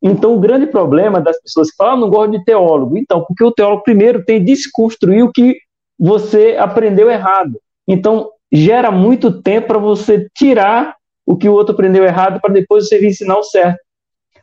Então, 0.00 0.34
o 0.34 0.40
grande 0.40 0.66
problema 0.66 1.20
das 1.20 1.40
pessoas 1.42 1.70
que 1.70 1.76
falam, 1.76 1.94
ah, 1.94 2.00
não 2.00 2.10
gosto 2.10 2.30
de 2.32 2.44
teólogo. 2.44 2.96
Então, 2.96 3.24
porque 3.26 3.42
o 3.42 3.52
teólogo 3.52 3.82
primeiro 3.82 4.24
tem 4.24 4.38
que 4.38 4.46
desconstruir 4.46 5.24
o 5.24 5.32
que 5.32 5.58
você 5.98 6.56
aprendeu 6.56 7.10
errado. 7.10 7.60
Então, 7.86 8.30
gera 8.52 8.90
muito 8.90 9.42
tempo 9.42 9.68
para 9.68 9.78
você 9.78 10.28
tirar 10.36 10.94
o 11.26 11.36
que 11.36 11.48
o 11.48 11.52
outro 11.52 11.74
aprendeu 11.74 12.04
errado 12.04 12.40
para 12.40 12.52
depois 12.52 12.88
você 12.88 12.98
vir 12.98 13.08
ensinar 13.08 13.36
o 13.36 13.42
certo. 13.42 13.80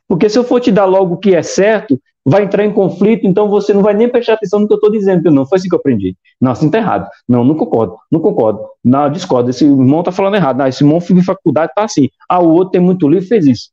Porque 0.07 0.30
se 0.30 0.38
eu 0.38 0.44
for 0.44 0.60
te 0.60 0.72
dar 0.72 0.86
logo 0.86 1.15
o 1.15 1.18
que 1.18 1.34
é 1.34 1.41
certo, 1.41 1.99
vai 2.26 2.43
entrar 2.43 2.65
em 2.65 2.73
conflito, 2.73 3.27
então 3.27 3.47
você 3.47 3.72
não 3.72 3.84
vai 3.84 3.93
nem 3.93 4.10
prestar 4.10 4.34
atenção 4.34 4.60
no 4.60 4.68
que 4.68 4.73
eu 4.73 4.77
estou 4.77 4.91
dizendo, 4.91 5.22
porque 5.22 5.35
não 5.35 5.45
foi 5.45 5.57
assim 5.57 5.69
que 5.69 5.76
eu 5.76 5.80
aprendi. 5.80 6.18
Não, 6.41 6.52
assim 6.52 6.65
está 6.65 6.80
errado. 6.80 7.07
Não, 7.27 7.43
não 7.43 7.56
concordo, 7.56 7.97
não 8.11 8.19
concordo. 8.19 8.65
Não, 8.84 9.11
discordo. 9.11 9.52
Esse 9.52 9.64
irmão 9.64 9.99
está 9.99 10.11
falando 10.11 10.35
errado. 10.35 10.57
Não, 10.57 10.68
esse 10.68 10.84
irmão 10.84 10.97
em 10.97 11.23
faculdade, 11.23 11.72
está 11.72 11.84
assim. 11.84 12.10
Ah, 12.27 12.39
o 12.39 12.49
outro 12.49 12.72
tem 12.72 12.81
muito 12.81 13.07
livro 13.07 13.27
fez 13.27 13.45
isso. 13.45 13.69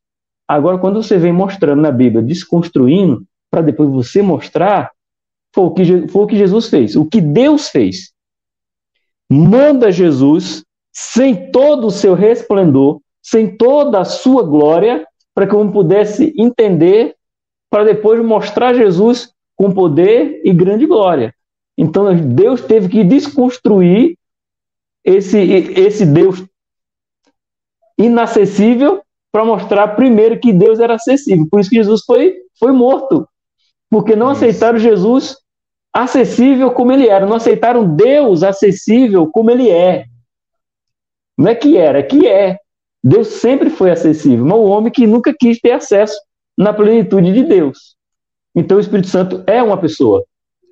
Agora, 0.47 0.77
quando 0.77 1.03
você 1.03 1.17
vem 1.17 1.33
mostrando 1.33 1.81
na 1.81 1.91
Bíblia, 1.91 2.23
desconstruindo, 2.23 3.25
para 3.51 3.63
depois 3.63 3.89
você 3.89 4.21
mostrar, 4.21 4.91
foi 5.55 5.65
o, 5.65 5.71
que, 5.71 6.09
foi 6.09 6.23
o 6.23 6.27
que 6.27 6.37
Jesus 6.37 6.69
fez, 6.69 6.95
o 6.95 7.07
que 7.07 7.21
Deus 7.23 7.69
fez. 7.69 8.13
Manda 9.31 9.91
Jesus, 9.91 10.63
sem 10.93 11.51
todo 11.51 11.87
o 11.87 11.91
seu 11.91 12.13
resplendor, 12.15 13.01
sem 13.23 13.57
toda 13.57 14.01
a 14.01 14.05
sua 14.05 14.43
glória, 14.43 15.07
para 15.35 15.47
que 15.47 15.55
eu 15.55 15.73
pudesse 15.73 16.35
entender 16.37 17.15
para 17.73 17.85
depois 17.85 18.23
mostrar 18.23 18.75
Jesus 18.75 19.33
com 19.57 19.73
poder 19.73 20.43
e 20.45 20.53
grande 20.53 20.85
glória. 20.85 21.35
Então 21.77 22.15
Deus 22.15 22.61
teve 22.61 22.87
que 22.87 23.03
desconstruir 23.03 24.19
esse, 25.03 25.39
esse 25.39 26.05
Deus 26.05 26.45
inacessível 27.99 29.03
para 29.33 29.47
mostrar 29.47 29.89
primeiro 29.97 30.39
que 30.39 30.53
Deus 30.53 30.81
era 30.81 30.97
acessível. 30.97 31.47
Por 31.51 31.61
isso 31.61 31.71
que 31.71 31.77
Jesus 31.77 32.03
foi, 32.05 32.37
foi 32.61 32.73
morto. 32.73 33.27
porque 33.89 34.15
não 34.15 34.29
aceitaram 34.29 34.79
Jesus 34.79 35.39
acessível 35.95 36.73
como 36.73 36.93
ele 36.93 37.09
era, 37.09 37.25
não 37.25 37.37
aceitaram 37.37 37.97
Deus 37.97 38.43
acessível 38.43 39.31
como 39.31 39.51
ele 39.51 39.71
é. 39.71 40.05
Não 41.39 41.49
é 41.49 41.55
que 41.55 41.79
era, 41.79 42.01
é 42.01 42.03
que 42.03 42.29
é. 42.29 42.59
Deus 43.03 43.29
sempre 43.29 43.71
foi 43.71 43.91
acessível, 43.91 44.45
mas 44.45 44.59
o 44.59 44.65
homem 44.65 44.93
que 44.93 45.07
nunca 45.07 45.35
quis 45.35 45.59
ter 45.59 45.73
acesso 45.73 46.15
na 46.57 46.73
plenitude 46.73 47.33
de 47.33 47.45
Deus. 47.45 47.97
Então 48.55 48.77
o 48.77 48.81
Espírito 48.81 49.09
Santo 49.09 49.43
é 49.47 49.63
uma 49.63 49.79
pessoa. 49.79 50.25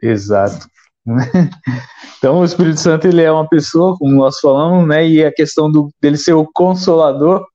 Exato. 0.02 0.66
Então 2.20 2.40
o 2.40 2.44
Espírito 2.44 2.78
Santo 2.78 3.06
ele 3.06 3.22
é 3.22 3.32
uma 3.32 3.48
pessoa, 3.48 3.96
como 3.96 4.14
nós 4.14 4.38
falamos, 4.40 4.86
né? 4.86 5.08
E 5.08 5.24
a 5.24 5.32
questão 5.32 5.72
do, 5.72 5.88
dele 6.02 6.18
ser 6.18 6.34
o 6.34 6.46
consolador, 6.52 7.46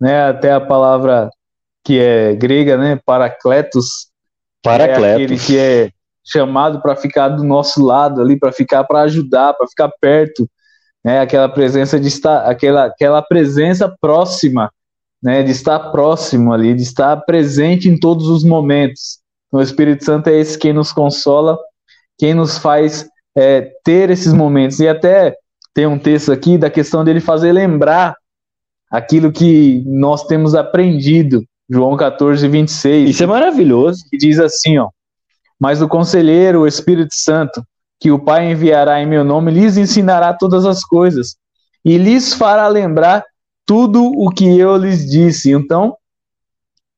né? 0.00 0.28
Até 0.28 0.52
a 0.52 0.60
palavra 0.60 1.30
que 1.84 2.00
é 2.00 2.34
grega, 2.34 2.76
né? 2.76 2.98
Paracletos. 3.06 4.08
Paracletos. 4.60 5.04
É 5.04 5.14
aquele 5.14 5.38
que 5.38 5.56
é 5.56 5.90
chamado 6.24 6.82
para 6.82 6.96
ficar 6.96 7.28
do 7.28 7.44
nosso 7.44 7.80
lado 7.80 8.20
ali, 8.20 8.36
para 8.36 8.50
ficar 8.50 8.82
para 8.82 9.02
ajudar, 9.02 9.54
para 9.54 9.68
ficar 9.68 9.88
perto, 10.00 10.50
né? 11.04 11.20
Aquela 11.20 11.48
presença 11.48 12.00
de 12.00 12.08
estar, 12.08 12.44
aquela, 12.50 12.86
aquela 12.86 13.22
presença 13.22 13.88
próxima, 14.00 14.68
né? 15.22 15.42
De 15.42 15.50
estar 15.50 15.78
próximo 15.90 16.52
ali, 16.52 16.74
de 16.74 16.82
estar 16.82 17.16
presente 17.18 17.88
em 17.88 17.98
todos 17.98 18.28
os 18.28 18.42
momentos. 18.42 19.18
Então, 19.46 19.60
o 19.60 19.62
Espírito 19.62 20.04
Santo 20.04 20.28
é 20.28 20.38
esse 20.38 20.58
quem 20.58 20.72
nos 20.72 20.92
consola, 20.92 21.58
quem 22.18 22.34
nos 22.34 22.58
faz 22.58 23.06
é, 23.36 23.70
ter 23.84 24.10
esses 24.10 24.32
momentos. 24.32 24.80
E 24.80 24.88
até 24.88 25.34
tem 25.74 25.86
um 25.86 25.98
texto 25.98 26.32
aqui 26.32 26.58
da 26.58 26.70
questão 26.70 27.04
dele 27.04 27.20
fazer 27.20 27.52
lembrar 27.52 28.16
aquilo 28.90 29.32
que 29.32 29.82
nós 29.86 30.24
temos 30.24 30.54
aprendido. 30.54 31.44
João 31.70 31.96
14, 31.96 32.46
26. 32.48 33.10
Isso 33.10 33.22
é 33.22 33.26
maravilhoso. 33.26 34.04
Que 34.10 34.18
diz 34.18 34.38
assim, 34.38 34.78
ó. 34.78 34.88
Mas 35.58 35.80
o 35.80 35.88
conselheiro, 35.88 36.62
o 36.62 36.66
Espírito 36.66 37.14
Santo, 37.14 37.64
que 38.00 38.10
o 38.10 38.18
Pai 38.18 38.50
enviará 38.50 39.00
em 39.00 39.06
meu 39.06 39.22
nome, 39.22 39.52
lhes 39.52 39.76
ensinará 39.76 40.34
todas 40.34 40.66
as 40.66 40.84
coisas 40.84 41.36
e 41.84 41.96
lhes 41.96 42.34
fará 42.34 42.66
lembrar 42.68 43.24
tudo 43.72 44.04
o 44.04 44.28
que 44.28 44.44
eu 44.58 44.76
lhes 44.76 45.10
disse. 45.10 45.50
Então, 45.50 45.96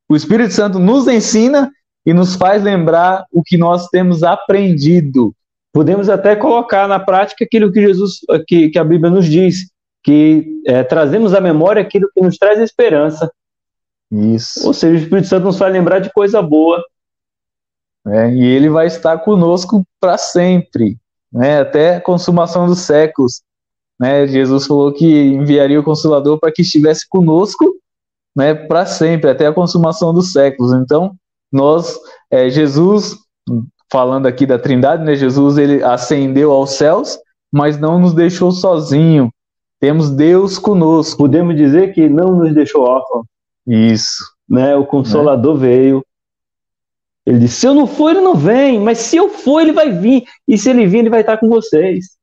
o 0.09 0.17
Espírito 0.17 0.53
Santo 0.53 0.81
nos 0.81 1.07
ensina 1.07 1.71
e 2.05 2.13
nos 2.13 2.35
faz 2.35 2.65
lembrar 2.65 3.25
o 3.33 3.45
que 3.45 3.57
nós 3.57 3.87
temos 3.91 4.25
aprendido. 4.25 5.33
Podemos 5.73 6.09
até 6.09 6.35
colocar 6.35 6.89
na 6.89 6.99
prática 6.99 7.45
aquilo 7.45 7.71
que 7.71 7.81
Jesus, 7.81 8.19
que, 8.49 8.71
que 8.71 8.79
a 8.81 8.83
Bíblia 8.83 9.09
nos 9.09 9.27
diz, 9.27 9.71
que 10.03 10.49
é, 10.67 10.83
trazemos 10.83 11.33
à 11.33 11.41
memória 11.41 11.81
aquilo 11.81 12.11
que 12.13 12.21
nos 12.21 12.37
traz 12.37 12.59
esperança. 12.59 13.31
Isso. 14.11 14.67
Ou 14.67 14.75
seja, 14.75 14.95
o 14.95 14.99
Espírito 14.99 15.29
Santo 15.29 15.45
nos 15.45 15.57
faz 15.57 15.73
lembrar 15.73 16.01
de 16.01 16.13
coisa 16.13 16.43
boa. 16.43 16.85
É, 18.09 18.35
e 18.35 18.45
ele 18.45 18.69
vai 18.69 18.89
estar 18.89 19.17
conosco 19.19 19.87
para 20.01 20.19
sempre, 20.19 20.99
né, 21.33 21.61
até 21.61 21.95
a 21.95 22.01
consumação 22.01 22.67
dos 22.67 22.81
séculos. 22.81 23.43
Né, 23.99 24.27
Jesus 24.27 24.67
falou 24.67 24.93
que 24.93 25.07
enviaria 25.07 25.79
o 25.79 25.85
Consolador 25.85 26.39
para 26.39 26.53
que 26.53 26.63
estivesse 26.63 27.09
conosco 27.09 27.77
né, 28.35 28.55
para 28.55 28.85
sempre, 28.85 29.31
até 29.31 29.47
a 29.47 29.53
consumação 29.53 30.13
dos 30.13 30.33
séculos. 30.33 30.73
Então, 30.73 31.15
nós, 31.53 31.97
é, 32.31 32.51
Jesus, 32.51 33.17
falando 33.91 34.27
aqui 34.27 34.45
da 34.45 34.59
Trindade, 34.59 35.05
né, 35.05 35.15
Jesus 35.15 35.57
ele 35.57 35.83
ascendeu 35.85 36.51
aos 36.51 36.71
céus, 36.71 37.19
mas 37.53 37.79
não 37.79 38.01
nos 38.01 38.13
deixou 38.13 38.51
sozinho. 38.51 39.31
Temos 39.79 40.11
Deus 40.11 40.59
conosco. 40.59 41.19
Podemos 41.19 41.55
dizer 41.57 41.95
que 41.95 42.09
não 42.09 42.37
nos 42.37 42.53
deixou 42.53 42.83
órfãos. 42.83 43.25
Isso. 43.67 44.25
Né, 44.49 44.75
o 44.75 44.85
Consolador 44.85 45.55
né? 45.55 45.61
veio 45.61 46.05
ele 47.27 47.39
disse: 47.39 47.61
Se 47.61 47.67
eu 47.67 47.75
não 47.75 47.87
for, 47.87 48.11
ele 48.11 48.21
não 48.21 48.35
vem, 48.35 48.79
mas 48.79 48.99
se 48.99 49.17
eu 49.17 49.31
for, 49.31 49.61
ele 49.61 49.73
vai 49.73 49.91
vir. 49.91 50.25
E 50.47 50.59
se 50.59 50.69
ele 50.71 50.87
vir, 50.87 50.99
ele 50.99 51.11
vai 51.11 51.21
estar 51.21 51.39
com 51.39 51.49
vocês. 51.49 52.17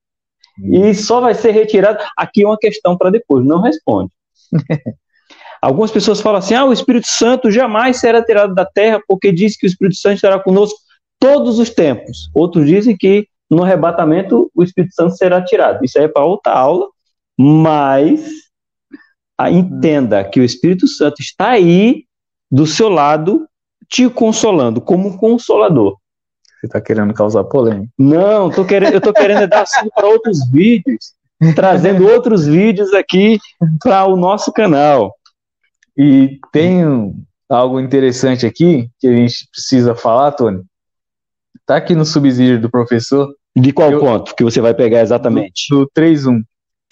E 0.64 0.94
só 0.94 1.20
vai 1.22 1.34
ser 1.34 1.52
retirado. 1.52 2.00
Aqui 2.18 2.44
é 2.44 2.48
uma 2.48 2.58
questão 2.58 2.98
para 2.98 3.10
depois, 3.10 3.46
não 3.46 3.62
responde. 3.62 4.12
Algumas 5.62 5.92
pessoas 5.92 6.22
falam 6.22 6.40
assim: 6.40 6.56
ah, 6.56 6.66
o 6.66 6.74
Espírito 6.74 7.08
Santo 7.08 7.52
jamais 7.52 7.98
será 7.98 8.24
tirado 8.24 8.54
da 8.54 8.66
terra, 8.66 9.02
porque 9.08 9.32
diz 9.32 9.56
que 9.56 9.66
o 9.66 9.70
Espírito 9.70 9.98
Santo 9.98 10.16
estará 10.16 10.40
conosco 10.40 10.78
todos 11.20 11.60
os 11.60 11.70
tempos. 11.70 12.30
Outros 12.34 12.66
dizem 12.66 12.98
que 12.98 13.28
no 13.50 13.64
arrebatamento 13.64 14.50
o 14.56 14.64
Espírito 14.64 14.94
Santo 14.96 15.16
será 15.16 15.44
tirado. 15.44 15.84
Isso 15.84 16.00
aí 16.00 16.06
é 16.06 16.08
para 16.08 16.26
outra 16.26 16.54
aula, 16.54 16.88
mas 17.38 18.22
entenda 19.52 20.24
que 20.24 20.40
o 20.40 20.44
Espírito 20.44 20.88
Santo 20.88 21.22
está 21.22 21.50
aí 21.50 22.06
do 22.50 22.66
seu 22.66 22.90
lado 22.90 23.48
te 23.90 24.10
consolando 24.10 24.80
como 24.80 25.10
um 25.10 25.18
consolador. 25.18 25.98
Você 26.62 26.68
está 26.68 26.80
querendo 26.80 27.12
causar 27.12 27.44
polêmica? 27.44 27.92
Não, 27.98 28.52
tô 28.52 28.64
querendo, 28.64 28.94
eu 28.94 28.98
estou 29.00 29.14
querendo 29.14 29.48
dar 29.48 29.64
assunto 29.64 29.90
para 29.96 30.08
outros 30.08 30.48
vídeos, 30.48 31.14
trazendo 31.56 32.08
outros 32.08 32.46
vídeos 32.46 32.94
aqui 32.94 33.40
para 33.82 34.06
o 34.06 34.16
nosso 34.16 34.54
canal. 34.54 35.12
E 35.98 36.38
tem 36.52 37.16
algo 37.50 37.80
interessante 37.80 38.46
aqui 38.46 38.88
que 39.00 39.08
a 39.08 39.12
gente 39.12 39.48
precisa 39.52 39.96
falar, 39.96 40.34
Tony. 40.34 40.62
Tá 41.66 41.78
aqui 41.78 41.96
no 41.96 42.06
subsídio 42.06 42.62
do 42.62 42.70
professor. 42.70 43.34
De 43.56 43.74
qual 43.74 43.92
eu, 43.92 44.00
ponto 44.00 44.36
que 44.36 44.44
você 44.44 44.62
vai 44.62 44.76
pegar 44.76 45.02
exatamente? 45.02 45.68
Do, 45.72 45.86
do 45.86 45.92
3.1. 45.98 46.44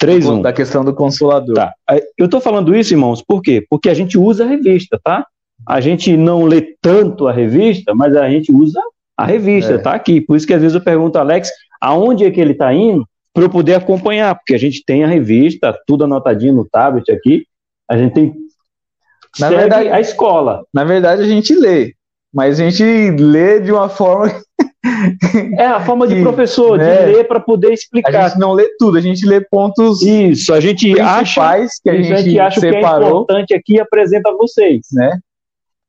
3.1. 0.02 0.42
Da 0.42 0.52
questão 0.52 0.84
do 0.84 0.96
consolador. 0.96 1.56
Tá. 1.56 1.74
Eu 2.18 2.26
estou 2.26 2.42
falando 2.42 2.76
isso, 2.76 2.94
irmãos, 2.94 3.22
por 3.22 3.42
quê? 3.42 3.64
Porque 3.70 3.88
a 3.88 3.94
gente 3.94 4.18
usa 4.18 4.46
a 4.46 4.48
revista, 4.48 5.00
tá? 5.04 5.28
a 5.68 5.82
gente 5.82 6.16
não 6.16 6.46
lê 6.46 6.76
tanto 6.82 7.28
a 7.28 7.32
revista, 7.32 7.94
mas 7.94 8.16
a 8.16 8.30
gente 8.30 8.52
usa 8.52 8.82
a 9.20 9.26
revista, 9.26 9.76
está 9.76 9.94
é. 9.94 9.96
aqui. 9.96 10.22
Por 10.22 10.38
isso 10.38 10.48
que 10.48 10.54
às 10.54 10.62
vezes 10.62 10.76
eu 10.76 10.82
pergunto 10.82 11.18
ao 11.18 11.24
Alex 11.24 11.50
aonde 11.82 12.26
é 12.26 12.32
que 12.32 12.40
ele 12.40 12.54
está 12.54 12.74
indo 12.74 13.06
para 13.34 13.44
eu 13.44 13.50
poder 13.50 13.76
acompanhar, 13.76 14.36
porque 14.36 14.54
a 14.54 14.58
gente 14.58 14.84
tem 14.86 15.04
a 15.04 15.08
revista, 15.08 15.78
tudo 15.86 16.04
anotadinho 16.04 16.54
no 16.54 16.66
tablet 16.66 17.12
aqui, 17.12 17.46
a 17.90 17.98
gente 17.98 18.14
tem 18.14 18.34
na 19.40 19.50
verdade 19.50 19.90
a 19.90 20.00
escola. 20.00 20.64
Na 20.74 20.84
verdade 20.84 21.22
a 21.22 21.28
gente 21.28 21.54
lê, 21.54 21.94
mas 22.34 22.60
a 22.60 22.70
gente 22.70 22.84
lê 23.12 23.60
de 23.60 23.72
uma 23.72 23.90
forma 23.90 24.32
é 25.58 25.66
a 25.66 25.82
forma 25.82 26.08
de 26.08 26.22
professor, 26.22 26.78
né? 26.78 27.06
de 27.06 27.12
ler 27.14 27.28
para 27.28 27.40
poder 27.40 27.74
explicar. 27.74 28.26
A 28.26 28.28
gente 28.30 28.40
não 28.40 28.54
lê 28.54 28.70
tudo, 28.78 28.98
a 28.98 29.02
gente 29.02 29.26
lê 29.26 29.42
pontos. 29.42 30.02
Isso, 30.02 30.54
a 30.54 30.60
gente 30.60 31.00
acha 31.00 31.68
que 31.84 31.90
a 31.90 31.96
gente, 31.96 32.14
a 32.14 32.22
gente 32.22 32.40
acha 32.40 32.60
separou, 32.60 33.00
que 33.00 33.06
é 33.06 33.10
importante 33.10 33.54
aqui 33.54 33.74
e 33.76 33.80
apresenta 33.80 34.30
a 34.30 34.34
vocês, 34.34 34.82
né? 34.94 35.20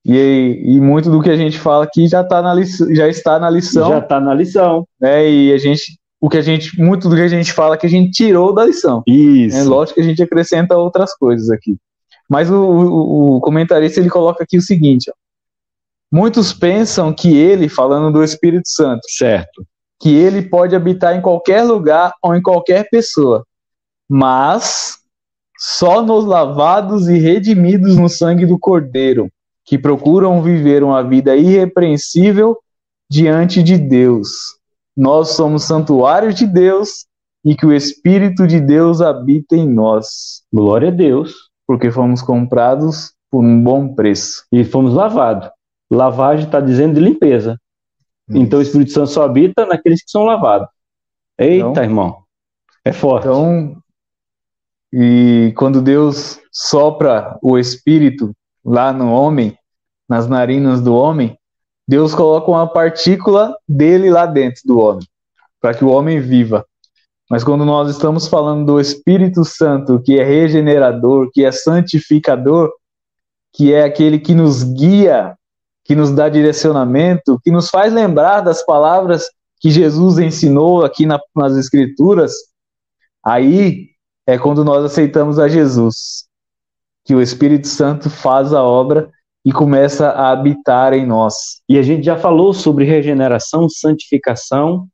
E, 0.04 0.62
e 0.64 0.80
muito 0.80 1.10
do 1.10 1.20
que 1.20 1.28
a 1.28 1.36
gente 1.36 1.58
fala 1.58 1.84
aqui 1.84 2.08
já, 2.08 2.24
tá 2.24 2.40
na 2.40 2.54
lição, 2.54 2.94
já 2.94 3.08
está 3.08 3.38
na 3.38 3.50
lição. 3.50 3.90
Já 3.90 3.98
está 3.98 4.20
na 4.20 4.34
lição. 4.34 4.86
Né? 5.00 5.30
E 5.30 5.52
a 5.52 5.58
gente, 5.58 5.98
o 6.20 6.28
que 6.28 6.38
a 6.38 6.42
gente, 6.42 6.80
muito 6.80 7.08
do 7.08 7.14
que 7.14 7.22
a 7.22 7.28
gente 7.28 7.52
fala 7.52 7.76
que 7.76 7.86
a 7.86 7.90
gente 7.90 8.10
tirou 8.10 8.54
da 8.54 8.64
lição. 8.64 9.02
Isso. 9.06 9.56
É 9.56 9.62
lógico 9.62 9.96
que 9.96 10.00
a 10.00 10.04
gente 10.04 10.22
acrescenta 10.22 10.76
outras 10.76 11.14
coisas 11.14 11.50
aqui. 11.50 11.76
Mas 12.28 12.50
o, 12.50 12.54
o, 12.54 13.36
o 13.36 13.40
comentarista 13.40 14.00
ele 14.00 14.08
coloca 14.08 14.44
aqui 14.44 14.56
o 14.56 14.62
seguinte: 14.62 15.10
ó. 15.10 15.14
muitos 16.10 16.52
pensam 16.52 17.12
que 17.12 17.36
ele, 17.36 17.68
falando 17.68 18.12
do 18.12 18.24
Espírito 18.24 18.68
Santo, 18.68 19.02
certo, 19.08 19.66
que 20.00 20.14
ele 20.14 20.40
pode 20.42 20.74
habitar 20.74 21.14
em 21.14 21.20
qualquer 21.20 21.62
lugar 21.62 22.14
ou 22.22 22.34
em 22.34 22.40
qualquer 22.40 22.88
pessoa, 22.88 23.44
mas 24.08 24.96
só 25.58 26.00
nos 26.02 26.24
lavados 26.24 27.06
e 27.06 27.18
redimidos 27.18 27.96
no 27.96 28.08
sangue 28.08 28.46
do 28.46 28.58
Cordeiro 28.58 29.30
que 29.70 29.78
procuram 29.78 30.42
viver 30.42 30.82
uma 30.82 31.00
vida 31.00 31.36
irrepreensível 31.36 32.58
diante 33.08 33.62
de 33.62 33.78
Deus. 33.78 34.28
Nós 34.96 35.36
somos 35.36 35.62
santuários 35.62 36.34
de 36.34 36.44
Deus 36.44 37.06
e 37.44 37.54
que 37.54 37.64
o 37.64 37.72
Espírito 37.72 38.48
de 38.48 38.60
Deus 38.60 39.00
habita 39.00 39.54
em 39.54 39.68
nós. 39.72 40.42
Glória 40.52 40.88
a 40.88 40.90
Deus. 40.90 41.48
Porque 41.68 41.88
fomos 41.88 42.20
comprados 42.20 43.14
por 43.30 43.44
um 43.44 43.62
bom 43.62 43.94
preço. 43.94 44.44
E 44.50 44.64
fomos 44.64 44.92
lavados. 44.92 45.48
Lavagem 45.88 46.46
está 46.46 46.60
dizendo 46.60 46.94
de 46.94 47.00
limpeza. 47.00 47.56
Isso. 48.28 48.38
Então 48.38 48.58
o 48.58 48.62
Espírito 48.62 48.90
Santo 48.90 49.10
só 49.10 49.22
habita 49.22 49.64
naqueles 49.66 50.02
que 50.02 50.10
são 50.10 50.24
lavados. 50.24 50.66
Eita, 51.38 51.68
então, 51.68 51.84
irmão. 51.84 52.24
É 52.84 52.92
forte. 52.92 53.28
Então, 53.28 53.80
e 54.92 55.54
quando 55.56 55.80
Deus 55.80 56.40
sopra 56.50 57.38
o 57.40 57.56
Espírito 57.56 58.34
lá 58.64 58.92
no 58.92 59.12
homem, 59.12 59.56
nas 60.10 60.26
narinas 60.26 60.80
do 60.80 60.92
homem, 60.92 61.38
Deus 61.86 62.12
coloca 62.12 62.50
uma 62.50 62.66
partícula 62.66 63.56
dele 63.68 64.10
lá 64.10 64.26
dentro 64.26 64.62
do 64.64 64.80
homem, 64.80 65.06
para 65.60 65.72
que 65.72 65.84
o 65.84 65.88
homem 65.88 66.20
viva. 66.20 66.66
Mas 67.30 67.44
quando 67.44 67.64
nós 67.64 67.88
estamos 67.88 68.26
falando 68.26 68.66
do 68.66 68.80
Espírito 68.80 69.44
Santo, 69.44 70.02
que 70.02 70.18
é 70.18 70.24
regenerador, 70.24 71.30
que 71.32 71.44
é 71.44 71.52
santificador, 71.52 72.72
que 73.52 73.72
é 73.72 73.84
aquele 73.84 74.18
que 74.18 74.34
nos 74.34 74.64
guia, 74.64 75.36
que 75.84 75.94
nos 75.94 76.10
dá 76.10 76.28
direcionamento, 76.28 77.38
que 77.44 77.52
nos 77.52 77.70
faz 77.70 77.92
lembrar 77.92 78.40
das 78.40 78.66
palavras 78.66 79.26
que 79.60 79.70
Jesus 79.70 80.18
ensinou 80.18 80.84
aqui 80.84 81.06
na, 81.06 81.20
nas 81.36 81.56
Escrituras, 81.56 82.32
aí 83.24 83.90
é 84.26 84.36
quando 84.36 84.64
nós 84.64 84.84
aceitamos 84.84 85.38
a 85.38 85.46
Jesus, 85.46 86.24
que 87.04 87.14
o 87.14 87.22
Espírito 87.22 87.68
Santo 87.68 88.10
faz 88.10 88.52
a 88.52 88.62
obra 88.62 89.08
e 89.44 89.52
começa 89.52 90.08
a 90.10 90.30
habitar 90.30 90.92
em 90.92 91.06
nós. 91.06 91.62
E 91.68 91.78
a 91.78 91.82
gente 91.82 92.04
já 92.04 92.16
falou 92.16 92.52
sobre 92.52 92.84
regeneração, 92.84 93.68
santificação, 93.68 94.86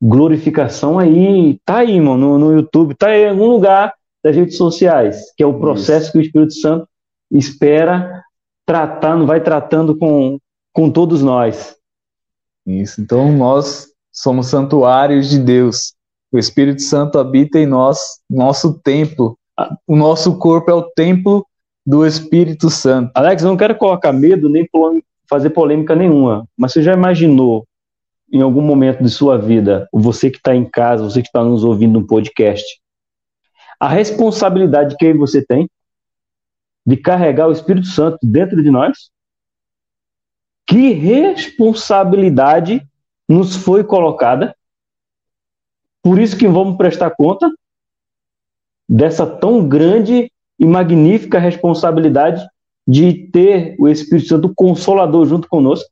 glorificação 0.00 0.98
aí, 0.98 1.58
tá 1.64 1.78
aí, 1.78 1.96
irmão, 1.96 2.16
no, 2.16 2.38
no 2.38 2.52
YouTube, 2.54 2.94
tá 2.94 3.08
aí 3.08 3.24
em 3.24 3.30
algum 3.30 3.48
lugar 3.48 3.92
das 4.22 4.34
redes 4.34 4.56
sociais, 4.56 5.32
que 5.36 5.42
é 5.42 5.46
o 5.46 5.58
processo 5.58 6.04
Isso. 6.04 6.12
que 6.12 6.18
o 6.18 6.22
Espírito 6.22 6.54
Santo 6.54 6.88
espera 7.30 8.22
tratando, 8.64 9.26
vai 9.26 9.40
tratando 9.40 9.96
com, 9.96 10.38
com 10.72 10.90
todos 10.90 11.22
nós. 11.22 11.74
Isso, 12.66 13.00
então 13.00 13.32
nós 13.32 13.88
somos 14.12 14.46
santuários 14.46 15.28
de 15.28 15.38
Deus. 15.38 15.94
O 16.32 16.38
Espírito 16.38 16.82
Santo 16.82 17.18
habita 17.18 17.58
em 17.58 17.66
nós, 17.66 18.20
nosso 18.28 18.78
templo. 18.80 19.36
O 19.86 19.96
nosso 19.96 20.38
corpo 20.38 20.70
é 20.70 20.74
o 20.74 20.82
templo 20.82 21.44
do 21.86 22.06
Espírito 22.06 22.70
Santo. 22.70 23.10
Alex, 23.14 23.42
eu 23.42 23.48
não 23.48 23.56
quero 23.56 23.76
colocar 23.76 24.12
medo 24.12 24.48
nem 24.48 24.68
fazer 25.28 25.50
polêmica 25.50 25.94
nenhuma, 25.94 26.46
mas 26.56 26.72
você 26.72 26.82
já 26.82 26.92
imaginou 26.92 27.66
em 28.32 28.42
algum 28.42 28.62
momento 28.62 29.02
de 29.02 29.10
sua 29.10 29.36
vida, 29.36 29.88
você 29.92 30.30
que 30.30 30.36
está 30.36 30.54
em 30.54 30.64
casa, 30.64 31.02
você 31.02 31.20
que 31.20 31.28
está 31.28 31.42
nos 31.42 31.64
ouvindo 31.64 31.98
no 32.00 32.06
podcast, 32.06 32.80
a 33.78 33.88
responsabilidade 33.88 34.96
que 34.96 35.12
você 35.12 35.44
tem 35.44 35.68
de 36.86 36.96
carregar 36.96 37.48
o 37.48 37.52
Espírito 37.52 37.86
Santo 37.86 38.18
dentro 38.22 38.62
de 38.62 38.70
nós? 38.70 39.10
Que 40.66 40.92
responsabilidade 40.92 42.86
nos 43.28 43.56
foi 43.56 43.82
colocada? 43.82 44.54
Por 46.02 46.18
isso 46.18 46.36
que 46.36 46.46
vamos 46.46 46.76
prestar 46.76 47.10
conta 47.10 47.50
dessa 48.88 49.26
tão 49.26 49.66
grande 49.68 50.30
e 50.60 50.66
magnífica 50.66 51.38
responsabilidade 51.38 52.46
de 52.86 53.30
ter 53.32 53.74
o 53.78 53.88
Espírito 53.88 54.28
Santo 54.28 54.52
Consolador 54.54 55.26
junto 55.26 55.48
conosco. 55.48 55.88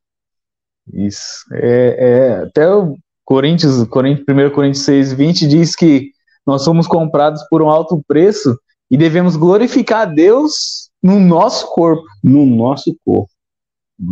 Isso. 0.92 1.44
É, 1.52 1.96
é, 1.98 2.42
até 2.44 2.70
o 2.70 2.96
Coríntios, 3.24 3.82
Coríntios, 3.88 4.26
1 4.28 4.50
Coríntios 4.50 4.84
6, 4.84 5.12
20 5.14 5.48
diz 5.48 5.74
que 5.74 6.10
nós 6.46 6.62
somos 6.62 6.86
comprados 6.86 7.42
por 7.50 7.62
um 7.62 7.68
alto 7.68 8.02
preço 8.06 8.58
e 8.90 8.96
devemos 8.96 9.36
glorificar 9.36 10.02
a 10.02 10.04
Deus 10.06 10.88
no 11.02 11.18
nosso 11.20 11.66
corpo. 11.72 12.04
No 12.22 12.46
nosso 12.46 12.96
corpo. 13.04 13.30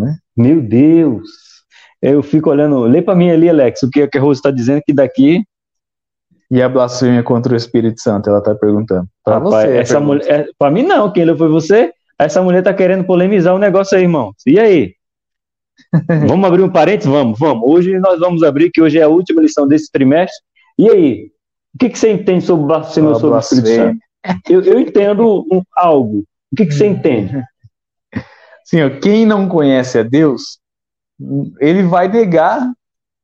É? 0.05 0.15
Meu 0.37 0.61
Deus! 0.61 1.29
Eu 2.01 2.23
fico 2.23 2.51
olhando. 2.51 2.81
Lê 2.81 3.01
para 3.01 3.15
mim 3.15 3.31
ali, 3.31 3.49
Alex, 3.49 3.83
o 3.83 3.91
que 3.91 4.03
a 4.03 4.21
Rose 4.21 4.39
está 4.39 4.51
dizendo 4.51 4.83
que 4.85 4.93
daqui. 4.93 5.43
E 6.51 6.63
a 6.63 6.69
blasfêmia 6.69 7.23
contra 7.23 7.53
o 7.53 7.57
Espírito 7.57 8.01
Santo, 8.01 8.31
ela 8.31 8.39
está 8.39 8.55
perguntando. 8.55 9.07
Para 9.25 9.39
você. 9.39 9.77
Essa 9.79 9.99
mulher, 9.99 10.25
é, 10.29 10.47
para 10.57 10.71
mim 10.71 10.83
não, 10.83 11.13
quem 11.13 11.25
leu 11.25 11.37
foi 11.37 11.49
você. 11.49 11.93
Essa 12.19 12.41
mulher 12.43 12.61
está 12.61 12.73
querendo 12.73 13.05
polemizar 13.05 13.53
o 13.53 13.57
um 13.57 13.61
negócio 13.61 13.97
aí, 13.97 14.05
irmão. 14.05 14.33
E 14.47 14.59
aí? 14.59 14.95
vamos 16.29 16.47
abrir 16.47 16.63
um 16.63 16.71
parênteses? 16.71 17.11
Vamos, 17.11 17.39
vamos. 17.39 17.69
Hoje 17.69 17.99
nós 17.99 18.19
vamos 18.21 18.43
abrir, 18.43 18.71
que 18.71 18.81
hoje 18.81 18.99
é 18.99 19.03
a 19.03 19.09
última 19.09 19.43
lição 19.43 19.67
desse 19.67 19.91
trimestre. 19.91 20.41
E 20.79 20.89
aí? 20.89 21.31
O 21.75 21.79
que, 21.79 21.91
que 21.91 21.99
você 21.99 22.11
entende 22.11 22.45
sobre 22.45 22.67
blasfêmia 22.67 23.15
sobre 23.17 23.37
o 23.37 23.39
Espírito 23.39 23.69
Santo? 23.69 23.99
Eu, 24.49 24.63
eu 24.63 24.81
entendo 24.81 25.47
um, 25.53 25.63
algo. 25.77 26.25
O 26.51 26.57
que, 26.57 26.67
que 26.67 26.73
você 26.73 26.87
entende? 26.87 27.43
Sim, 28.65 28.83
ó, 28.83 28.91
quem 29.01 29.27
não 29.27 29.49
conhece 29.49 29.99
a 29.99 30.03
Deus, 30.03 30.59
ele 31.61 31.83
vai 31.83 32.09
negar 32.09 32.73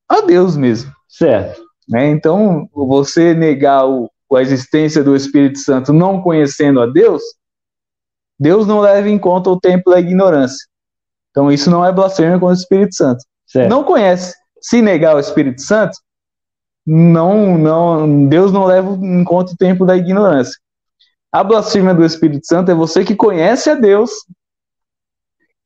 a 0.08 0.20
Deus 0.20 0.56
mesmo. 0.56 0.92
Certo. 1.08 1.61
Né? 1.88 2.08
Então, 2.10 2.68
você 2.72 3.34
negar 3.34 3.86
o, 3.86 4.10
a 4.34 4.40
existência 4.40 5.02
do 5.02 5.14
Espírito 5.14 5.58
Santo 5.58 5.92
não 5.92 6.22
conhecendo 6.22 6.80
a 6.80 6.86
Deus, 6.86 7.22
Deus 8.38 8.66
não 8.66 8.80
leva 8.80 9.08
em 9.08 9.18
conta 9.18 9.50
o 9.50 9.60
tempo 9.60 9.90
da 9.90 10.00
ignorância. 10.00 10.66
Então, 11.30 11.50
isso 11.50 11.70
não 11.70 11.84
é 11.84 11.92
blasfêmia 11.92 12.38
contra 12.38 12.54
o 12.54 12.58
Espírito 12.58 12.94
Santo. 12.94 13.24
Certo. 13.46 13.70
Não 13.70 13.84
conhece. 13.84 14.34
Se 14.60 14.80
negar 14.80 15.16
o 15.16 15.20
Espírito 15.20 15.60
Santo, 15.62 15.98
não, 16.86 17.56
não, 17.56 18.26
Deus 18.26 18.52
não 18.52 18.64
leva 18.64 18.92
em 18.94 19.24
conta 19.24 19.52
o 19.52 19.56
tempo 19.56 19.84
da 19.84 19.96
ignorância. 19.96 20.58
A 21.30 21.42
blasfêmia 21.42 21.94
do 21.94 22.04
Espírito 22.04 22.46
Santo 22.46 22.70
é 22.70 22.74
você 22.74 23.04
que 23.04 23.16
conhece 23.16 23.70
a 23.70 23.74
Deus 23.74 24.10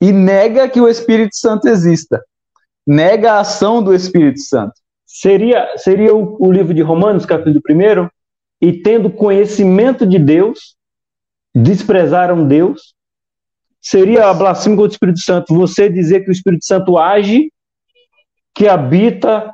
e 0.00 0.12
nega 0.12 0.68
que 0.68 0.80
o 0.80 0.88
Espírito 0.88 1.36
Santo 1.36 1.66
exista. 1.68 2.22
Nega 2.86 3.32
a 3.32 3.40
ação 3.40 3.82
do 3.82 3.92
Espírito 3.94 4.40
Santo. 4.40 4.74
Seria, 5.18 5.78
seria 5.78 6.14
o, 6.14 6.36
o 6.38 6.52
livro 6.52 6.74
de 6.74 6.82
Romanos, 6.82 7.24
capítulo 7.24 7.62
1, 7.66 8.06
e 8.60 8.82
tendo 8.82 9.08
conhecimento 9.08 10.06
de 10.06 10.18
Deus, 10.18 10.76
desprezaram 11.54 12.46
Deus. 12.46 12.94
Seria 13.80 14.28
a 14.28 14.34
blasfêmia 14.34 14.76
contra 14.76 14.90
o 14.90 14.92
Espírito 14.92 15.20
Santo 15.20 15.54
você 15.54 15.88
dizer 15.88 16.22
que 16.22 16.28
o 16.28 16.32
Espírito 16.32 16.66
Santo 16.66 16.98
age, 16.98 17.50
que 18.54 18.68
habita, 18.68 19.50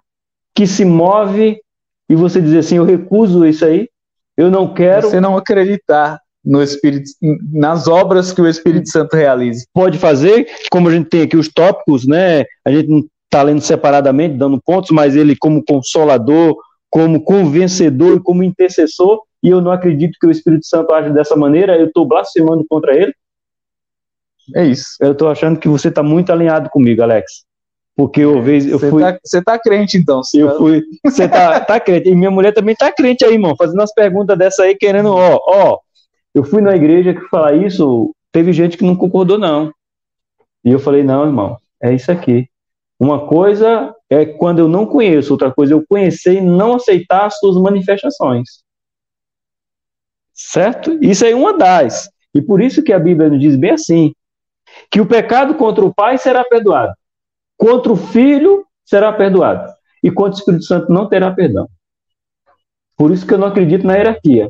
que 0.52 0.66
se 0.66 0.84
move, 0.84 1.60
e 2.08 2.16
você 2.16 2.40
dizer 2.40 2.58
assim: 2.58 2.78
eu 2.78 2.84
recuso 2.84 3.46
isso 3.46 3.64
aí, 3.64 3.88
eu 4.36 4.50
não 4.50 4.74
quero. 4.74 5.08
Você 5.08 5.20
não 5.20 5.36
acreditar 5.36 6.18
no 6.44 6.60
Espírito, 6.60 7.08
nas 7.52 7.86
obras 7.86 8.32
que 8.32 8.40
o 8.40 8.48
Espírito 8.48 8.90
Santo 8.90 9.14
realiza. 9.14 9.64
Pode 9.72 9.96
fazer, 9.96 10.44
como 10.72 10.88
a 10.88 10.92
gente 10.92 11.08
tem 11.08 11.22
aqui 11.22 11.36
os 11.36 11.46
tópicos, 11.46 12.04
né? 12.04 12.40
A 12.64 12.72
gente 12.72 12.88
não 12.88 13.04
está 13.32 13.42
lendo 13.42 13.62
separadamente, 13.62 14.36
dando 14.36 14.60
pontos, 14.60 14.90
mas 14.90 15.16
ele 15.16 15.34
como 15.34 15.64
consolador, 15.64 16.54
como 16.90 17.24
convencedor 17.24 18.18
e 18.18 18.22
como 18.22 18.42
intercessor, 18.42 19.22
e 19.42 19.48
eu 19.48 19.62
não 19.62 19.72
acredito 19.72 20.18
que 20.20 20.26
o 20.26 20.30
Espírito 20.30 20.66
Santo 20.66 20.92
age 20.92 21.10
dessa 21.10 21.34
maneira, 21.34 21.78
eu 21.78 21.86
estou 21.86 22.06
blasfemando 22.06 22.62
contra 22.68 22.94
ele. 22.94 23.14
É 24.54 24.66
isso. 24.66 24.96
Eu 25.00 25.12
estou 25.12 25.30
achando 25.30 25.58
que 25.58 25.66
você 25.66 25.88
está 25.88 26.02
muito 26.02 26.30
alinhado 26.30 26.68
comigo, 26.68 27.02
Alex. 27.02 27.44
Porque 27.96 28.20
eu 28.20 28.42
vejo, 28.42 28.68
eu 28.68 28.78
fui. 28.78 29.02
Tá, 29.02 29.18
você 29.24 29.42
tá 29.42 29.58
crente, 29.58 29.96
então. 29.96 30.20
Eu 30.34 30.50
tá... 30.50 30.56
fui. 30.58 30.82
Você 31.04 31.28
tá, 31.28 31.60
tá 31.60 31.80
crente. 31.80 32.08
E 32.08 32.14
minha 32.14 32.30
mulher 32.30 32.52
também 32.52 32.74
tá 32.74 32.92
crente 32.92 33.24
aí, 33.24 33.34
irmão. 33.34 33.56
Fazendo 33.56 33.78
umas 33.80 33.94
perguntas 33.94 34.36
dessa 34.36 34.64
aí, 34.64 34.74
querendo, 34.74 35.10
ó, 35.10 35.38
ó. 35.46 35.78
Eu 36.34 36.44
fui 36.44 36.60
na 36.60 36.74
igreja 36.74 37.14
que 37.14 37.28
falar 37.28 37.54
isso, 37.54 38.14
teve 38.30 38.52
gente 38.52 38.76
que 38.76 38.84
não 38.84 38.96
concordou, 38.96 39.38
não. 39.38 39.72
E 40.64 40.70
eu 40.70 40.78
falei, 40.78 41.02
não, 41.02 41.24
irmão, 41.26 41.56
é 41.82 41.94
isso 41.94 42.10
aqui. 42.10 42.48
Uma 43.02 43.26
coisa 43.26 43.92
é 44.08 44.24
quando 44.24 44.60
eu 44.60 44.68
não 44.68 44.86
conheço, 44.86 45.32
outra 45.32 45.52
coisa 45.52 45.74
é 45.74 45.76
eu 45.76 45.84
conhecer 45.84 46.34
e 46.34 46.40
não 46.40 46.76
aceitar 46.76 47.26
as 47.26 47.36
suas 47.36 47.56
manifestações. 47.56 48.62
Certo? 50.32 50.96
Isso 51.02 51.24
é 51.24 51.34
uma 51.34 51.58
das. 51.58 52.08
E 52.32 52.40
por 52.40 52.62
isso 52.62 52.80
que 52.80 52.92
a 52.92 53.00
Bíblia 53.00 53.28
nos 53.28 53.40
diz 53.40 53.56
bem 53.56 53.72
assim: 53.72 54.14
que 54.88 55.00
o 55.00 55.06
pecado 55.06 55.56
contra 55.56 55.84
o 55.84 55.92
pai 55.92 56.16
será 56.16 56.44
perdoado, 56.44 56.94
contra 57.56 57.92
o 57.92 57.96
filho 57.96 58.64
será 58.84 59.12
perdoado, 59.12 59.72
e 60.00 60.08
contra 60.08 60.34
o 60.34 60.38
Espírito 60.38 60.62
Santo 60.62 60.92
não 60.92 61.08
terá 61.08 61.32
perdão. 61.32 61.68
Por 62.96 63.10
isso 63.10 63.26
que 63.26 63.34
eu 63.34 63.38
não 63.38 63.48
acredito 63.48 63.84
na 63.84 63.96
hierarquia. 63.96 64.48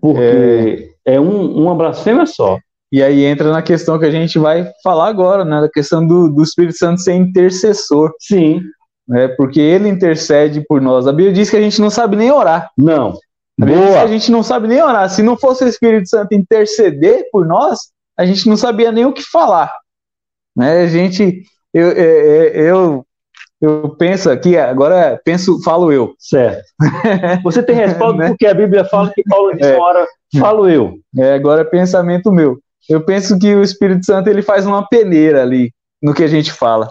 Porque 0.00 0.96
é, 1.04 1.16
é 1.16 1.20
um, 1.20 1.54
uma 1.54 1.74
blasfêmia 1.74 2.24
só. 2.24 2.58
E 2.92 3.02
aí 3.02 3.24
entra 3.24 3.50
na 3.50 3.62
questão 3.62 3.98
que 3.98 4.04
a 4.04 4.10
gente 4.10 4.38
vai 4.38 4.70
falar 4.84 5.08
agora, 5.08 5.46
né? 5.46 5.62
Da 5.62 5.68
questão 5.68 6.06
do, 6.06 6.28
do 6.28 6.42
Espírito 6.42 6.76
Santo 6.76 7.00
ser 7.00 7.14
intercessor. 7.14 8.12
Sim. 8.20 8.60
Né, 9.08 9.28
porque 9.28 9.60
ele 9.60 9.88
intercede 9.88 10.64
por 10.68 10.80
nós. 10.80 11.08
A 11.08 11.12
Bíblia 11.12 11.32
diz 11.32 11.50
que 11.50 11.56
a 11.56 11.60
gente 11.60 11.80
não 11.80 11.90
sabe 11.90 12.16
nem 12.16 12.30
orar. 12.30 12.70
Não. 12.76 13.14
A 13.60 13.64
Bíblia 13.64 13.86
diz 13.86 13.94
que 13.94 14.00
a 14.00 14.06
gente 14.06 14.30
não 14.30 14.42
sabe 14.42 14.68
nem 14.68 14.80
orar. 14.80 15.08
Se 15.10 15.22
não 15.22 15.36
fosse 15.36 15.64
o 15.64 15.68
Espírito 15.68 16.08
Santo 16.08 16.34
interceder 16.34 17.24
por 17.32 17.46
nós, 17.46 17.78
a 18.16 18.24
gente 18.24 18.48
não 18.48 18.56
sabia 18.56 18.92
nem 18.92 19.04
o 19.04 19.12
que 19.12 19.22
falar. 19.22 19.72
Né? 20.54 20.82
A 20.82 20.86
gente, 20.86 21.42
eu, 21.74 21.88
eu, 21.88 21.96
é, 21.96 22.46
é, 22.46 22.70
eu 22.70 23.06
eu 23.62 23.90
penso 23.90 24.28
aqui, 24.28 24.58
agora 24.58 25.20
penso, 25.24 25.62
falo 25.62 25.92
eu. 25.92 26.14
Certo. 26.18 26.64
Você 27.44 27.62
tem 27.62 27.76
respaldo 27.76 28.18
né? 28.18 28.30
porque 28.30 28.44
a 28.44 28.54
Bíblia 28.54 28.84
fala 28.84 29.12
que 29.14 29.22
Paulo 29.22 29.54
disse 29.54 29.70
é. 29.70 29.76
uma 29.76 29.84
hora, 29.84 30.06
falo 30.36 30.68
eu. 30.68 30.98
É, 31.16 31.34
agora 31.34 31.60
é 31.60 31.64
pensamento 31.64 32.32
meu. 32.32 32.58
Eu 32.88 33.04
penso 33.04 33.38
que 33.38 33.54
o 33.54 33.62
Espírito 33.62 34.04
Santo 34.04 34.28
ele 34.28 34.42
faz 34.42 34.66
uma 34.66 34.86
peneira 34.86 35.42
ali 35.42 35.72
no 36.02 36.14
que 36.14 36.24
a 36.24 36.28
gente 36.28 36.52
fala 36.52 36.90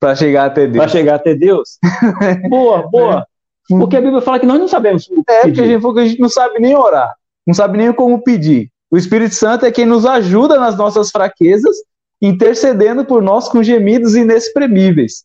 para 0.00 0.14
chegar 0.14 0.46
até 0.46 0.66
Deus. 0.66 0.76
Para 0.76 0.88
chegar 0.88 1.14
até 1.14 1.34
Deus? 1.34 1.78
boa, 2.48 2.88
boa. 2.88 3.26
É. 3.70 3.78
Porque 3.78 3.96
a 3.96 4.00
Bíblia 4.00 4.20
fala 4.20 4.38
que 4.38 4.46
nós 4.46 4.58
não 4.58 4.68
sabemos. 4.68 5.08
É, 5.28 5.42
porque 5.42 5.60
a 5.60 5.66
gente 5.66 5.80
falou 5.80 5.94
que 5.94 6.02
a 6.02 6.06
gente 6.06 6.20
não 6.20 6.28
sabe 6.28 6.58
nem 6.58 6.76
orar, 6.76 7.14
não 7.46 7.54
sabe 7.54 7.78
nem 7.78 7.92
como 7.92 8.22
pedir. 8.22 8.70
O 8.90 8.98
Espírito 8.98 9.34
Santo 9.34 9.64
é 9.64 9.72
quem 9.72 9.86
nos 9.86 10.04
ajuda 10.04 10.58
nas 10.58 10.76
nossas 10.76 11.10
fraquezas, 11.10 11.76
intercedendo 12.20 13.04
por 13.04 13.22
nós 13.22 13.48
com 13.48 13.62
gemidos 13.62 14.14
inexprimíveis. 14.14 15.24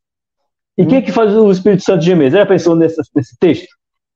E 0.78 0.86
quem 0.86 1.00
é 1.00 1.02
que 1.02 1.12
faz 1.12 1.36
o 1.36 1.52
Espírito 1.52 1.84
Santo 1.84 2.02
gemer? 2.02 2.32
Você 2.32 2.38
já 2.38 2.46
pensou 2.46 2.76
nesse, 2.76 3.02
nesse 3.14 3.38
texto? 3.38 3.68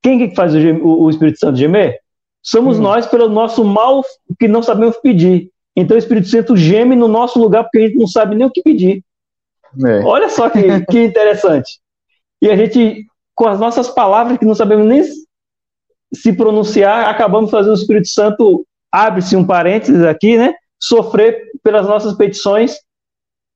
Quem 0.01 0.23
é 0.23 0.27
que 0.29 0.35
faz 0.35 0.55
o, 0.55 0.57
o, 0.57 1.03
o 1.03 1.09
Espírito 1.09 1.39
Santo 1.39 1.57
gemer? 1.57 1.99
Somos 2.41 2.79
hum. 2.79 2.83
nós 2.83 3.05
pelo 3.05 3.27
nosso 3.27 3.65
mal 3.65 4.01
que 4.39 4.47
não 4.47 4.63
sabemos 4.63 4.97
pedir. 4.97 5.49
Então 5.75 5.95
o 5.95 5.99
Espírito 5.99 6.27
Santo 6.27 6.55
geme 6.55 6.95
no 6.95 7.07
nosso 7.07 7.39
lugar 7.39 7.63
porque 7.63 7.79
a 7.79 7.81
gente 7.81 7.97
não 7.97 8.07
sabe 8.07 8.35
nem 8.35 8.45
o 8.45 8.51
que 8.51 8.61
pedir. 8.61 9.03
É. 9.85 9.99
Olha 10.03 10.29
só 10.29 10.49
que, 10.49 10.61
que 10.89 11.03
interessante. 11.03 11.79
E 12.41 12.49
a 12.49 12.55
gente, 12.55 13.05
com 13.33 13.47
as 13.47 13.59
nossas 13.59 13.89
palavras 13.89 14.37
que 14.37 14.45
não 14.45 14.55
sabemos 14.55 14.85
nem 14.85 15.03
se 16.13 16.33
pronunciar, 16.33 17.09
acabamos 17.09 17.49
fazendo 17.49 17.71
o 17.71 17.77
Espírito 17.77 18.07
Santo, 18.07 18.65
abre-se 18.91 19.35
um 19.35 19.45
parênteses 19.45 20.03
aqui, 20.03 20.37
né? 20.37 20.53
Sofrer 20.79 21.49
pelas 21.63 21.87
nossas 21.87 22.13
petições 22.13 22.75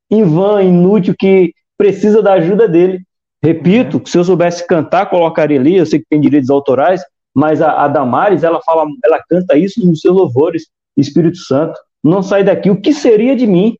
em 0.09 0.23
vão, 0.23 0.61
inútil, 0.61 1.13
que 1.17 1.53
precisa 1.77 2.21
da 2.21 2.33
ajuda 2.33 2.67
dele. 2.67 3.01
Repito, 3.43 4.01
se 4.05 4.17
eu 4.17 4.23
soubesse 4.23 4.65
cantar, 4.65 5.09
colocaria 5.09 5.59
ali, 5.59 5.75
eu 5.75 5.85
sei 5.85 5.99
que 5.99 6.07
tem 6.09 6.19
direitos 6.19 6.49
autorais, 6.49 7.01
mas 7.35 7.61
a, 7.61 7.83
a 7.83 7.87
Damares, 7.87 8.43
ela 8.43 8.59
fala, 8.61 8.87
ela 9.05 9.21
canta 9.29 9.57
isso 9.57 9.85
nos 9.85 9.99
seus 9.99 10.15
louvores, 10.15 10.67
Espírito 10.97 11.37
Santo, 11.37 11.77
não 12.03 12.21
sai 12.21 12.43
daqui, 12.43 12.69
o 12.69 12.79
que 12.79 12.93
seria 12.93 13.35
de 13.35 13.47
mim? 13.47 13.75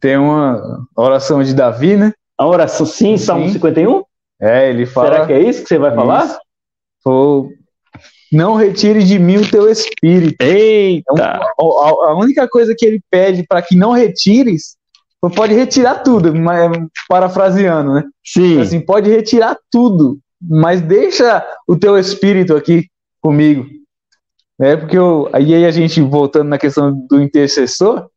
Tem 0.00 0.16
uma 0.16 0.86
oração 0.96 1.42
de 1.42 1.54
Davi, 1.54 1.96
né? 1.96 2.12
A 2.36 2.46
oração, 2.46 2.86
sim, 2.86 3.16
sim. 3.16 3.24
Salmo 3.24 3.48
51? 3.48 4.02
É, 4.40 4.70
ele 4.70 4.86
fala. 4.86 5.12
Será 5.12 5.26
que 5.26 5.32
é 5.32 5.40
isso 5.40 5.62
que 5.62 5.68
você 5.68 5.78
vai 5.78 5.94
falar? 5.94 6.24
Isso. 6.24 7.50
Não 8.30 8.54
retire 8.54 9.02
de 9.02 9.18
mim 9.18 9.38
o 9.38 9.50
teu 9.50 9.70
espírito. 9.70 10.42
Eita! 10.42 11.10
Então, 11.12 11.82
a, 11.82 12.10
a, 12.10 12.18
única 12.18 12.46
coisa 12.46 12.74
que 12.76 12.84
ele 12.84 13.00
pede 13.10 13.44
para 13.46 13.62
que 13.62 13.74
não 13.74 13.92
retires, 13.92 14.76
pode 15.34 15.54
retirar 15.54 16.02
tudo, 16.02 16.34
mas 16.34 16.70
parafraseando, 17.08 17.94
né? 17.94 18.04
Sim. 18.24 18.60
Assim, 18.60 18.80
pode 18.80 19.10
retirar 19.10 19.56
tudo, 19.70 20.18
mas 20.40 20.80
deixa 20.82 21.44
o 21.66 21.76
teu 21.76 21.98
espírito 21.98 22.54
aqui 22.54 22.86
comigo. 23.20 23.66
É 24.60 24.76
porque 24.76 24.98
eu, 24.98 25.28
aí 25.32 25.64
a 25.64 25.70
gente 25.70 26.00
voltando 26.00 26.48
na 26.48 26.58
questão 26.58 26.92
do 26.92 27.22
intercessor, 27.22 28.08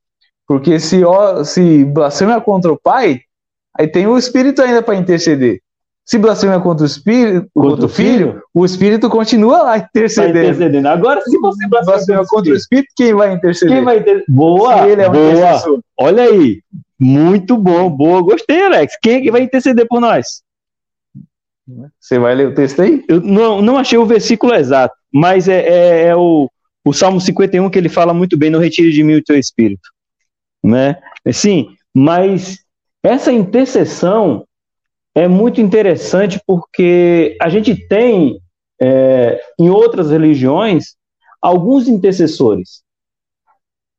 porque 0.48 0.80
se 0.80 1.04
ó, 1.04 1.44
se 1.44 1.86
blasfema 1.86 2.42
contra 2.42 2.72
o 2.72 2.80
pai, 2.80 3.22
aí 3.78 3.88
tem 3.88 4.08
o 4.08 4.18
espírito 4.18 4.62
ainda 4.62 4.82
para 4.82 4.96
interceder. 4.96 5.62
Se 6.04 6.18
blasfema 6.18 6.60
contra 6.60 6.84
o 6.84 6.88
espírito, 6.88 7.48
contra 7.54 7.86
o 7.86 7.90
filho, 7.90 8.42
o 8.54 8.66
espírito 8.66 9.08
continua 9.08 9.62
lá 9.62 9.78
intercedendo. 9.78 10.34
Tá 10.34 10.40
intercedendo. 10.42 10.88
Agora, 10.88 11.22
se 11.22 11.38
você 11.38 11.68
blasfema 11.68 12.26
contra 12.26 12.52
o 12.52 12.56
espírito, 12.56 12.88
quem 12.96 13.14
vai 13.14 13.34
interceder? 13.34 13.76
Quem 13.76 13.86
vai 13.86 14.00
interceder? 14.00 14.26
Boa, 14.28 14.76
é 14.90 15.10
boa. 15.10 15.82
Olha 15.98 16.24
aí, 16.24 16.62
muito 17.00 17.56
bom, 17.56 17.90
boa, 17.90 18.22
gostei, 18.22 18.64
Alex. 18.64 18.98
Quem 19.02 19.18
é 19.18 19.22
que 19.22 19.32
vai 19.32 19.42
interceder 19.42 19.88
por 19.88 20.02
nós? 20.02 20.42
Você 22.00 22.20
vai 22.20 22.36
ler 22.36 22.48
o 22.48 22.56
texto 22.56 22.82
aí? 22.82 23.04
Eu 23.08 23.22
não, 23.22 23.62
não 23.62 23.78
achei 23.78 23.98
o 23.98 24.06
versículo 24.06 24.54
exato, 24.54 24.96
mas 25.14 25.48
é, 25.48 25.60
é, 25.68 26.06
é 26.08 26.16
o, 26.16 26.50
o 26.86 26.94
Salmo 26.94 27.20
51 27.20 27.70
que 27.70 27.78
ele 27.78 27.90
fala 27.90 28.14
muito 28.14 28.38
bem: 28.38 28.50
no 28.50 28.60
retire 28.60 28.92
de 28.92 29.04
mim 29.04 29.16
o 29.16 29.24
teu 29.24 29.38
espírito. 29.38 29.90
Né? 30.64 30.96
Sim, 31.32 31.76
mas 31.94 32.60
essa 33.04 33.32
intercessão 33.32 34.46
é 35.16 35.28
muito 35.28 35.60
interessante 35.60 36.40
porque 36.46 37.38
a 37.42 37.50
gente 37.50 37.76
tem 37.88 38.40
é, 38.82 39.42
em 39.60 39.70
outras 39.70 40.10
religiões 40.12 40.96
alguns 41.42 41.88
intercessores. 41.88 42.84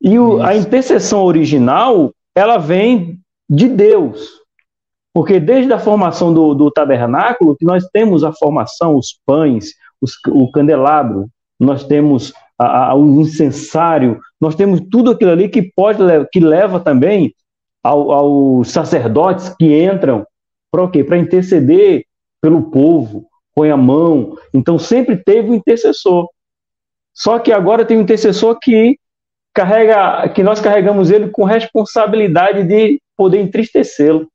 E 0.01 0.19
o, 0.19 0.43
a 0.43 0.57
intercessão 0.57 1.23
original, 1.23 2.13
ela 2.35 2.59
vem 2.59 3.21
de 3.49 3.69
Deus. 3.69 4.43
Porque 5.13 5.39
desde 5.39 5.73
a 5.73 5.79
formação 5.79 6.33
do, 6.33 6.55
do 6.55 6.71
tabernáculo, 6.71 7.57
que 7.57 7.65
nós 7.65 7.87
temos 7.93 8.25
a 8.25 8.33
formação, 8.33 8.97
os 8.97 9.21
pães, 9.27 9.75
os, 10.03 10.15
o 10.29 10.51
candelabro, 10.51 11.29
nós 11.59 11.85
temos 11.85 12.33
a, 12.59 12.91
a, 12.91 12.95
o 12.95 13.21
incensário, 13.21 14.21
nós 14.41 14.57
temos 14.57 14.81
tudo 14.91 15.13
aquilo 15.13 15.31
ali 15.31 15.49
que 15.49 15.63
pode 15.63 15.99
que 16.33 16.41
leva 16.41 16.81
também 16.81 17.33
ao, 17.83 18.11
aos 18.11 18.71
sacerdotes 18.71 19.49
que 19.51 19.83
entram 19.85 20.27
para 20.71 20.83
o 20.83 20.91
quê? 20.91 21.05
Para 21.05 21.19
interceder 21.19 22.05
pelo 22.41 22.71
povo, 22.71 23.27
põe 23.55 23.71
a 23.71 23.77
mão. 23.77 24.37
Então 24.53 24.79
sempre 24.79 25.17
teve 25.17 25.51
um 25.51 25.55
intercessor. 25.55 26.29
Só 27.15 27.39
que 27.39 27.53
agora 27.53 27.85
tem 27.85 27.99
um 27.99 28.03
intercessor 28.03 28.59
que 28.61 28.99
carrega, 29.55 30.29
que 30.31 30.43
nós 30.43 30.61
carregamos 30.61 31.11
ele 31.11 31.31
com 31.31 31.45
responsabilidade 31.45 32.65
de 32.65 33.01
poder 33.17 33.41
entristecê-lo. 33.41 34.27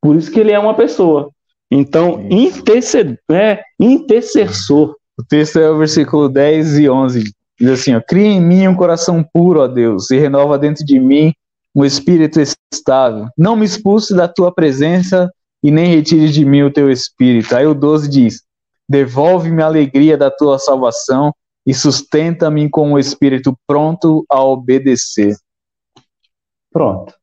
Por 0.00 0.16
isso 0.16 0.32
que 0.32 0.40
ele 0.40 0.52
é 0.52 0.58
uma 0.58 0.74
pessoa. 0.74 1.30
Então, 1.74 2.26
interced, 2.30 3.18
né, 3.30 3.62
intercessor. 3.80 4.94
O 5.18 5.24
texto 5.24 5.58
é 5.58 5.70
o 5.70 5.78
versículo 5.78 6.28
10 6.28 6.80
e 6.80 6.90
11. 6.90 7.32
Diz 7.58 7.70
assim: 7.70 7.94
ó, 7.94 8.00
Cria 8.06 8.26
em 8.26 8.42
mim 8.42 8.68
um 8.68 8.74
coração 8.74 9.24
puro, 9.32 9.60
ó 9.60 9.66
Deus, 9.66 10.10
e 10.10 10.18
renova 10.18 10.58
dentro 10.58 10.84
de 10.84 11.00
mim 11.00 11.32
um 11.74 11.82
espírito 11.82 12.38
estável. 12.70 13.26
Não 13.38 13.56
me 13.56 13.64
expulse 13.64 14.14
da 14.14 14.28
tua 14.28 14.52
presença 14.52 15.32
e 15.62 15.70
nem 15.70 15.86
retire 15.86 16.28
de 16.28 16.44
mim 16.44 16.62
o 16.62 16.70
teu 16.70 16.90
espírito. 16.90 17.56
Aí 17.56 17.66
o 17.66 17.72
12 17.72 18.06
diz: 18.06 18.42
Devolve-me 18.86 19.62
a 19.62 19.66
alegria 19.66 20.18
da 20.18 20.30
tua 20.30 20.58
salvação 20.58 21.34
e 21.66 21.72
sustenta-me 21.72 22.68
com 22.68 22.90
o 22.90 22.94
um 22.96 22.98
espírito 22.98 23.56
pronto 23.66 24.26
a 24.28 24.44
obedecer. 24.44 25.34
Pronto. 26.70 27.14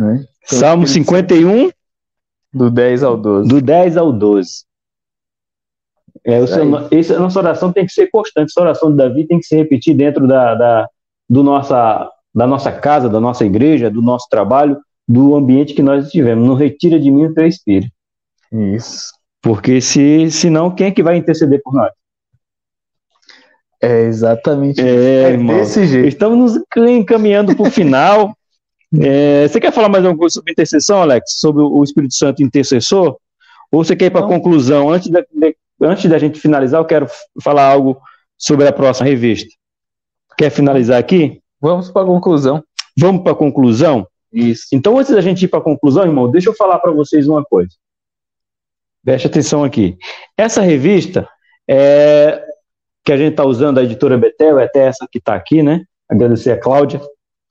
É? 0.00 0.14
Então, 0.44 0.58
Salmo 0.58 0.86
51, 0.86 1.70
do 2.52 2.70
10 2.70 3.02
ao 3.02 3.16
12. 3.16 3.48
Do 3.48 3.60
10 3.60 3.96
ao 3.96 4.12
12. 4.12 4.64
É, 6.24 6.46
seu, 6.46 6.88
essa 6.90 7.18
nossa 7.18 7.38
oração 7.38 7.72
tem 7.72 7.86
que 7.86 7.92
ser 7.92 8.08
constante. 8.10 8.50
Essa 8.50 8.60
oração 8.60 8.90
de 8.90 8.96
Davi 8.96 9.26
tem 9.26 9.38
que 9.38 9.46
se 9.46 9.56
repetir 9.56 9.94
dentro 9.94 10.26
da, 10.26 10.54
da, 10.54 10.88
do 11.28 11.42
nossa, 11.42 12.10
da 12.34 12.46
nossa 12.46 12.72
casa, 12.72 13.08
da 13.08 13.20
nossa 13.20 13.44
igreja, 13.44 13.90
do 13.90 14.02
nosso 14.02 14.28
trabalho, 14.28 14.78
do 15.08 15.34
ambiente 15.34 15.74
que 15.74 15.82
nós 15.82 16.06
estivemos. 16.06 16.46
Não 16.46 16.54
retira 16.54 16.98
de 16.98 17.10
mim 17.10 17.26
o 17.26 17.34
teu 17.34 17.46
espírito. 17.46 17.92
Isso. 18.52 19.12
Porque 19.40 19.80
se, 19.80 20.30
senão, 20.30 20.70
quem 20.70 20.88
é 20.88 20.90
que 20.90 21.02
vai 21.02 21.16
interceder 21.16 21.62
por 21.62 21.72
nós? 21.72 21.90
É 23.82 24.02
exatamente 24.02 24.78
é, 24.82 25.32
é 25.32 25.36
desse 25.38 25.86
jeito. 25.86 26.08
Estamos 26.08 26.38
nos 26.38 26.62
encaminhando 26.76 27.56
para 27.56 27.66
o 27.66 27.70
final. 27.70 28.34
É, 28.98 29.46
você 29.46 29.60
quer 29.60 29.72
falar 29.72 29.88
mais 29.88 30.04
alguma 30.04 30.18
coisa 30.18 30.34
sobre 30.34 30.52
intercessão, 30.52 31.00
Alex? 31.00 31.38
Sobre 31.38 31.62
o 31.62 31.82
Espírito 31.84 32.14
Santo 32.14 32.42
intercessor? 32.42 33.16
Ou 33.70 33.84
você 33.84 33.94
quer 33.94 34.06
ir 34.06 34.10
para 34.10 34.24
a 34.24 34.28
conclusão? 34.28 34.90
Antes 34.90 35.08
da, 35.08 35.20
de, 35.20 35.56
antes 35.80 36.10
da 36.10 36.18
gente 36.18 36.40
finalizar, 36.40 36.80
eu 36.80 36.84
quero 36.84 37.06
falar 37.42 37.66
algo 37.66 38.00
sobre 38.36 38.66
a 38.66 38.72
próxima 38.72 39.08
revista. 39.08 39.48
Quer 40.36 40.50
finalizar 40.50 40.98
aqui? 40.98 41.40
Vamos 41.60 41.90
para 41.90 42.02
a 42.02 42.06
conclusão. 42.06 42.64
Vamos 42.98 43.22
para 43.22 43.32
a 43.32 43.36
conclusão? 43.36 44.06
Isso. 44.32 44.66
Então, 44.72 44.98
antes 44.98 45.12
da 45.12 45.20
gente 45.20 45.44
ir 45.44 45.48
para 45.48 45.60
a 45.60 45.62
conclusão, 45.62 46.04
irmão, 46.04 46.30
deixa 46.30 46.48
eu 46.48 46.54
falar 46.54 46.78
para 46.78 46.90
vocês 46.90 47.28
uma 47.28 47.44
coisa. 47.44 47.70
Preste 49.04 49.26
atenção 49.26 49.64
aqui. 49.64 49.96
Essa 50.36 50.60
revista 50.62 51.28
é, 51.68 52.42
que 53.04 53.12
a 53.12 53.16
gente 53.16 53.32
está 53.32 53.44
usando, 53.44 53.78
a 53.78 53.82
editora 53.82 54.18
Betel, 54.18 54.58
é 54.58 54.64
até 54.64 54.86
essa 54.86 55.06
que 55.10 55.18
está 55.18 55.34
aqui, 55.34 55.62
né? 55.62 55.84
Agradecer 56.08 56.50
a 56.50 56.60
Cláudia 56.60 57.00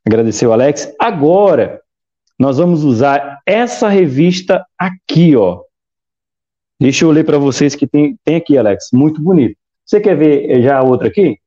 Agradeceu, 0.05 0.51
Alex. 0.51 0.93
Agora, 0.99 1.81
nós 2.37 2.57
vamos 2.57 2.83
usar 2.83 3.41
essa 3.45 3.89
revista 3.89 4.65
aqui, 4.77 5.35
ó. 5.35 5.61
Deixa 6.79 7.03
eu 7.03 7.11
ler 7.11 7.25
para 7.25 7.37
vocês 7.37 7.75
que 7.75 7.85
tem, 7.85 8.17
tem 8.23 8.37
aqui, 8.37 8.57
Alex. 8.57 8.89
Muito 8.93 9.21
bonito. 9.21 9.57
Você 9.85 9.99
quer 9.99 10.15
ver 10.15 10.61
já 10.61 10.77
a 10.77 10.83
outra 10.83 11.09
aqui? 11.09 11.37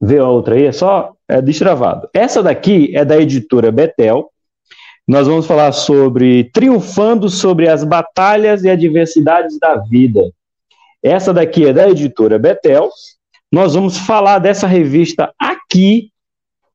Ver 0.00 0.20
a 0.20 0.28
outra 0.28 0.54
aí? 0.54 0.64
É 0.64 0.72
só 0.72 1.14
é 1.28 1.42
destravado. 1.42 2.08
Essa 2.14 2.42
daqui 2.42 2.96
é 2.96 3.04
da 3.04 3.18
editora 3.18 3.70
Betel. 3.70 4.30
Nós 5.06 5.26
vamos 5.26 5.46
falar 5.46 5.72
sobre 5.72 6.44
triunfando 6.52 7.28
sobre 7.28 7.68
as 7.68 7.84
batalhas 7.84 8.64
e 8.64 8.70
adversidades 8.70 9.58
da 9.58 9.76
vida. 9.76 10.22
Essa 11.02 11.34
daqui 11.34 11.66
é 11.66 11.72
da 11.72 11.88
editora 11.88 12.38
Betel. 12.38 12.90
Nós 13.52 13.74
vamos 13.74 13.98
falar 13.98 14.38
dessa 14.38 14.66
revista 14.66 15.32
aqui 15.38 16.10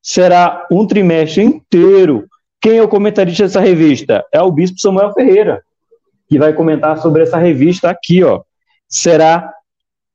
será 0.04 0.68
um 0.70 0.86
trimestre 0.86 1.42
inteiro. 1.42 2.28
Quem 2.62 2.78
é 2.78 2.84
o 2.84 2.90
comentarista 2.90 3.44
dessa 3.44 3.62
revista? 3.62 4.24
É 4.34 4.42
o 4.42 4.52
Bispo 4.52 4.80
Samuel 4.80 5.14
Ferreira, 5.14 5.64
que 6.28 6.38
vai 6.38 6.54
comentar 6.54 6.98
sobre 6.98 7.24
essa 7.24 7.38
revista 7.38 7.90
aqui, 7.90 8.22
ó. 8.24 8.42
Será 8.88 9.52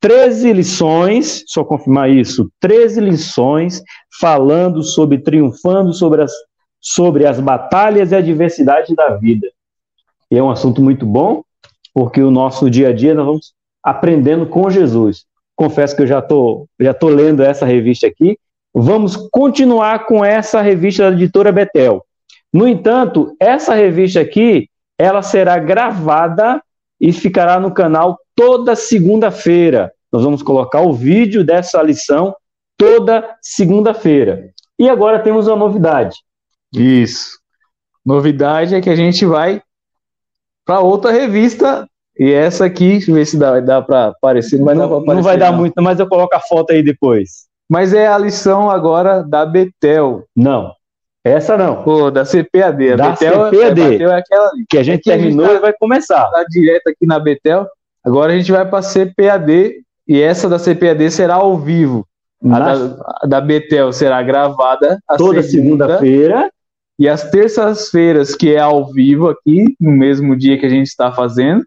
13 0.01 0.53
lições, 0.53 1.43
só 1.47 1.65
confirmar 1.65 2.11
isso, 2.11 2.51
13 2.61 3.01
lições 3.01 3.83
falando 4.21 4.83
sobre, 4.83 5.19
triunfando 5.19 5.93
sobre 5.93 6.23
as, 6.23 6.33
sobre 6.81 7.27
as 7.27 7.41
batalhas 7.41 8.13
e 8.13 8.17
adversidades 8.17 8.95
da 8.95 9.17
vida. 9.17 9.49
E 10.31 10.37
é 10.37 10.43
um 10.43 10.51
assunto 10.51 10.83
muito 10.83 11.05
bom, 11.07 11.43
porque 11.93 12.23
o 12.23 12.31
nosso 12.31 12.71
dia 12.71 12.91
a 12.91 12.93
dia 12.93 13.15
nós 13.15 13.27
vamos 13.27 13.53
aprendendo 13.83 14.47
com 14.47 14.71
Jesus. 14.71 15.25
Confesso 15.57 15.97
que 15.97 16.03
eu 16.03 16.07
já 16.07 16.21
estou 16.21 16.69
já 16.79 16.95
tô 16.95 17.09
lendo 17.09 17.43
essa 17.43 17.67
revista 17.67 18.07
aqui 18.07 18.39
vamos 18.81 19.17
continuar 19.31 20.07
com 20.07 20.25
essa 20.25 20.61
revista 20.61 21.11
da 21.11 21.17
editora 21.17 21.53
Betel. 21.53 22.05
No 22.53 22.67
entanto, 22.67 23.35
essa 23.41 23.75
revista 23.75 24.21
aqui, 24.21 24.69
ela 24.99 25.23
será 25.23 25.59
gravada 25.59 26.63
e 27.01 27.13
ficará 27.13 27.61
no 27.61 27.73
canal 27.73 28.19
toda 28.35 28.77
segunda-feira. 28.77 29.93
Nós 30.13 30.23
vamos 30.23 30.43
colocar 30.43 30.81
o 30.81 30.93
vídeo 30.93 31.45
dessa 31.45 31.83
lição 31.83 32.35
toda 32.77 33.37
segunda-feira. 33.43 34.51
E 34.79 34.89
agora 34.89 35.19
temos 35.19 35.47
uma 35.47 35.57
novidade. 35.57 36.17
Isso. 36.73 37.39
Novidade 38.05 38.75
é 38.75 38.81
que 38.81 38.91
a 38.91 38.97
gente 38.97 39.27
vai 39.27 39.61
para 40.65 40.81
outra 40.81 41.11
revista 41.11 41.89
e 42.19 42.33
essa 42.33 42.65
aqui, 42.65 42.91
deixa 42.91 43.11
eu 43.11 43.15
ver 43.15 43.27
se 43.27 43.39
dá, 43.39 43.61
dá 43.61 43.83
para 43.83 44.09
aparecer. 44.09 44.59
Não 44.59 44.65
vai, 44.65 44.75
não, 44.75 44.89
dar, 44.89 44.97
aparecer, 44.97 45.15
não 45.15 45.23
vai 45.23 45.39
dar 45.39 45.53
muito, 45.53 45.83
mas 45.83 46.01
eu 46.01 46.09
coloco 46.09 46.35
a 46.35 46.41
foto 46.41 46.73
aí 46.73 46.83
depois. 46.83 47.48
Mas 47.69 47.93
é 47.93 48.07
a 48.07 48.17
lição 48.19 48.71
agora 48.71 49.23
da 49.23 49.45
Betel. 49.45 50.25
Não, 50.35 50.73
essa 51.25 51.57
não. 51.57 51.83
Pô, 51.83 52.11
da 52.11 52.25
CPAD. 52.25 52.93
A 52.93 52.97
Da 52.97 53.11
Betel, 53.11 53.51
CPAD. 53.51 53.81
É, 53.81 53.89
Betel 53.91 54.11
é 54.11 54.19
aquela 54.19 54.49
ali. 54.51 54.65
Que 54.69 54.79
a 54.79 54.83
gente 54.83 55.01
Aqui 55.01 55.11
a 55.11 55.17
gente 55.19 55.25
terminou 55.25 55.47
tá- 55.49 55.55
e 55.55 55.59
vai 55.59 55.73
começar. 55.79 56.31
Tá 56.31 56.45
direto 56.49 56.89
aqui 56.89 57.07
na 57.07 57.19
Betel. 57.19 57.67
Agora 58.05 58.33
a 58.33 58.37
gente 58.37 58.51
vai 58.51 58.65
para 58.65 58.83
CPAD 58.83 59.83
e 60.07 60.21
essa 60.21 60.49
da 60.49 60.59
CPAD 60.59 61.11
será 61.11 61.35
ao 61.35 61.59
vivo. 61.59 62.07
A 62.43 62.59
da, 62.59 62.73
a 63.23 63.27
da 63.27 63.41
Betel 63.41 63.93
será 63.93 64.23
gravada 64.23 64.99
toda 65.19 65.43
segunda, 65.43 65.87
segunda-feira. 65.99 66.51
e 66.99 67.09
as 67.09 67.29
terças-feiras, 67.31 68.35
que 68.35 68.55
é 68.55 68.61
ao 68.61 68.87
vivo 68.87 69.29
aqui, 69.29 69.75
no 69.79 69.91
mesmo 69.91 70.37
dia 70.37 70.57
que 70.57 70.65
a 70.65 70.69
gente 70.69 70.87
está 70.87 71.11
fazendo, 71.13 71.65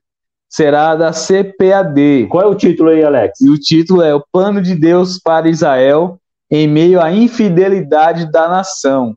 será 0.52 0.96
da 0.96 1.12
CPAD. 1.12 2.28
Qual 2.30 2.44
é 2.44 2.46
o 2.46 2.56
título 2.56 2.90
aí, 2.90 3.02
Alex? 3.04 3.40
E 3.40 3.50
o 3.50 3.58
título 3.58 4.02
é 4.02 4.14
O 4.14 4.24
Plano 4.32 4.62
de 4.62 4.76
Deus 4.76 5.18
para 5.18 5.48
Israel 5.50 6.20
em 6.52 6.68
meio 6.68 7.02
à 7.02 7.10
infidelidade 7.10 8.30
da 8.30 8.50
nação. 8.50 9.16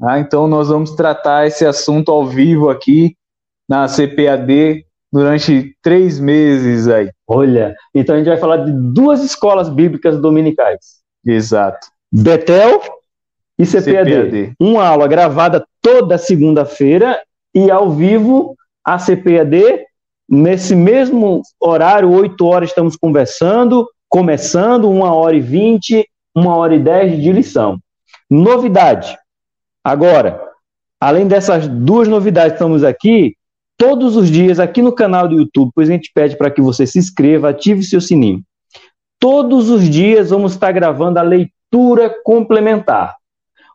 Ah, 0.00 0.18
então 0.18 0.46
nós 0.46 0.68
vamos 0.68 0.90
tratar 0.90 1.46
esse 1.46 1.64
assunto 1.64 2.12
ao 2.12 2.26
vivo 2.26 2.68
aqui 2.68 3.16
na 3.66 3.86
CPAD 3.88 4.84
durante 5.10 5.74
três 5.80 6.20
meses 6.20 6.88
aí. 6.88 7.10
Olha, 7.26 7.74
então 7.94 8.14
a 8.14 8.18
gente 8.18 8.28
vai 8.28 8.36
falar 8.36 8.58
de 8.58 8.72
duas 8.72 9.22
escolas 9.24 9.70
bíblicas 9.70 10.20
dominicais: 10.20 11.00
Exato. 11.24 11.86
Betel 12.12 12.82
e 13.58 13.64
CPAD. 13.64 14.10
CPAD. 14.10 14.52
Uma 14.60 14.86
aula 14.86 15.08
gravada 15.08 15.64
toda 15.80 16.18
segunda-feira 16.18 17.22
e 17.54 17.70
ao 17.70 17.90
vivo 17.90 18.54
a 18.84 18.98
CPAD. 18.98 19.86
Nesse 20.34 20.74
mesmo 20.74 21.42
horário, 21.60 22.10
8 22.10 22.46
horas, 22.46 22.70
estamos 22.70 22.96
conversando, 22.96 23.86
começando, 24.08 24.88
uma 24.88 25.12
hora 25.12 25.36
e 25.36 25.40
20, 25.40 26.08
uma 26.34 26.56
hora 26.56 26.74
e 26.74 26.78
10 26.78 27.20
de 27.20 27.30
lição. 27.30 27.78
Novidade. 28.30 29.14
Agora, 29.84 30.42
além 30.98 31.28
dessas 31.28 31.68
duas 31.68 32.08
novidades, 32.08 32.54
estamos 32.54 32.82
aqui 32.82 33.34
todos 33.76 34.16
os 34.16 34.30
dias 34.30 34.58
aqui 34.58 34.80
no 34.80 34.92
canal 34.92 35.28
do 35.28 35.34
YouTube, 35.34 35.70
pois 35.74 35.90
a 35.90 35.92
gente 35.92 36.10
pede 36.14 36.34
para 36.34 36.50
que 36.50 36.62
você 36.62 36.86
se 36.86 36.98
inscreva, 36.98 37.50
ative 37.50 37.82
seu 37.82 38.00
sininho. 38.00 38.42
Todos 39.20 39.68
os 39.68 39.86
dias 39.86 40.30
vamos 40.30 40.52
estar 40.52 40.72
gravando 40.72 41.18
a 41.18 41.22
leitura 41.22 42.08
complementar. 42.24 43.16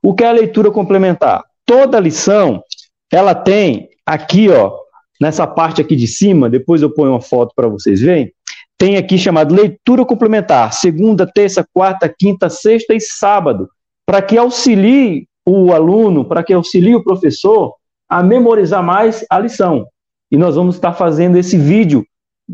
O 0.01 0.15
que 0.15 0.23
é 0.23 0.27
a 0.27 0.31
leitura 0.31 0.71
complementar? 0.71 1.43
Toda 1.63 1.99
lição, 1.99 2.63
ela 3.11 3.35
tem 3.35 3.89
aqui, 4.03 4.49
ó, 4.49 4.86
nessa 5.19 5.47
parte 5.47 5.81
aqui 5.81 5.95
de 5.95 6.07
cima, 6.07 6.49
depois 6.49 6.81
eu 6.81 6.93
ponho 6.93 7.11
uma 7.11 7.21
foto 7.21 7.53
para 7.55 7.67
vocês 7.67 8.01
verem, 8.01 8.31
tem 8.77 8.97
aqui 8.97 9.17
chamado 9.17 9.55
leitura 9.55 10.05
complementar, 10.05 10.71
segunda, 10.73 11.25
terça, 11.25 11.67
quarta, 11.73 12.07
quinta, 12.07 12.49
sexta 12.49 12.93
e 12.93 13.01
sábado, 13.01 13.69
para 14.05 14.21
que 14.21 14.37
auxilie 14.37 15.27
o 15.45 15.73
aluno, 15.73 16.23
para 16.23 16.43
que 16.43 16.53
auxilie 16.53 16.95
o 16.95 17.03
professor 17.03 17.73
a 18.07 18.21
memorizar 18.21 18.83
mais 18.83 19.25
a 19.29 19.39
lição. 19.39 19.87
E 20.31 20.37
nós 20.37 20.55
vamos 20.55 20.75
estar 20.75 20.93
fazendo 20.93 21.37
esse 21.37 21.57
vídeo 21.57 22.05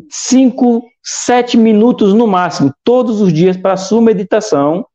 5, 0.10 0.84
7 1.04 1.58
minutos 1.58 2.14
no 2.14 2.26
máximo, 2.26 2.74
todos 2.84 3.20
os 3.20 3.32
dias 3.32 3.58
para 3.58 3.74
a 3.74 3.78
sua 3.78 4.02
meditação, 4.02 4.86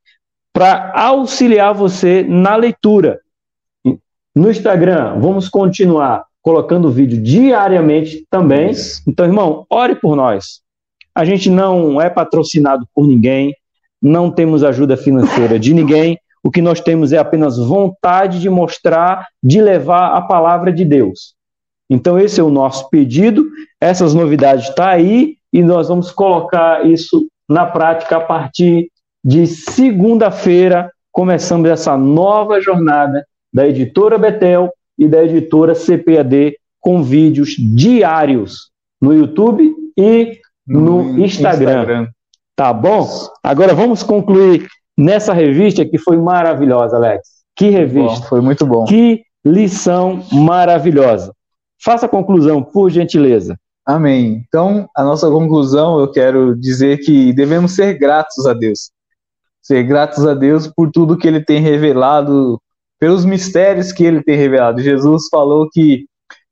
para 0.52 0.92
auxiliar 0.94 1.74
você 1.74 2.22
na 2.22 2.56
leitura. 2.56 3.20
No 4.34 4.50
Instagram, 4.50 5.18
vamos 5.20 5.48
continuar 5.48 6.24
colocando 6.42 6.90
vídeo 6.90 7.20
diariamente 7.20 8.24
também. 8.30 8.72
Então, 9.06 9.26
irmão, 9.26 9.66
ore 9.70 9.94
por 9.94 10.16
nós. 10.16 10.60
A 11.14 11.24
gente 11.24 11.50
não 11.50 12.00
é 12.00 12.08
patrocinado 12.08 12.86
por 12.94 13.06
ninguém, 13.06 13.54
não 14.00 14.30
temos 14.30 14.62
ajuda 14.62 14.96
financeira 14.96 15.58
de 15.58 15.74
ninguém. 15.74 16.18
O 16.42 16.50
que 16.50 16.62
nós 16.62 16.80
temos 16.80 17.12
é 17.12 17.18
apenas 17.18 17.58
vontade 17.58 18.40
de 18.40 18.48
mostrar, 18.48 19.26
de 19.42 19.60
levar 19.60 20.12
a 20.16 20.22
palavra 20.22 20.72
de 20.72 20.84
Deus. 20.84 21.34
Então, 21.90 22.18
esse 22.18 22.40
é 22.40 22.44
o 22.44 22.50
nosso 22.50 22.88
pedido. 22.90 23.44
Essas 23.80 24.14
novidades 24.14 24.68
estão 24.68 24.86
aí 24.86 25.36
e 25.52 25.62
nós 25.62 25.88
vamos 25.88 26.10
colocar 26.10 26.86
isso 26.86 27.26
na 27.48 27.66
prática 27.66 28.18
a 28.18 28.20
partir 28.20 28.90
de 29.24 29.46
segunda-feira. 29.46 30.90
Começamos 31.10 31.68
essa 31.68 31.96
nova 31.96 32.60
jornada 32.60 33.26
da 33.52 33.66
editora 33.66 34.18
Betel 34.18 34.70
e 34.98 35.06
da 35.06 35.22
editora 35.24 35.74
CPAD 35.74 36.56
com 36.80 37.02
vídeos 37.02 37.50
diários 37.56 38.70
no 39.00 39.14
YouTube 39.14 39.72
e 39.96 40.38
no, 40.66 41.18
Instagram. 41.18 42.08
Tá 42.56 42.72
bom? 42.72 43.08
Agora 43.42 43.74
vamos 43.74 44.02
concluir 44.02 44.66
nessa 44.96 45.32
revista 45.32 45.84
que 45.84 45.98
foi 45.98 46.16
maravilhosa, 46.16 46.96
Alex. 46.96 47.28
Que 47.54 47.70
revista. 47.70 48.20
Bom, 48.20 48.26
foi 48.26 48.40
muito 48.40 48.66
bom. 48.66 48.84
Que 48.84 49.22
lição 49.44 50.24
maravilhosa. 50.32 51.32
Faça 51.82 52.06
a 52.06 52.08
conclusão, 52.08 52.62
por 52.62 52.90
gentileza. 52.90 53.56
Amém. 53.86 54.44
Então, 54.46 54.88
a 54.94 55.02
nossa 55.02 55.30
conclusão, 55.30 55.98
eu 55.98 56.10
quero 56.10 56.54
dizer 56.54 56.98
que 56.98 57.32
devemos 57.32 57.72
ser 57.72 57.94
gratos 57.94 58.44
a 58.46 58.52
Deus. 58.52 58.90
Ser 59.62 59.82
gratos 59.84 60.26
a 60.26 60.34
Deus 60.34 60.66
por 60.66 60.90
tudo 60.90 61.16
que 61.16 61.26
ele 61.26 61.42
tem 61.42 61.60
revelado, 61.60 62.60
pelos 62.98 63.24
mistérios 63.24 63.92
que 63.92 64.04
ele 64.04 64.22
tem 64.22 64.36
revelado. 64.36 64.82
Jesus 64.82 65.28
falou 65.30 65.68
que 65.70 66.06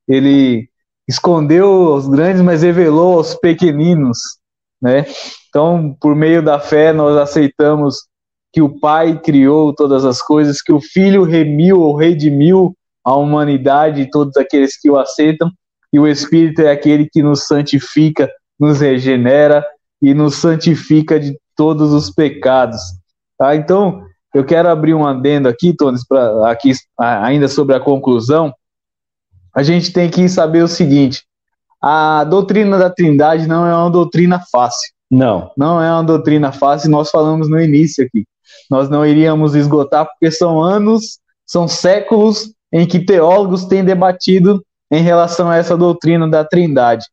ele 0.08 0.68
escondeu 1.08 1.94
os 1.94 2.08
grandes, 2.08 2.42
mas 2.42 2.62
revelou 2.62 3.14
aos 3.14 3.34
pequeninos, 3.34 4.18
né? 4.80 5.06
Então, 5.48 5.96
por 6.00 6.14
meio 6.14 6.42
da 6.42 6.58
fé, 6.58 6.92
nós 6.92 7.16
aceitamos 7.16 7.96
que 8.52 8.60
o 8.62 8.78
Pai 8.78 9.20
criou 9.20 9.74
todas 9.74 10.04
as 10.04 10.20
coisas, 10.22 10.62
que 10.62 10.72
o 10.72 10.80
Filho 10.80 11.24
remiu 11.24 11.80
ou 11.80 11.94
redimiu 11.94 12.74
a 13.04 13.14
humanidade 13.14 14.00
e 14.00 14.10
todos 14.10 14.36
aqueles 14.36 14.78
que 14.80 14.90
o 14.90 14.98
aceitam, 14.98 15.50
e 15.92 15.98
o 15.98 16.06
Espírito 16.06 16.62
é 16.62 16.70
aquele 16.70 17.08
que 17.10 17.22
nos 17.22 17.46
santifica, 17.46 18.30
nos 18.58 18.80
regenera 18.80 19.64
e 20.02 20.12
nos 20.12 20.36
santifica 20.36 21.18
de 21.18 21.38
todos 21.54 21.92
os 21.92 22.10
pecados. 22.10 22.80
Tá? 23.38 23.54
Então, 23.54 24.02
eu 24.36 24.44
quero 24.44 24.68
abrir 24.68 24.92
um 24.92 25.06
adendo 25.06 25.48
aqui, 25.48 25.72
Tones, 25.72 26.06
pra, 26.06 26.50
aqui 26.50 26.72
ainda 26.98 27.48
sobre 27.48 27.74
a 27.74 27.80
conclusão. 27.80 28.52
A 29.54 29.62
gente 29.62 29.90
tem 29.94 30.10
que 30.10 30.28
saber 30.28 30.62
o 30.62 30.68
seguinte: 30.68 31.24
a 31.80 32.22
doutrina 32.24 32.76
da 32.76 32.90
Trindade 32.90 33.46
não 33.46 33.66
é 33.66 33.74
uma 33.74 33.90
doutrina 33.90 34.38
fácil. 34.52 34.92
Não. 35.10 35.50
Não 35.56 35.80
é 35.80 35.90
uma 35.90 36.04
doutrina 36.04 36.52
fácil, 36.52 36.90
nós 36.90 37.10
falamos 37.10 37.48
no 37.48 37.58
início 37.58 38.04
aqui. 38.04 38.26
Nós 38.70 38.90
não 38.90 39.06
iríamos 39.06 39.54
esgotar, 39.54 40.06
porque 40.06 40.30
são 40.30 40.60
anos, 40.60 41.18
são 41.46 41.66
séculos 41.66 42.52
em 42.70 42.86
que 42.86 42.98
teólogos 42.98 43.64
têm 43.64 43.82
debatido 43.82 44.62
em 44.90 45.02
relação 45.02 45.48
a 45.48 45.56
essa 45.56 45.78
doutrina 45.78 46.28
da 46.28 46.44
Trindade. 46.44 47.06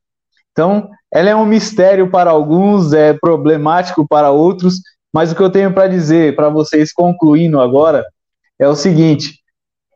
Então, 0.52 0.90
ela 1.14 1.30
é 1.30 1.36
um 1.36 1.46
mistério 1.46 2.12
para 2.12 2.32
alguns, 2.32 2.92
é 2.92 3.14
problemático 3.14 4.06
para 4.06 4.30
outros, 4.30 4.82
mas 5.14 5.32
o 5.32 5.36
que 5.36 5.42
eu 5.42 5.50
tenho 5.50 5.72
para 5.72 5.88
dizer 5.88 6.36
para 6.36 6.50
vocês, 6.50 6.92
concluindo 6.92 7.62
agora, 7.62 8.04
é 8.58 8.68
o 8.68 8.76
seguinte: 8.76 9.40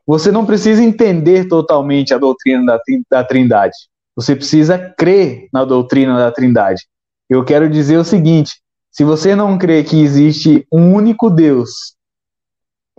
você 0.06 0.30
não 0.30 0.46
precisa 0.46 0.82
entender 0.82 1.48
totalmente 1.48 2.14
a 2.14 2.18
doutrina 2.18 2.64
da, 2.64 2.80
da 3.10 3.24
Trindade, 3.24 3.74
você 4.14 4.36
precisa 4.36 4.78
crer 4.96 5.48
na 5.52 5.64
doutrina 5.64 6.16
da 6.16 6.30
Trindade. 6.30 6.82
Eu 7.28 7.44
quero 7.44 7.68
dizer 7.68 7.98
o 7.98 8.04
seguinte: 8.04 8.60
se 8.90 9.02
você 9.04 9.34
não 9.34 9.58
crê 9.58 9.82
que 9.82 10.00
existe 10.00 10.66
um 10.72 10.94
único 10.94 11.28
Deus, 11.28 11.94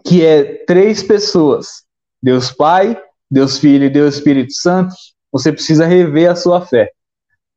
que 0.06 0.26
é 0.26 0.64
três 0.66 1.02
pessoas, 1.02 1.84
Deus 2.22 2.52
Pai, 2.52 3.02
Deus 3.30 3.58
Filho 3.58 3.86
e 3.86 3.90
Deus 3.90 4.16
Espírito 4.16 4.54
Santo, 4.54 4.94
você 5.32 5.52
precisa 5.52 5.86
rever 5.86 6.30
a 6.30 6.36
sua 6.36 6.66
fé. 6.66 6.92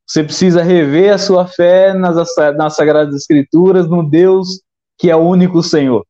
Você 0.07 0.23
precisa 0.23 0.61
rever 0.61 1.13
a 1.13 1.17
sua 1.17 1.47
fé 1.47 1.93
nas, 1.93 2.15
nas 2.57 2.75
Sagradas 2.75 3.15
Escrituras, 3.15 3.87
no 3.87 4.07
Deus 4.07 4.61
que 4.97 5.09
é 5.09 5.15
o 5.15 5.19
único 5.19 5.61
Senhor. 5.61 6.05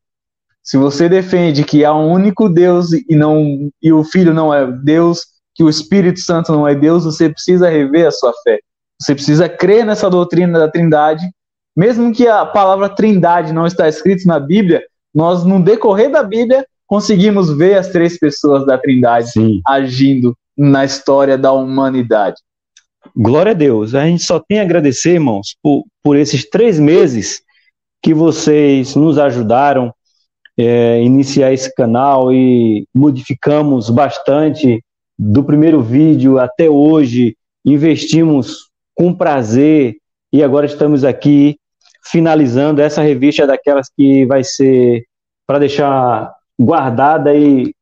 Se 0.61 0.78
você 0.78 1.10
defende 1.10 1.64
que 1.64 1.84
há 1.84 1.94
um 1.94 2.11
único 2.11 2.48
Deus 2.48 2.94
e, 2.94 3.15
não, 3.15 3.70
e 3.82 3.91
o 3.91 4.03
Filho 4.03 4.34
não 4.34 4.53
é 4.53 4.65
Deus, 4.65 5.22
que 5.56 5.64
o 5.64 5.70
Espírito 5.70 6.20
Santo 6.20 6.52
não 6.52 6.68
é 6.68 6.74
Deus, 6.74 7.03
você 7.03 7.30
precisa 7.30 7.70
rever 7.70 8.07
a 8.07 8.11
sua 8.11 8.34
fé. 8.44 8.60
Você 9.02 9.14
precisa 9.14 9.49
crer 9.49 9.86
nessa 9.86 10.10
doutrina 10.10 10.60
da 10.60 10.70
Trindade, 10.70 11.26
mesmo 11.76 12.14
que 12.14 12.28
a 12.28 12.45
palavra 12.45 12.88
Trindade 12.88 13.52
não 13.52 13.65
está 13.65 13.88
escrita 13.90 14.28
na 14.28 14.40
Bíblia, 14.40 14.82
nós 15.14 15.44
no 15.44 15.61
decorrer 15.61 16.11
da 16.11 16.24
Bíblia 16.24 16.65
conseguimos 16.88 17.52
ver 17.56 17.78
as 17.78 17.90
três 17.90 18.18
pessoas 18.18 18.65
da 18.65 18.78
Trindade 18.78 19.32
Sim. 19.32 19.61
agindo 19.68 20.36
na 20.57 20.86
história 20.86 21.38
da 21.38 21.52
humanidade. 21.52 22.38
Glória 23.15 23.52
a 23.52 23.56
Deus. 23.56 23.94
A 23.94 24.06
gente 24.06 24.23
só 24.23 24.40
tem 24.40 24.60
a 24.60 24.64
agradecer, 24.64 25.14
irmãos, 25.14 25.56
por, 25.61 25.85
por 26.02 26.18
esses 26.18 26.49
três 26.49 26.80
meses 26.80 27.41
que 28.02 28.14
vocês 28.14 28.95
nos 28.95 29.18
ajudaram 29.18 29.94
é, 30.57 31.02
iniciar 31.02 31.52
esse 31.53 31.73
canal 31.73 32.31
e 32.31 32.88
modificamos 32.94 33.90
bastante 33.90 34.84
do 35.18 35.44
primeiro 35.44 35.81
vídeo 35.81 36.40
até 36.40 36.69
hoje. 36.69 37.35
Investimos 37.65 38.69
com 38.95 39.14
prazer 39.14 39.95
e 40.31 40.44
agora 40.44 40.65
estamos 40.65 41.03
aqui 41.03 41.57
finalizando, 42.06 42.81
essa 42.81 43.02
revista 43.02 43.48
daquelas 43.48 43.88
que 43.95 44.26
vai 44.26 44.44
ser 44.44 45.06
para 45.48 45.60
deixar 45.60 46.34
guardada 46.60 47.34
e 47.35 47.73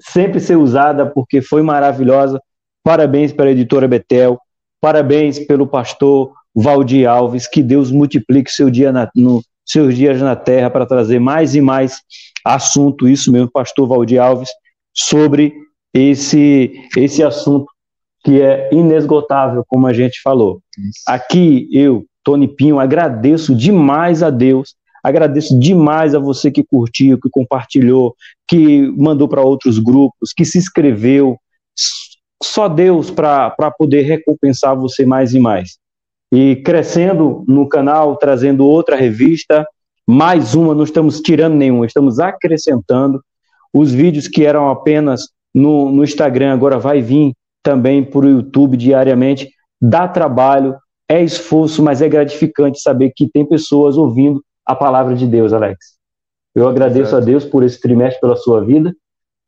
sempre 0.00 0.38
ser 0.38 0.56
usada 0.56 1.06
porque 1.06 1.40
foi 1.40 1.62
maravilhosa. 1.62 2.40
Parabéns 2.84 3.32
para 3.32 3.46
a 3.46 3.50
editora 3.50 3.88
Betel, 3.88 4.38
parabéns 4.80 5.38
pelo 5.38 5.66
pastor 5.66 6.32
Valdir 6.54 7.08
Alves, 7.08 7.46
que 7.46 7.62
Deus 7.62 7.90
multiplique 7.90 8.50
seu 8.50 8.70
dia 8.70 8.90
na, 8.92 9.10
no, 9.14 9.42
seus 9.64 9.96
dias 9.96 10.20
na 10.20 10.36
terra 10.36 10.70
para 10.70 10.86
trazer 10.86 11.18
mais 11.18 11.54
e 11.54 11.60
mais 11.60 12.00
assunto, 12.44 13.08
isso 13.08 13.32
mesmo, 13.32 13.50
pastor 13.50 13.88
Valdir 13.88 14.22
Alves, 14.22 14.50
sobre 14.94 15.52
esse, 15.92 16.72
esse 16.96 17.22
assunto 17.22 17.66
que 18.24 18.40
é 18.40 18.68
inesgotável, 18.72 19.64
como 19.68 19.86
a 19.86 19.92
gente 19.92 20.20
falou. 20.22 20.60
Aqui 21.06 21.68
eu, 21.72 22.04
Tony 22.24 22.48
Pinho, 22.48 22.80
agradeço 22.80 23.54
demais 23.54 24.22
a 24.22 24.30
Deus, 24.30 24.74
agradeço 25.02 25.58
demais 25.58 26.14
a 26.14 26.18
você 26.18 26.50
que 26.50 26.64
curtiu, 26.64 27.20
que 27.20 27.30
compartilhou, 27.30 28.16
que 28.48 28.88
mandou 28.96 29.28
para 29.28 29.42
outros 29.42 29.78
grupos, 29.78 30.32
que 30.36 30.44
se 30.44 30.58
inscreveu. 30.58 31.38
Só 32.42 32.68
Deus 32.68 33.10
para 33.10 33.70
poder 33.78 34.02
recompensar 34.02 34.76
você 34.76 35.04
mais 35.06 35.34
e 35.34 35.40
mais. 35.40 35.78
E 36.32 36.56
crescendo 36.56 37.44
no 37.46 37.68
canal, 37.68 38.16
trazendo 38.16 38.66
outra 38.66 38.96
revista, 38.96 39.66
mais 40.06 40.54
uma, 40.54 40.74
não 40.74 40.84
estamos 40.84 41.20
tirando 41.20 41.54
nenhuma, 41.54 41.86
estamos 41.86 42.18
acrescentando. 42.18 43.22
Os 43.72 43.92
vídeos 43.92 44.28
que 44.28 44.44
eram 44.44 44.70
apenas 44.70 45.28
no, 45.54 45.90
no 45.90 46.04
Instagram 46.04 46.52
agora 46.52 46.78
vai 46.78 47.00
vir 47.00 47.32
também 47.62 48.04
para 48.04 48.26
o 48.26 48.30
YouTube 48.30 48.76
diariamente. 48.76 49.50
Dá 49.80 50.06
trabalho, 50.06 50.76
é 51.08 51.22
esforço, 51.22 51.82
mas 51.82 52.02
é 52.02 52.08
gratificante 52.08 52.80
saber 52.80 53.12
que 53.14 53.28
tem 53.28 53.44
pessoas 53.44 53.96
ouvindo 53.96 54.42
a 54.64 54.74
palavra 54.74 55.14
de 55.14 55.26
Deus, 55.26 55.52
Alex. 55.52 55.96
Eu 56.54 56.68
agradeço 56.68 57.14
a 57.14 57.20
Deus 57.20 57.44
por 57.44 57.62
esse 57.62 57.80
trimestre, 57.80 58.20
pela 58.20 58.36
sua 58.36 58.64
vida, 58.64 58.94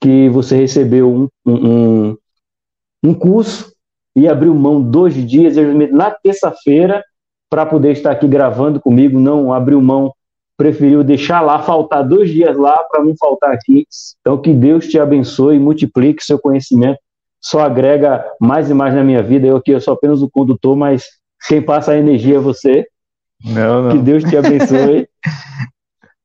que 0.00 0.28
você 0.28 0.56
recebeu 0.56 1.10
um, 1.10 1.28
um, 1.46 2.10
um 2.10 2.16
curso 3.14 3.72
e 4.16 4.26
abriu 4.28 4.54
mão 4.54 4.82
dois 4.82 5.14
dias, 5.14 5.54
na 5.92 6.10
terça-feira, 6.10 7.02
para 7.50 7.64
poder 7.64 7.92
estar 7.92 8.10
aqui 8.10 8.26
gravando 8.26 8.80
comigo, 8.80 9.18
não 9.18 9.52
abriu 9.52 9.80
mão, 9.80 10.12
preferiu 10.56 11.04
deixar 11.04 11.40
lá, 11.40 11.62
faltar 11.62 12.06
dois 12.06 12.30
dias 12.30 12.56
lá 12.56 12.76
para 12.90 13.02
não 13.02 13.14
faltar 13.16 13.52
aqui. 13.52 13.86
Então, 14.20 14.36
que 14.36 14.52
Deus 14.52 14.86
te 14.86 14.98
abençoe 14.98 15.56
e 15.56 15.60
multiplique 15.60 16.24
seu 16.24 16.38
conhecimento 16.38 16.98
só 17.40 17.60
agrega 17.60 18.24
mais 18.40 18.70
e 18.70 18.74
mais 18.74 18.94
na 18.94 19.04
minha 19.04 19.22
vida. 19.22 19.46
Eu 19.46 19.56
aqui 19.56 19.70
eu 19.70 19.80
sou 19.80 19.94
apenas 19.94 20.22
o 20.22 20.30
condutor, 20.30 20.76
mas 20.76 21.04
quem 21.46 21.62
passa 21.62 21.92
a 21.92 21.98
energia 21.98 22.36
é 22.36 22.40
você. 22.40 22.86
Não, 23.44 23.82
não. 23.82 23.92
Que 23.92 23.98
Deus 23.98 24.24
te 24.24 24.36
abençoe. 24.36 25.08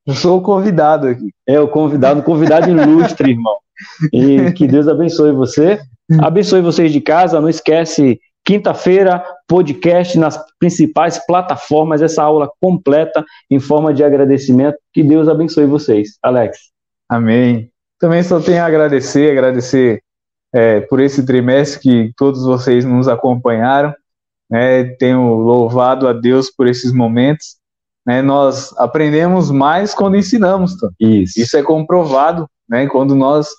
Eu 0.05 0.15
sou 0.15 0.37
o 0.37 0.41
convidado 0.41 1.07
aqui. 1.07 1.29
É, 1.47 1.57
o 1.61 1.67
convidado, 1.69 2.21
convidado 2.23 2.69
ilustre, 2.69 3.31
irmão. 3.31 3.55
E 4.11 4.51
que 4.53 4.67
Deus 4.67 4.87
abençoe 4.87 5.31
você. 5.31 5.79
Abençoe 6.19 6.61
vocês 6.61 6.91
de 6.91 7.01
casa. 7.01 7.39
Não 7.39 7.49
esquece, 7.49 8.19
quinta-feira, 8.45 9.23
podcast 9.47 10.17
nas 10.17 10.39
principais 10.59 11.23
plataformas. 11.25 12.01
Essa 12.01 12.23
aula 12.23 12.49
completa 12.61 13.23
em 13.49 13.59
forma 13.59 13.93
de 13.93 14.03
agradecimento. 14.03 14.77
Que 14.91 15.03
Deus 15.03 15.27
abençoe 15.27 15.65
vocês. 15.65 16.17
Alex. 16.21 16.57
Amém. 17.09 17.69
Também 17.99 18.23
só 18.23 18.39
tenho 18.39 18.61
a 18.61 18.65
agradecer, 18.65 19.31
agradecer 19.31 20.01
é, 20.53 20.81
por 20.81 20.99
esse 20.99 21.25
trimestre 21.25 21.79
que 21.79 22.13
todos 22.17 22.43
vocês 22.43 22.85
nos 22.85 23.07
acompanharam. 23.07 23.93
Né, 24.49 24.83
tenho 24.83 25.33
louvado 25.33 26.07
a 26.07 26.13
Deus 26.13 26.51
por 26.51 26.67
esses 26.67 26.91
momentos. 26.91 27.55
Né, 28.05 28.21
nós 28.21 28.71
aprendemos 28.77 29.49
mais 29.49 29.93
quando 29.95 30.17
ensinamos. 30.17 30.75
Tá? 30.75 30.89
Isso. 30.99 31.39
Isso 31.39 31.57
é 31.57 31.63
comprovado. 31.63 32.47
Né, 32.69 32.87
quando 32.87 33.15
nós 33.15 33.49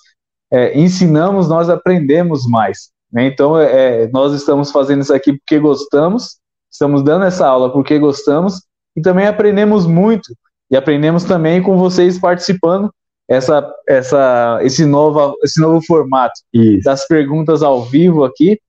é, 0.51 0.77
ensinamos, 0.77 1.47
nós 1.47 1.69
aprendemos 1.69 2.45
mais. 2.47 2.89
Né? 3.11 3.27
Então, 3.27 3.57
é, 3.57 4.03
é, 4.03 4.07
nós 4.09 4.33
estamos 4.33 4.71
fazendo 4.71 5.01
isso 5.01 5.13
aqui 5.13 5.33
porque 5.33 5.59
gostamos, 5.59 6.37
estamos 6.71 7.03
dando 7.03 7.25
essa 7.25 7.47
aula 7.47 7.71
porque 7.71 7.97
gostamos 7.99 8.61
e 8.95 9.01
também 9.01 9.27
aprendemos 9.27 9.85
muito. 9.85 10.35
E 10.69 10.75
aprendemos 10.75 11.23
também 11.23 11.61
com 11.61 11.77
vocês 11.77 12.17
participando 12.17 12.91
essa, 13.27 13.73
essa, 13.87 14.59
esse, 14.61 14.85
novo, 14.85 15.35
esse 15.43 15.59
novo 15.59 15.83
formato 15.85 16.39
Isso. 16.53 16.83
das 16.83 17.07
perguntas 17.07 17.63
ao 17.63 17.83
vivo 17.83 18.23
aqui 18.23 18.59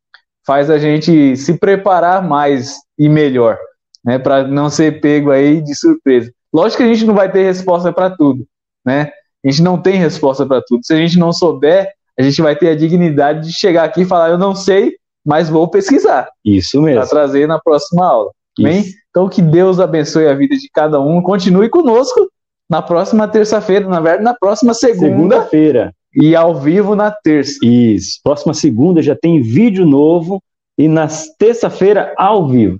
faz 0.46 0.70
a 0.70 0.78
gente 0.78 1.36
se 1.36 1.58
preparar 1.58 2.22
mais 2.26 2.76
e 2.98 3.08
melhor, 3.08 3.58
né, 4.04 4.18
para 4.18 4.46
não 4.46 4.70
ser 4.70 5.00
pego 5.00 5.30
aí 5.30 5.60
de 5.60 5.74
surpresa. 5.74 6.32
Lógico 6.52 6.82
que 6.82 6.88
a 6.88 6.94
gente 6.94 7.04
não 7.04 7.14
vai 7.14 7.30
ter 7.30 7.42
resposta 7.42 7.92
para 7.92 8.10
tudo, 8.10 8.46
né? 8.84 9.10
A 9.46 9.50
gente 9.50 9.62
não 9.62 9.80
tem 9.80 9.96
resposta 9.96 10.44
para 10.44 10.60
tudo. 10.66 10.84
Se 10.84 10.92
a 10.92 10.96
gente 10.96 11.18
não 11.18 11.32
souber, 11.32 11.88
a 12.18 12.22
gente 12.22 12.42
vai 12.42 12.56
ter 12.56 12.70
a 12.70 12.74
dignidade 12.74 13.46
de 13.46 13.54
chegar 13.54 13.84
aqui 13.84 14.02
e 14.02 14.06
falar: 14.06 14.30
eu 14.30 14.38
não 14.38 14.54
sei, 14.54 14.96
mas 15.24 15.48
vou 15.48 15.68
pesquisar. 15.68 16.28
Isso 16.44 16.82
mesmo. 16.82 17.00
Para 17.00 17.08
trazer 17.08 17.46
na 17.46 17.60
próxima 17.60 18.06
aula. 18.06 18.30
Bem? 18.58 18.84
Então 19.10 19.28
que 19.28 19.42
Deus 19.42 19.78
abençoe 19.78 20.26
a 20.26 20.34
vida 20.34 20.56
de 20.56 20.68
cada 20.72 21.00
um. 21.00 21.22
Continue 21.22 21.68
conosco 21.68 22.28
na 22.68 22.82
próxima 22.82 23.28
terça-feira, 23.28 23.86
na 23.86 24.00
verdade, 24.00 24.24
na 24.24 24.34
próxima 24.34 24.74
segunda. 24.74 25.06
Segunda-feira. 25.06 25.92
E 26.14 26.34
ao 26.34 26.54
vivo 26.54 26.96
na 26.96 27.10
terça. 27.10 27.58
Isso. 27.62 28.18
Próxima 28.24 28.54
segunda 28.54 29.02
já 29.02 29.14
tem 29.14 29.42
vídeo 29.42 29.84
novo 29.84 30.42
e 30.78 30.88
na 30.88 31.06
terça-feira 31.38 32.14
ao 32.16 32.48
vivo. 32.48 32.78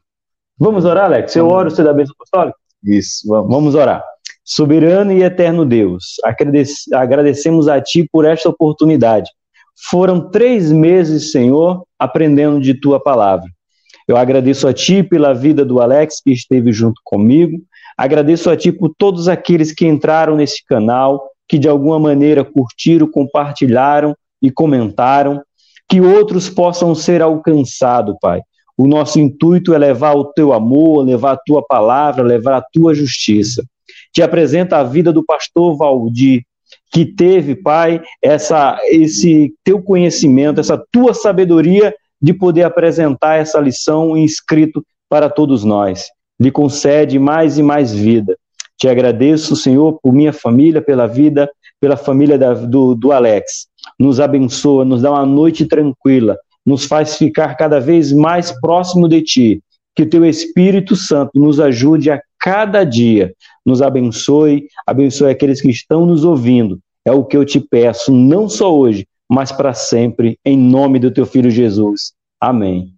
Vamos 0.59 0.87
orar, 0.87 1.05
Alex? 1.05 1.37
Eu 1.37 1.49
oro, 1.49 1.71
você 1.71 1.85
dá 1.85 1.93
bênção 1.93 2.15
apostólica? 2.19 2.57
Isso, 2.83 3.29
vamos. 3.29 3.51
Vamos 3.51 3.75
orar. 3.75 4.03
Soberano 4.49 5.13
e 5.13 5.25
eterno 5.25 5.65
Deus, 5.65 6.15
agradecemos 6.95 7.67
a 7.67 7.81
Ti 7.81 8.09
por 8.13 8.25
esta 8.25 8.49
oportunidade. 8.49 9.29
Foram 9.91 10.31
três 10.31 10.71
meses, 10.71 11.33
Senhor, 11.33 11.83
aprendendo 11.99 12.61
de 12.61 12.73
Tua 12.73 13.03
palavra. 13.03 13.49
Eu 14.07 14.17
agradeço 14.17 14.69
a 14.69 14.73
Ti 14.73 15.03
pela 15.03 15.35
vida 15.35 15.65
do 15.65 15.81
Alex, 15.81 16.21
que 16.23 16.31
esteve 16.31 16.73
junto 16.73 17.01
comigo. 17.05 17.59
Agradeço 17.99 18.49
a 18.49 18.57
Ti 18.57 18.71
por 18.71 18.95
todos 18.97 19.27
aqueles 19.27 19.73
que 19.73 19.85
entraram 19.85 20.37
nesse 20.37 20.65
canal, 20.65 21.29
que 21.49 21.59
de 21.59 21.69
alguma 21.69 21.99
maneira 21.99 22.45
curtiram, 22.45 23.11
compartilharam 23.11 24.15
e 24.41 24.49
comentaram. 24.49 25.43
Que 25.89 26.01
outros 26.01 26.49
possam 26.49 26.95
ser 26.95 27.21
alcançados, 27.21 28.15
Pai. 28.21 28.41
O 28.79 28.87
nosso 28.87 29.19
intuito 29.19 29.75
é 29.75 29.79
levar 29.79 30.15
o 30.15 30.27
Teu 30.27 30.53
amor, 30.53 31.05
levar 31.05 31.33
a 31.33 31.41
Tua 31.45 31.67
palavra, 31.67 32.23
levar 32.23 32.59
a 32.59 32.65
Tua 32.73 32.95
justiça. 32.95 33.65
Te 34.17 34.23
apresenta 34.23 34.79
a 34.79 34.83
vida 34.83 35.13
do 35.13 35.23
pastor 35.23 35.77
Valdir, 35.77 36.43
que 36.91 37.05
teve, 37.05 37.55
Pai, 37.55 38.01
essa, 38.23 38.81
esse 38.87 39.53
teu 39.63 39.83
conhecimento, 39.83 40.59
essa 40.59 40.83
tua 40.91 41.13
sabedoria 41.13 41.95
de 42.19 42.33
poder 42.33 42.63
apresentar 42.63 43.35
essa 43.35 43.61
lição 43.61 44.17
em 44.17 44.25
escrito 44.25 44.83
para 45.07 45.29
todos 45.29 45.65
nós. 45.65 46.07
Lhe 46.41 46.51
concede 46.51 47.19
mais 47.19 47.59
e 47.59 47.63
mais 47.63 47.93
vida. 47.93 48.39
Te 48.79 48.89
agradeço, 48.89 49.55
Senhor, 49.55 49.99
por 50.03 50.15
minha 50.15 50.33
família, 50.33 50.81
pela 50.81 51.07
vida, 51.07 51.47
pela 51.79 51.99
família 51.99 52.39
da, 52.39 52.55
do, 52.55 52.95
do 52.95 53.13
Alex. 53.13 53.67
Nos 54.01 54.19
abençoa, 54.19 54.83
nos 54.83 55.03
dá 55.03 55.11
uma 55.11 55.27
noite 55.27 55.67
tranquila, 55.67 56.39
nos 56.65 56.87
faz 56.87 57.19
ficar 57.19 57.55
cada 57.55 57.79
vez 57.79 58.13
mais 58.13 58.51
próximo 58.63 59.11
de 59.11 59.21
Ti. 59.21 59.63
Que 59.95 60.05
o 60.05 60.09
Teu 60.09 60.25
Espírito 60.25 60.97
Santo 60.97 61.33
nos 61.35 61.61
ajude 61.61 62.11
a 62.11 62.19
cada 62.41 62.85
dia. 62.85 63.33
Nos 63.65 63.83
abençoe, 63.83 64.67
abençoe 64.87 65.31
aqueles 65.31 65.61
que 65.61 65.71
estão 65.71 66.07
nos 66.07 66.25
ouvindo. 66.25 66.79
É 67.05 67.13
o 67.13 67.25
que 67.25 67.37
eu 67.37 67.45
te 67.45 67.61
peço, 67.61 68.13
não 68.13 68.49
só 68.49 68.75
hoje, 68.75 69.07
mas 69.29 69.53
para 69.53 69.73
sempre, 69.73 70.39
em 70.45 70.57
nome 70.57 70.99
do 70.99 71.11
teu 71.11 71.27
filho 71.27 71.51
Jesus. 71.51 72.13
Amém. 72.41 72.93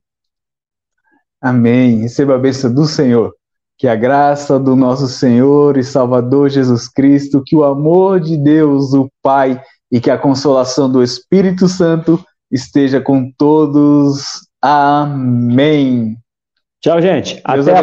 Amém. 1.40 2.00
Receba 2.00 2.34
a 2.34 2.38
bênção 2.38 2.72
do 2.72 2.84
Senhor. 2.86 3.34
Que 3.76 3.86
a 3.86 3.94
graça 3.94 4.58
do 4.58 4.74
nosso 4.74 5.06
Senhor 5.06 5.76
e 5.76 5.84
Salvador 5.84 6.50
Jesus 6.50 6.88
Cristo, 6.88 7.42
que 7.44 7.54
o 7.54 7.64
amor 7.64 8.18
de 8.18 8.36
Deus, 8.36 8.92
o 8.92 9.08
Pai, 9.22 9.62
e 9.90 10.00
que 10.00 10.10
a 10.10 10.18
consolação 10.18 10.90
do 10.90 11.02
Espírito 11.02 11.68
Santo 11.68 12.22
esteja 12.50 13.00
com 13.00 13.30
todos. 13.36 14.46
Amém. 14.60 16.16
Tchau, 16.80 17.00
gente. 17.00 17.34
Deus 17.34 17.68
Até 17.68 17.72
a 17.72 17.76